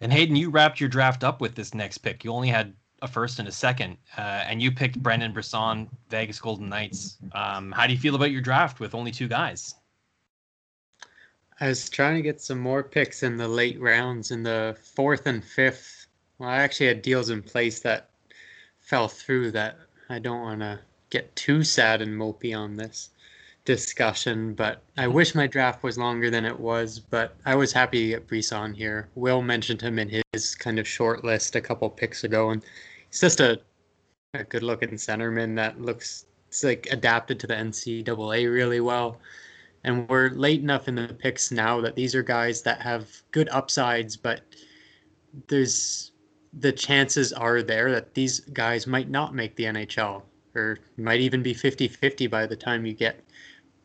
And 0.00 0.12
Hayden, 0.12 0.36
you 0.36 0.50
wrapped 0.50 0.78
your 0.78 0.88
draft 0.88 1.24
up 1.24 1.40
with 1.40 1.54
this 1.54 1.74
next 1.74 1.98
pick. 1.98 2.22
You 2.22 2.30
only 2.30 2.48
had 2.48 2.74
a 3.02 3.08
first 3.08 3.38
and 3.38 3.48
a 3.48 3.52
second, 3.52 3.96
uh, 4.16 4.44
and 4.46 4.60
you 4.60 4.70
picked 4.70 5.02
Brendan 5.02 5.32
Brisson, 5.32 5.88
Vegas 6.10 6.38
Golden 6.38 6.68
Knights. 6.68 7.18
Um, 7.32 7.72
how 7.72 7.86
do 7.86 7.92
you 7.92 7.98
feel 7.98 8.14
about 8.14 8.30
your 8.30 8.42
draft 8.42 8.78
with 8.78 8.94
only 8.94 9.10
two 9.10 9.28
guys? 9.28 9.74
I 11.60 11.68
was 11.68 11.88
trying 11.88 12.16
to 12.16 12.22
get 12.22 12.42
some 12.42 12.58
more 12.58 12.82
picks 12.82 13.22
in 13.22 13.38
the 13.38 13.48
late 13.48 13.80
rounds 13.80 14.30
in 14.30 14.42
the 14.42 14.76
fourth 14.94 15.26
and 15.26 15.42
fifth. 15.42 16.06
Well, 16.38 16.50
I 16.50 16.56
actually 16.56 16.88
had 16.88 17.00
deals 17.00 17.30
in 17.30 17.42
place 17.42 17.80
that 17.80 18.10
fell 18.78 19.08
through 19.08 19.52
that 19.52 19.78
I 20.10 20.18
don't 20.18 20.42
want 20.42 20.60
to 20.60 20.78
get 21.16 21.34
too 21.36 21.62
sad 21.64 22.02
and 22.02 22.12
mopey 22.12 22.56
on 22.56 22.76
this 22.76 23.10
discussion, 23.64 24.54
but 24.54 24.82
I 24.96 25.04
mm-hmm. 25.04 25.14
wish 25.14 25.34
my 25.34 25.46
draft 25.46 25.82
was 25.82 25.98
longer 25.98 26.30
than 26.30 26.44
it 26.44 26.58
was. 26.58 26.98
But 26.98 27.36
I 27.44 27.54
was 27.54 27.72
happy 27.72 28.02
to 28.02 28.08
get 28.08 28.26
Brees 28.26 28.50
Brisson 28.50 28.74
here. 28.74 29.08
Will 29.14 29.42
mentioned 29.42 29.82
him 29.82 29.98
in 29.98 30.22
his 30.32 30.54
kind 30.54 30.78
of 30.78 30.86
short 30.86 31.24
list 31.24 31.56
a 31.56 31.60
couple 31.60 31.90
picks 31.90 32.24
ago, 32.24 32.50
and 32.50 32.62
he's 33.10 33.20
just 33.20 33.40
a, 33.40 33.60
a 34.34 34.44
good 34.44 34.62
looking 34.62 34.90
centerman 34.90 35.56
that 35.56 35.80
looks 35.80 36.26
it's 36.48 36.64
like 36.64 36.86
adapted 36.90 37.40
to 37.40 37.46
the 37.46 37.54
NCAA 37.54 38.52
really 38.52 38.80
well. 38.80 39.18
And 39.84 40.08
we're 40.08 40.30
late 40.30 40.60
enough 40.60 40.88
in 40.88 40.94
the 40.94 41.14
picks 41.14 41.50
now 41.50 41.80
that 41.80 41.94
these 41.94 42.14
are 42.14 42.22
guys 42.22 42.62
that 42.62 42.80
have 42.80 43.08
good 43.30 43.48
upsides, 43.50 44.16
but 44.16 44.40
there's 45.48 46.12
the 46.58 46.72
chances 46.72 47.32
are 47.32 47.62
there 47.62 47.90
that 47.90 48.14
these 48.14 48.40
guys 48.40 48.86
might 48.86 49.10
not 49.10 49.34
make 49.34 49.54
the 49.56 49.64
NHL 49.64 50.22
or 50.56 50.78
might 50.96 51.20
even 51.20 51.42
be 51.42 51.54
50-50 51.54 52.30
by 52.30 52.46
the 52.46 52.56
time 52.56 52.86
you 52.86 52.94
get 52.94 53.22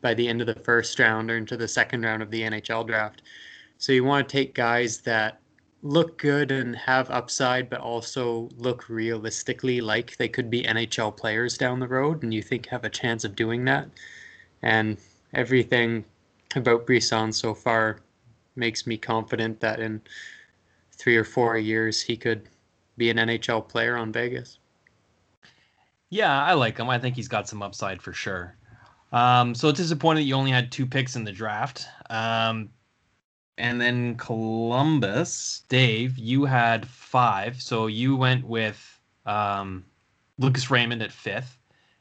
by 0.01 0.13
the 0.13 0.27
end 0.27 0.41
of 0.41 0.47
the 0.47 0.55
first 0.55 0.97
round 0.97 1.29
or 1.29 1.37
into 1.37 1.57
the 1.57 1.67
second 1.67 2.03
round 2.03 2.23
of 2.23 2.31
the 2.31 2.41
NHL 2.41 2.87
draft. 2.87 3.21
So 3.77 3.91
you 3.91 4.03
want 4.03 4.27
to 4.27 4.31
take 4.31 4.55
guys 4.55 4.99
that 5.01 5.39
look 5.83 6.17
good 6.17 6.51
and 6.51 6.75
have 6.75 7.09
upside, 7.09 7.69
but 7.69 7.79
also 7.79 8.49
look 8.57 8.89
realistically 8.89 9.81
like 9.81 10.17
they 10.17 10.27
could 10.27 10.49
be 10.49 10.63
NHL 10.63 11.15
players 11.15 11.57
down 11.57 11.79
the 11.79 11.87
road, 11.87 12.23
and 12.23 12.33
you 12.33 12.41
think 12.41 12.67
have 12.67 12.83
a 12.83 12.89
chance 12.89 13.23
of 13.23 13.35
doing 13.35 13.65
that. 13.65 13.87
And 14.61 14.97
everything 15.33 16.05
about 16.55 16.85
Brisson 16.85 17.31
so 17.31 17.53
far 17.53 18.01
makes 18.55 18.85
me 18.85 18.97
confident 18.97 19.59
that 19.59 19.79
in 19.79 20.01
three 20.91 21.15
or 21.15 21.23
four 21.23 21.57
years 21.57 22.01
he 22.01 22.15
could 22.15 22.47
be 22.97 23.09
an 23.09 23.17
NHL 23.17 23.67
player 23.67 23.97
on 23.97 24.11
Vegas. 24.11 24.59
Yeah, 26.11 26.43
I 26.43 26.53
like 26.53 26.77
him. 26.77 26.89
I 26.89 26.99
think 26.99 27.15
he's 27.15 27.29
got 27.29 27.47
some 27.47 27.63
upside 27.63 28.01
for 28.01 28.11
sure. 28.11 28.53
Um, 29.13 29.55
so 29.55 29.71
disappointed 29.71 30.21
you 30.21 30.35
only 30.35 30.51
had 30.51 30.69
two 30.69 30.85
picks 30.85 31.15
in 31.15 31.23
the 31.23 31.31
draft. 31.31 31.87
Um, 32.09 32.69
and 33.57 33.79
then 33.79 34.15
Columbus, 34.17 35.63
Dave, 35.69 36.17
you 36.17 36.43
had 36.43 36.85
five. 36.85 37.61
So 37.61 37.87
you 37.87 38.17
went 38.17 38.45
with 38.45 38.99
um, 39.25 39.85
Lucas 40.37 40.69
Raymond 40.69 41.01
at 41.01 41.13
fifth, 41.13 41.57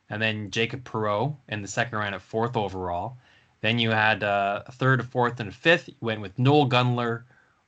and 0.09 0.21
then 0.21 0.51
Jacob 0.51 0.83
Perreault 0.83 1.37
in 1.49 1.63
the 1.63 1.69
second 1.69 1.97
round 1.97 2.17
at 2.17 2.23
fourth 2.23 2.57
overall. 2.57 3.17
Then 3.61 3.79
you 3.79 3.91
had 3.91 4.25
uh, 4.25 4.63
third, 4.73 5.01
a 5.01 5.03
fourth, 5.05 5.39
and 5.39 5.55
fifth. 5.55 5.89
You 5.89 5.95
went 6.01 6.21
with 6.21 6.37
Noel 6.37 6.69
Gunler, 6.69 7.23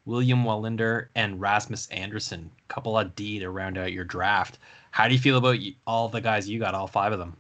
William 0.07 0.43
Wallinder, 0.43 1.07
and 1.15 1.41
Rasmus 1.41 1.87
Andersson. 1.89 2.51
Couple 2.67 2.99
of 2.99 3.15
D 3.15 3.39
to 3.39 3.51
round 3.51 3.79
out 3.79 3.93
your 3.93 4.05
draft. 4.05 4.59
How 4.93 5.09
do 5.09 5.15
you 5.15 5.21
feel 5.21 5.39
about 5.39 5.59
all 5.87 6.09
the 6.09 6.21
guys 6.21 6.49
you 6.49 6.61
got, 6.61 6.75
all 6.75 6.87
five 6.87 7.13
of 7.13 7.19
them? 7.19 7.37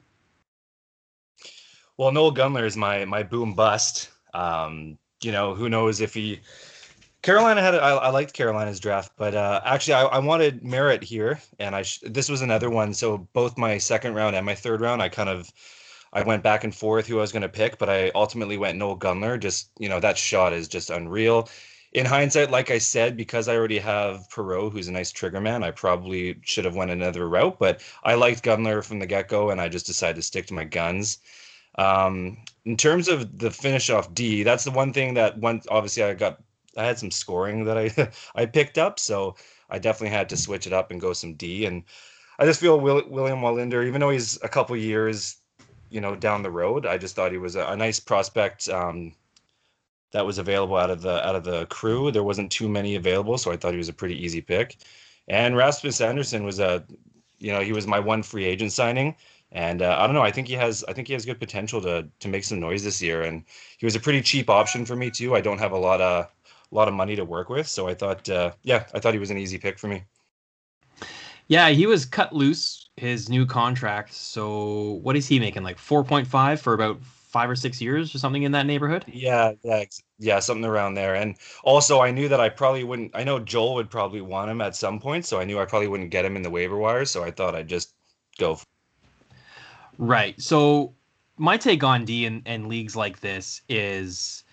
Well, 1.98 2.10
Noel 2.10 2.34
Gunler 2.34 2.64
is 2.64 2.76
my 2.76 3.04
my 3.04 3.22
boom 3.22 3.54
bust. 3.54 4.08
Um, 4.34 4.98
you 5.22 5.30
know, 5.30 5.54
who 5.54 5.68
knows 5.68 6.00
if 6.00 6.14
he 6.14 6.40
Carolina 7.20 7.60
had 7.60 7.74
I, 7.74 7.90
I 7.90 8.08
liked 8.08 8.32
Carolina's 8.32 8.80
draft, 8.80 9.12
but 9.18 9.34
uh, 9.34 9.60
actually 9.64 9.94
I, 9.94 10.04
I 10.04 10.18
wanted 10.18 10.64
Merritt 10.64 11.04
here, 11.04 11.40
and 11.58 11.76
I 11.76 11.82
sh- 11.82 12.00
this 12.02 12.30
was 12.30 12.40
another 12.40 12.70
one. 12.70 12.94
So 12.94 13.18
both 13.34 13.58
my 13.58 13.76
second 13.76 14.14
round 14.14 14.34
and 14.34 14.46
my 14.46 14.54
third 14.54 14.80
round, 14.80 15.02
I 15.02 15.10
kind 15.10 15.28
of 15.28 15.52
I 16.14 16.22
went 16.22 16.42
back 16.42 16.64
and 16.64 16.74
forth 16.74 17.06
who 17.06 17.18
I 17.18 17.20
was 17.20 17.32
going 17.32 17.42
to 17.42 17.48
pick, 17.50 17.76
but 17.76 17.90
I 17.90 18.10
ultimately 18.14 18.56
went 18.56 18.78
Noel 18.78 18.98
Gunler. 18.98 19.38
Just 19.38 19.70
you 19.78 19.90
know 19.90 20.00
that 20.00 20.16
shot 20.16 20.54
is 20.54 20.68
just 20.68 20.88
unreal 20.88 21.50
in 21.92 22.06
hindsight, 22.06 22.50
like 22.50 22.70
I 22.70 22.78
said, 22.78 23.16
because 23.16 23.48
I 23.48 23.56
already 23.56 23.78
have 23.78 24.26
Perreault, 24.30 24.72
who's 24.72 24.88
a 24.88 24.92
nice 24.92 25.12
trigger 25.12 25.40
man, 25.40 25.62
I 25.62 25.70
probably 25.70 26.38
should 26.42 26.64
have 26.64 26.74
went 26.74 26.90
another 26.90 27.28
route. 27.28 27.58
But 27.58 27.82
I 28.02 28.14
liked 28.14 28.44
Gunler 28.44 28.84
from 28.84 28.98
the 28.98 29.06
get 29.06 29.28
go, 29.28 29.50
and 29.50 29.60
I 29.60 29.68
just 29.68 29.86
decided 29.86 30.16
to 30.16 30.22
stick 30.22 30.46
to 30.46 30.54
my 30.54 30.64
guns. 30.64 31.18
Um, 31.76 32.38
in 32.64 32.76
terms 32.76 33.08
of 33.08 33.38
the 33.38 33.50
finish 33.50 33.90
off 33.90 34.12
D, 34.14 34.42
that's 34.42 34.64
the 34.64 34.70
one 34.70 34.92
thing 34.92 35.14
that 35.14 35.38
went. 35.38 35.66
obviously 35.70 36.02
I 36.02 36.14
got. 36.14 36.40
I 36.74 36.84
had 36.84 36.98
some 36.98 37.10
scoring 37.10 37.64
that 37.66 37.76
I 37.76 38.10
I 38.40 38.46
picked 38.46 38.78
up, 38.78 38.98
so 38.98 39.36
I 39.68 39.78
definitely 39.78 40.16
had 40.16 40.30
to 40.30 40.36
switch 40.36 40.66
it 40.66 40.72
up 40.72 40.90
and 40.90 41.00
go 41.00 41.12
some 41.12 41.34
D. 41.34 41.66
And 41.66 41.84
I 42.38 42.46
just 42.46 42.60
feel 42.60 42.80
Will, 42.80 43.02
William 43.08 43.40
Wallinder, 43.40 43.86
even 43.86 44.00
though 44.00 44.10
he's 44.10 44.38
a 44.42 44.48
couple 44.48 44.74
years, 44.76 45.36
you 45.90 46.00
know, 46.00 46.16
down 46.16 46.42
the 46.42 46.50
road, 46.50 46.86
I 46.86 46.96
just 46.96 47.14
thought 47.14 47.32
he 47.32 47.38
was 47.38 47.56
a, 47.56 47.66
a 47.66 47.76
nice 47.76 48.00
prospect. 48.00 48.68
Um, 48.70 49.14
that 50.12 50.24
was 50.24 50.38
available 50.38 50.76
out 50.76 50.90
of 50.90 51.02
the 51.02 51.26
out 51.26 51.34
of 51.34 51.44
the 51.44 51.66
crew. 51.66 52.10
There 52.10 52.22
wasn't 52.22 52.52
too 52.52 52.68
many 52.68 52.94
available, 52.96 53.38
so 53.38 53.50
I 53.50 53.56
thought 53.56 53.72
he 53.72 53.78
was 53.78 53.88
a 53.88 53.92
pretty 53.92 54.22
easy 54.22 54.40
pick. 54.40 54.78
And 55.28 55.56
Rasmus 55.56 56.00
Andersson 56.00 56.44
was 56.44 56.58
a, 56.60 56.84
you 57.38 57.52
know, 57.52 57.60
he 57.60 57.72
was 57.72 57.86
my 57.86 58.00
one 58.00 58.22
free 58.22 58.44
agent 58.44 58.72
signing, 58.72 59.14
and 59.52 59.82
uh, 59.82 59.96
I 59.98 60.06
don't 60.06 60.14
know. 60.14 60.22
I 60.22 60.30
think 60.30 60.48
he 60.48 60.54
has 60.54 60.84
I 60.88 60.92
think 60.92 61.08
he 61.08 61.14
has 61.14 61.24
good 61.24 61.40
potential 61.40 61.80
to 61.82 62.06
to 62.20 62.28
make 62.28 62.44
some 62.44 62.60
noise 62.60 62.84
this 62.84 63.02
year. 63.02 63.22
And 63.22 63.44
he 63.78 63.86
was 63.86 63.96
a 63.96 64.00
pretty 64.00 64.20
cheap 64.20 64.50
option 64.50 64.84
for 64.84 64.96
me 64.96 65.10
too. 65.10 65.34
I 65.34 65.40
don't 65.40 65.58
have 65.58 65.72
a 65.72 65.78
lot 65.78 66.00
of 66.00 66.26
a 66.70 66.74
lot 66.74 66.88
of 66.88 66.94
money 66.94 67.16
to 67.16 67.24
work 67.24 67.48
with, 67.50 67.68
so 67.68 67.88
I 67.88 67.94
thought, 67.94 68.28
uh, 68.30 68.52
yeah, 68.62 68.84
I 68.94 69.00
thought 69.00 69.12
he 69.12 69.20
was 69.20 69.30
an 69.30 69.38
easy 69.38 69.58
pick 69.58 69.78
for 69.78 69.88
me. 69.88 70.04
Yeah, 71.48 71.68
he 71.68 71.86
was 71.86 72.06
cut 72.06 72.32
loose 72.32 72.88
his 72.96 73.28
new 73.28 73.44
contract. 73.44 74.14
So 74.14 75.00
what 75.02 75.16
is 75.16 75.26
he 75.26 75.38
making? 75.38 75.62
Like 75.62 75.78
four 75.78 76.04
point 76.04 76.26
five 76.26 76.60
for 76.60 76.74
about 76.74 77.00
five 77.32 77.48
or 77.48 77.56
six 77.56 77.80
years 77.80 78.14
or 78.14 78.18
something 78.18 78.42
in 78.42 78.52
that 78.52 78.66
neighborhood. 78.66 79.04
Yeah, 79.08 79.52
yeah, 79.64 79.84
yeah, 80.18 80.38
something 80.38 80.64
around 80.64 80.94
there. 80.94 81.14
And 81.14 81.36
also, 81.64 82.00
I 82.00 82.10
knew 82.10 82.28
that 82.28 82.40
I 82.40 82.50
probably 82.50 82.84
wouldn't. 82.84 83.10
I 83.14 83.24
know 83.24 83.40
Joel 83.40 83.74
would 83.74 83.90
probably 83.90 84.20
want 84.20 84.50
him 84.50 84.60
at 84.60 84.76
some 84.76 85.00
point, 85.00 85.24
so 85.24 85.40
I 85.40 85.44
knew 85.44 85.58
I 85.58 85.64
probably 85.64 85.88
wouldn't 85.88 86.10
get 86.10 86.24
him 86.24 86.36
in 86.36 86.42
the 86.42 86.50
waiver 86.50 86.76
wire. 86.76 87.06
So 87.06 87.24
I 87.24 87.30
thought 87.30 87.54
I'd 87.54 87.68
just 87.68 87.94
go. 88.38 88.60
Right. 89.98 90.40
So 90.40 90.94
my 91.38 91.56
take 91.56 91.82
on 91.82 92.04
D 92.04 92.26
and, 92.26 92.42
and 92.44 92.68
leagues 92.68 92.94
like 92.94 93.20
this 93.20 93.62
is 93.68 94.44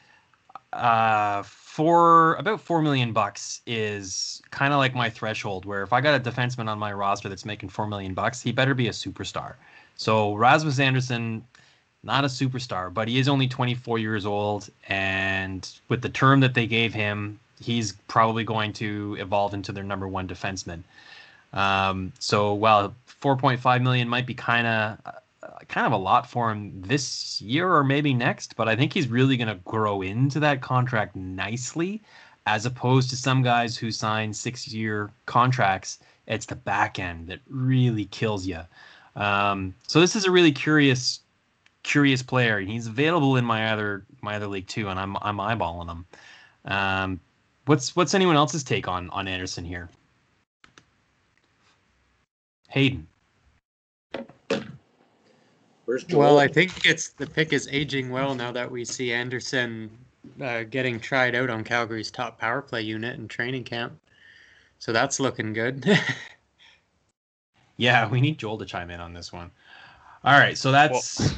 uh, 0.73 1.43
four 1.43 2.35
about 2.35 2.61
four 2.61 2.81
million 2.81 3.11
bucks 3.11 3.61
is 3.65 4.41
kind 4.51 4.73
of 4.73 4.77
like 4.77 4.95
my 4.95 5.09
threshold. 5.09 5.65
Where 5.65 5.83
if 5.83 5.91
I 5.91 5.99
got 5.99 6.15
a 6.15 6.31
defenseman 6.31 6.69
on 6.69 6.79
my 6.79 6.93
roster 6.93 7.27
that's 7.27 7.45
making 7.45 7.69
four 7.69 7.87
million 7.87 8.13
bucks, 8.13 8.41
he 8.41 8.51
better 8.51 8.73
be 8.73 8.87
a 8.87 8.91
superstar. 8.91 9.55
So 9.95 10.33
Rasmus 10.35 10.79
Andersson, 10.79 11.43
not 12.03 12.23
a 12.23 12.27
superstar, 12.27 12.93
but 12.93 13.07
he 13.07 13.19
is 13.19 13.27
only 13.27 13.47
24 13.47 13.99
years 13.99 14.25
old, 14.25 14.69
and 14.87 15.69
with 15.89 16.01
the 16.01 16.09
term 16.09 16.39
that 16.39 16.53
they 16.53 16.67
gave 16.67 16.93
him, 16.93 17.39
he's 17.61 17.93
probably 18.07 18.43
going 18.43 18.73
to 18.73 19.17
evolve 19.19 19.53
into 19.53 19.71
their 19.71 19.83
number 19.83 20.07
one 20.07 20.27
defenseman. 20.27 20.81
Um, 21.51 22.13
so 22.19 22.53
while 22.53 22.95
4.5 23.21 23.81
million 23.81 24.07
might 24.07 24.25
be 24.25 24.33
kind 24.33 24.67
of 24.67 25.15
kind 25.67 25.85
of 25.85 25.93
a 25.93 25.97
lot 25.97 26.29
for 26.29 26.51
him 26.51 26.81
this 26.81 27.41
year 27.41 27.71
or 27.71 27.83
maybe 27.83 28.13
next, 28.13 28.55
but 28.55 28.67
I 28.67 28.75
think 28.75 28.93
he's 28.93 29.07
really 29.07 29.37
going 29.37 29.47
to 29.47 29.59
grow 29.65 30.01
into 30.01 30.39
that 30.39 30.61
contract 30.61 31.15
nicely, 31.15 32.01
as 32.45 32.65
opposed 32.65 33.09
to 33.11 33.15
some 33.15 33.43
guys 33.43 33.77
who 33.77 33.91
sign 33.91 34.33
six-year 34.33 35.11
contracts. 35.25 35.99
It's 36.27 36.45
the 36.45 36.55
back 36.55 36.99
end 36.99 37.27
that 37.27 37.39
really 37.49 38.05
kills 38.05 38.45
you. 38.45 38.61
Um, 39.15 39.73
so 39.87 39.99
this 39.99 40.15
is 40.15 40.25
a 40.25 40.31
really 40.31 40.51
curious, 40.51 41.19
curious 41.83 42.21
player. 42.21 42.59
He's 42.59 42.87
available 42.87 43.37
in 43.37 43.45
my 43.45 43.71
other 43.71 44.05
my 44.21 44.35
other 44.35 44.47
league 44.47 44.67
too, 44.67 44.89
and 44.89 44.99
I'm 44.99 45.17
I'm 45.21 45.37
eyeballing 45.37 45.89
him. 45.89 46.05
Um, 46.65 47.19
what's 47.65 47.95
what's 47.95 48.13
anyone 48.13 48.35
else's 48.35 48.63
take 48.63 48.87
on 48.87 49.09
on 49.11 49.27
Andersson 49.27 49.65
here? 49.65 49.89
Hayden. 52.69 53.07
Where's 55.85 56.03
Joel? 56.03 56.19
Well, 56.19 56.39
I 56.39 56.47
think 56.47 56.85
it's 56.85 57.09
the 57.09 57.25
pick 57.25 57.51
is 57.51 57.67
aging 57.71 58.11
well 58.11 58.35
now 58.35 58.51
that 58.51 58.69
we 58.69 58.85
see 58.85 59.11
Andersson 59.11 59.89
uh, 60.39 60.63
getting 60.63 60.99
tried 60.99 61.33
out 61.33 61.49
on 61.49 61.63
Calgary's 61.63 62.11
top 62.11 62.37
power 62.37 62.61
play 62.61 62.83
unit 62.83 63.17
in 63.17 63.27
training 63.27 63.63
camp. 63.63 63.93
So 64.77 64.93
that's 64.93 65.19
looking 65.19 65.51
good. 65.51 65.85
Yeah, 67.79 68.09
we 68.09 68.19
need 68.19 68.37
Joel 68.37 68.57
to 68.57 68.65
chime 68.65 68.91
in 68.91 68.99
on 68.99 69.13
this 69.13 69.31
one. 69.31 69.49
All 70.25 70.37
right, 70.37 70.57
so 70.57 70.69
that's. 70.69 71.33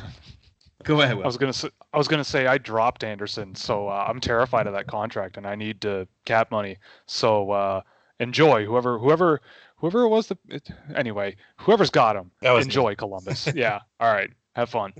Go 0.83 1.01
ahead, 1.01 1.15
Will. 1.17 1.23
I 1.23 1.27
was 1.27 1.37
gonna 1.37 1.53
say, 1.53 1.69
I 1.93 1.97
was 1.97 2.07
gonna 2.07 2.23
say 2.23 2.47
I 2.47 2.57
dropped 2.57 3.03
Andersson, 3.03 3.55
so 3.55 3.87
uh, 3.87 4.05
I'm 4.07 4.19
terrified 4.19 4.67
of 4.67 4.73
that 4.73 4.87
contract, 4.87 5.37
and 5.37 5.45
I 5.47 5.55
need 5.55 5.81
to 5.81 6.07
cap 6.25 6.51
money. 6.51 6.77
So 7.05 7.51
uh, 7.51 7.81
enjoy 8.19 8.65
whoever 8.65 8.97
whoever 8.99 9.41
whoever 9.77 10.03
it 10.03 10.09
was. 10.09 10.27
The 10.27 10.37
it, 10.49 10.69
anyway, 10.95 11.35
whoever's 11.57 11.89
got 11.89 12.15
him, 12.15 12.31
That 12.41 12.51
was 12.51 12.65
me. 12.65 12.69
enjoy 12.69 12.95
Columbus. 12.95 13.47
yeah, 13.55 13.79
all 13.99 14.11
right, 14.13 14.31
have 14.55 14.69
fun. 14.69 14.93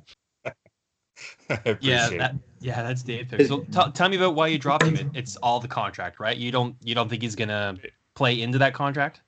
Yeah, 1.81 2.09
that, 2.09 2.35
yeah, 2.61 2.81
that's 2.81 3.03
Dave. 3.03 3.29
pick. 3.29 3.45
So 3.45 3.59
t- 3.59 3.91
tell 3.93 4.09
me 4.09 4.17
about 4.17 4.33
why 4.33 4.47
you 4.47 4.57
dropped 4.57 4.85
him. 4.85 4.95
It, 4.95 5.07
it's 5.13 5.35
all 5.37 5.59
the 5.59 5.67
contract, 5.67 6.19
right? 6.19 6.35
You 6.35 6.51
don't 6.51 6.75
you 6.81 6.95
don't 6.95 7.09
think 7.09 7.21
he's 7.21 7.35
gonna 7.35 7.77
play 8.15 8.41
into 8.41 8.57
that 8.57 8.73
contract? 8.73 9.21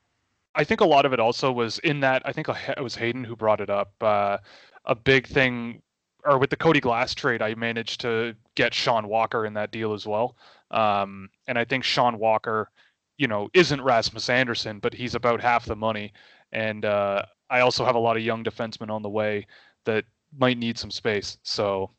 I 0.55 0.63
think 0.63 0.81
a 0.81 0.85
lot 0.85 1.05
of 1.05 1.13
it 1.13 1.19
also 1.19 1.51
was 1.51 1.79
in 1.79 1.99
that. 1.99 2.21
I 2.25 2.31
think 2.31 2.47
it 2.49 2.81
was 2.81 2.95
Hayden 2.95 3.23
who 3.23 3.35
brought 3.35 3.59
it 3.59 3.69
up. 3.69 3.91
Uh, 4.01 4.37
a 4.85 4.95
big 4.95 5.27
thing, 5.27 5.81
or 6.25 6.37
with 6.37 6.49
the 6.49 6.55
Cody 6.55 6.79
Glass 6.79 7.13
trade, 7.13 7.41
I 7.41 7.55
managed 7.55 8.01
to 8.01 8.35
get 8.55 8.73
Sean 8.73 9.07
Walker 9.07 9.45
in 9.45 9.53
that 9.53 9.71
deal 9.71 9.93
as 9.93 10.05
well. 10.05 10.37
Um, 10.71 11.29
and 11.47 11.57
I 11.57 11.65
think 11.65 11.83
Sean 11.83 12.17
Walker, 12.17 12.69
you 13.17 13.27
know, 13.27 13.49
isn't 13.53 13.81
Rasmus 13.81 14.29
Andersson, 14.29 14.79
but 14.79 14.93
he's 14.93 15.15
about 15.15 15.41
half 15.41 15.65
the 15.65 15.75
money. 15.75 16.13
And 16.51 16.85
uh, 16.85 17.23
I 17.49 17.59
also 17.59 17.85
have 17.85 17.95
a 17.95 17.99
lot 17.99 18.17
of 18.17 18.23
young 18.23 18.43
defensemen 18.43 18.89
on 18.89 19.01
the 19.01 19.09
way 19.09 19.47
that 19.85 20.05
might 20.37 20.57
need 20.57 20.77
some 20.77 20.91
space. 20.91 21.37
So, 21.43 21.91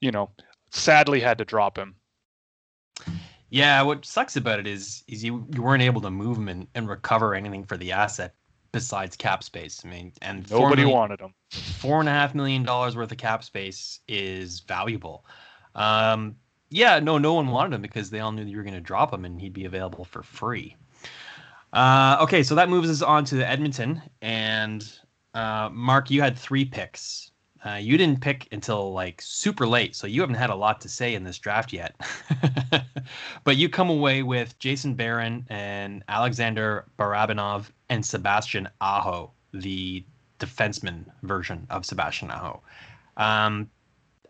you 0.00 0.10
know, 0.10 0.30
sadly 0.70 1.20
had 1.20 1.38
to 1.38 1.44
drop 1.44 1.78
him. 1.78 1.94
Yeah, 3.50 3.82
what 3.82 4.04
sucks 4.04 4.36
about 4.36 4.58
it 4.58 4.66
is 4.66 5.04
is 5.06 5.22
you, 5.22 5.46
you 5.54 5.62
weren't 5.62 5.82
able 5.82 6.00
to 6.00 6.10
move 6.10 6.38
him 6.38 6.48
and, 6.48 6.66
and 6.74 6.88
recover 6.88 7.34
anything 7.34 7.64
for 7.64 7.76
the 7.76 7.92
asset 7.92 8.34
besides 8.74 9.16
cap 9.16 9.42
space. 9.42 9.80
I 9.84 9.88
mean, 9.88 10.12
and 10.20 10.48
Nobody 10.50 10.82
million- 10.82 10.96
wanted 10.98 11.20
him. 11.20 11.32
four 11.50 12.00
and 12.00 12.08
a 12.08 12.12
half 12.12 12.34
million 12.34 12.62
dollars 12.62 12.94
worth 12.96 13.10
of 13.10 13.18
cap 13.18 13.42
space 13.42 14.00
is 14.08 14.60
valuable. 14.60 15.24
Um, 15.74 16.36
yeah, 16.70 16.98
no, 16.98 17.18
no 17.18 17.34
one 17.34 17.48
wanted 17.48 17.74
him 17.74 17.82
because 17.82 18.10
they 18.10 18.20
all 18.20 18.32
knew 18.32 18.44
that 18.44 18.50
you 18.50 18.56
were 18.56 18.62
going 18.64 18.74
to 18.74 18.80
drop 18.80 19.12
him 19.14 19.24
and 19.24 19.40
he'd 19.40 19.52
be 19.52 19.64
available 19.64 20.04
for 20.04 20.22
free. 20.22 20.76
Uh, 21.72 22.18
okay, 22.20 22.42
so 22.42 22.54
that 22.54 22.68
moves 22.68 22.88
us 22.90 23.02
on 23.02 23.24
to 23.24 23.42
Edmonton, 23.48 24.00
and 24.22 24.96
uh, 25.34 25.68
Mark, 25.72 26.10
you 26.10 26.20
had 26.20 26.38
three 26.38 26.64
picks. 26.64 27.30
Uh, 27.66 27.76
you 27.76 27.96
didn't 27.96 28.20
pick 28.20 28.46
until 28.52 28.92
like 28.92 29.20
super 29.22 29.66
late, 29.66 29.96
so 29.96 30.06
you 30.06 30.20
haven't 30.20 30.36
had 30.36 30.50
a 30.50 30.54
lot 30.54 30.80
to 30.82 30.88
say 30.88 31.14
in 31.14 31.24
this 31.24 31.38
draft 31.38 31.72
yet. 31.72 31.96
but 33.44 33.56
you 33.56 33.68
come 33.68 33.88
away 33.90 34.22
with 34.22 34.56
Jason 34.58 34.94
Barron 34.94 35.46
and 35.48 36.04
Alexander 36.08 36.84
Barabanov 36.98 37.70
and 37.94 38.04
Sebastian 38.04 38.68
Aho, 38.80 39.30
the 39.52 40.04
defenseman 40.40 41.04
version 41.22 41.66
of 41.70 41.86
Sebastian 41.86 42.30
Aho. 42.30 42.60
Um, 43.16 43.70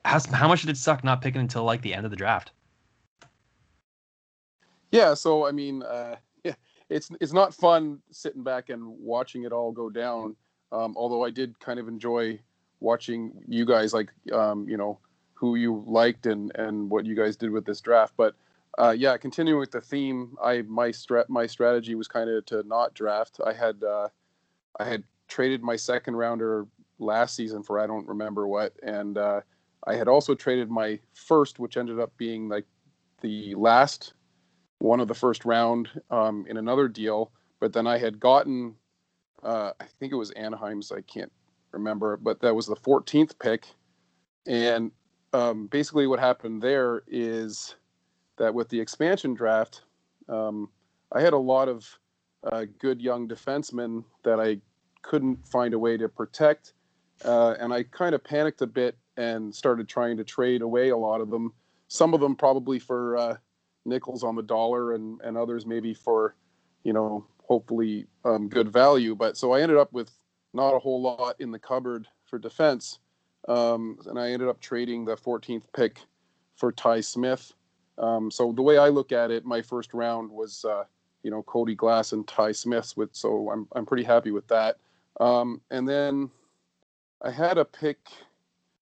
how, 0.05 0.21
how 0.33 0.49
much 0.49 0.61
did 0.61 0.71
it 0.71 0.77
suck 0.77 1.03
not 1.03 1.23
picking 1.23 1.41
until 1.41 1.65
like 1.65 1.81
the 1.81 1.95
end 1.95 2.05
of 2.05 2.11
the 2.11 2.17
draft? 2.17 2.53
Yeah, 4.93 5.15
so 5.15 5.47
I 5.47 5.51
mean, 5.51 5.83
uh, 5.83 6.17
yeah, 6.45 6.55
it's 6.91 7.11
it's 7.21 7.33
not 7.33 7.55
fun 7.55 8.01
sitting 8.11 8.45
back 8.45 8.69
and 8.69 8.87
watching 8.87 9.45
it 9.45 9.53
all 9.53 9.73
go 9.73 9.91
down. 9.91 10.37
Um, 10.71 10.95
although 10.97 11.25
I 11.25 11.31
did 11.31 11.59
kind 11.59 11.81
of 11.81 11.89
enjoy 11.89 12.39
watching 12.81 13.33
you 13.49 13.65
guys, 13.65 13.95
like 13.95 14.11
um, 14.33 14.69
you 14.69 14.77
know, 14.77 14.99
who 15.33 15.57
you 15.57 15.83
liked 15.87 16.27
and 16.27 16.53
and 16.55 16.91
what 16.91 17.07
you 17.07 17.17
guys 17.17 17.37
did 17.37 17.51
with 17.51 17.65
this 17.65 17.81
draft. 17.81 18.13
But 18.17 18.35
uh, 18.79 18.95
yeah, 18.97 19.17
continuing 19.17 19.61
with 19.61 19.71
the 19.71 19.81
theme, 19.81 20.37
I 20.43 20.63
my 20.63 20.89
strat 20.89 21.29
my 21.29 21.47
strategy 21.47 21.95
was 21.95 22.09
kind 22.09 22.29
of 22.29 22.45
to 22.47 22.63
not 22.65 22.95
draft. 22.95 23.41
I 23.45 23.53
had 23.53 23.83
uh, 23.83 24.09
I 24.79 24.85
had 24.85 25.05
traded 25.29 25.63
my 25.63 25.77
second 25.77 26.17
rounder 26.17 26.67
last 26.99 27.37
season 27.37 27.63
for 27.63 27.79
I 27.79 27.87
don't 27.87 28.07
remember 28.07 28.47
what, 28.47 28.73
and 28.83 29.19
uh, 29.19 29.41
I 29.87 29.95
had 29.95 30.09
also 30.09 30.35
traded 30.35 30.71
my 30.71 30.99
first, 31.13 31.59
which 31.59 31.77
ended 31.77 32.01
up 32.01 32.17
being 32.17 32.49
like 32.49 32.67
the 33.21 33.55
last 33.55 34.15
one 34.79 35.01
of 35.01 35.09
the 35.09 35.15
first 35.15 35.45
round 35.45 35.89
um, 36.11 36.47
in 36.49 36.57
another 36.57 36.89
deal. 36.89 37.33
But 37.61 37.73
then 37.73 37.87
I 37.87 37.99
had 37.99 38.21
gotten, 38.21 38.75
uh, 39.43 39.73
I 39.81 39.85
think 39.99 40.13
it 40.13 40.17
was 40.17 40.33
Anaheim's, 40.33 40.93
I 40.93 41.01
can't 41.01 41.33
remember, 41.73 42.17
but 42.17 42.41
that 42.41 42.55
was 42.55 42.67
the 42.67 42.77
14th 42.77 43.39
pick. 43.39 43.67
And 44.47 44.91
um, 45.33 45.69
basically, 45.69 46.07
what 46.07 46.21
happened 46.21 46.61
there 46.61 47.03
is 47.07 47.77
that 48.39 48.55
with 48.55 48.69
the 48.69 48.81
expansion 48.81 49.35
draft, 49.35 49.83
um, 50.29 50.69
I 51.13 51.21
had 51.21 51.33
a 51.33 51.39
lot 51.39 51.69
of 51.69 51.87
uh, 52.45 52.65
good 52.79 53.01
young 53.01 53.29
defensemen 53.29 54.05
that 54.25 54.41
I 54.41 54.61
couldn't 55.03 55.47
find 55.47 55.75
a 55.75 55.79
way 55.79 55.97
to 55.97 56.09
protect. 56.09 56.73
Uh, 57.25 57.55
and 57.61 57.73
I 57.73 57.85
kind 57.85 58.15
of 58.15 58.25
panicked 58.25 58.63
a 58.63 58.67
bit 58.67 58.97
and 59.17 59.55
started 59.55 59.89
trying 59.89 60.17
to 60.17 60.25
trade 60.25 60.63
away 60.63 60.89
a 60.89 60.97
lot 60.97 61.21
of 61.21 61.31
them. 61.31 61.53
Some 61.89 62.15
of 62.15 62.21
them 62.21 62.35
probably 62.35 62.79
for 62.79 63.17
uh, 63.17 63.37
nickels 63.85 64.25
on 64.25 64.35
the 64.35 64.43
dollar, 64.43 64.95
and 64.95 65.21
and 65.23 65.37
others 65.37 65.67
maybe 65.67 65.95
for, 65.95 66.35
you 66.83 66.93
know, 66.93 67.25
hopefully 67.45 68.07
um, 68.25 68.49
good 68.49 68.73
value. 68.73 69.15
But 69.15 69.37
so 69.37 69.53
I 69.53 69.61
ended 69.61 69.79
up 69.79 69.93
with 69.93 70.11
not 70.53 70.75
a 70.75 70.79
whole 70.79 71.03
lot 71.03 71.37
in 71.41 71.51
the 71.51 71.59
cupboard 71.59 72.09
for 72.25 72.39
defense, 72.39 72.99
um, 73.49 73.99
and 74.07 74.19
I 74.19 74.31
ended 74.31 74.49
up 74.49 74.61
trading 74.61 75.05
the 75.05 75.17
14th 75.17 75.65
pick 75.75 76.01
for 76.57 76.73
Ty 76.73 77.01
Smith. 77.03 77.53
Um, 77.99 78.31
so 78.31 78.53
the 78.53 78.63
way 78.63 78.79
I 78.79 78.89
look 78.89 79.13
at 79.13 79.31
it, 79.31 79.45
my 79.45 79.63
first 79.63 79.95
round 79.95 80.31
was, 80.31 80.65
uh, 80.65 80.85
you 81.23 81.31
know, 81.31 81.43
Cody 81.43 81.75
Glass 81.75 82.13
and 82.13 82.27
Ty 82.27 82.53
Smith. 82.53 82.93
With 82.97 83.11
so 83.13 83.51
I'm 83.51 83.69
I'm 83.73 83.87
pretty 83.87 84.05
happy 84.05 84.31
with 84.31 84.49
that. 84.49 84.79
Um, 85.21 85.61
and 85.71 85.89
then 85.89 86.31
I 87.23 87.31
had 87.31 87.59
a 87.59 87.65
pick. 87.65 87.99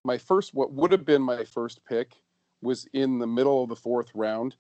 My 0.05 0.19
first, 0.19 0.55
what 0.55 0.73
would 0.73 0.91
have 0.93 1.05
been 1.05 1.23
my 1.23 1.45
first 1.45 1.85
pick, 1.85 2.17
was 2.63 2.87
in 2.93 3.19
the 3.19 3.27
middle 3.27 3.63
of 3.63 3.69
the 3.69 3.77
fourth 3.77 4.11
round, 4.15 4.57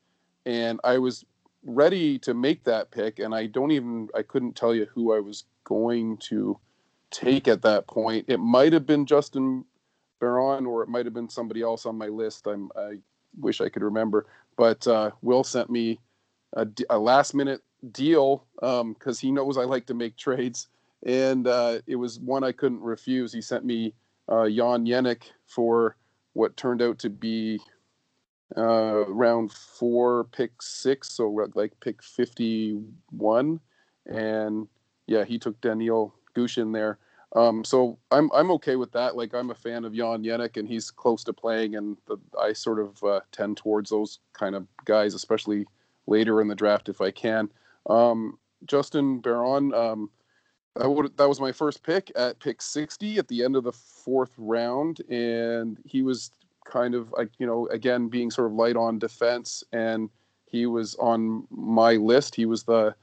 and 0.46 0.80
I 0.84 0.98
was 0.98 1.24
ready 1.64 2.18
to 2.20 2.34
make 2.34 2.64
that 2.64 2.90
pick, 2.90 3.18
and 3.18 3.34
I 3.34 3.46
don't 3.46 3.70
even 3.70 4.08
I 4.14 4.22
couldn't 4.22 4.56
tell 4.56 4.74
you 4.74 4.86
who 4.94 5.14
I 5.14 5.20
was 5.20 5.44
going 5.64 6.18
to 6.18 6.58
take 7.10 7.48
at 7.48 7.62
that 7.62 7.86
point. 7.86 8.26
It 8.28 8.38
might 8.38 8.72
have 8.72 8.86
been 8.86 9.06
Justin 9.06 9.64
Barron, 10.20 10.66
or 10.66 10.82
it 10.82 10.88
might 10.88 11.06
have 11.06 11.14
been 11.14 11.28
somebody 11.28 11.62
else 11.62 11.86
on 11.86 11.96
my 11.96 12.08
list. 12.08 12.46
I'm 12.46 12.70
I 12.76 12.98
wish 13.38 13.60
I 13.60 13.68
could 13.68 13.82
remember, 13.82 14.26
but 14.56 14.86
uh, 14.86 15.10
Will 15.22 15.44
sent 15.44 15.70
me 15.70 15.98
a 16.90 16.98
last 16.98 17.34
minute 17.34 17.62
deal 17.90 18.44
because 18.60 19.18
he 19.18 19.32
knows 19.32 19.56
I 19.56 19.64
like 19.64 19.86
to 19.86 19.94
make 19.94 20.16
trades, 20.16 20.68
and 21.04 21.46
uh, 21.46 21.78
it 21.86 21.96
was 21.96 22.20
one 22.20 22.44
I 22.44 22.52
couldn't 22.52 22.80
refuse. 22.80 23.32
He 23.32 23.40
sent 23.40 23.64
me 23.64 23.94
uh, 24.28 24.48
Jan 24.48 24.86
Jenik 24.86 25.22
for 25.46 25.96
what 26.34 26.56
turned 26.56 26.82
out 26.82 26.98
to 27.00 27.10
be 27.10 27.60
uh, 28.56 29.04
round 29.08 29.52
four, 29.52 30.24
pick 30.24 30.60
six, 30.60 31.10
so 31.12 31.28
like 31.54 31.78
pick 31.80 32.02
51. 32.02 33.60
And 34.06 34.68
yeah, 35.06 35.24
he 35.24 35.38
took 35.38 35.60
Daniel 35.60 36.14
Gushchin 36.36 36.72
there. 36.72 36.98
Um, 37.34 37.64
so 37.64 37.98
I'm 38.10 38.30
I'm 38.32 38.50
okay 38.52 38.76
with 38.76 38.92
that. 38.92 39.16
Like 39.16 39.34
I'm 39.34 39.50
a 39.50 39.54
fan 39.54 39.84
of 39.84 39.94
Jan 39.94 40.22
Jenik, 40.22 40.56
and 40.56 40.68
he's 40.68 40.90
close 40.90 41.24
to 41.24 41.32
playing, 41.32 41.76
and 41.76 41.96
the, 42.06 42.18
I 42.38 42.52
sort 42.52 42.78
of 42.78 43.02
uh, 43.02 43.20
tend 43.32 43.56
towards 43.56 43.90
those 43.90 44.18
kind 44.34 44.54
of 44.54 44.66
guys, 44.84 45.14
especially 45.14 45.66
later 46.06 46.40
in 46.40 46.48
the 46.48 46.54
draft 46.54 46.88
if 46.88 47.00
I 47.00 47.10
can. 47.10 47.48
Um, 47.88 48.38
Justin 48.66 49.20
Barron, 49.20 49.72
um, 49.74 50.10
that, 50.76 50.88
would, 50.88 51.16
that 51.16 51.28
was 51.28 51.40
my 51.40 51.52
first 51.52 51.82
pick 51.82 52.12
at 52.16 52.38
pick 52.38 52.62
60 52.62 53.18
at 53.18 53.28
the 53.28 53.44
end 53.44 53.56
of 53.56 53.64
the 53.64 53.72
fourth 53.72 54.32
round, 54.36 55.00
and 55.08 55.78
he 55.84 56.02
was 56.02 56.32
kind 56.64 56.94
of 56.94 57.12
like 57.12 57.30
you 57.38 57.46
know 57.46 57.66
again 57.68 58.08
being 58.08 58.30
sort 58.30 58.48
of 58.48 58.52
light 58.52 58.76
on 58.76 58.98
defense, 58.98 59.64
and 59.72 60.10
he 60.50 60.66
was 60.66 60.96
on 60.96 61.46
my 61.50 61.94
list. 61.94 62.34
He 62.34 62.44
was 62.44 62.64
the 62.64 62.94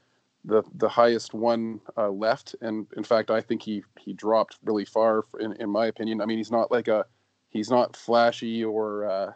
the 0.50 0.64
the 0.76 0.90
highest 0.90 1.34
one 1.34 1.80
uh, 1.98 2.10
left, 2.10 2.56
and 2.62 2.88
in 2.98 3.04
fact, 3.04 3.32
I 3.32 3.42
think 3.42 3.62
he 3.62 3.84
he 4.00 4.14
dropped 4.14 4.58
really 4.64 4.86
far 4.86 5.26
in 5.40 5.54
in 5.54 5.70
my 5.70 5.88
opinion. 5.88 6.22
I 6.22 6.26
mean, 6.26 6.38
he's 6.38 6.52
not 6.52 6.72
like 6.72 6.88
a 6.88 7.06
he's 7.50 7.70
not 7.70 7.96
flashy 7.96 8.64
or 8.64 9.10
uh, 9.10 9.32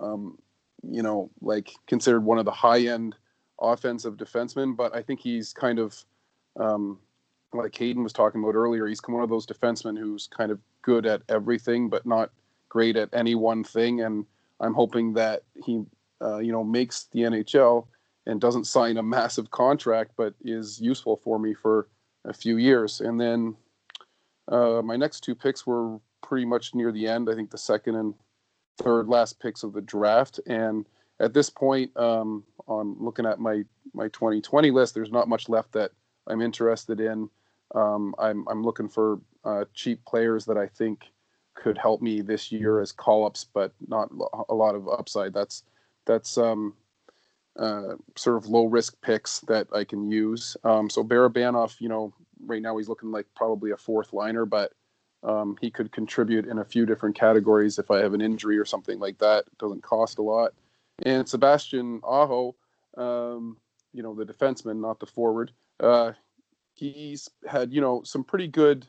um, 0.00 0.38
you 0.82 1.02
know 1.02 1.30
like 1.40 1.70
considered 1.86 2.24
one 2.24 2.38
of 2.38 2.44
the 2.44 2.50
high 2.50 2.82
end 2.82 3.16
offensive 3.60 4.16
defensemen, 4.16 4.76
but 4.76 4.94
I 4.94 5.02
think 5.02 5.20
he's 5.20 5.52
kind 5.52 5.78
of 5.78 6.04
um, 6.58 6.98
like 7.52 7.74
Hayden 7.76 8.02
was 8.02 8.12
talking 8.12 8.42
about 8.42 8.54
earlier. 8.54 8.86
He's 8.86 9.00
one 9.06 9.22
of 9.22 9.30
those 9.30 9.46
defensemen 9.46 9.98
who's 9.98 10.28
kind 10.28 10.50
of 10.50 10.60
good 10.82 11.06
at 11.06 11.22
everything, 11.28 11.88
but 11.88 12.06
not 12.06 12.30
great 12.68 12.96
at 12.96 13.08
any 13.12 13.34
one 13.34 13.64
thing. 13.64 14.02
And 14.02 14.26
I'm 14.60 14.74
hoping 14.74 15.14
that 15.14 15.42
he 15.64 15.82
uh, 16.20 16.38
you 16.38 16.52
know 16.52 16.64
makes 16.64 17.04
the 17.12 17.20
NHL 17.20 17.86
and 18.28 18.40
doesn't 18.40 18.66
sign 18.66 18.98
a 18.98 19.02
massive 19.02 19.50
contract, 19.50 20.12
but 20.16 20.34
is 20.44 20.80
useful 20.80 21.16
for 21.16 21.38
me 21.38 21.54
for 21.54 21.88
a 22.26 22.32
few 22.32 22.58
years. 22.58 23.00
And 23.00 23.18
then 23.18 23.56
uh, 24.46 24.82
my 24.84 24.96
next 24.96 25.20
two 25.20 25.34
picks 25.34 25.66
were 25.66 25.98
pretty 26.22 26.44
much 26.44 26.74
near 26.74 26.92
the 26.92 27.08
end. 27.08 27.28
I 27.28 27.34
think 27.34 27.50
the 27.50 27.58
second 27.58 27.96
and 27.96 28.14
third 28.76 29.08
last 29.08 29.40
picks 29.40 29.62
of 29.62 29.72
the 29.72 29.80
draft. 29.80 30.38
And 30.46 30.86
at 31.20 31.32
this 31.32 31.50
point, 31.50 31.96
um, 31.96 32.44
on 32.68 32.96
looking 33.00 33.26
at 33.26 33.40
my 33.40 33.64
my 33.94 34.08
2020 34.08 34.70
list, 34.70 34.94
there's 34.94 35.10
not 35.10 35.28
much 35.28 35.48
left 35.48 35.72
that 35.72 35.90
I'm 36.26 36.42
interested 36.42 37.00
in. 37.00 37.30
Um, 37.74 38.14
I'm 38.18 38.46
I'm 38.48 38.62
looking 38.62 38.88
for 38.88 39.20
uh, 39.44 39.64
cheap 39.72 40.04
players 40.04 40.44
that 40.44 40.58
I 40.58 40.66
think 40.66 41.04
could 41.54 41.78
help 41.78 42.02
me 42.02 42.20
this 42.20 42.52
year 42.52 42.80
as 42.80 42.92
call 42.92 43.26
ups, 43.26 43.46
but 43.52 43.72
not 43.88 44.10
a 44.48 44.54
lot 44.54 44.74
of 44.74 44.86
upside. 44.88 45.32
That's 45.32 45.64
that's 46.06 46.36
um, 46.36 46.74
uh, 47.58 47.94
sort 48.16 48.36
of 48.36 48.46
low 48.46 48.66
risk 48.66 49.00
picks 49.02 49.40
that 49.40 49.66
I 49.74 49.84
can 49.84 50.10
use. 50.10 50.56
Um, 50.64 50.88
so 50.88 51.02
Barabanov, 51.02 51.80
you 51.80 51.88
know, 51.88 52.12
right 52.46 52.62
now 52.62 52.76
he's 52.76 52.88
looking 52.88 53.10
like 53.10 53.26
probably 53.34 53.72
a 53.72 53.76
fourth 53.76 54.12
liner, 54.12 54.46
but 54.46 54.72
um, 55.24 55.56
he 55.60 55.70
could 55.70 55.90
contribute 55.90 56.46
in 56.46 56.58
a 56.58 56.64
few 56.64 56.86
different 56.86 57.16
categories 57.16 57.78
if 57.78 57.90
I 57.90 57.98
have 57.98 58.14
an 58.14 58.20
injury 58.20 58.58
or 58.58 58.64
something 58.64 58.98
like 59.00 59.18
that. 59.18 59.46
It 59.46 59.58
doesn't 59.58 59.82
cost 59.82 60.18
a 60.18 60.22
lot. 60.22 60.54
And 61.02 61.28
Sebastian 61.28 62.00
Aho, 62.04 62.54
um, 62.96 63.56
you 63.92 64.02
know, 64.02 64.14
the 64.14 64.24
defenseman, 64.24 64.80
not 64.80 65.00
the 65.00 65.06
forward, 65.06 65.52
uh, 65.80 66.12
he's 66.74 67.28
had, 67.46 67.72
you 67.72 67.80
know, 67.80 68.02
some 68.04 68.22
pretty 68.22 68.48
good. 68.48 68.86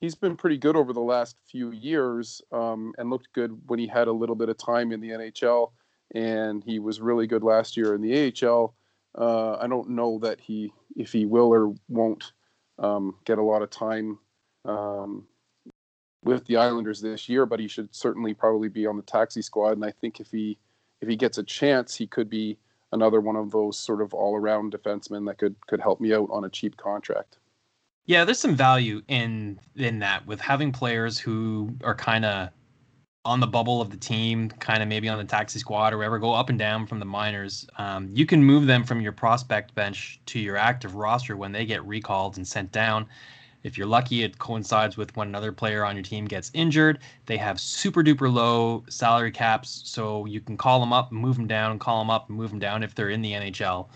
He's 0.00 0.14
been 0.14 0.36
pretty 0.36 0.56
good 0.56 0.76
over 0.76 0.92
the 0.92 1.00
last 1.00 1.36
few 1.50 1.72
years 1.72 2.40
um, 2.52 2.94
and 2.98 3.10
looked 3.10 3.32
good 3.34 3.58
when 3.66 3.78
he 3.78 3.86
had 3.86 4.08
a 4.08 4.12
little 4.12 4.34
bit 4.34 4.48
of 4.48 4.56
time 4.56 4.92
in 4.92 5.00
the 5.00 5.10
NHL 5.10 5.72
and 6.14 6.62
he 6.64 6.78
was 6.78 7.00
really 7.00 7.26
good 7.26 7.42
last 7.42 7.76
year 7.76 7.94
in 7.94 8.00
the 8.00 8.32
AHL. 8.44 8.74
Uh, 9.16 9.56
I 9.60 9.66
don't 9.66 9.90
know 9.90 10.18
that 10.20 10.40
he, 10.40 10.72
if 10.96 11.12
he 11.12 11.26
will 11.26 11.52
or 11.52 11.74
won't, 11.88 12.32
um, 12.78 13.16
get 13.24 13.38
a 13.38 13.42
lot 13.42 13.62
of 13.62 13.70
time 13.70 14.18
um, 14.64 15.26
with 16.24 16.46
the 16.46 16.56
Islanders 16.56 17.00
this 17.00 17.28
year, 17.28 17.46
but 17.46 17.60
he 17.60 17.68
should 17.68 17.94
certainly 17.94 18.34
probably 18.34 18.68
be 18.68 18.86
on 18.86 18.96
the 18.96 19.02
taxi 19.02 19.42
squad. 19.42 19.72
And 19.72 19.84
I 19.84 19.90
think 19.90 20.20
if 20.20 20.30
he 20.30 20.58
if 21.00 21.08
he 21.08 21.16
gets 21.16 21.38
a 21.38 21.42
chance, 21.42 21.94
he 21.94 22.06
could 22.06 22.28
be 22.28 22.58
another 22.92 23.20
one 23.20 23.36
of 23.36 23.50
those 23.50 23.78
sort 23.78 24.02
of 24.02 24.12
all 24.12 24.36
around 24.36 24.72
defensemen 24.72 25.26
that 25.26 25.38
could 25.38 25.54
could 25.66 25.80
help 25.80 26.00
me 26.00 26.14
out 26.14 26.28
on 26.30 26.44
a 26.44 26.50
cheap 26.50 26.76
contract. 26.76 27.38
Yeah, 28.06 28.24
there's 28.24 28.38
some 28.38 28.56
value 28.56 29.02
in 29.08 29.60
in 29.76 30.00
that 30.00 30.26
with 30.26 30.40
having 30.40 30.72
players 30.72 31.18
who 31.18 31.74
are 31.84 31.94
kind 31.94 32.24
of 32.24 32.50
on 33.24 33.38
the 33.38 33.46
bubble 33.46 33.82
of 33.82 33.90
the 33.90 33.96
team, 33.96 34.48
kind 34.48 34.82
of 34.82 34.88
maybe 34.88 35.08
on 35.08 35.18
the 35.18 35.24
taxi 35.24 35.58
squad 35.58 35.92
or 35.92 35.98
wherever, 35.98 36.18
go 36.18 36.32
up 36.32 36.48
and 36.48 36.58
down 36.58 36.86
from 36.86 36.98
the 36.98 37.04
minors. 37.04 37.66
Um, 37.76 38.08
you 38.12 38.24
can 38.24 38.42
move 38.42 38.66
them 38.66 38.82
from 38.82 39.00
your 39.00 39.12
prospect 39.12 39.74
bench 39.74 40.20
to 40.26 40.38
your 40.38 40.56
active 40.56 40.94
roster 40.94 41.36
when 41.36 41.52
they 41.52 41.66
get 41.66 41.84
recalled 41.84 42.38
and 42.38 42.48
sent 42.48 42.72
down. 42.72 43.06
If 43.62 43.76
you're 43.76 43.86
lucky, 43.86 44.22
it 44.22 44.38
coincides 44.38 44.96
with 44.96 45.14
when 45.16 45.28
another 45.28 45.52
player 45.52 45.84
on 45.84 45.94
your 45.94 46.02
team 46.02 46.24
gets 46.24 46.50
injured. 46.54 47.00
They 47.26 47.36
have 47.36 47.60
super 47.60 48.02
duper 48.02 48.32
low 48.32 48.84
salary 48.88 49.30
caps, 49.32 49.82
so 49.84 50.24
you 50.24 50.40
can 50.40 50.56
call 50.56 50.80
them 50.80 50.94
up, 50.94 51.12
move 51.12 51.36
them 51.36 51.46
down, 51.46 51.78
call 51.78 51.98
them 51.98 52.08
up, 52.08 52.30
and 52.30 52.38
move 52.38 52.48
them 52.48 52.58
down 52.58 52.82
if 52.82 52.94
they're 52.94 53.10
in 53.10 53.20
the 53.20 53.32
NHL, 53.32 53.86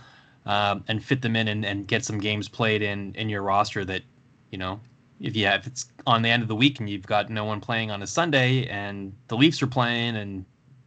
um, 0.44 0.84
and 0.88 1.02
fit 1.02 1.22
them 1.22 1.34
in 1.34 1.48
and, 1.48 1.64
and 1.64 1.88
get 1.88 2.04
some 2.04 2.18
games 2.18 2.46
played 2.46 2.82
in 2.82 3.14
in 3.14 3.30
your 3.30 3.40
roster 3.40 3.86
that, 3.86 4.02
you 4.50 4.58
know, 4.58 4.78
if 5.24 5.34
you 5.34 5.46
have 5.46 5.66
it's 5.66 5.86
on 6.06 6.20
the 6.20 6.28
end 6.28 6.42
of 6.42 6.48
the 6.48 6.54
week 6.54 6.78
and 6.78 6.88
you've 6.88 7.06
got 7.06 7.30
no 7.30 7.44
one 7.46 7.60
playing 7.60 7.90
on 7.90 8.02
a 8.02 8.06
Sunday 8.06 8.66
and 8.66 9.12
the 9.28 9.36
Leafs 9.36 9.62
are 9.62 9.66
playing 9.66 10.16
and 10.16 10.44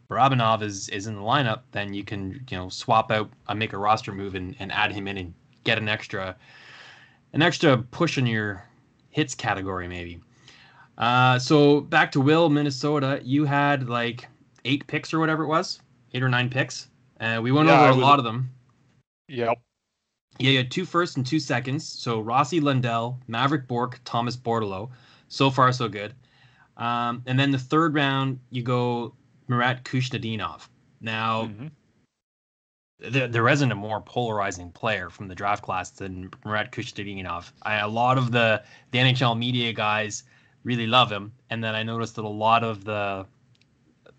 Barabanov 0.08 0.62
is 0.62 0.88
is 0.88 1.06
in 1.06 1.16
the 1.16 1.20
lineup, 1.20 1.62
then 1.72 1.92
you 1.92 2.04
can 2.04 2.46
you 2.48 2.56
know 2.56 2.68
swap 2.68 3.10
out, 3.10 3.28
uh, 3.48 3.54
make 3.54 3.74
a 3.74 3.78
roster 3.78 4.12
move 4.12 4.36
and, 4.36 4.54
and 4.58 4.72
add 4.72 4.92
him 4.92 5.06
in 5.06 5.18
and 5.18 5.34
get 5.64 5.76
an 5.76 5.88
extra 5.88 6.34
an 7.34 7.42
extra 7.42 7.76
push 7.76 8.16
in 8.16 8.26
your 8.26 8.64
hits 9.10 9.34
category 9.34 9.88
maybe. 9.88 10.20
Uh, 10.96 11.38
so 11.38 11.80
back 11.80 12.10
to 12.12 12.20
Will, 12.20 12.48
Minnesota. 12.48 13.20
You 13.22 13.44
had 13.44 13.88
like 13.88 14.26
eight 14.64 14.86
picks 14.86 15.12
or 15.12 15.18
whatever 15.18 15.42
it 15.42 15.48
was, 15.48 15.80
eight 16.14 16.22
or 16.22 16.28
nine 16.28 16.48
picks. 16.48 16.88
Uh, 17.20 17.40
we 17.42 17.52
went 17.52 17.68
yeah, 17.68 17.82
over 17.82 17.90
a 17.90 18.02
lot 18.02 18.18
of 18.18 18.24
them. 18.24 18.50
Yep. 19.28 19.58
Yeah, 20.38 20.50
you 20.50 20.58
had 20.58 20.70
two 20.70 20.84
firsts 20.84 21.16
and 21.16 21.26
two 21.26 21.40
seconds. 21.40 21.88
So 21.88 22.20
Rossi 22.20 22.60
Lundell, 22.60 23.18
Mavrik 23.28 23.66
Bourque, 23.66 24.00
Thomas 24.04 24.36
Bordeleau. 24.36 24.90
So 25.28 25.50
far, 25.50 25.72
so 25.72 25.88
good. 25.88 26.14
Um, 26.76 27.22
and 27.26 27.38
then 27.38 27.50
the 27.50 27.58
third 27.58 27.94
round, 27.94 28.38
you 28.50 28.62
go 28.62 29.14
Marat 29.48 29.84
Khusnutdinov. 29.84 30.68
Now, 31.00 31.44
mm-hmm. 31.44 31.66
there, 33.00 33.26
there 33.26 33.48
isn't 33.48 33.72
a 33.72 33.74
more 33.74 34.00
polarizing 34.00 34.70
player 34.70 35.10
from 35.10 35.26
the 35.26 35.34
draft 35.34 35.62
class 35.62 35.90
than 35.90 36.30
Marat 36.44 36.70
Khusnutdinov. 36.70 37.50
I, 37.62 37.78
a 37.78 37.88
lot 37.88 38.16
of 38.16 38.30
the, 38.30 38.62
the 38.92 38.98
NHL 38.98 39.36
media 39.36 39.72
guys 39.72 40.22
really 40.62 40.86
love 40.86 41.10
him. 41.10 41.32
And 41.50 41.62
then 41.62 41.74
I 41.74 41.82
noticed 41.82 42.16
that 42.16 42.24
a 42.24 42.28
lot 42.28 42.62
of 42.62 42.84
the 42.84 43.26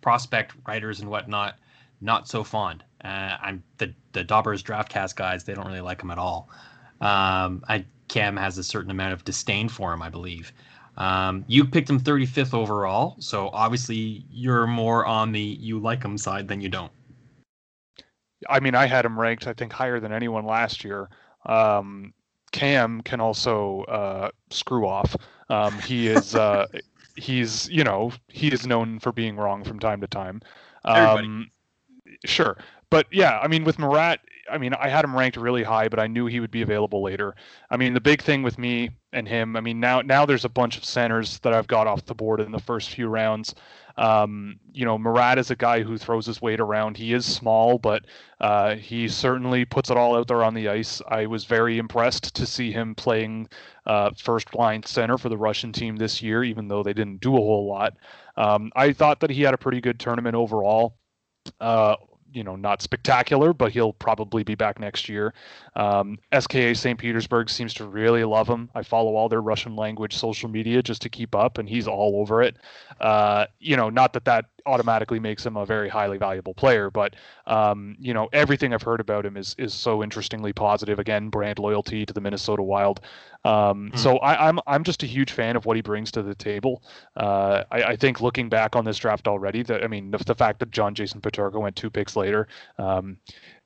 prospect 0.01 0.53
writers 0.67 0.99
and 0.99 1.09
whatnot, 1.09 1.57
not 2.01 2.27
so 2.27 2.43
fond. 2.43 2.83
Uh, 3.03 3.37
I'm 3.41 3.63
the 3.77 3.93
the 4.11 4.23
Dobber's 4.23 4.63
Draftcast 4.63 5.15
guys. 5.15 5.43
They 5.43 5.53
don't 5.53 5.67
really 5.67 5.81
like 5.81 6.01
him 6.01 6.11
at 6.11 6.17
all. 6.17 6.49
Um, 7.01 7.63
I 7.67 7.85
Cam 8.07 8.35
has 8.37 8.57
a 8.57 8.63
certain 8.63 8.91
amount 8.91 9.13
of 9.13 9.23
disdain 9.23 9.69
for 9.69 9.93
him, 9.93 10.01
I 10.01 10.09
believe. 10.09 10.51
Um, 10.97 11.45
you 11.47 11.63
picked 11.63 11.89
him 11.89 11.99
35th 11.99 12.53
overall, 12.53 13.15
so 13.19 13.49
obviously 13.53 14.25
you're 14.29 14.67
more 14.67 15.05
on 15.05 15.31
the 15.31 15.39
you 15.39 15.79
like 15.79 16.03
him 16.03 16.17
side 16.17 16.47
than 16.47 16.59
you 16.59 16.67
don't. 16.67 16.91
I 18.49 18.59
mean, 18.59 18.75
I 18.75 18.85
had 18.85 19.05
him 19.05 19.19
ranked, 19.19 19.47
I 19.47 19.53
think, 19.53 19.71
higher 19.71 19.99
than 19.99 20.11
anyone 20.11 20.45
last 20.45 20.83
year. 20.83 21.09
Um, 21.45 22.13
Cam 22.51 23.01
can 23.01 23.21
also 23.21 23.83
uh, 23.83 24.29
screw 24.49 24.87
off. 24.87 25.15
Um, 25.49 25.77
he 25.79 26.07
is, 26.07 26.35
uh, 26.35 26.67
he's, 27.15 27.69
you 27.69 27.83
know, 27.83 28.11
he 28.27 28.49
is 28.49 28.67
known 28.67 28.99
for 28.99 29.11
being 29.11 29.37
wrong 29.37 29.63
from 29.63 29.79
time 29.79 30.01
to 30.01 30.07
time. 30.07 30.41
Um, 30.85 31.49
sure, 32.25 32.57
but 32.89 33.07
yeah, 33.11 33.39
I 33.39 33.47
mean, 33.47 33.63
with 33.63 33.79
Marat, 33.79 34.17
I 34.49 34.57
mean, 34.57 34.73
I 34.73 34.89
had 34.89 35.05
him 35.05 35.15
ranked 35.15 35.37
really 35.37 35.63
high, 35.63 35.89
but 35.89 35.99
I 35.99 36.07
knew 36.07 36.25
he 36.25 36.39
would 36.39 36.51
be 36.51 36.61
available 36.61 37.03
later. 37.03 37.35
I 37.69 37.77
mean, 37.77 37.93
the 37.93 38.01
big 38.01 38.21
thing 38.21 38.41
with 38.41 38.57
me 38.57 38.89
and 39.13 39.27
him, 39.27 39.55
I 39.55 39.61
mean, 39.61 39.79
now 39.79 40.01
now 40.01 40.25
there's 40.25 40.45
a 40.45 40.49
bunch 40.49 40.77
of 40.77 40.85
centers 40.85 41.39
that 41.39 41.53
I've 41.53 41.67
got 41.67 41.87
off 41.87 42.05
the 42.05 42.15
board 42.15 42.39
in 42.39 42.51
the 42.51 42.59
first 42.59 42.89
few 42.89 43.07
rounds. 43.07 43.53
Um, 43.97 44.59
you 44.71 44.85
know, 44.85 44.97
Marat 44.97 45.37
is 45.37 45.51
a 45.51 45.55
guy 45.55 45.81
who 45.83 45.97
throws 45.97 46.25
his 46.25 46.41
weight 46.41 46.61
around. 46.61 46.95
He 46.95 47.13
is 47.13 47.25
small, 47.25 47.77
but 47.77 48.05
uh, 48.39 48.75
he 48.75 49.09
certainly 49.09 49.65
puts 49.65 49.89
it 49.89 49.97
all 49.97 50.15
out 50.15 50.27
there 50.29 50.43
on 50.43 50.53
the 50.53 50.69
ice. 50.69 51.01
I 51.09 51.25
was 51.25 51.43
very 51.43 51.77
impressed 51.77 52.33
to 52.35 52.45
see 52.45 52.71
him 52.71 52.95
playing 52.95 53.49
uh, 53.85 54.11
first 54.17 54.55
line 54.55 54.83
center 54.83 55.17
for 55.17 55.27
the 55.27 55.37
Russian 55.37 55.73
team 55.73 55.97
this 55.97 56.21
year, 56.21 56.43
even 56.45 56.69
though 56.69 56.81
they 56.81 56.93
didn't 56.93 57.19
do 57.19 57.33
a 57.33 57.39
whole 57.39 57.67
lot. 57.67 57.97
Um, 58.37 58.71
I 58.73 58.93
thought 58.93 59.19
that 59.19 59.31
he 59.31 59.41
had 59.41 59.53
a 59.53 59.57
pretty 59.57 59.81
good 59.81 59.99
tournament 59.99 60.35
overall. 60.35 60.95
Uh, 61.59 61.95
you 62.33 62.43
know 62.43 62.55
not 62.55 62.81
spectacular, 62.81 63.53
but 63.53 63.71
he'll 63.71 63.93
probably 63.93 64.43
be 64.43 64.55
back 64.55 64.79
next 64.79 65.09
year. 65.09 65.33
Um, 65.75 66.19
SKA 66.37 66.75
St. 66.75 66.97
Petersburg 66.99 67.49
seems 67.49 67.73
to 67.75 67.85
really 67.85 68.23
love 68.23 68.47
him. 68.47 68.69
I 68.75 68.83
follow 68.83 69.15
all 69.15 69.29
their 69.29 69.41
Russian 69.41 69.75
language 69.75 70.15
social 70.15 70.49
media 70.49 70.81
just 70.83 71.01
to 71.03 71.09
keep 71.09 71.35
up, 71.35 71.57
and 71.57 71.67
he's 71.67 71.87
all 71.87 72.19
over 72.19 72.41
it. 72.41 72.57
Uh, 72.99 73.45
you 73.59 73.75
know, 73.75 73.89
not 73.89 74.13
that 74.13 74.25
that 74.25 74.45
automatically 74.65 75.19
makes 75.19 75.45
him 75.45 75.57
a 75.57 75.65
very 75.65 75.89
highly 75.89 76.17
valuable 76.17 76.53
player. 76.53 76.89
But 76.89 77.15
um, 77.47 77.95
you 77.99 78.13
know, 78.13 78.29
everything 78.33 78.73
I've 78.73 78.81
heard 78.81 78.99
about 78.99 79.25
him 79.25 79.37
is 79.37 79.55
is 79.57 79.73
so 79.73 80.03
interestingly 80.03 80.53
positive. 80.53 80.99
Again, 80.99 81.29
brand 81.29 81.59
loyalty 81.59 82.05
to 82.05 82.13
the 82.13 82.21
Minnesota 82.21 82.63
Wild. 82.63 83.01
Um, 83.45 83.91
mm. 83.91 83.97
So 83.97 84.17
I, 84.17 84.49
am 84.49 84.59
I'm, 84.59 84.75
I'm 84.75 84.83
just 84.83 85.03
a 85.03 85.05
huge 85.05 85.31
fan 85.31 85.55
of 85.55 85.65
what 85.65 85.77
he 85.77 85.81
brings 85.81 86.11
to 86.11 86.21
the 86.21 86.35
table. 86.35 86.83
Uh, 87.15 87.63
I, 87.71 87.83
I, 87.83 87.95
think 87.95 88.19
looking 88.19 88.49
back 88.49 88.75
on 88.75 88.83
this 88.83 88.97
draft 88.97 89.29
already, 89.29 89.63
that 89.63 89.81
I 89.81 89.87
mean 89.87 90.11
the, 90.11 90.17
the 90.17 90.35
fact 90.35 90.59
that 90.59 90.71
John 90.71 90.93
Jason 90.93 91.21
Peterka 91.21 91.59
went 91.59 91.77
two 91.77 91.89
picks 91.89 92.17
later. 92.17 92.49
Um, 92.77 93.17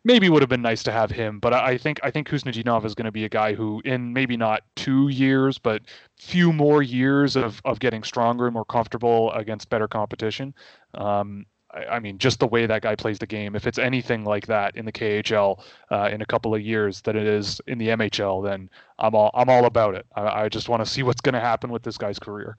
maybe 0.03 0.29
would 0.29 0.41
have 0.41 0.49
been 0.49 0.61
nice 0.61 0.83
to 0.83 0.91
have 0.91 1.11
him, 1.11 1.39
but 1.39 1.53
I 1.53 1.77
think 1.77 1.99
I 2.03 2.11
think 2.11 2.27
Khusnutdinov 2.27 2.85
is 2.85 2.95
going 2.95 3.05
to 3.05 3.11
be 3.11 3.25
a 3.25 3.29
guy 3.29 3.53
who, 3.53 3.81
in 3.85 4.13
maybe 4.13 4.37
not 4.37 4.63
two 4.75 5.09
years, 5.09 5.57
but 5.57 5.81
few 6.17 6.51
more 6.53 6.81
years 6.81 7.35
of 7.35 7.61
of 7.65 7.79
getting 7.79 8.03
stronger 8.03 8.45
and 8.45 8.53
more 8.53 8.65
comfortable 8.65 9.31
against 9.33 9.69
better 9.69 9.87
competition. 9.87 10.53
Um, 10.93 11.45
I, 11.73 11.85
I, 11.85 11.99
mean, 11.99 12.17
just 12.17 12.39
the 12.39 12.47
way 12.47 12.65
that 12.65 12.81
guy 12.81 12.95
plays 12.95 13.19
the 13.19 13.25
game. 13.25 13.55
If 13.55 13.65
it's 13.65 13.79
anything 13.79 14.25
like 14.25 14.45
that 14.47 14.75
in 14.75 14.85
the 14.85 14.91
KHL 14.91 15.59
uh, 15.91 16.09
in 16.11 16.21
a 16.21 16.25
couple 16.25 16.53
of 16.53 16.61
years 16.61 17.01
that 17.01 17.15
it 17.15 17.25
is 17.25 17.59
in 17.67 17.77
the 17.77 17.89
MHL, 17.89 18.43
then 18.43 18.69
I'm 18.99 19.15
all 19.15 19.31
I'm 19.33 19.49
all 19.49 19.65
about 19.65 19.95
it. 19.95 20.05
I, 20.15 20.43
I 20.43 20.49
just 20.49 20.69
want 20.69 20.83
to 20.83 20.89
see 20.89 21.03
what's 21.03 21.21
going 21.21 21.33
to 21.33 21.41
happen 21.41 21.71
with 21.71 21.83
this 21.83 21.97
guy's 21.97 22.19
career. 22.19 22.57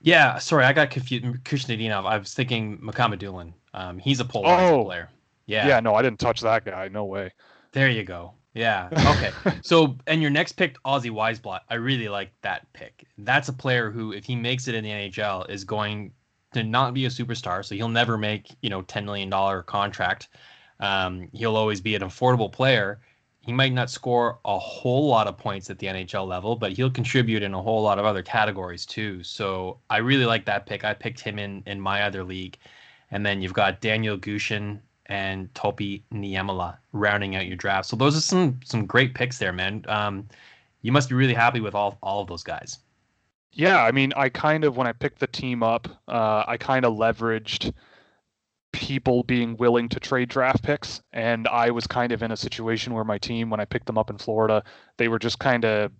Yeah, 0.00 0.38
sorry, 0.38 0.64
I 0.64 0.72
got 0.72 0.90
confused. 0.90 1.24
Khusnutdinov. 1.44 2.06
I 2.06 2.18
was 2.18 2.34
thinking 2.34 2.78
Mukhamadullin. 2.78 3.52
Um, 3.72 3.98
he's 3.98 4.18
a 4.18 4.24
pole 4.24 4.44
oh. 4.46 4.84
player. 4.84 5.08
Yeah. 5.46 5.66
Yeah, 5.66 5.80
no, 5.80 5.94
I 5.94 6.02
didn't 6.02 6.20
touch 6.20 6.40
that 6.40 6.64
guy. 6.64 6.88
No 6.88 7.04
way. 7.04 7.32
There 7.72 7.88
you 7.88 8.04
go. 8.04 8.34
Yeah. 8.54 8.88
Okay. 9.12 9.32
so, 9.62 9.96
and 10.06 10.20
your 10.20 10.30
next 10.30 10.52
pick, 10.52 10.76
Ozzy 10.84 11.10
Wiesblatt. 11.10 11.60
I 11.68 11.74
really 11.74 12.08
like 12.08 12.32
that 12.42 12.70
pick. 12.72 13.06
That's 13.18 13.48
a 13.48 13.52
player 13.52 13.90
who, 13.90 14.12
if 14.12 14.24
he 14.24 14.36
makes 14.36 14.68
it 14.68 14.74
in 14.74 14.84
the 14.84 14.90
NHL, 14.90 15.48
is 15.50 15.64
going 15.64 16.12
to 16.52 16.62
not 16.62 16.94
be 16.94 17.06
a 17.06 17.08
superstar. 17.08 17.64
So 17.64 17.74
he'll 17.74 17.88
never 17.88 18.18
make, 18.18 18.54
you 18.60 18.70
know, 18.70 18.82
$10 18.82 19.04
million 19.04 19.30
contract. 19.64 20.28
Um, 20.80 21.28
he'll 21.32 21.56
always 21.56 21.80
be 21.80 21.94
an 21.94 22.02
affordable 22.02 22.50
player. 22.50 23.00
He 23.40 23.52
might 23.52 23.72
not 23.72 23.90
score 23.90 24.38
a 24.44 24.58
whole 24.58 25.08
lot 25.08 25.26
of 25.26 25.36
points 25.36 25.68
at 25.70 25.78
the 25.78 25.86
NHL 25.86 26.26
level, 26.26 26.54
but 26.54 26.72
he'll 26.72 26.90
contribute 26.90 27.42
in 27.42 27.54
a 27.54 27.62
whole 27.62 27.82
lot 27.82 27.98
of 27.98 28.04
other 28.04 28.22
categories 28.22 28.86
too. 28.86 29.22
So 29.24 29.78
I 29.90 29.98
really 29.98 30.26
like 30.26 30.44
that 30.44 30.66
pick. 30.66 30.84
I 30.84 30.94
picked 30.94 31.20
him 31.20 31.38
in 31.38 31.62
in 31.66 31.80
my 31.80 32.02
other 32.02 32.22
league. 32.22 32.58
And 33.10 33.26
then 33.26 33.42
you've 33.42 33.52
got 33.52 33.80
Daniel 33.80 34.16
Gushchin 34.16 34.80
and 35.12 35.54
Topi 35.54 36.02
Niemela 36.10 36.78
rounding 36.92 37.36
out 37.36 37.46
your 37.46 37.56
draft. 37.56 37.86
So 37.86 37.96
those 37.96 38.16
are 38.16 38.20
some 38.22 38.58
some 38.64 38.86
great 38.86 39.14
picks 39.14 39.36
there, 39.38 39.52
man. 39.52 39.84
Um, 39.86 40.26
you 40.80 40.90
must 40.90 41.10
be 41.10 41.14
really 41.14 41.34
happy 41.34 41.60
with 41.60 41.74
all 41.74 41.98
all 42.02 42.22
of 42.22 42.28
those 42.28 42.42
guys. 42.42 42.78
Yeah, 43.52 43.84
I 43.84 43.92
mean, 43.92 44.14
I 44.16 44.30
kind 44.30 44.64
of 44.64 44.78
when 44.78 44.86
I 44.86 44.92
picked 44.92 45.20
the 45.20 45.26
team 45.26 45.62
up, 45.62 45.86
uh, 46.08 46.44
I 46.48 46.56
kind 46.56 46.86
of 46.86 46.94
leveraged 46.94 47.74
people 48.72 49.22
being 49.24 49.54
willing 49.58 49.90
to 49.90 50.00
trade 50.00 50.30
draft 50.30 50.62
picks, 50.62 51.02
and 51.12 51.46
I 51.46 51.70
was 51.70 51.86
kind 51.86 52.12
of 52.12 52.22
in 52.22 52.32
a 52.32 52.36
situation 52.36 52.94
where 52.94 53.04
my 53.04 53.18
team, 53.18 53.50
when 53.50 53.60
I 53.60 53.66
picked 53.66 53.84
them 53.84 53.98
up 53.98 54.08
in 54.08 54.16
Florida, 54.16 54.64
they 54.96 55.08
were 55.08 55.18
just 55.18 55.38
kind 55.38 55.66
of 55.66 55.92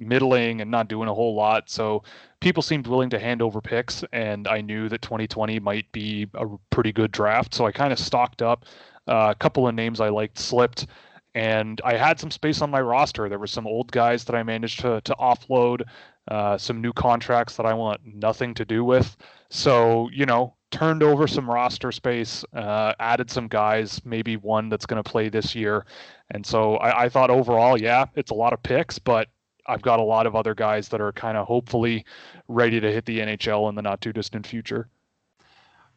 middling 0.00 0.60
and 0.60 0.70
not 0.70 0.88
doing 0.88 1.08
a 1.08 1.14
whole 1.14 1.34
lot. 1.34 1.68
So 1.70 2.02
people 2.40 2.62
seemed 2.62 2.86
willing 2.86 3.10
to 3.10 3.18
hand 3.18 3.42
over 3.42 3.60
picks, 3.60 4.04
and 4.12 4.46
I 4.48 4.60
knew 4.60 4.88
that 4.88 5.02
2020 5.02 5.60
might 5.60 5.90
be 5.92 6.26
a 6.34 6.46
pretty 6.70 6.92
good 6.92 7.12
draft. 7.12 7.54
So 7.54 7.66
I 7.66 7.72
kind 7.72 7.92
of 7.92 7.98
stocked 7.98 8.42
up. 8.42 8.64
Uh, 9.06 9.28
a 9.30 9.34
couple 9.34 9.66
of 9.66 9.74
names 9.74 10.00
I 10.00 10.08
liked 10.08 10.38
slipped, 10.38 10.86
and 11.34 11.80
I 11.84 11.94
had 11.96 12.20
some 12.20 12.30
space 12.30 12.60
on 12.62 12.70
my 12.70 12.80
roster. 12.80 13.28
There 13.28 13.38
were 13.38 13.46
some 13.46 13.66
old 13.66 13.90
guys 13.90 14.24
that 14.24 14.36
I 14.36 14.42
managed 14.42 14.80
to 14.80 15.00
to 15.02 15.14
offload, 15.14 15.82
uh, 16.28 16.58
some 16.58 16.80
new 16.80 16.92
contracts 16.92 17.56
that 17.56 17.66
I 17.66 17.74
want 17.74 18.00
nothing 18.04 18.54
to 18.54 18.64
do 18.64 18.84
with. 18.84 19.16
So 19.48 20.10
you 20.12 20.26
know, 20.26 20.54
turned 20.70 21.02
over 21.02 21.26
some 21.26 21.48
roster 21.48 21.92
space, 21.92 22.44
uh, 22.52 22.92
added 23.00 23.30
some 23.30 23.48
guys, 23.48 24.00
maybe 24.04 24.36
one 24.36 24.68
that's 24.68 24.86
going 24.86 25.02
to 25.02 25.08
play 25.08 25.28
this 25.28 25.54
year. 25.54 25.86
And 26.30 26.44
so 26.44 26.76
I, 26.76 27.04
I, 27.04 27.08
thought 27.08 27.30
overall, 27.30 27.80
yeah, 27.80 28.04
it's 28.14 28.30
a 28.30 28.34
lot 28.34 28.52
of 28.52 28.62
picks, 28.62 28.98
but 28.98 29.28
I've 29.68 29.82
got 29.82 30.00
a 30.00 30.02
lot 30.02 30.26
of 30.26 30.34
other 30.34 30.54
guys 30.54 30.88
that 30.88 31.00
are 31.00 31.12
kind 31.12 31.36
of 31.36 31.46
hopefully 31.46 32.04
ready 32.48 32.80
to 32.80 32.90
hit 32.90 33.04
the 33.04 33.18
NHL 33.20 33.68
in 33.68 33.74
the 33.74 33.82
not 33.82 34.00
too 34.00 34.12
distant 34.12 34.46
future. 34.46 34.88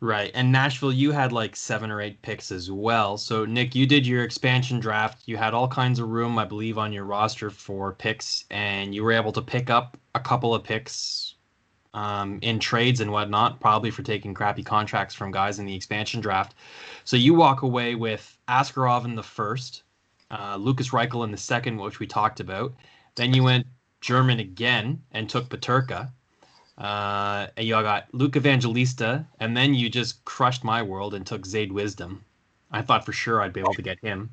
Right. 0.04 0.32
And 0.34 0.52
Nashville, 0.52 0.92
you 0.92 1.12
had 1.12 1.32
like 1.32 1.56
seven 1.56 1.92
or 1.92 2.02
eight 2.02 2.24
picks 2.24 2.52
as 2.52 2.72
well. 2.72 3.18
So, 3.18 3.46
Nick, 3.46 3.76
you 3.76 3.86
did 3.86 4.06
your 4.06 4.24
expansion 4.24 4.80
draft. 4.80 5.28
You 5.28 5.38
had 5.38 5.54
all 5.54 5.68
kinds 5.68 6.00
of 6.00 6.10
room, 6.10 6.40
I 6.40 6.46
believe, 6.46 6.80
on 6.80 6.92
your 6.92 7.06
roster 7.06 7.52
for 7.52 7.94
picks, 7.94 8.46
and 8.50 8.96
you 8.96 9.04
were 9.04 9.12
able 9.12 9.32
to 9.32 9.44
pick 9.44 9.70
up 9.70 9.98
a 10.16 10.20
couple 10.20 10.56
of 10.56 10.64
picks 10.64 11.36
um, 11.94 12.40
in 12.42 12.58
trades 12.58 13.00
and 13.00 13.12
whatnot, 13.12 13.60
probably 13.60 13.92
for 13.92 14.02
taking 14.02 14.34
crappy 14.34 14.64
contracts 14.64 15.14
from 15.14 15.30
guys 15.30 15.60
in 15.60 15.68
the 15.68 15.76
expansion 15.76 16.20
draft. 16.20 16.56
So, 17.04 17.16
you 17.16 17.36
walk 17.36 17.62
away 17.62 17.94
with 17.94 18.40
Askarov 18.48 19.06
in 19.06 19.14
the 19.14 19.22
first, 19.22 19.84
uh, 20.32 20.58
Lukas 20.60 20.90
Reichel 20.90 21.26
in 21.26 21.32
the 21.32 21.38
second, 21.38 21.78
which 21.78 22.00
we 22.00 22.08
talked 22.08 22.40
about, 22.40 22.74
then 23.16 23.34
you 23.34 23.44
went 23.44 23.68
German 24.02 24.40
again 24.40 25.02
and 25.12 25.30
took 25.30 25.50
Peterka. 25.50 26.12
Uh, 26.78 27.48
and 27.58 27.68
you 27.68 27.74
got 27.74 28.08
Luke 28.14 28.36
Evangelista, 28.36 29.26
and 29.40 29.56
then 29.56 29.76
you 29.76 29.90
just 29.90 30.24
crushed 30.26 30.64
my 30.64 30.82
world 30.82 31.14
and 31.14 31.26
took 31.26 31.44
Zayde 31.44 31.72
Wisdom. 31.72 32.24
I 32.72 32.82
thought 32.82 33.06
for 33.06 33.12
sure 33.12 33.42
I'd 33.42 33.54
be 33.54 33.60
able 33.60 33.74
to 33.76 33.82
get 33.82 34.00
him. 34.00 34.32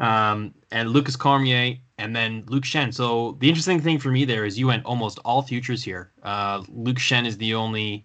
Um, 0.00 0.54
and 0.72 0.90
Lukas 0.90 1.14
Cormier, 1.14 1.76
and 1.98 2.16
then 2.16 2.44
Luke 2.48 2.64
Schenn. 2.64 2.92
So 2.92 3.36
the 3.38 3.48
interesting 3.48 3.80
thing 3.80 3.98
for 3.98 4.10
me 4.10 4.24
there 4.24 4.46
is 4.46 4.58
you 4.58 4.66
went 4.66 4.84
almost 4.84 5.18
all 5.24 5.42
futures 5.42 5.84
here. 5.84 6.10
Uh, 6.22 6.64
Luke 6.68 6.96
Schenn 6.96 7.26
is 7.26 7.36
the 7.36 7.54
only 7.54 8.04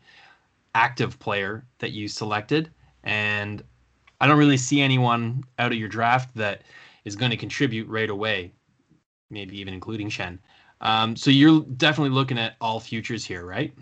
active 0.76 1.18
player 1.20 1.66
that 1.80 1.92
you 1.92 2.08
selected, 2.10 2.70
and 3.04 3.64
I 4.20 4.28
don't 4.28 4.38
really 4.38 4.58
see 4.58 4.82
anyone 4.82 5.44
out 5.58 5.72
of 5.72 5.78
your 5.78 5.88
draft 5.88 6.36
that 6.36 6.64
is 7.06 7.16
going 7.16 7.32
to 7.32 7.38
contribute 7.38 7.88
right 7.88 8.10
away 8.10 8.52
maybe 9.30 9.60
even 9.60 9.74
including 9.74 10.10
Schenn. 10.10 10.40
Um, 10.82 11.16
so 11.16 11.32
you're 11.32 11.62
definitely 11.62 12.12
looking 12.12 12.38
at 12.38 12.56
all 12.62 12.80
futures 12.80 13.26
here, 13.26 13.46
right? 13.46 13.74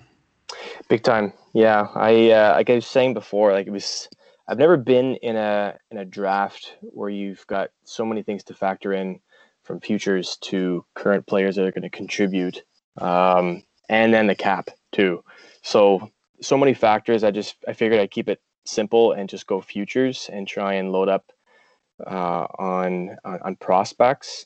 Big 0.88 1.04
time. 1.04 1.34
Yeah, 1.54 1.88
I 1.96 2.32
uh, 2.32 2.54
like 2.56 2.70
I 2.70 2.76
was 2.76 2.88
saying 2.88 3.14
before, 3.14 3.52
like 3.52 3.68
it 3.68 3.72
was. 3.72 4.08
I've 4.48 4.60
never 4.60 4.76
been 4.76 5.16
in 5.16 5.36
a 5.38 5.78
in 5.90 5.98
a 5.98 6.06
draft 6.06 6.76
where 6.82 7.10
you've 7.10 7.46
got 7.48 7.70
so 7.86 8.06
many 8.06 8.24
things 8.24 8.44
to 8.46 8.54
factor 8.54 8.92
in, 8.92 9.20
from 9.64 9.80
futures 9.80 10.38
to 10.42 10.86
current 10.96 11.26
players 11.26 11.56
that 11.56 11.66
are 11.66 11.72
going 11.72 11.84
to 11.84 11.90
contribute, 11.90 12.64
um, 13.00 13.64
and 13.90 14.14
then 14.14 14.28
the 14.28 14.36
cap 14.36 14.70
too. 14.92 15.24
So 15.62 16.12
so 16.42 16.58
many 16.58 16.74
factors. 16.74 17.24
I 17.24 17.32
just 17.32 17.56
I 17.68 17.74
figured 17.74 18.00
I'd 18.00 18.12
keep 18.12 18.30
it 18.30 18.42
simple 18.66 19.14
and 19.14 19.30
just 19.30 19.48
go 19.48 19.62
futures 19.62 20.30
and 20.32 20.48
try 20.48 20.74
and 20.74 20.92
load 20.92 21.10
up 21.10 21.32
uh, 22.06 22.48
on, 22.60 23.18
on 23.24 23.40
on 23.44 23.56
prospects. 23.56 24.46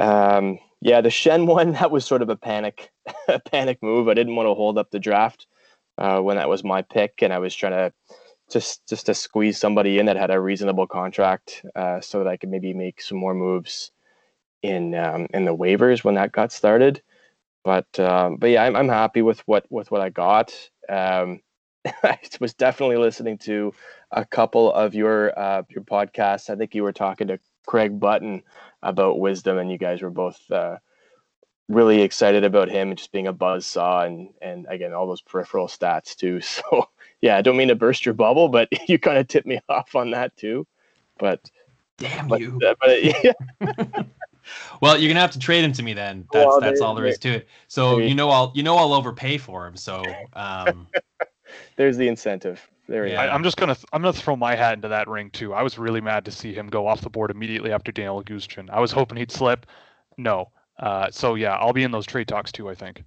Um, 0.00 0.58
yeah, 0.80 1.00
the 1.00 1.08
Schenn 1.08 1.46
one 1.54 1.72
that 1.72 1.90
was 1.90 2.04
sort 2.04 2.22
of 2.22 2.28
a 2.28 2.36
panic, 2.36 2.90
a 3.28 3.38
panic 3.38 3.82
move. 3.82 4.08
I 4.08 4.14
didn't 4.14 4.36
want 4.36 4.48
to 4.48 4.54
hold 4.54 4.78
up 4.78 4.90
the 4.90 4.98
draft 4.98 5.46
uh, 5.98 6.20
when 6.20 6.36
that 6.36 6.48
was 6.48 6.64
my 6.64 6.82
pick, 6.82 7.22
and 7.22 7.32
I 7.32 7.38
was 7.38 7.54
trying 7.54 7.72
to 7.72 7.92
just 8.50 8.86
just 8.88 9.06
to 9.06 9.14
squeeze 9.14 9.58
somebody 9.58 9.98
in 9.98 10.06
that 10.06 10.16
had 10.16 10.30
a 10.30 10.40
reasonable 10.40 10.86
contract, 10.86 11.64
uh, 11.76 12.00
so 12.00 12.18
that 12.18 12.28
I 12.28 12.36
could 12.36 12.48
maybe 12.48 12.72
make 12.72 13.00
some 13.02 13.18
more 13.18 13.34
moves 13.34 13.90
in 14.62 14.94
um, 14.94 15.26
in 15.34 15.44
the 15.44 15.56
waivers 15.56 16.04
when 16.04 16.14
that 16.14 16.32
got 16.32 16.52
started. 16.52 17.02
But 17.64 17.98
um, 18.00 18.36
but 18.36 18.50
yeah, 18.50 18.64
I'm, 18.64 18.76
I'm 18.76 18.88
happy 18.88 19.22
with 19.22 19.40
what 19.40 19.66
with 19.70 19.90
what 19.90 20.00
I 20.00 20.08
got. 20.10 20.52
Um, 20.88 21.40
I 22.02 22.18
was 22.40 22.54
definitely 22.54 22.96
listening 22.96 23.38
to 23.38 23.74
a 24.12 24.24
couple 24.24 24.72
of 24.72 24.94
your 24.94 25.38
uh, 25.38 25.62
your 25.68 25.84
podcasts. 25.84 26.50
I 26.50 26.56
think 26.56 26.74
you 26.74 26.82
were 26.82 26.92
talking 26.92 27.28
to 27.28 27.38
Craig 27.66 28.00
Button 28.00 28.42
about 28.82 29.18
wisdom, 29.18 29.58
and 29.58 29.70
you 29.70 29.78
guys 29.78 30.02
were 30.02 30.10
both 30.10 30.38
uh, 30.50 30.76
really 31.68 32.02
excited 32.02 32.44
about 32.44 32.70
him 32.70 32.96
just 32.96 33.12
being 33.12 33.26
a 33.26 33.32
buzz 33.32 33.66
saw 33.66 34.02
and 34.02 34.30
and 34.40 34.66
again 34.68 34.92
all 34.92 35.06
those 35.06 35.20
peripheral 35.20 35.68
stats 35.68 36.16
too. 36.16 36.40
So 36.48 36.88
yeah, 37.20 37.36
I 37.36 37.42
don't 37.42 37.56
mean 37.56 37.68
to 37.68 37.74
burst 37.74 38.06
your 38.06 38.14
bubble, 38.14 38.48
but 38.48 38.68
you 38.88 38.98
kind 38.98 39.18
of 39.18 39.28
tipped 39.28 39.46
me 39.46 39.60
off 39.68 39.94
on 39.94 40.12
that 40.12 40.36
too. 40.36 40.66
But 41.18 41.50
damn 41.98 42.28
but, 42.28 42.40
you. 42.40 42.60
Uh, 42.64 42.74
but, 42.80 43.02
yeah. 43.02 43.32
well, 44.80 44.96
you're 44.96 45.08
gonna 45.08 45.20
have 45.20 45.32
to 45.32 45.38
trade 45.38 45.64
him 45.64 45.72
to 45.72 45.82
me 45.82 45.94
then. 45.94 46.26
That's 46.32 46.46
well, 46.46 46.60
that's 46.60 46.80
all 46.80 46.94
there 46.94 47.06
is 47.06 47.18
to 47.20 47.30
it. 47.30 47.48
So 47.66 47.98
you 47.98 48.14
know 48.14 48.30
I'll 48.30 48.52
you 48.54 48.62
know 48.62 48.76
I'll 48.76 48.94
overpay 48.94 49.38
for 49.38 49.66
him. 49.66 49.76
So 49.76 50.02
um, 50.34 50.86
there's 51.76 51.96
the 51.96 52.08
incentive. 52.08 52.66
There 52.88 53.06
yeah. 53.06 53.20
I, 53.20 53.34
am 53.34 53.44
just 53.44 53.58
gonna 53.58 53.76
I'm 53.92 54.00
gonna 54.00 54.14
throw 54.14 54.34
my 54.34 54.56
hat 54.56 54.72
into 54.74 54.88
that 54.88 55.08
ring 55.08 55.30
too. 55.30 55.52
I 55.52 55.62
was 55.62 55.78
really 55.78 56.00
mad 56.00 56.24
to 56.24 56.32
see 56.32 56.54
him 56.54 56.68
go 56.68 56.86
off 56.86 57.02
the 57.02 57.10
board 57.10 57.30
immediately 57.30 57.70
after 57.70 57.92
Daniel 57.92 58.22
Gushchin. 58.22 58.70
I 58.70 58.80
was 58.80 58.90
hoping 58.90 59.18
he'd 59.18 59.30
slip. 59.30 59.66
No. 60.16 60.50
Uh, 60.78 61.10
so 61.10 61.34
yeah, 61.34 61.56
I'll 61.56 61.74
be 61.74 61.82
in 61.82 61.90
those 61.90 62.06
trade 62.06 62.28
talks 62.28 62.50
too. 62.50 62.68
I 62.70 62.74
think. 62.74 63.04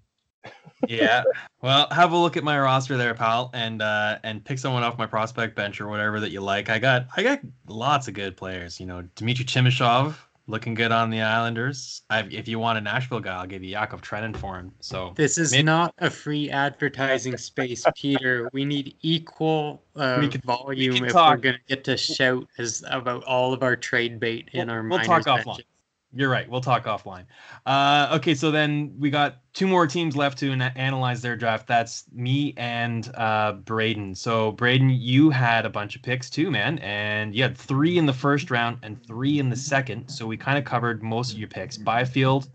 yeah. 0.87 1.23
Well, 1.61 1.87
have 1.91 2.11
a 2.11 2.17
look 2.17 2.37
at 2.37 2.43
my 2.43 2.59
roster 2.59 2.97
there, 2.97 3.13
pal, 3.13 3.51
and 3.53 3.83
uh, 3.83 4.17
and 4.23 4.43
pick 4.43 4.57
someone 4.57 4.81
off 4.81 4.97
my 4.97 5.05
prospect 5.05 5.55
bench 5.55 5.79
or 5.79 5.87
whatever 5.87 6.19
that 6.19 6.31
you 6.31 6.41
like. 6.41 6.71
I 6.71 6.79
got 6.79 7.05
I 7.15 7.21
got 7.21 7.39
lots 7.67 8.07
of 8.07 8.15
good 8.15 8.35
players. 8.35 8.79
You 8.79 8.87
know, 8.87 9.03
Dmitry 9.15 9.45
Timashov, 9.45 10.15
looking 10.51 10.73
good 10.75 10.91
on 10.91 11.09
the 11.09 11.21
Islanders. 11.21 12.03
I, 12.09 12.19
if 12.29 12.47
you 12.47 12.59
want 12.59 12.77
a 12.77 12.81
Nashville 12.81 13.21
guy, 13.21 13.35
I'll 13.37 13.47
give 13.47 13.63
you 13.63 13.69
Yakov 13.71 14.01
Trenin 14.01 14.35
for 14.37 14.57
him. 14.59 14.71
So 14.81 15.13
This 15.15 15.37
is 15.37 15.51
Maybe- 15.51 15.63
not 15.63 15.95
a 15.97 16.09
free 16.09 16.51
advertising 16.51 17.37
space, 17.37 17.85
Peter. 17.95 18.49
We 18.53 18.65
need 18.65 18.95
equal 19.01 19.81
uh, 19.95 20.17
We 20.19 20.27
can- 20.27 20.41
volume 20.41 20.95
can 20.95 21.05
if 21.05 21.13
talk. 21.13 21.31
we're 21.37 21.41
going 21.41 21.55
to 21.55 21.75
get 21.75 21.83
to 21.85 21.97
shout 21.97 22.45
as 22.59 22.83
about 22.87 23.23
all 23.23 23.53
of 23.53 23.63
our 23.63 23.75
trade 23.75 24.19
bait 24.19 24.49
in 24.53 24.67
We'll- 24.67 24.75
our 24.75 24.87
we'll 24.87 24.99
talk 24.99 25.23
offline. 25.23 25.61
You're 26.13 26.29
right. 26.29 26.49
We'll 26.49 26.61
talk 26.61 26.85
offline. 26.85 27.25
Uh, 27.65 28.09
okay, 28.17 28.35
so 28.35 28.51
then 28.51 28.93
we 28.99 29.09
got 29.09 29.37
two 29.53 29.65
more 29.65 29.87
teams 29.87 30.17
left 30.17 30.37
to 30.39 30.51
ana- 30.51 30.73
analyze 30.75 31.21
their 31.21 31.37
draft. 31.37 31.67
That's 31.67 32.03
me 32.11 32.53
and 32.57 33.09
uh, 33.15 33.53
Braden. 33.53 34.15
So 34.15 34.51
Braden, 34.51 34.89
you 34.89 35.29
had 35.29 35.65
a 35.65 35.69
bunch 35.69 35.95
of 35.95 36.01
picks 36.01 36.29
too, 36.29 36.51
man, 36.51 36.79
and 36.79 37.33
you 37.33 37.43
had 37.43 37.57
three 37.57 37.97
in 37.97 38.05
the 38.05 38.13
first 38.13 38.51
round 38.51 38.79
and 38.83 39.01
three 39.05 39.39
in 39.39 39.49
the 39.49 39.55
second. 39.55 40.09
So 40.09 40.27
we 40.27 40.35
kind 40.35 40.57
of 40.57 40.65
covered 40.65 41.01
most 41.01 41.31
of 41.31 41.39
your 41.39 41.47
picks: 41.47 41.77
Byfield, 41.77 42.49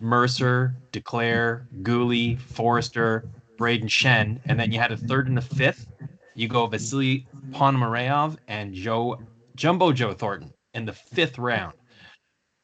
Mercer, 0.00 0.74
Duclair, 0.92 1.66
Guhle, 1.82 2.40
Foerster, 2.40 3.28
Braden 3.58 3.88
Schenn, 3.88 4.40
and 4.46 4.58
then 4.58 4.72
you 4.72 4.80
had 4.80 4.90
a 4.90 4.96
third 4.96 5.28
and 5.28 5.36
a 5.36 5.42
fifth. 5.42 5.86
You 6.34 6.48
go 6.48 6.66
Vasily 6.66 7.26
Ponomarev 7.50 8.38
and 8.48 8.72
Joe 8.72 9.18
Jumbo 9.54 9.92
Joe 9.92 10.14
Thornton 10.14 10.54
in 10.72 10.86
the 10.86 10.94
fifth 10.94 11.38
round. 11.38 11.74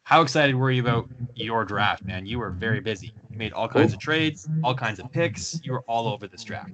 How 0.08 0.22
excited 0.22 0.54
were 0.54 0.70
you 0.70 0.80
about 0.80 1.06
your 1.34 1.66
draft, 1.66 2.02
man? 2.02 2.24
You 2.24 2.38
were 2.38 2.48
very 2.48 2.80
busy. 2.80 3.12
You 3.30 3.36
made 3.36 3.52
all 3.52 3.68
kinds 3.68 3.92
of 3.92 3.98
trades, 3.98 4.48
all 4.64 4.74
kinds 4.74 4.98
of 4.98 5.12
picks. 5.12 5.60
You 5.62 5.72
were 5.72 5.82
all 5.82 6.08
over 6.08 6.26
this 6.26 6.42
draft. 6.42 6.72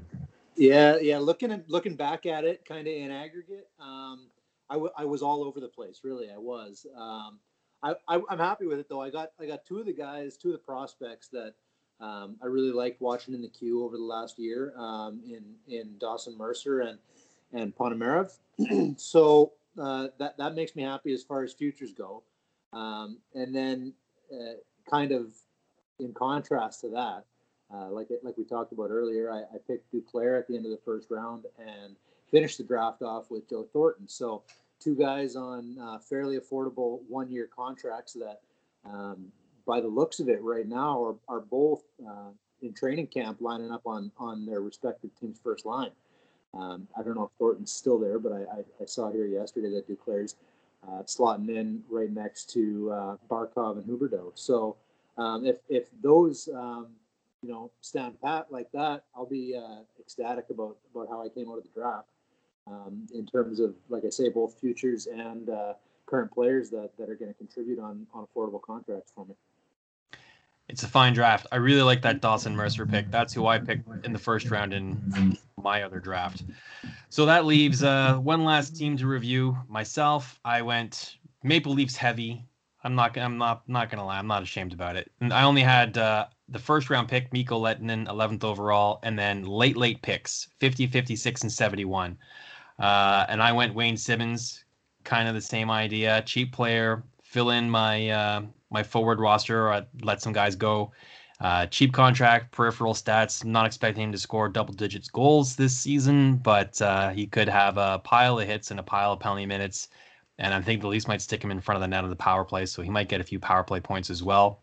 Yeah, 0.54 0.98
yeah. 0.98 1.18
Looking 1.18 1.50
at 1.50 1.68
looking 1.68 1.96
back 1.96 2.26
at 2.26 2.44
it, 2.44 2.64
kind 2.64 2.86
of 2.86 2.94
in 2.94 3.10
aggregate, 3.10 3.68
um, 3.80 4.28
I, 4.70 4.74
w- 4.74 4.92
I 4.96 5.04
was 5.04 5.20
all 5.20 5.42
over 5.42 5.58
the 5.58 5.66
place. 5.66 6.02
Really, 6.04 6.30
I 6.30 6.38
was. 6.38 6.86
Um, 6.96 7.40
I, 7.82 7.96
I 8.06 8.20
I'm 8.30 8.38
happy 8.38 8.66
with 8.66 8.78
it 8.78 8.88
though. 8.88 9.00
I 9.00 9.10
got 9.10 9.32
I 9.40 9.46
got 9.46 9.64
two 9.64 9.80
of 9.80 9.86
the 9.86 9.92
guys, 9.92 10.36
two 10.36 10.50
of 10.50 10.52
the 10.52 10.58
prospects 10.58 11.26
that 11.32 11.54
um, 11.98 12.36
I 12.40 12.46
really 12.46 12.70
liked 12.70 13.00
watching 13.00 13.34
in 13.34 13.42
the 13.42 13.48
queue 13.48 13.84
over 13.84 13.96
the 13.96 14.04
last 14.04 14.38
year 14.38 14.74
um, 14.78 15.20
in 15.26 15.42
in 15.66 15.98
Dawson 15.98 16.38
Mercer 16.38 16.82
and 16.82 17.00
and 17.52 17.74
Ponomarev. 17.74 18.30
so 18.96 19.54
uh, 19.76 20.06
that 20.20 20.38
that 20.38 20.54
makes 20.54 20.76
me 20.76 20.84
happy 20.84 21.12
as 21.12 21.24
far 21.24 21.42
as 21.42 21.52
futures 21.52 21.92
go. 21.92 22.22
Um, 22.74 23.18
and 23.34 23.54
then, 23.54 23.94
uh, 24.32 24.54
kind 24.90 25.12
of 25.12 25.32
in 26.00 26.12
contrast 26.12 26.80
to 26.80 26.88
that, 26.90 27.24
uh, 27.72 27.88
like 27.90 28.10
it, 28.10 28.24
like 28.24 28.36
we 28.36 28.44
talked 28.44 28.72
about 28.72 28.90
earlier, 28.90 29.30
I, 29.30 29.40
I 29.54 29.58
picked 29.66 29.92
Duclair 29.92 30.38
at 30.38 30.46
the 30.48 30.56
end 30.56 30.66
of 30.66 30.72
the 30.72 30.80
first 30.84 31.10
round 31.10 31.44
and 31.58 31.96
finished 32.30 32.58
the 32.58 32.64
draft 32.64 33.02
off 33.02 33.30
with 33.30 33.48
Joe 33.48 33.66
Thornton. 33.72 34.08
So 34.08 34.42
two 34.80 34.96
guys 34.96 35.36
on 35.36 35.78
uh, 35.78 35.98
fairly 35.98 36.38
affordable 36.38 37.00
one-year 37.08 37.48
contracts 37.54 38.12
that, 38.14 38.40
um, 38.84 39.32
by 39.66 39.80
the 39.80 39.88
looks 39.88 40.20
of 40.20 40.28
it, 40.28 40.42
right 40.42 40.68
now 40.68 41.02
are, 41.02 41.16
are 41.28 41.40
both 41.40 41.84
uh, 42.06 42.30
in 42.60 42.72
training 42.74 43.06
camp 43.06 43.40
lining 43.40 43.70
up 43.70 43.86
on 43.86 44.10
on 44.18 44.44
their 44.44 44.60
respective 44.60 45.10
team's 45.18 45.38
first 45.42 45.64
line. 45.64 45.90
Um, 46.54 46.86
I 46.98 47.02
don't 47.02 47.14
know 47.14 47.24
if 47.24 47.30
Thornton's 47.38 47.72
still 47.72 47.98
there, 47.98 48.18
but 48.18 48.32
I, 48.32 48.40
I, 48.40 48.64
I 48.82 48.84
saw 48.86 49.10
here 49.10 49.26
yesterday 49.26 49.70
that 49.70 49.88
Duclair's 49.88 50.36
uh, 50.88 51.02
slotting 51.02 51.48
in 51.48 51.82
right 51.90 52.10
next 52.10 52.50
to 52.54 52.90
uh, 52.92 53.16
Barkov 53.30 53.76
and 53.76 53.84
Huberdeau. 53.84 54.32
So 54.34 54.76
um, 55.18 55.44
if 55.44 55.58
if 55.68 55.88
those 56.02 56.48
um, 56.54 56.88
you 57.42 57.50
know 57.50 57.70
stand 57.80 58.20
pat 58.20 58.46
like 58.50 58.70
that, 58.72 59.04
I'll 59.14 59.26
be 59.26 59.54
uh, 59.56 59.82
ecstatic 60.00 60.46
about 60.50 60.76
about 60.94 61.08
how 61.08 61.22
I 61.22 61.28
came 61.28 61.50
out 61.50 61.58
of 61.58 61.64
the 61.64 61.70
draft 61.74 62.08
um, 62.66 63.06
in 63.14 63.26
terms 63.26 63.60
of 63.60 63.74
like 63.88 64.04
I 64.04 64.10
say, 64.10 64.28
both 64.28 64.58
futures 64.60 65.06
and 65.06 65.50
uh, 65.50 65.74
current 66.06 66.32
players 66.32 66.70
that 66.70 66.90
that 66.98 67.08
are 67.08 67.16
going 67.16 67.32
to 67.32 67.38
contribute 67.38 67.78
on 67.78 68.06
on 68.12 68.26
affordable 68.26 68.62
contracts 68.62 69.12
for 69.14 69.24
me. 69.26 69.34
It's 70.68 70.82
a 70.82 70.88
fine 70.88 71.12
draft. 71.12 71.46
I 71.52 71.56
really 71.56 71.82
like 71.82 72.02
that 72.02 72.20
Dawson 72.20 72.56
Mercer 72.56 72.86
pick. 72.86 73.10
That's 73.10 73.32
who 73.34 73.46
I 73.46 73.58
picked 73.58 73.88
in 74.04 74.12
the 74.12 74.18
first 74.18 74.50
round 74.50 74.72
in 74.72 75.36
my 75.62 75.82
other 75.82 76.00
draft. 76.00 76.44
So 77.10 77.26
that 77.26 77.44
leaves 77.44 77.82
uh, 77.82 78.16
one 78.16 78.44
last 78.44 78.76
team 78.76 78.96
to 78.96 79.06
review. 79.06 79.56
Myself, 79.68 80.40
I 80.44 80.62
went 80.62 81.16
Maple 81.42 81.72
Leafs 81.72 81.96
heavy. 81.96 82.44
I'm 82.82 82.94
not. 82.94 83.16
I'm 83.16 83.38
not. 83.38 83.68
Not 83.68 83.90
gonna 83.90 84.04
lie. 84.04 84.18
I'm 84.18 84.26
not 84.26 84.42
ashamed 84.42 84.72
about 84.72 84.96
it. 84.96 85.10
And 85.20 85.32
I 85.32 85.42
only 85.44 85.62
had 85.62 85.96
uh, 85.96 86.26
the 86.48 86.58
first 86.58 86.90
round 86.90 87.08
pick, 87.08 87.32
Mikko 87.32 87.60
Lehtonen, 87.60 88.06
11th 88.08 88.44
overall, 88.44 89.00
and 89.02 89.18
then 89.18 89.42
late 89.44 89.76
late 89.76 90.02
picks, 90.02 90.48
50, 90.60 90.86
56, 90.86 91.42
and 91.42 91.52
71. 91.52 92.18
Uh, 92.78 93.26
and 93.28 93.42
I 93.42 93.52
went 93.52 93.74
Wayne 93.74 93.96
Simmonds, 93.96 94.64
kind 95.04 95.28
of 95.28 95.34
the 95.34 95.40
same 95.40 95.70
idea. 95.70 96.22
Cheap 96.26 96.52
player, 96.52 97.04
fill 97.22 97.50
in 97.50 97.70
my 97.70 98.08
uh, 98.10 98.42
my 98.74 98.82
forward 98.82 99.20
roster, 99.20 99.70
I'd 99.70 99.86
let 100.02 100.20
some 100.20 100.34
guys 100.34 100.54
go. 100.54 100.92
Uh, 101.40 101.66
cheap 101.66 101.92
contract, 101.92 102.52
peripheral 102.52 102.92
stats. 102.92 103.44
Not 103.44 103.66
expecting 103.66 104.04
him 104.04 104.12
to 104.12 104.18
score 104.18 104.48
double 104.48 104.74
digits 104.74 105.08
goals 105.08 105.56
this 105.56 105.76
season, 105.76 106.36
but 106.36 106.80
uh, 106.82 107.10
he 107.10 107.26
could 107.26 107.48
have 107.48 107.78
a 107.78 108.00
pile 108.04 108.38
of 108.38 108.46
hits 108.46 108.70
and 108.70 108.78
a 108.78 108.82
pile 108.82 109.12
of 109.12 109.20
penalty 109.20 109.46
minutes. 109.46 109.88
And 110.38 110.52
I 110.52 110.60
think 110.60 110.80
the 110.80 110.88
Leafs 110.88 111.08
might 111.08 111.22
stick 111.22 111.42
him 111.42 111.50
in 111.50 111.60
front 111.60 111.76
of 111.76 111.80
the 111.80 111.88
net 111.88 112.04
on 112.04 112.10
the 112.10 112.16
power 112.16 112.44
play, 112.44 112.66
so 112.66 112.82
he 112.82 112.90
might 112.90 113.08
get 113.08 113.20
a 113.20 113.24
few 113.24 113.38
power 113.38 113.62
play 113.62 113.80
points 113.80 114.10
as 114.10 114.22
well. 114.22 114.62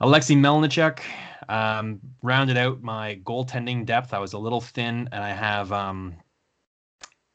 Alexei 0.00 0.34
Melnichuk 0.34 1.00
um, 1.48 2.00
rounded 2.22 2.56
out 2.56 2.80
my 2.80 3.20
goaltending 3.24 3.84
depth. 3.84 4.14
I 4.14 4.18
was 4.18 4.32
a 4.32 4.38
little 4.38 4.60
thin, 4.60 5.08
and 5.12 5.22
I 5.22 5.30
have 5.30 5.72
um, 5.72 6.14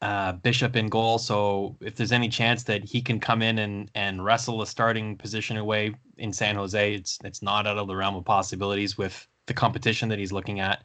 uh, 0.02 0.32
Bishop 0.32 0.76
in 0.76 0.88
goal. 0.88 1.18
So 1.18 1.76
if 1.80 1.96
there's 1.96 2.12
any 2.12 2.28
chance 2.28 2.62
that 2.64 2.84
he 2.84 3.00
can 3.00 3.18
come 3.18 3.42
in 3.42 3.58
and 3.58 3.90
and 3.94 4.24
wrestle 4.24 4.62
a 4.62 4.66
starting 4.66 5.16
position 5.16 5.56
away 5.56 5.94
in 6.18 6.32
San 6.32 6.56
Jose, 6.56 6.94
it's 6.94 7.18
it's 7.24 7.42
not 7.42 7.66
out 7.66 7.78
of 7.78 7.86
the 7.88 7.96
realm 7.96 8.16
of 8.16 8.24
possibilities 8.24 8.98
with 8.98 9.26
the 9.46 9.54
competition 9.54 10.08
that 10.08 10.18
he's 10.18 10.32
looking 10.32 10.60
at. 10.60 10.84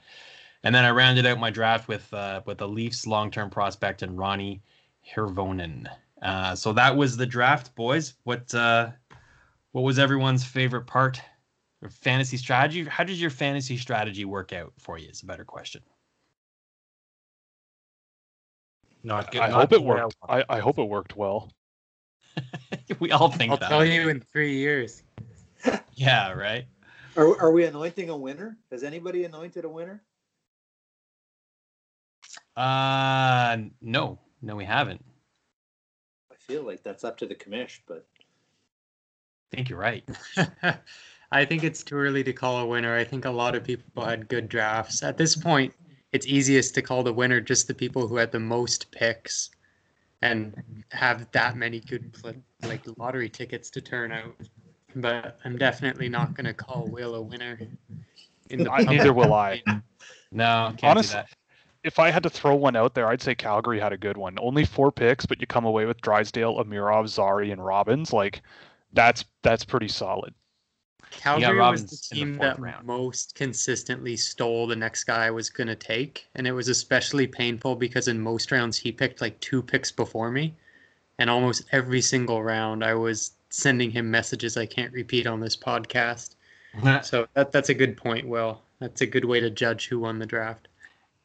And 0.64 0.74
then 0.74 0.86
I 0.86 0.92
rounded 0.92 1.26
out 1.26 1.40
my 1.40 1.50
draft 1.50 1.88
with 1.88 2.14
uh, 2.14 2.42
with 2.46 2.60
the 2.60 2.68
Leafs 2.68 3.08
long-term 3.08 3.50
prospect 3.50 4.02
and 4.02 4.18
Roni 4.18 4.62
Hirvonen. 5.16 5.88
Uh, 6.22 6.56
so 6.56 6.72
that 6.74 6.96
was 6.96 7.18
the 7.18 7.26
draft, 7.26 7.76
boys. 7.76 8.14
What 8.24 8.54
uh, 8.54 8.92
what 9.72 9.82
was 9.82 10.00
everyone's 10.00 10.46
favorite 10.46 10.86
part? 10.86 11.22
Fantasy 11.90 12.38
strategy? 12.38 12.86
How 12.86 13.04
did 13.04 13.18
your 13.18 13.32
fantasy 13.32 13.76
strategy 13.76 14.24
work 14.24 14.54
out 14.54 14.72
for 14.78 15.00
you? 15.00 15.10
Is 15.10 15.24
a 15.24 15.26
better 15.26 15.44
question. 15.44 15.82
Not 19.04 19.32
good. 19.32 19.42
I 19.42 19.50
not 19.50 19.62
hope 19.62 19.74
it 19.74 19.76
the 19.76 19.82
way 19.82 20.00
I 20.00 20.04
worked. 20.04 20.16
I, 20.28 20.44
I 20.50 20.60
hope 20.60 20.78
it 20.78 20.84
worked 20.84 21.16
well. 21.16 21.52
we 23.00 23.12
all 23.12 23.30
think 23.30 23.52
I'll 23.52 23.58
that. 23.58 23.70
tell 23.70 23.86
you 23.86 24.10
in 24.10 24.22
three 24.22 24.58
years. 24.58 25.04
Yeah, 25.94 26.32
right. 26.32 26.66
Are, 27.16 27.40
are 27.40 27.52
we 27.52 27.66
anointing 27.66 28.10
a 28.10 28.18
winner? 28.18 28.58
Has 28.72 28.82
anybody 28.84 29.26
anointed 29.26 29.66
a 29.66 29.70
winner? 29.70 30.02
Uh, 32.56 33.58
no, 33.82 34.18
no, 34.42 34.56
we 34.56 34.66
haven't. 34.66 35.04
I 36.32 36.36
feel 36.36 36.64
like 36.64 36.82
that's 36.82 37.04
up 37.04 37.18
to 37.18 37.28
the 37.28 37.36
commish, 37.36 37.80
but 37.88 38.08
I 39.52 39.56
think 39.56 39.70
you're 39.70 39.78
right. 39.78 40.04
I 41.32 41.46
think 41.46 41.64
it's 41.64 41.84
too 41.84 41.96
early 41.96 42.24
to 42.24 42.34
call 42.34 42.60
a 42.60 42.66
winner. 42.66 42.96
I 42.96 43.04
think 43.04 43.26
a 43.26 43.30
lot 43.30 43.56
of 43.56 43.64
people 43.64 44.04
had 44.04 44.28
good 44.28 44.50
drafts. 44.50 45.04
At 45.04 45.18
this 45.18 45.36
point, 45.36 45.74
it's 46.12 46.26
easiest 46.28 46.76
to 46.76 46.82
call 46.82 47.04
the 47.04 47.14
winner 47.14 47.40
just 47.40 47.68
the 47.68 47.74
people 47.74 48.08
who 48.08 48.18
had 48.18 48.32
the 48.32 48.40
most 48.40 48.92
picks 48.92 49.50
and 50.22 50.84
have 50.92 51.30
that 51.32 51.56
many 51.56 51.80
good 51.80 52.16
like 52.64 52.82
lottery 52.98 53.30
tickets 53.30 53.70
to 53.72 53.82
turn 53.82 54.12
out. 54.12 54.36
But 54.96 55.40
I'm 55.46 55.58
definitely 55.58 56.10
not 56.10 56.36
going 56.36 56.46
to 56.46 56.54
call 56.54 56.86
Will 56.88 57.16
a 57.16 57.22
winner. 57.22 57.58
In 58.50 58.64
the 58.64 58.72
I, 58.72 58.84
neither 58.84 59.14
will 59.14 59.34
I. 59.34 59.64
No, 60.32 60.74
can't 60.78 60.92
Honest- 60.92 61.12
do 61.12 61.18
that. 61.18 61.30
If 61.84 61.98
I 61.98 62.12
had 62.12 62.22
to 62.24 62.30
throw 62.30 62.54
one 62.54 62.76
out 62.76 62.94
there, 62.94 63.08
I'd 63.08 63.24
say 63.24 63.34
Calgary 63.34 63.80
had 63.80 63.92
a 63.92 63.98
good 63.98 64.16
one. 64.16 64.38
Only 64.40 64.66
four 64.66 64.92
picks, 64.92 65.26
but 65.26 65.42
you 65.42 65.48
come 65.48 65.66
away 65.66 65.86
with 65.86 66.00
Drysdale, 66.02 66.64
Amirov, 66.64 67.08
Zary, 67.08 67.50
and 67.50 67.66
Robins. 67.66 68.14
Like, 68.14 68.44
that's 68.94 69.26
that's 69.42 69.66
pretty 69.66 69.88
solid. 69.88 70.36
Calgary 71.12 71.60
was 71.60 71.86
the 71.86 72.20
in 72.20 72.20
the 72.20 72.32
team 72.32 72.38
that 72.40 72.60
round. 72.60 72.86
most 72.86 73.36
consistently 73.36 74.18
stole 74.18 74.66
the 74.68 74.76
next 74.76 75.04
guy 75.04 75.26
I 75.26 75.32
was 75.32 75.50
going 75.50 75.68
to 75.68 75.76
take. 75.76 76.28
And 76.36 76.48
it 76.48 76.54
was 76.54 76.68
especially 76.68 77.28
painful 77.28 77.76
because 77.76 78.08
in 78.08 78.20
most 78.20 78.52
rounds 78.52 78.78
he 78.78 78.92
picked 78.92 79.22
like 79.22 79.40
two 79.40 79.62
picks 79.62 79.92
before 79.92 80.32
me. 80.32 80.56
And 81.20 81.30
almost 81.30 81.66
every 81.72 82.02
single 82.02 82.42
round 82.42 82.84
I 82.84 82.96
was 82.96 83.32
sending 83.50 83.92
him 83.92 84.10
messages 84.10 84.58
I 84.58 84.66
can't 84.66 84.94
repeat 84.94 85.28
on 85.28 85.40
this 85.40 85.56
podcast. 85.56 86.36
So 87.04 87.28
that, 87.34 87.52
that's 87.52 87.68
a 87.68 87.74
good 87.74 87.98
point, 87.98 88.26
Will. 88.26 88.62
That's 88.80 89.02
a 89.02 89.06
good 89.06 89.26
way 89.26 89.42
to 89.42 89.50
judge 89.50 89.90
who 89.90 90.00
won 90.00 90.20
the 90.20 90.26
draft. 90.26 90.70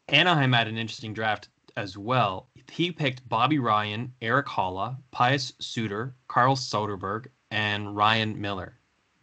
Anaheim 0.09 0.53
had 0.53 0.67
an 0.67 0.77
interesting 0.77 1.15
draft 1.15 1.49
as 1.77 1.97
well. 1.97 2.49
He 2.71 2.91
picked 2.91 3.29
Bobby 3.29 3.61
Ryan, 3.61 4.13
Erik 4.21 4.47
Haula, 4.47 4.97
Pius 5.13 5.53
Suter, 5.61 6.15
Carl 6.27 6.57
Soderberg, 6.57 7.27
and 7.53 7.97
Ryan 7.97 8.41
Miller. 8.41 8.76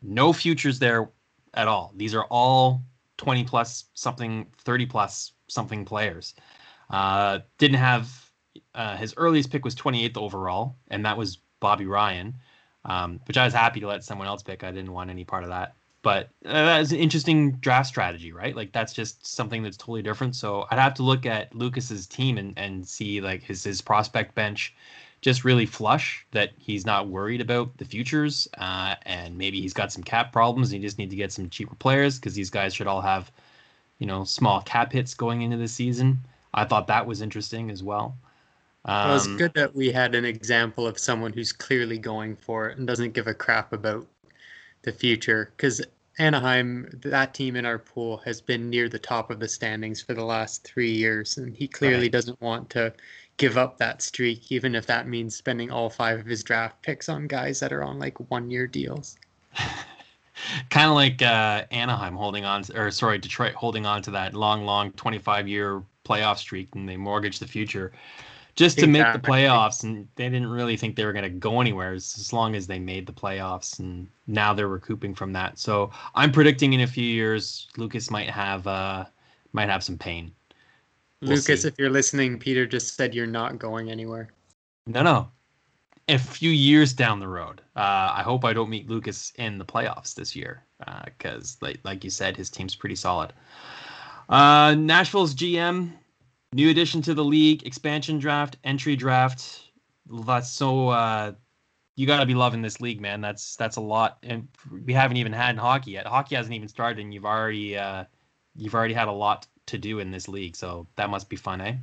No 0.04 0.34
futures 0.34 0.80
there 0.80 1.10
at 1.56 1.68
all. 1.68 1.94
These 1.96 2.14
are 2.16 2.26
all 2.26 2.84
20 3.18 3.44
plus 3.46 3.86
something, 3.96 4.48
30 4.60 4.86
plus 4.88 5.34
something 5.48 5.86
players. 5.86 6.36
Uh, 6.90 7.40
didn't 7.58 7.78
have 7.78 8.32
uh, 8.76 8.98
his 8.98 9.14
earliest 9.18 9.52
pick 9.52 9.64
was 9.66 9.76
28th 9.76 10.18
overall, 10.18 10.76
and 10.90 11.06
that 11.06 11.18
was 11.18 11.40
Bobby 11.60 11.86
Ryan. 11.86 12.38
um, 12.86 13.20
which 13.28 13.38
I 13.38 13.46
was 13.46 13.54
happy 13.54 13.80
to 13.80 13.88
let 13.88 14.04
someone 14.04 14.28
else 14.28 14.44
pick. 14.44 14.64
I 14.64 14.72
didn't 14.72 14.92
want 14.92 15.10
any 15.10 15.24
part 15.24 15.44
of 15.44 15.50
that. 15.50 15.76
But 16.02 16.30
uh, 16.46 16.52
that 16.66 16.82
is 16.82 16.92
an 16.92 17.00
interesting 17.00 17.54
draft 17.54 17.88
strategy, 17.88 18.34
right? 18.34 18.56
Like 18.56 18.74
that's 18.74 18.92
just 18.94 19.26
something 19.26 19.64
that's 19.64 19.78
totally 19.78 20.02
different. 20.02 20.36
So 20.36 20.68
I'd 20.70 20.80
have 20.80 20.94
to 20.96 21.04
look 21.04 21.26
at 21.26 21.56
Lucas's 21.56 22.08
team 22.08 22.38
and, 22.38 22.54
and 22.58 22.86
see 22.88 23.22
like 23.22 23.42
his 23.42 23.64
his 23.64 23.82
prospect 23.82 24.36
bench 24.36 24.76
just 25.24 25.46
really 25.46 25.66
flush 25.66 26.26
that 26.32 26.52
he's 26.58 26.86
not 26.86 27.08
worried 27.10 27.42
about 27.42 27.78
the 27.78 27.86
futures 27.86 28.48
uh, 28.60 28.96
and 29.04 29.38
maybe 29.38 29.62
he's 29.62 29.74
got 29.74 29.92
some 29.92 30.04
cap 30.04 30.32
problems 30.34 30.72
and 30.74 30.82
you 30.84 30.88
just 30.88 31.00
need 31.00 31.10
to 31.12 31.18
get 31.18 31.32
some 31.32 31.50
cheaper 31.50 31.76
players 31.76 32.20
because 32.20 32.36
these 32.36 32.52
guys 32.52 32.74
should 32.76 32.88
all 32.88 33.02
have 33.02 33.32
you 34.00 34.08
know 34.08 34.24
small 34.26 34.62
cap 34.64 34.94
hits 34.94 35.16
going 35.16 35.42
into 35.44 35.58
the 35.58 35.68
season 35.68 36.20
i 36.54 36.66
thought 36.66 36.88
that 36.88 37.08
was 37.08 37.22
interesting 37.22 37.72
as 37.72 37.84
well 37.84 38.18
um, 38.86 38.96
well, 39.04 39.16
it's 39.16 39.28
Um, 39.28 39.38
good 39.38 39.54
that 39.56 39.76
we 39.76 39.92
had 39.92 40.16
an 40.16 40.26
example 40.26 40.88
of 40.88 40.98
someone 41.00 41.34
who's 41.34 41.52
clearly 41.52 41.98
going 41.98 42.36
for 42.36 42.70
it 42.70 42.78
and 42.78 42.88
doesn't 42.88 43.14
give 43.14 43.28
a 43.28 43.34
crap 43.34 43.74
about 43.74 44.08
the 44.84 44.92
future. 44.94 45.52
Because 45.58 45.82
Anaheim, 46.20 46.90
that 47.04 47.34
team 47.34 47.56
in 47.56 47.66
our 47.66 47.80
pool, 47.80 48.18
has 48.20 48.42
been 48.42 48.70
near 48.70 48.90
the 48.90 49.00
top 49.00 49.32
of 49.32 49.40
the 49.40 49.48
standings 49.50 50.02
for 50.02 50.14
the 50.16 50.26
last 50.26 50.64
three 50.66 50.92
years, 50.94 51.38
and 51.38 51.56
he 51.56 51.68
clearly 51.68 52.10
Right. 52.10 52.10
doesn't 52.10 52.42
want 52.42 52.70
to 52.72 52.94
give 53.38 53.58
up 53.58 53.78
that 53.78 54.02
streak, 54.02 54.52
even 54.52 54.76
if 54.76 54.86
that 54.88 55.08
means 55.08 55.36
spending 55.36 55.72
all 55.72 55.90
five 55.90 56.20
of 56.20 56.26
his 56.26 56.44
draft 56.44 56.82
picks 56.82 57.10
on 57.10 57.28
guys 57.28 57.60
that 57.60 57.74
are 57.74 57.84
on 57.84 58.00
like 58.00 58.20
one-year 58.30 58.68
deals. 58.68 59.18
kind 60.70 60.90
of 60.90 60.96
like 60.96 61.22
uh, 61.22 61.66
Anaheim 61.72 62.16
holding 62.16 62.46
on, 62.46 62.64
or 62.76 62.92
sorry, 62.92 63.18
Detroit 63.18 63.54
holding 63.54 63.86
on 63.86 64.02
to 64.04 64.12
that 64.12 64.34
long, 64.34 64.66
long 64.66 64.92
25 64.94 65.48
year 65.48 65.84
playoff 66.06 66.38
streak, 66.38 66.70
and 66.76 66.88
they 66.88 66.98
mortgage 66.98 67.40
the 67.40 67.48
future 67.48 67.92
just 68.56 68.78
to 68.78 68.88
make 68.88 69.12
the 69.14 69.20
playoffs. 69.20 69.84
And 69.84 70.08
they 70.16 70.26
didn't 70.26 70.50
really 70.50 70.78
think 70.78 70.96
they 70.96 71.06
were 71.06 71.14
going 71.14 71.24
to 71.24 71.30
go 71.30 71.62
anywhere 71.62 71.94
as, 71.94 72.16
as 72.20 72.34
long 72.34 72.56
as 72.56 72.68
they 72.68 72.80
made 72.80 73.06
the 73.06 73.14
playoffs. 73.14 73.80
And 73.80 74.08
now 74.28 74.54
they're 74.54 74.68
recouping 74.68 75.16
from 75.16 75.34
that. 75.34 75.60
So 75.60 75.92
I'm 76.16 76.32
predicting 76.32 76.74
in 76.74 76.82
a 76.82 76.88
few 76.88 77.06
years, 77.06 77.68
Lucas 77.78 78.12
might 78.12 78.30
have 78.30 78.68
uh, 78.68 79.06
might 79.54 79.70
have 79.70 79.84
some 79.84 79.98
pain. 79.98 80.32
We'll 81.24 81.38
Lucas, 81.38 81.62
see. 81.62 81.68
if 81.70 81.76
you're 81.80 81.90
listening, 81.90 82.38
Peter 82.38 82.66
just 82.66 82.96
said 82.96 83.16
you're 83.16 83.26
not 83.26 83.58
going 83.58 83.90
anywhere. 83.90 84.34
No, 84.86 85.04
no. 85.04 85.32
A 86.10 86.18
few 86.18 86.52
years 86.52 86.92
down 86.92 87.22
the 87.22 87.28
road, 87.30 87.62
uh, 87.78 88.12
I 88.14 88.24
hope 88.24 88.44
I 88.44 88.52
don't 88.52 88.70
meet 88.70 88.90
Lucas 88.90 89.32
in 89.38 89.58
the 89.58 89.64
playoffs 89.64 90.14
this 90.14 90.36
year, 90.36 90.66
because 91.06 91.58
like 91.62 91.80
like 91.86 92.04
you 92.04 92.10
said, 92.10 92.36
his 92.36 92.50
team's 92.50 92.76
pretty 92.76 92.96
solid. 92.96 93.32
Uh, 94.28 94.76
Nashville's 94.78 95.34
GM, 95.34 95.94
new 96.52 96.70
addition 96.70 97.02
to 97.04 97.14
the 97.14 97.24
league, 97.24 97.66
expansion 97.66 98.20
draft, 98.20 98.58
entry 98.66 98.98
draft. 98.98 99.70
That's 100.26 100.50
so. 100.50 100.90
Uh, 100.90 101.32
you 101.96 102.08
got 102.08 102.20
to 102.20 102.26
be 102.26 102.34
loving 102.34 102.62
this 102.62 102.82
league, 102.82 103.00
man. 103.00 103.22
That's 103.22 103.56
that's 103.56 103.78
a 103.78 103.82
lot, 103.82 104.18
and 104.24 104.50
we 104.86 104.92
haven't 104.92 105.18
even 105.18 105.32
had 105.32 105.58
hockey 105.58 105.92
yet. 105.92 106.06
Hockey 106.06 106.36
hasn't 106.36 106.54
even 106.54 106.68
started, 106.68 107.02
and 107.02 107.14
you've 107.14 107.26
already 107.26 107.78
uh, 107.78 108.04
you've 108.56 108.76
already 108.76 108.94
had 108.94 109.08
a 109.08 109.12
lot 109.12 109.48
to 109.68 109.78
do 109.78 110.00
in 110.00 110.12
this 110.12 110.28
league. 110.28 110.56
So 110.56 110.88
that 110.96 111.10
must 111.10 111.30
be 111.30 111.36
fun, 111.36 111.62
eh? 111.62 111.76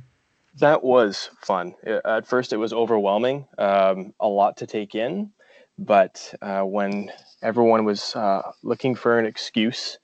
That 0.59 0.83
was 0.83 1.29
fun. 1.41 1.75
Uh, 1.85 1.99
At 2.05 2.27
first, 2.27 2.53
it 2.53 2.57
was 2.57 2.73
overwhelming, 2.73 3.47
um, 3.57 4.13
a 4.19 4.27
lot 4.27 4.57
to 4.57 4.67
take 4.67 4.95
in. 4.95 5.31
But 5.77 6.33
uh, 6.41 6.61
when 6.61 7.11
everyone 7.41 7.85
was 7.85 8.15
uh, 8.15 8.51
looking 8.61 8.95
for 8.95 9.17
an 9.17 9.25
excuse 9.25 9.97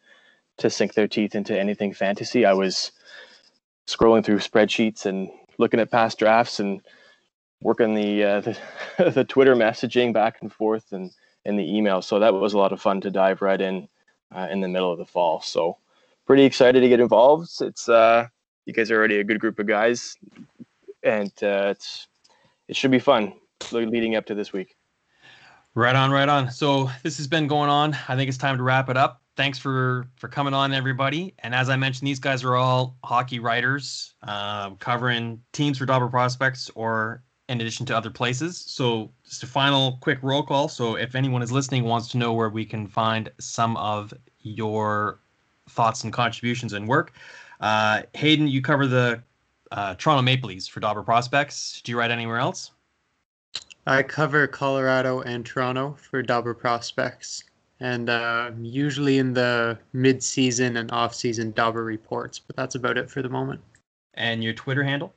to 0.58 0.70
sink 0.70 0.94
their 0.94 1.08
teeth 1.08 1.36
into 1.36 1.58
anything 1.58 1.94
fantasy, 1.94 2.46
I 2.46 2.54
was 2.54 2.92
scrolling 3.88 4.24
through 4.24 4.40
spreadsheets 4.40 5.06
and 5.06 5.30
looking 5.58 5.80
at 5.80 5.92
past 5.92 6.18
drafts 6.18 6.60
and 6.60 6.82
working 7.62 7.94
the 7.94 8.24
uh, 8.24 8.42
the, 8.98 9.12
the 9.12 9.24
Twitter 9.24 9.56
messaging 9.56 10.14
back 10.14 10.38
and 10.42 10.52
forth 10.52 10.92
and 10.92 11.12
and 11.46 11.60
the 11.60 11.78
email. 11.78 12.02
So 12.02 12.20
that 12.20 12.34
was 12.34 12.54
a 12.54 12.58
lot 12.58 12.74
of 12.74 12.82
fun 12.82 13.02
to 13.02 13.12
dive 13.12 13.42
right 13.42 13.60
in 13.60 13.88
uh, 14.36 14.48
in 14.50 14.62
the 14.62 14.68
middle 14.68 14.92
of 14.92 14.98
the 14.98 15.06
fall. 15.06 15.42
So 15.42 15.78
pretty 16.28 16.44
excited 16.44 16.82
to 16.82 16.90
get 16.90 17.00
involved. 17.00 17.50
It's 17.62 17.90
uh, 17.90 18.28
you 18.66 18.74
guys 18.74 18.92
are 18.92 18.98
already 18.98 19.20
a 19.20 19.24
good 19.24 19.40
group 19.40 19.58
of 19.58 19.66
guys, 19.66 20.16
and 21.02 21.32
uh, 21.42 21.72
it's 21.72 22.08
it 22.68 22.76
should 22.76 22.92
be 22.92 23.00
fun 23.00 23.34
leading 23.72 24.16
up 24.16 24.26
to 24.28 24.36
this 24.36 24.54
week. 24.54 24.76
Right 25.74 25.96
on, 25.96 26.12
right 26.12 26.28
on. 26.28 26.52
So 26.52 26.90
this 27.04 27.18
has 27.18 27.28
been 27.28 27.48
going 27.48 27.70
on. 27.70 27.98
I 28.08 28.16
think 28.16 28.28
it's 28.30 28.38
time 28.38 28.58
to 28.58 28.64
wrap 28.64 28.90
it 28.90 28.98
up. 28.98 29.22
Thanks 29.38 29.58
for 29.58 30.08
for 30.18 30.28
coming 30.28 30.54
on, 30.54 30.74
everybody. 30.74 31.34
And 31.40 31.56
as 31.56 31.70
I 31.70 31.78
mentioned, 31.78 32.08
these 32.08 32.20
guys 32.20 32.44
are 32.44 32.56
all 32.56 32.98
hockey 33.04 33.40
writers, 33.40 34.16
um, 34.24 34.76
covering 34.78 35.42
teams 35.54 35.78
for 35.78 35.86
Dobber 35.86 36.10
prospects 36.10 36.70
or 36.76 37.24
in 37.48 37.62
addition 37.62 37.86
to 37.86 37.96
other 37.96 38.10
places. 38.10 38.66
So 38.68 39.14
just 39.24 39.44
a 39.44 39.48
final 39.48 40.00
quick 40.02 40.20
roll 40.22 40.44
call. 40.44 40.68
So 40.68 40.96
if 40.96 41.16
anyone 41.16 41.42
is 41.42 41.52
listening 41.52 41.86
wants 41.86 42.10
to 42.10 42.18
know 42.18 42.34
where 42.34 42.50
we 42.50 42.66
can 42.66 42.88
find 42.88 43.32
some 43.40 43.78
of 43.78 44.14
your 44.42 45.22
thoughts 45.68 46.04
and 46.04 46.14
contributions 46.14 46.74
and 46.74 46.88
work, 46.88 47.14
uh, 47.60 48.04
Hayden, 48.14 48.48
you 48.48 48.62
cover 48.62 48.88
the 48.88 49.22
uh, 49.72 49.96
Toronto 49.96 50.22
Maple 50.22 50.50
Leafs 50.50 50.68
for 50.68 50.80
Dobber 50.80 51.04
prospects. 51.04 51.82
Do 51.82 51.92
you 51.92 52.00
write 52.00 52.12
anywhere 52.12 52.38
else? 52.38 52.72
I 53.86 54.04
cover 54.04 54.48
Colorado 54.48 55.22
and 55.22 55.46
Toronto 55.46 55.96
for 55.98 56.22
Dobber 56.22 56.54
prospects, 56.54 57.46
and 57.80 58.10
uh, 58.10 58.52
usually 58.60 59.18
in 59.18 59.34
the 59.34 59.80
mid-season 59.94 60.78
and 60.78 60.92
off-season 60.92 61.52
Dobber 61.54 61.86
reports. 61.86 62.38
But 62.38 62.56
that's 62.58 62.76
about 62.76 62.98
it 62.98 63.10
for 63.10 63.22
the 63.22 63.30
moment. 63.30 63.62
And 64.16 64.44
your 64.44 64.54
Twitter 64.54 64.84
handle? 64.84 65.14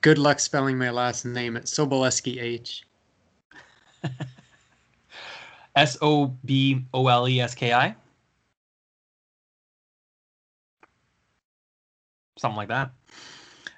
Good 0.00 0.18
luck 0.18 0.40
spelling 0.40 0.78
my 0.78 0.90
last 0.90 1.24
name. 1.24 1.56
It's 1.56 1.76
Soboleski 1.76 2.40
H. 2.40 2.84
S 5.76 5.96
O 6.00 6.26
B 6.44 6.84
O 6.94 7.06
L 7.06 7.28
E 7.28 7.40
S 7.40 7.54
K 7.54 7.72
I. 7.72 7.94
Something 12.38 12.56
like 12.56 12.68
that. 12.68 12.90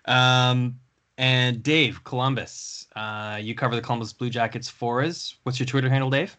Um, 0.06 0.78
and 1.18 1.62
Dave 1.62 2.02
Columbus, 2.04 2.86
uh, 2.96 3.38
you 3.40 3.54
cover 3.54 3.74
the 3.76 3.82
Columbus 3.82 4.12
Blue 4.12 4.30
Jackets 4.30 4.68
for 4.68 5.02
us. 5.02 5.34
What's 5.42 5.58
your 5.60 5.66
Twitter 5.66 5.88
handle, 5.88 6.10
Dave? 6.10 6.36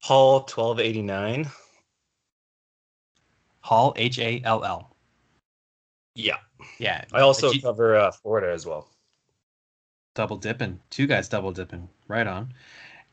Hall 0.00 0.40
1289. 0.40 1.48
Hall 3.60 3.92
H 3.96 4.18
A 4.18 4.40
L 4.44 4.64
L. 4.64 4.96
Yeah. 6.14 6.38
Yeah. 6.78 7.04
I 7.12 7.20
also 7.20 7.52
you- 7.52 7.62
cover 7.62 7.96
uh, 7.96 8.10
Florida 8.10 8.52
as 8.52 8.66
well. 8.66 8.88
double 10.14 10.36
dipping. 10.36 10.80
Two 10.90 11.06
guys 11.06 11.28
double 11.28 11.52
dipping. 11.52 11.88
Right 12.08 12.26
on. 12.26 12.52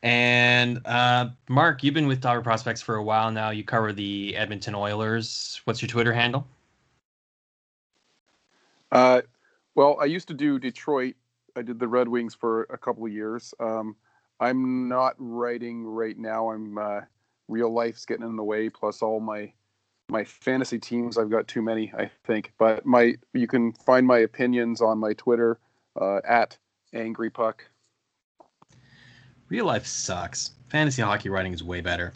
And 0.02 0.80
uh, 0.86 1.30
Mark, 1.48 1.82
you've 1.82 1.94
been 1.94 2.06
with 2.06 2.20
Dobber 2.20 2.40
Prospects 2.40 2.80
for 2.80 2.96
a 2.96 3.02
while 3.02 3.30
now. 3.30 3.50
You 3.50 3.64
cover 3.64 3.92
the 3.92 4.34
Edmonton 4.36 4.74
Oilers. 4.74 5.60
What's 5.64 5.82
your 5.82 5.88
Twitter 5.88 6.12
handle? 6.12 6.46
Uh, 8.90 9.20
well, 9.74 9.98
I 10.00 10.06
used 10.06 10.28
to 10.28 10.34
do 10.34 10.58
Detroit. 10.58 11.14
I 11.56 11.62
did 11.62 11.78
the 11.78 11.88
Red 11.88 12.08
Wings 12.08 12.34
for 12.34 12.62
a 12.64 12.78
couple 12.78 13.04
of 13.04 13.12
years. 13.12 13.52
Um, 13.60 13.94
I'm 14.40 14.88
not 14.88 15.14
writing 15.18 15.84
right 15.84 16.16
now. 16.16 16.50
I'm 16.50 16.78
uh, 16.78 17.00
real 17.48 17.72
life's 17.72 18.06
getting 18.06 18.26
in 18.26 18.36
the 18.36 18.44
way. 18.44 18.70
Plus 18.70 19.02
all 19.02 19.20
my 19.20 19.52
my 20.08 20.24
fantasy 20.24 20.78
teams. 20.78 21.18
I've 21.18 21.30
got 21.30 21.46
too 21.46 21.62
many, 21.62 21.92
I 21.96 22.10
think. 22.24 22.52
But 22.58 22.86
my 22.86 23.14
you 23.34 23.46
can 23.46 23.72
find 23.72 24.06
my 24.06 24.18
opinions 24.18 24.80
on 24.80 24.98
my 24.98 25.12
Twitter 25.12 25.58
uh, 26.00 26.20
at 26.26 26.56
Angry 26.92 27.30
Puck. 27.30 27.64
Real 29.50 29.66
life 29.66 29.84
sucks. 29.84 30.52
Fantasy 30.68 31.02
hockey 31.02 31.28
writing 31.28 31.52
is 31.52 31.62
way 31.62 31.80
better. 31.80 32.12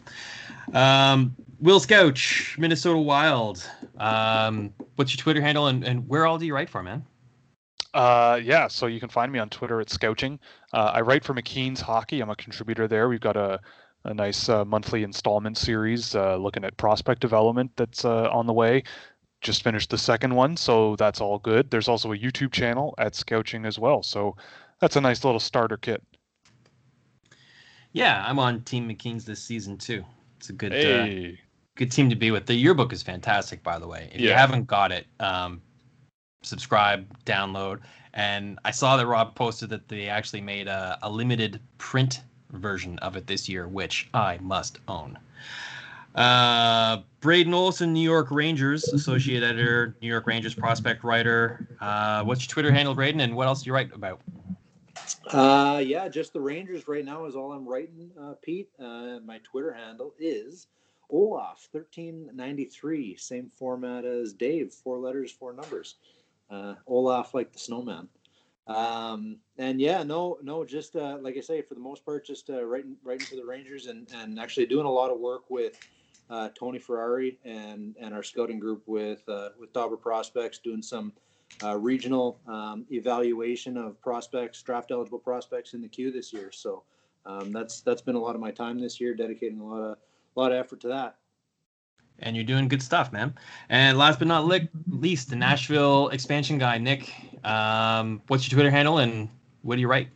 Um, 0.73 1.35
Will 1.59 1.81
Scouch, 1.81 2.57
Minnesota 2.57 2.97
Wild. 2.97 3.69
Um, 3.97 4.73
what's 4.95 5.13
your 5.13 5.21
Twitter 5.21 5.41
handle 5.41 5.67
and, 5.67 5.83
and 5.83 6.07
where 6.07 6.25
all 6.25 6.37
do 6.37 6.45
you 6.45 6.55
write 6.55 6.69
for, 6.69 6.81
man? 6.81 7.03
Uh, 7.93 8.39
yeah, 8.41 8.67
so 8.67 8.87
you 8.87 9.01
can 9.01 9.09
find 9.09 9.31
me 9.31 9.39
on 9.39 9.49
Twitter 9.49 9.81
at 9.81 9.89
Scouching. 9.89 10.39
Uh, 10.73 10.91
I 10.93 11.01
write 11.01 11.25
for 11.25 11.33
McKeen's 11.33 11.81
Hockey. 11.81 12.21
I'm 12.21 12.29
a 12.29 12.35
contributor 12.37 12.87
there. 12.87 13.09
We've 13.09 13.19
got 13.19 13.35
a, 13.35 13.59
a 14.05 14.13
nice 14.13 14.47
uh, 14.47 14.63
monthly 14.63 15.03
installment 15.03 15.57
series 15.57 16.15
uh, 16.15 16.37
looking 16.37 16.63
at 16.63 16.77
prospect 16.77 17.19
development 17.19 17.71
that's 17.75 18.05
uh, 18.05 18.29
on 18.31 18.47
the 18.47 18.53
way. 18.53 18.83
Just 19.41 19.61
finished 19.61 19.89
the 19.89 19.97
second 19.97 20.33
one, 20.33 20.55
so 20.55 20.95
that's 20.95 21.19
all 21.19 21.39
good. 21.39 21.69
There's 21.69 21.89
also 21.89 22.13
a 22.13 22.17
YouTube 22.17 22.53
channel 22.53 22.95
at 22.97 23.13
Scouching 23.13 23.65
as 23.65 23.77
well, 23.77 24.03
so 24.03 24.37
that's 24.79 24.95
a 24.95 25.01
nice 25.01 25.25
little 25.25 25.39
starter 25.39 25.77
kit. 25.77 26.01
Yeah, 27.95 28.25
I'm 28.27 28.39
on 28.39 28.59
Team 28.63 28.89
McKeen's 28.89 29.23
this 29.23 29.41
season 29.41 29.77
too. 29.77 30.03
It's 30.37 30.49
a 30.49 30.53
good 30.53 30.73
uh, 30.73 31.37
good 31.75 31.91
team 31.93 32.09
to 32.09 32.15
be 32.15 32.29
with. 32.29 32.45
The 32.45 32.53
yearbook 32.53 32.91
is 32.91 33.01
fantastic, 33.01 33.63
by 33.63 33.79
the 33.79 33.87
way. 33.87 34.09
If 34.13 34.19
you 34.19 34.33
haven't 34.33 34.67
got 34.67 34.91
it, 34.91 35.07
um, 35.21 35.61
subscribe, 36.43 37.07
download. 37.23 37.79
And 38.13 38.59
I 38.65 38.71
saw 38.71 38.97
that 38.97 39.07
Rob 39.07 39.33
posted 39.33 39.69
that 39.69 39.87
they 39.87 40.09
actually 40.09 40.41
made 40.41 40.67
a, 40.67 40.99
a 41.03 41.09
limited 41.09 41.61
print 41.77 42.21
version 42.51 42.99
of 42.99 43.15
it 43.15 43.27
this 43.27 43.47
year, 43.47 43.69
which 43.69 44.09
I 44.13 44.39
must 44.41 44.79
own. 44.89 45.17
Uh, 46.15 46.97
Braden 47.21 47.53
Olson, 47.53 47.93
New 47.93 48.01
York 48.01 48.29
Rangers, 48.29 48.83
associate 48.89 49.41
editor, 49.41 49.95
New 50.01 50.09
York 50.09 50.27
Rangers 50.27 50.53
prospect 50.53 51.05
writer. 51.05 51.65
Uh, 51.79 52.25
what's 52.25 52.41
your 52.41 52.49
Twitter 52.49 52.73
handle, 52.73 52.93
Braden, 52.93 53.21
and 53.21 53.37
what 53.37 53.47
else 53.47 53.63
do 53.63 53.69
you 53.69 53.73
write 53.73 53.93
about? 53.93 54.19
Uh, 55.27 55.81
yeah, 55.83 56.07
just 56.07 56.33
the 56.33 56.41
Rangers 56.41 56.87
right 56.87 57.05
now 57.05 57.25
is 57.25 57.35
all 57.35 57.51
I'm 57.51 57.67
writing, 57.67 58.11
uh, 58.19 58.33
Pete. 58.41 58.69
Uh, 58.79 59.19
my 59.25 59.39
Twitter 59.43 59.73
handle 59.73 60.13
is 60.19 60.67
Olaf 61.09 61.67
thirteen 61.71 62.29
ninety 62.33 62.65
three, 62.65 63.15
same 63.15 63.49
format 63.49 64.05
as 64.05 64.33
Dave, 64.33 64.73
four 64.73 64.97
letters, 64.99 65.31
four 65.31 65.53
numbers. 65.53 65.95
Uh, 66.49 66.75
Olaf 66.87 67.33
like 67.33 67.51
the 67.51 67.59
snowman. 67.59 68.07
Um, 68.67 69.37
and 69.57 69.79
yeah, 69.79 70.01
no, 70.03 70.37
no, 70.41 70.65
just 70.65 70.95
uh, 70.95 71.17
like 71.21 71.37
I 71.37 71.41
say, 71.41 71.61
for 71.61 71.75
the 71.75 71.79
most 71.79 72.03
part, 72.03 72.25
just 72.25 72.49
uh, 72.49 72.63
writing, 72.63 72.97
writing 73.03 73.27
for 73.27 73.35
the 73.35 73.45
Rangers, 73.45 73.85
and 73.87 74.07
and 74.15 74.39
actually 74.39 74.65
doing 74.65 74.85
a 74.85 74.91
lot 74.91 75.11
of 75.11 75.19
work 75.19 75.49
with 75.49 75.77
uh, 76.29 76.49
Tony 76.57 76.79
Ferrari 76.79 77.37
and 77.45 77.95
and 77.99 78.13
our 78.13 78.23
scouting 78.23 78.59
group 78.59 78.83
with 78.87 79.27
uh, 79.29 79.49
with 79.59 79.71
Dobber 79.73 79.97
Prospects, 79.97 80.57
doing 80.59 80.81
some 80.81 81.13
uh, 81.63 81.77
regional 81.77 82.39
um, 82.47 82.85
evaluation 82.91 83.77
of 83.77 83.99
prospects, 84.01 84.61
draft 84.61 84.91
eligible 84.91 85.19
prospects 85.19 85.73
in 85.73 85.81
the 85.81 85.87
queue 85.87 86.11
this 86.11 86.33
year. 86.33 86.51
So 86.51 86.83
um, 87.25 87.51
that's 87.51 87.81
that's 87.81 88.01
been 88.01 88.15
a 88.15 88.19
lot 88.19 88.35
of 88.35 88.41
my 88.41 88.51
time 88.51 88.79
this 88.79 88.99
year, 88.99 89.15
dedicating 89.15 89.59
a 89.59 89.65
lot 89.65 89.79
of 89.79 89.97
a 90.35 90.39
lot 90.39 90.51
of 90.51 90.57
effort 90.57 90.79
to 90.81 90.87
that. 90.89 91.17
And 92.19 92.35
you're 92.35 92.45
doing 92.45 92.67
good 92.67 92.81
stuff, 92.81 93.11
man. 93.11 93.35
And 93.69 93.97
last 93.97 94.19
but 94.19 94.27
not 94.27 94.45
li- 94.45 94.69
least, 94.87 95.29
the 95.29 95.35
Nashville 95.35 96.09
expansion 96.09 96.57
guy, 96.57 96.77
Nick. 96.77 97.11
Um, 97.43 98.21
what's 98.27 98.49
your 98.49 98.55
Twitter 98.55 98.71
handle 98.71 98.99
and 98.99 99.29
what 99.63 99.75
do 99.75 99.81
you 99.81 99.87
write? 99.87 100.09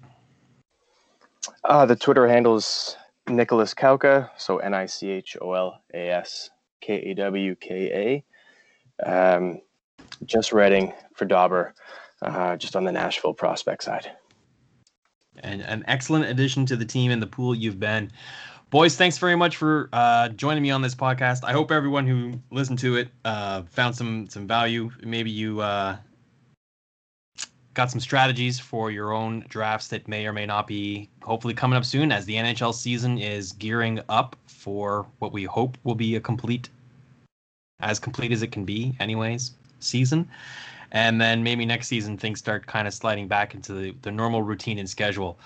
Uh, 1.63 1.85
the 1.85 1.95
Twitter 1.95 2.27
handle 2.27 2.55
is 2.55 2.95
Nicholas 3.27 3.73
Kawka, 3.73 4.29
so 4.37 4.57
N 4.59 4.73
I 4.73 4.85
C 4.85 5.09
H 5.09 5.35
O 5.41 5.53
L 5.53 5.81
A 5.93 6.09
S 6.09 6.49
K 6.81 6.95
A 6.95 7.13
W 7.15 7.55
K 7.55 8.23
A. 9.05 9.45
Just 10.25 10.51
writing 10.51 10.93
for 11.13 11.25
Dobber, 11.25 11.73
uh, 12.21 12.55
just 12.55 12.75
on 12.75 12.83
the 12.83 12.91
Nashville 12.91 13.33
prospect 13.33 13.83
side. 13.83 14.11
And 15.41 15.61
an 15.61 15.83
excellent 15.87 16.25
addition 16.25 16.65
to 16.67 16.75
the 16.75 16.85
team 16.85 17.11
and 17.11 17.21
the 17.21 17.27
pool 17.27 17.55
you've 17.55 17.79
been. 17.79 18.11
Boys, 18.69 18.95
thanks 18.95 19.17
very 19.17 19.35
much 19.35 19.57
for 19.57 19.89
uh, 19.93 20.29
joining 20.29 20.61
me 20.61 20.69
on 20.69 20.81
this 20.81 20.93
podcast. 20.93 21.43
I 21.43 21.53
hope 21.53 21.71
everyone 21.71 22.05
who 22.05 22.39
listened 22.51 22.77
to 22.79 22.97
it 22.97 23.09
uh, 23.25 23.63
found 23.63 23.95
some 23.95 24.27
some 24.29 24.47
value. 24.47 24.91
Maybe 25.03 25.31
you 25.31 25.61
uh, 25.61 25.97
got 27.73 27.89
some 27.89 27.99
strategies 27.99 28.59
for 28.59 28.91
your 28.91 29.13
own 29.13 29.45
drafts 29.49 29.87
that 29.87 30.07
may 30.07 30.27
or 30.27 30.33
may 30.33 30.45
not 30.45 30.67
be 30.67 31.09
hopefully 31.23 31.53
coming 31.53 31.77
up 31.77 31.85
soon 31.85 32.11
as 32.11 32.25
the 32.25 32.35
NHL 32.35 32.73
season 32.73 33.17
is 33.17 33.53
gearing 33.53 34.01
up 34.09 34.35
for 34.45 35.07
what 35.19 35.31
we 35.31 35.45
hope 35.45 35.77
will 35.83 35.95
be 35.95 36.15
a 36.15 36.19
complete, 36.19 36.69
as 37.79 37.97
complete 37.97 38.31
as 38.31 38.41
it 38.41 38.51
can 38.51 38.65
be, 38.65 38.93
anyways, 38.99 39.51
season. 39.79 40.29
And 40.91 41.21
then 41.21 41.43
maybe 41.43 41.65
next 41.65 41.87
season 41.87 42.17
things 42.17 42.39
start 42.39 42.65
kind 42.65 42.87
of 42.87 42.93
sliding 42.93 43.27
back 43.27 43.53
into 43.53 43.73
the, 43.73 43.95
the 44.01 44.11
normal 44.11 44.41
routine 44.41 44.79
and 44.79 44.89
schedule. 44.89 45.39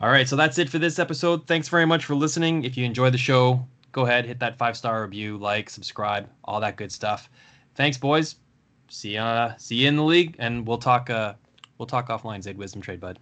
All 0.00 0.10
right, 0.10 0.28
so 0.28 0.36
that's 0.36 0.58
it 0.58 0.68
for 0.68 0.78
this 0.78 0.98
episode. 0.98 1.46
Thanks 1.46 1.68
very 1.68 1.86
much 1.86 2.04
for 2.04 2.14
listening. 2.14 2.64
If 2.64 2.76
you 2.76 2.84
enjoyed 2.84 3.14
the 3.14 3.18
show, 3.18 3.66
go 3.92 4.06
ahead, 4.06 4.24
hit 4.24 4.38
that 4.40 4.58
five 4.58 4.76
star 4.76 5.02
review, 5.02 5.38
like, 5.38 5.70
subscribe, 5.70 6.28
all 6.44 6.60
that 6.60 6.76
good 6.76 6.92
stuff. 6.92 7.30
Thanks, 7.74 7.96
boys. 7.96 8.36
See 8.88 9.14
ya. 9.14 9.54
See 9.56 9.76
you 9.76 9.88
in 9.88 9.96
the 9.96 10.02
league, 10.02 10.36
and 10.38 10.66
we'll 10.66 10.78
talk. 10.78 11.10
Uh, 11.10 11.34
we'll 11.78 11.86
talk 11.86 12.08
offline. 12.08 12.42
Zayde 12.42 12.56
Wisdom 12.56 12.82
Trade, 12.82 13.00
bud. 13.00 13.18